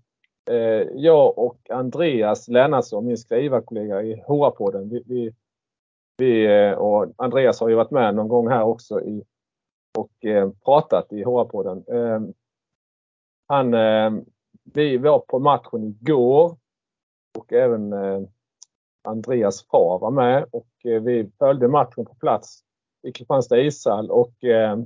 Eh, 0.49 0.87
jag 0.95 1.37
och 1.37 1.69
Andreas 1.69 2.47
Lennartsson, 2.47 3.05
min 3.05 3.17
skrivarkollega 3.17 4.01
i 4.01 4.15
HR-podden, 4.27 4.89
vi, 4.89 5.03
vi, 5.05 5.33
vi, 6.17 6.45
eh, 6.45 6.73
och 6.73 7.13
Andreas 7.17 7.59
har 7.59 7.69
ju 7.69 7.75
varit 7.75 7.91
med 7.91 8.15
någon 8.15 8.27
gång 8.27 8.47
här 8.47 8.63
också 8.63 9.01
i, 9.01 9.23
och 9.97 10.25
eh, 10.25 10.51
pratat 10.65 11.13
i 11.13 11.23
HR-podden. 11.23 11.83
Eh, 11.87 12.21
han, 13.47 13.73
eh, 13.73 14.11
vi 14.73 14.97
var 14.97 15.19
på 15.19 15.39
matchen 15.39 15.83
igår 15.83 16.57
och 17.37 17.53
även 17.53 17.93
eh, 17.93 18.21
Andreas 19.03 19.67
far 19.67 19.99
var 19.99 20.11
med 20.11 20.45
och 20.51 20.67
eh, 20.85 21.01
vi 21.01 21.31
följde 21.37 21.67
matchen 21.67 22.05
på 22.05 22.15
plats 22.15 22.63
i 23.07 23.11
Kristianstad 23.11 23.59
ishall 23.59 24.11
och 24.11 24.43
eh, 24.43 24.77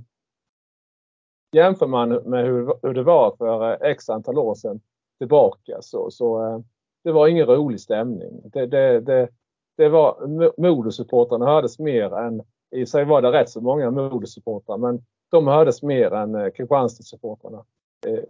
jämför 1.51 1.87
man 1.87 2.09
med 2.09 2.45
hur, 2.45 2.73
hur 2.81 2.93
det 2.93 3.03
var 3.03 3.35
för 3.37 3.71
eh, 3.71 3.91
x 3.91 4.09
antal 4.09 4.37
år 4.37 4.55
sedan 4.55 4.81
tillbaka 5.17 5.81
så, 5.81 6.11
så 6.11 6.45
eh, 6.45 6.59
det 7.03 7.11
var 7.11 7.27
ingen 7.27 7.45
rolig 7.45 7.81
stämning. 7.81 8.41
Det, 8.43 8.65
det, 8.65 8.99
det, 8.99 9.29
det 9.77 9.89
var 9.89 10.27
Modosupportrarna 10.61 11.45
hördes 11.45 11.79
mer 11.79 12.13
än, 12.13 12.43
i 12.71 12.85
sig 12.85 13.05
var 13.05 13.21
det 13.21 13.31
rätt 13.31 13.49
så 13.49 13.61
många 13.61 13.91
Modosupportrar 13.91 14.77
men 14.77 15.05
de 15.31 15.47
hördes 15.47 15.83
mer 15.83 16.13
än 16.13 16.35
eh, 16.35 16.51
Kristianstadssupportrarna. 16.51 17.65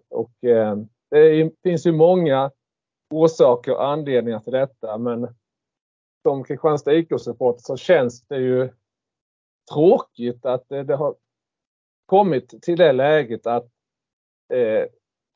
Och 0.09 0.31
det 1.15 1.51
finns 1.63 1.85
ju 1.85 1.91
många 1.91 2.51
orsaker 3.13 3.71
och 3.71 3.87
anledningar 3.87 4.39
till 4.39 4.53
detta 4.53 4.97
men 4.97 5.35
som 6.21 6.43
Kristianstad 6.43 6.93
IK-supporter 6.93 7.61
så 7.61 7.77
känns 7.77 8.21
det 8.21 8.37
ju 8.37 8.69
tråkigt 9.73 10.45
att 10.45 10.69
det, 10.69 10.83
det 10.83 10.95
har 10.95 11.15
kommit 12.05 12.63
till 12.63 12.77
det 12.77 12.91
läget 12.91 13.47
att 13.47 13.65
eh, 14.53 14.85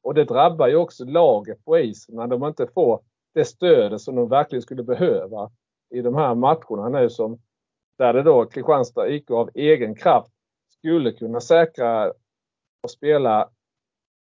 och 0.03 0.13
det 0.13 0.23
drabbar 0.23 0.67
ju 0.67 0.75
också 0.75 1.05
laget 1.05 1.65
på 1.65 1.79
isen 1.79 2.15
när 2.15 2.27
de 2.27 2.43
inte 2.43 2.67
får 2.67 3.03
det 3.33 3.45
stödet 3.45 4.01
som 4.01 4.15
de 4.15 4.29
verkligen 4.29 4.61
skulle 4.61 4.83
behöva 4.83 5.51
i 5.89 6.01
de 6.01 6.15
här 6.15 6.35
matcherna 6.35 6.89
nu 6.89 7.09
som 7.09 7.41
där 7.97 8.13
det 8.13 8.23
då 8.23 8.45
Kristianstad 8.45 9.09
IK 9.09 9.31
av 9.31 9.49
egen 9.53 9.95
kraft 9.95 10.31
skulle 10.77 11.11
kunna 11.11 11.41
säkra 11.41 12.09
och 12.83 12.91
spela, 12.91 13.49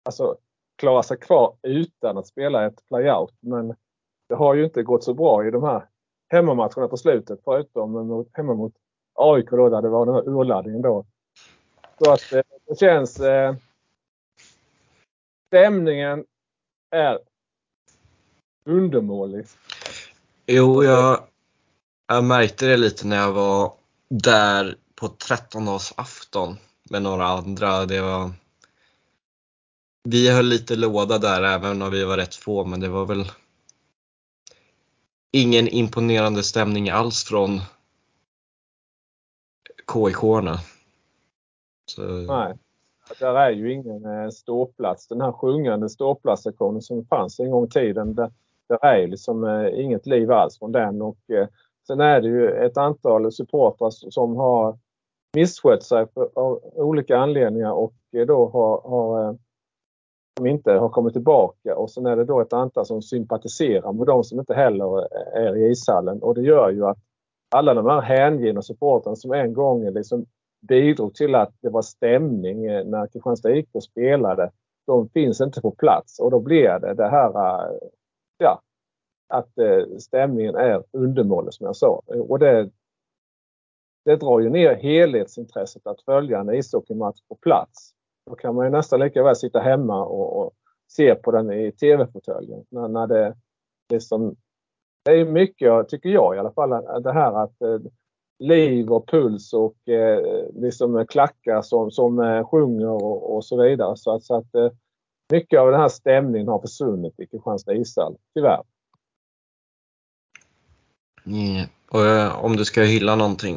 alltså 0.05 0.37
klara 0.83 1.03
sig 1.03 1.17
kvar 1.17 1.57
utan 1.63 2.19
att 2.19 2.27
spela 2.27 2.67
ett 2.67 2.89
playout. 2.89 3.35
Men 3.41 3.75
det 4.29 4.35
har 4.35 4.55
ju 4.55 4.65
inte 4.65 4.83
gått 4.83 5.05
så 5.05 5.15
bra 5.15 5.47
i 5.47 5.51
de 5.51 5.63
här 5.63 5.87
hemmamatcherna 6.29 6.89
på 6.89 6.97
slutet 6.97 7.41
förutom 7.45 7.93
mot, 7.93 8.29
hemma 8.33 8.55
mot 8.55 8.73
AIK 9.15 9.51
då 9.51 9.69
där 9.69 9.83
det 9.83 9.89
var 9.89 10.07
den 10.07 10.15
här 10.15 10.29
urladdningen 10.29 10.83
då. 10.83 11.07
Så 11.99 12.13
att 12.13 12.33
eh, 12.33 12.43
det 12.67 12.79
känns... 12.79 13.21
Eh, 13.21 13.55
stämningen 15.47 16.25
är 16.91 17.19
undermålig. 18.65 19.47
Jo, 20.47 20.85
jag, 20.85 21.21
jag 22.07 22.25
märkte 22.25 22.67
det 22.67 22.77
lite 22.77 23.07
när 23.07 23.17
jag 23.17 23.33
var 23.33 23.73
där 24.09 24.77
på 24.95 25.09
13 25.09 25.69
afton 25.97 26.57
med 26.91 27.03
några 27.03 27.27
andra. 27.27 27.87
Det 27.87 28.01
var, 28.01 28.31
vi 30.05 30.31
höll 30.31 30.47
lite 30.47 30.77
låda 30.77 31.19
där 31.19 31.43
även 31.43 31.83
om 31.83 31.91
vi 31.91 32.05
var 32.05 32.17
rätt 32.17 32.35
få 32.35 32.65
men 32.65 32.81
det 32.81 32.89
var 32.89 33.07
väl 33.07 33.25
ingen 35.33 35.69
imponerande 35.69 36.43
stämning 36.43 36.91
alls 36.91 37.25
från 37.25 37.61
KIK-arna. 39.93 40.59
Så... 41.87 42.03
Nej. 42.03 42.55
Där 43.21 43.35
är 43.35 43.51
ju 43.51 43.73
ingen 43.73 44.05
eh, 44.05 44.29
ståplats. 44.29 45.09
Den 45.09 45.21
här 45.21 45.33
sjungande 45.33 45.89
ståplatssektionen 45.89 46.83
som 46.83 47.05
fanns 47.05 47.41
en 47.41 47.51
gång 47.51 47.65
i 47.65 47.69
tiden. 47.69 48.15
Där, 48.15 48.33
där 48.69 48.85
är 48.85 49.07
liksom 49.07 49.45
eh, 49.45 49.81
inget 49.81 50.07
liv 50.07 50.33
alls 50.33 50.59
från 50.59 50.73
den. 50.73 51.03
Och, 51.03 51.31
eh, 51.31 51.49
sen 51.87 52.01
är 52.01 52.21
det 52.21 52.29
ju 52.29 52.51
ett 52.51 52.77
antal 52.77 53.33
supportrar 53.33 53.91
som 53.91 54.37
har 54.37 54.79
misskött 55.35 55.83
sig 55.83 56.07
för, 56.15 56.31
av 56.35 56.61
olika 56.75 57.19
anledningar 57.19 57.73
och 57.73 57.95
eh, 58.13 58.27
då 58.27 58.49
har, 58.49 58.91
har 58.91 59.39
som 60.43 60.47
inte 60.47 60.73
har 60.73 60.89
kommit 60.89 61.13
tillbaka 61.13 61.77
och 61.77 61.91
sen 61.91 62.07
är 62.07 62.17
det 62.17 62.25
då 62.25 62.41
ett 62.41 62.53
antal 62.53 62.87
som 62.87 63.03
sympatiserar 63.03 63.93
med 63.93 64.07
de 64.07 64.25
som 64.25 64.41
inte 64.41 64.55
heller 64.55 65.15
är 65.37 65.57
i 65.57 65.71
ishallen 65.71 66.23
och 66.23 66.35
det 66.35 66.43
gör 66.43 66.71
ju 66.71 66.87
att 66.87 66.99
alla 67.51 67.75
de 67.75 67.87
här 67.87 68.01
hängivna 68.01 68.63
supportrarna 68.63 69.17
som 69.17 69.33
en 69.33 69.53
gång 69.53 69.91
liksom 69.91 70.27
bidrog 70.69 71.15
till 71.15 71.35
att 71.35 71.55
det 71.61 71.71
var 71.71 71.83
stämning 71.83 72.65
eh, 72.65 72.85
när 72.85 73.07
Kristianstad 73.07 73.51
IK 73.51 73.69
spelade. 73.83 74.51
De 74.87 75.09
finns 75.09 75.41
inte 75.41 75.61
på 75.61 75.71
plats 75.71 76.19
och 76.21 76.31
då 76.31 76.41
blir 76.41 76.79
det 76.79 76.95
det 76.95 77.09
här 77.09 77.29
eh, 77.29 77.79
ja, 78.39 78.61
att 79.29 79.59
eh, 79.59 79.97
stämningen 79.99 80.55
är 80.55 80.83
undermålig 80.93 81.55
som 81.55 81.67
jag 81.67 81.77
sa. 81.77 82.03
Och 82.07 82.39
det, 82.39 82.71
det 84.05 84.17
drar 84.17 84.41
ju 84.41 84.51
ner 84.51 84.75
helhetsintresset 84.75 85.87
att 85.87 86.03
följa 86.03 86.41
en 86.41 86.55
ishockeymatch 86.55 87.21
på 87.29 87.35
plats. 87.35 87.95
Då 88.27 88.35
kan 88.35 88.55
man 88.55 88.67
ju 88.67 88.71
nästan 88.71 89.01
lika 89.01 89.23
väl 89.23 89.37
sitta 89.37 89.61
hemma 89.61 90.05
och, 90.05 90.41
och 90.41 90.53
se 90.89 91.15
på 91.15 91.31
den 91.31 91.53
i 91.53 91.73
tv-fåtöljen. 91.73 92.65
När, 92.69 92.89
när 92.89 93.07
det, 93.07 93.37
det, 93.89 94.01
det 95.05 95.13
är 95.13 95.25
mycket, 95.25 95.89
tycker 95.89 96.09
jag 96.09 96.37
i 96.37 96.39
alla 96.39 96.53
fall, 96.53 97.03
det 97.03 97.13
här 97.13 97.45
att 97.45 97.63
eh, 97.63 97.79
liv 98.39 98.93
och 98.93 99.09
puls 99.09 99.53
och 99.53 99.89
eh, 99.89 100.47
liksom 100.55 101.07
klackar 101.07 101.63
som, 101.63 101.91
som 101.91 102.21
eh, 102.21 102.49
sjunger 102.49 102.89
och, 102.89 103.37
och, 103.37 103.45
så 103.45 103.63
vidare. 103.63 103.97
Så 103.97 104.15
att, 104.15 104.25
så 104.25 104.35
att 104.37 104.55
eh, 104.55 104.71
mycket 105.33 105.61
av 105.61 105.71
den 105.71 105.81
här 105.81 105.89
stämningen 105.89 106.49
har 106.49 106.59
försvunnit 106.59 107.21
i 107.21 107.27
Kristianstad 107.27 107.75
ishall, 107.75 108.17
tyvärr. 108.35 108.63
Mm. 111.27 111.67
Och 111.91 112.07
eh, 112.07 112.45
om 112.45 112.57
du 112.57 112.65
ska 112.65 112.83
hylla 112.83 113.17
någonting? 113.17 113.57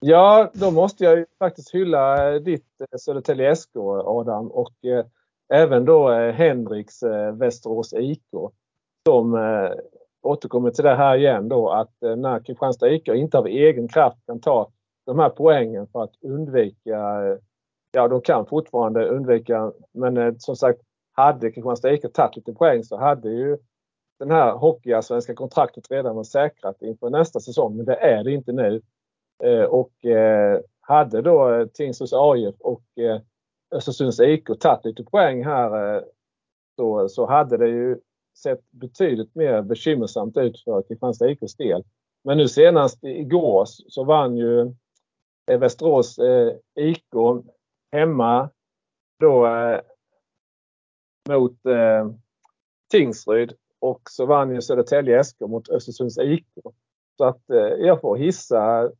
Ja, 0.00 0.50
då 0.54 0.70
måste 0.70 1.04
jag 1.04 1.16
ju 1.18 1.26
faktiskt 1.38 1.74
hylla 1.74 2.32
eh, 2.34 2.40
ditt 2.40 2.66
eh, 2.80 2.98
Södertälje 2.98 3.56
SK 3.56 3.76
Adam 4.04 4.50
och 4.50 4.84
eh, 4.84 5.04
även 5.52 5.84
då 5.84 6.08
Henriks 6.10 7.02
Västerås 7.32 7.92
IK. 7.92 8.28
Som 9.06 9.38
återkommer 10.22 10.70
till 10.70 10.84
det 10.84 10.94
här 10.94 11.16
igen 11.16 11.48
då 11.48 11.70
att 11.70 11.92
när 12.00 12.44
Kristianstad 12.44 12.90
IK 12.90 13.08
inte 13.08 13.38
av 13.38 13.46
egen 13.46 13.88
kraft 13.88 14.16
kan 14.26 14.40
ta 14.40 14.70
de 15.06 15.18
här 15.18 15.28
poängen 15.28 15.86
för 15.86 16.02
att 16.02 16.12
undvika, 16.22 16.98
ja 17.92 18.08
de 18.08 18.20
kan 18.20 18.46
fortfarande 18.46 19.08
undvika, 19.08 19.72
men 19.92 20.40
som 20.40 20.56
sagt 20.56 20.80
hade 21.12 21.50
Kristianstad 21.50 21.92
IK 21.92 22.12
tagit 22.12 22.36
lite 22.36 22.52
poäng 22.52 22.84
så 22.84 22.96
hade 22.96 23.30
ju 23.30 23.58
den 24.18 24.30
här 24.30 24.52
hockeyallsvenska 24.52 25.34
kontraktet 25.34 25.90
redan 25.90 26.16
var 26.16 26.24
säkrat 26.24 26.82
inför 26.82 27.10
nästa 27.10 27.40
säsong. 27.40 27.76
Men 27.76 27.86
det 27.86 27.96
är 27.96 28.24
det 28.24 28.32
inte 28.32 28.52
nu. 28.52 28.82
Eh, 29.44 29.64
och 29.64 30.04
eh, 30.04 30.60
hade 30.80 31.22
då 31.22 31.54
eh, 31.54 31.66
Tingsryds 31.66 32.12
AIF 32.12 32.54
och 32.58 32.84
Östersunds 33.70 34.20
IK 34.20 34.46
tagit 34.60 34.84
lite 34.84 35.04
poäng 35.04 35.44
här 35.44 36.04
så, 36.76 37.08
så 37.08 37.26
hade 37.26 37.56
det 37.56 37.68
ju 37.68 37.98
sett 38.38 38.70
betydligt 38.70 39.34
mer 39.34 39.62
bekymmersamt 39.62 40.36
ut 40.36 40.64
för 40.64 40.82
Kristianstad 40.82 41.30
IKs 41.30 41.56
del. 41.56 41.84
Men 42.24 42.36
nu 42.38 42.48
senast 42.48 43.04
igår 43.04 43.64
så 43.66 44.04
vann 44.04 44.36
ju 44.36 44.74
Västerås 45.46 46.18
IK 46.74 47.14
hemma 47.92 48.50
då 49.20 49.48
mot 51.28 51.58
Tingsryd 52.90 53.52
och 53.78 54.00
så 54.10 54.26
vann 54.26 54.54
ju 54.54 54.62
Södertälje 54.62 55.24
SK 55.24 55.40
mot 55.40 55.68
Östersunds 55.68 56.18
IK. 56.18 56.46
Så 57.16 57.24
att 57.24 57.42
jag 57.78 58.00
får 58.00 58.16
hissa 58.16 58.90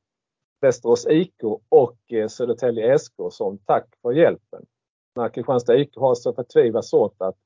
Västerås 0.65 1.07
IK 1.07 1.43
och 1.69 1.99
Södertälje 2.31 2.99
SK 2.99 3.15
som 3.31 3.59
tack 3.59 3.87
för 4.03 4.13
hjälpen. 4.13 4.67
När 5.17 5.29
Kristianstad 5.29 5.77
IK 5.77 5.97
har 5.97 6.15
så 6.15 6.33
förtvivlat 6.33 6.85
svårt 6.85 7.15
att 7.19 7.37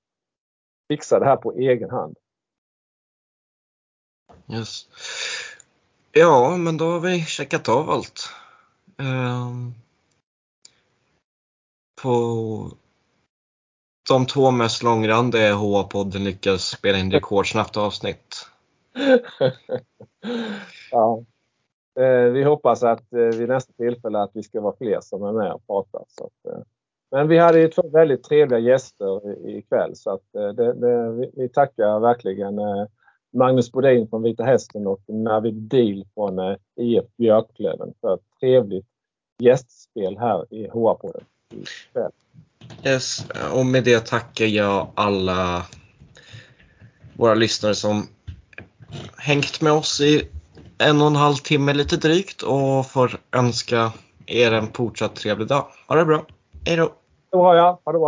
fixa 0.89 1.19
det 1.19 1.25
här 1.25 1.37
på 1.37 1.53
egen 1.53 1.91
hand. 1.91 2.17
Yes. 4.53 4.89
Ja, 6.13 6.57
men 6.57 6.77
då 6.77 6.85
har 6.85 7.01
vi 7.01 7.21
checkat 7.25 7.69
av 7.69 7.91
allt. 7.91 8.31
Um, 8.97 9.75
på 12.03 12.71
de 14.09 14.27
två 14.27 14.51
mest 14.51 14.83
långrandiga 14.83 15.55
HA-podden 15.55 16.25
lyckas 16.25 16.65
spela 16.65 16.99
in 16.99 17.13
rekordsnabbt 17.13 17.77
avsnitt. 17.77 18.47
ja. 20.91 21.25
Eh, 21.99 22.33
vi 22.33 22.43
hoppas 22.43 22.83
att 22.83 23.13
eh, 23.13 23.39
vid 23.39 23.49
nästa 23.49 23.73
tillfälle 23.73 24.19
att 24.19 24.31
vi 24.35 24.43
ska 24.43 24.61
vara 24.61 24.77
fler 24.79 25.01
som 25.01 25.23
är 25.23 25.33
med 25.33 25.53
och 25.53 25.67
pratar. 25.67 26.05
Så 26.09 26.25
att, 26.25 26.53
eh, 26.53 26.63
men 27.11 27.29
vi 27.29 27.39
hade 27.39 27.61
ju 27.61 27.69
två 27.69 27.89
väldigt 27.89 28.23
trevliga 28.23 28.59
gäster 28.59 29.47
ikväll 29.49 29.97
så 29.97 30.11
att 30.11 30.35
eh, 30.35 30.49
det, 30.49 30.73
det, 30.73 31.31
vi 31.37 31.49
tackar 31.49 32.01
verkligen 32.01 32.59
eh, 32.59 32.87
Magnus 33.33 33.73
Bodin 33.73 34.09
från 34.09 34.23
Vita 34.23 34.45
Hästen 34.45 34.87
och 34.87 35.01
Navid 35.07 35.55
Deal 35.55 36.05
från 36.15 36.39
eh, 36.39 36.57
IF 36.77 37.05
Björklöven 37.17 37.95
för 38.01 38.15
ett 38.15 38.21
trevligt 38.41 38.87
gästspel 39.39 40.19
här 40.19 40.55
i 40.55 40.69
HR-podden 40.69 41.25
ikväll. 41.51 42.13
Yes, 42.85 43.27
och 43.55 43.67
med 43.67 43.85
det 43.85 44.07
tackar 44.07 44.45
jag 44.45 44.87
alla 44.95 45.67
våra 47.17 47.35
lyssnare 47.35 47.75
som 47.75 48.07
hängt 49.17 49.61
med 49.61 49.73
oss 49.73 50.01
i 50.01 50.29
en 50.79 51.01
och 51.01 51.07
en 51.07 51.17
halv 51.17 51.35
timme 51.35 51.73
lite 51.75 51.97
drygt 51.97 52.43
och 52.43 52.87
får 52.87 53.21
önska 53.33 53.93
er 54.27 54.53
en 54.53 54.73
fortsatt 54.73 55.17
trevlig 55.17 55.49
dag. 55.49 55.67
Ha 55.89 55.97
det 55.97 56.05
bra! 56.05 56.25
Hej 56.67 56.77
då! 56.77 56.93
Det 57.31 57.37
var 57.37 57.55
jag. 57.55 57.79
Ha 57.85 57.93
det 57.93 57.99
bra! 57.99 58.07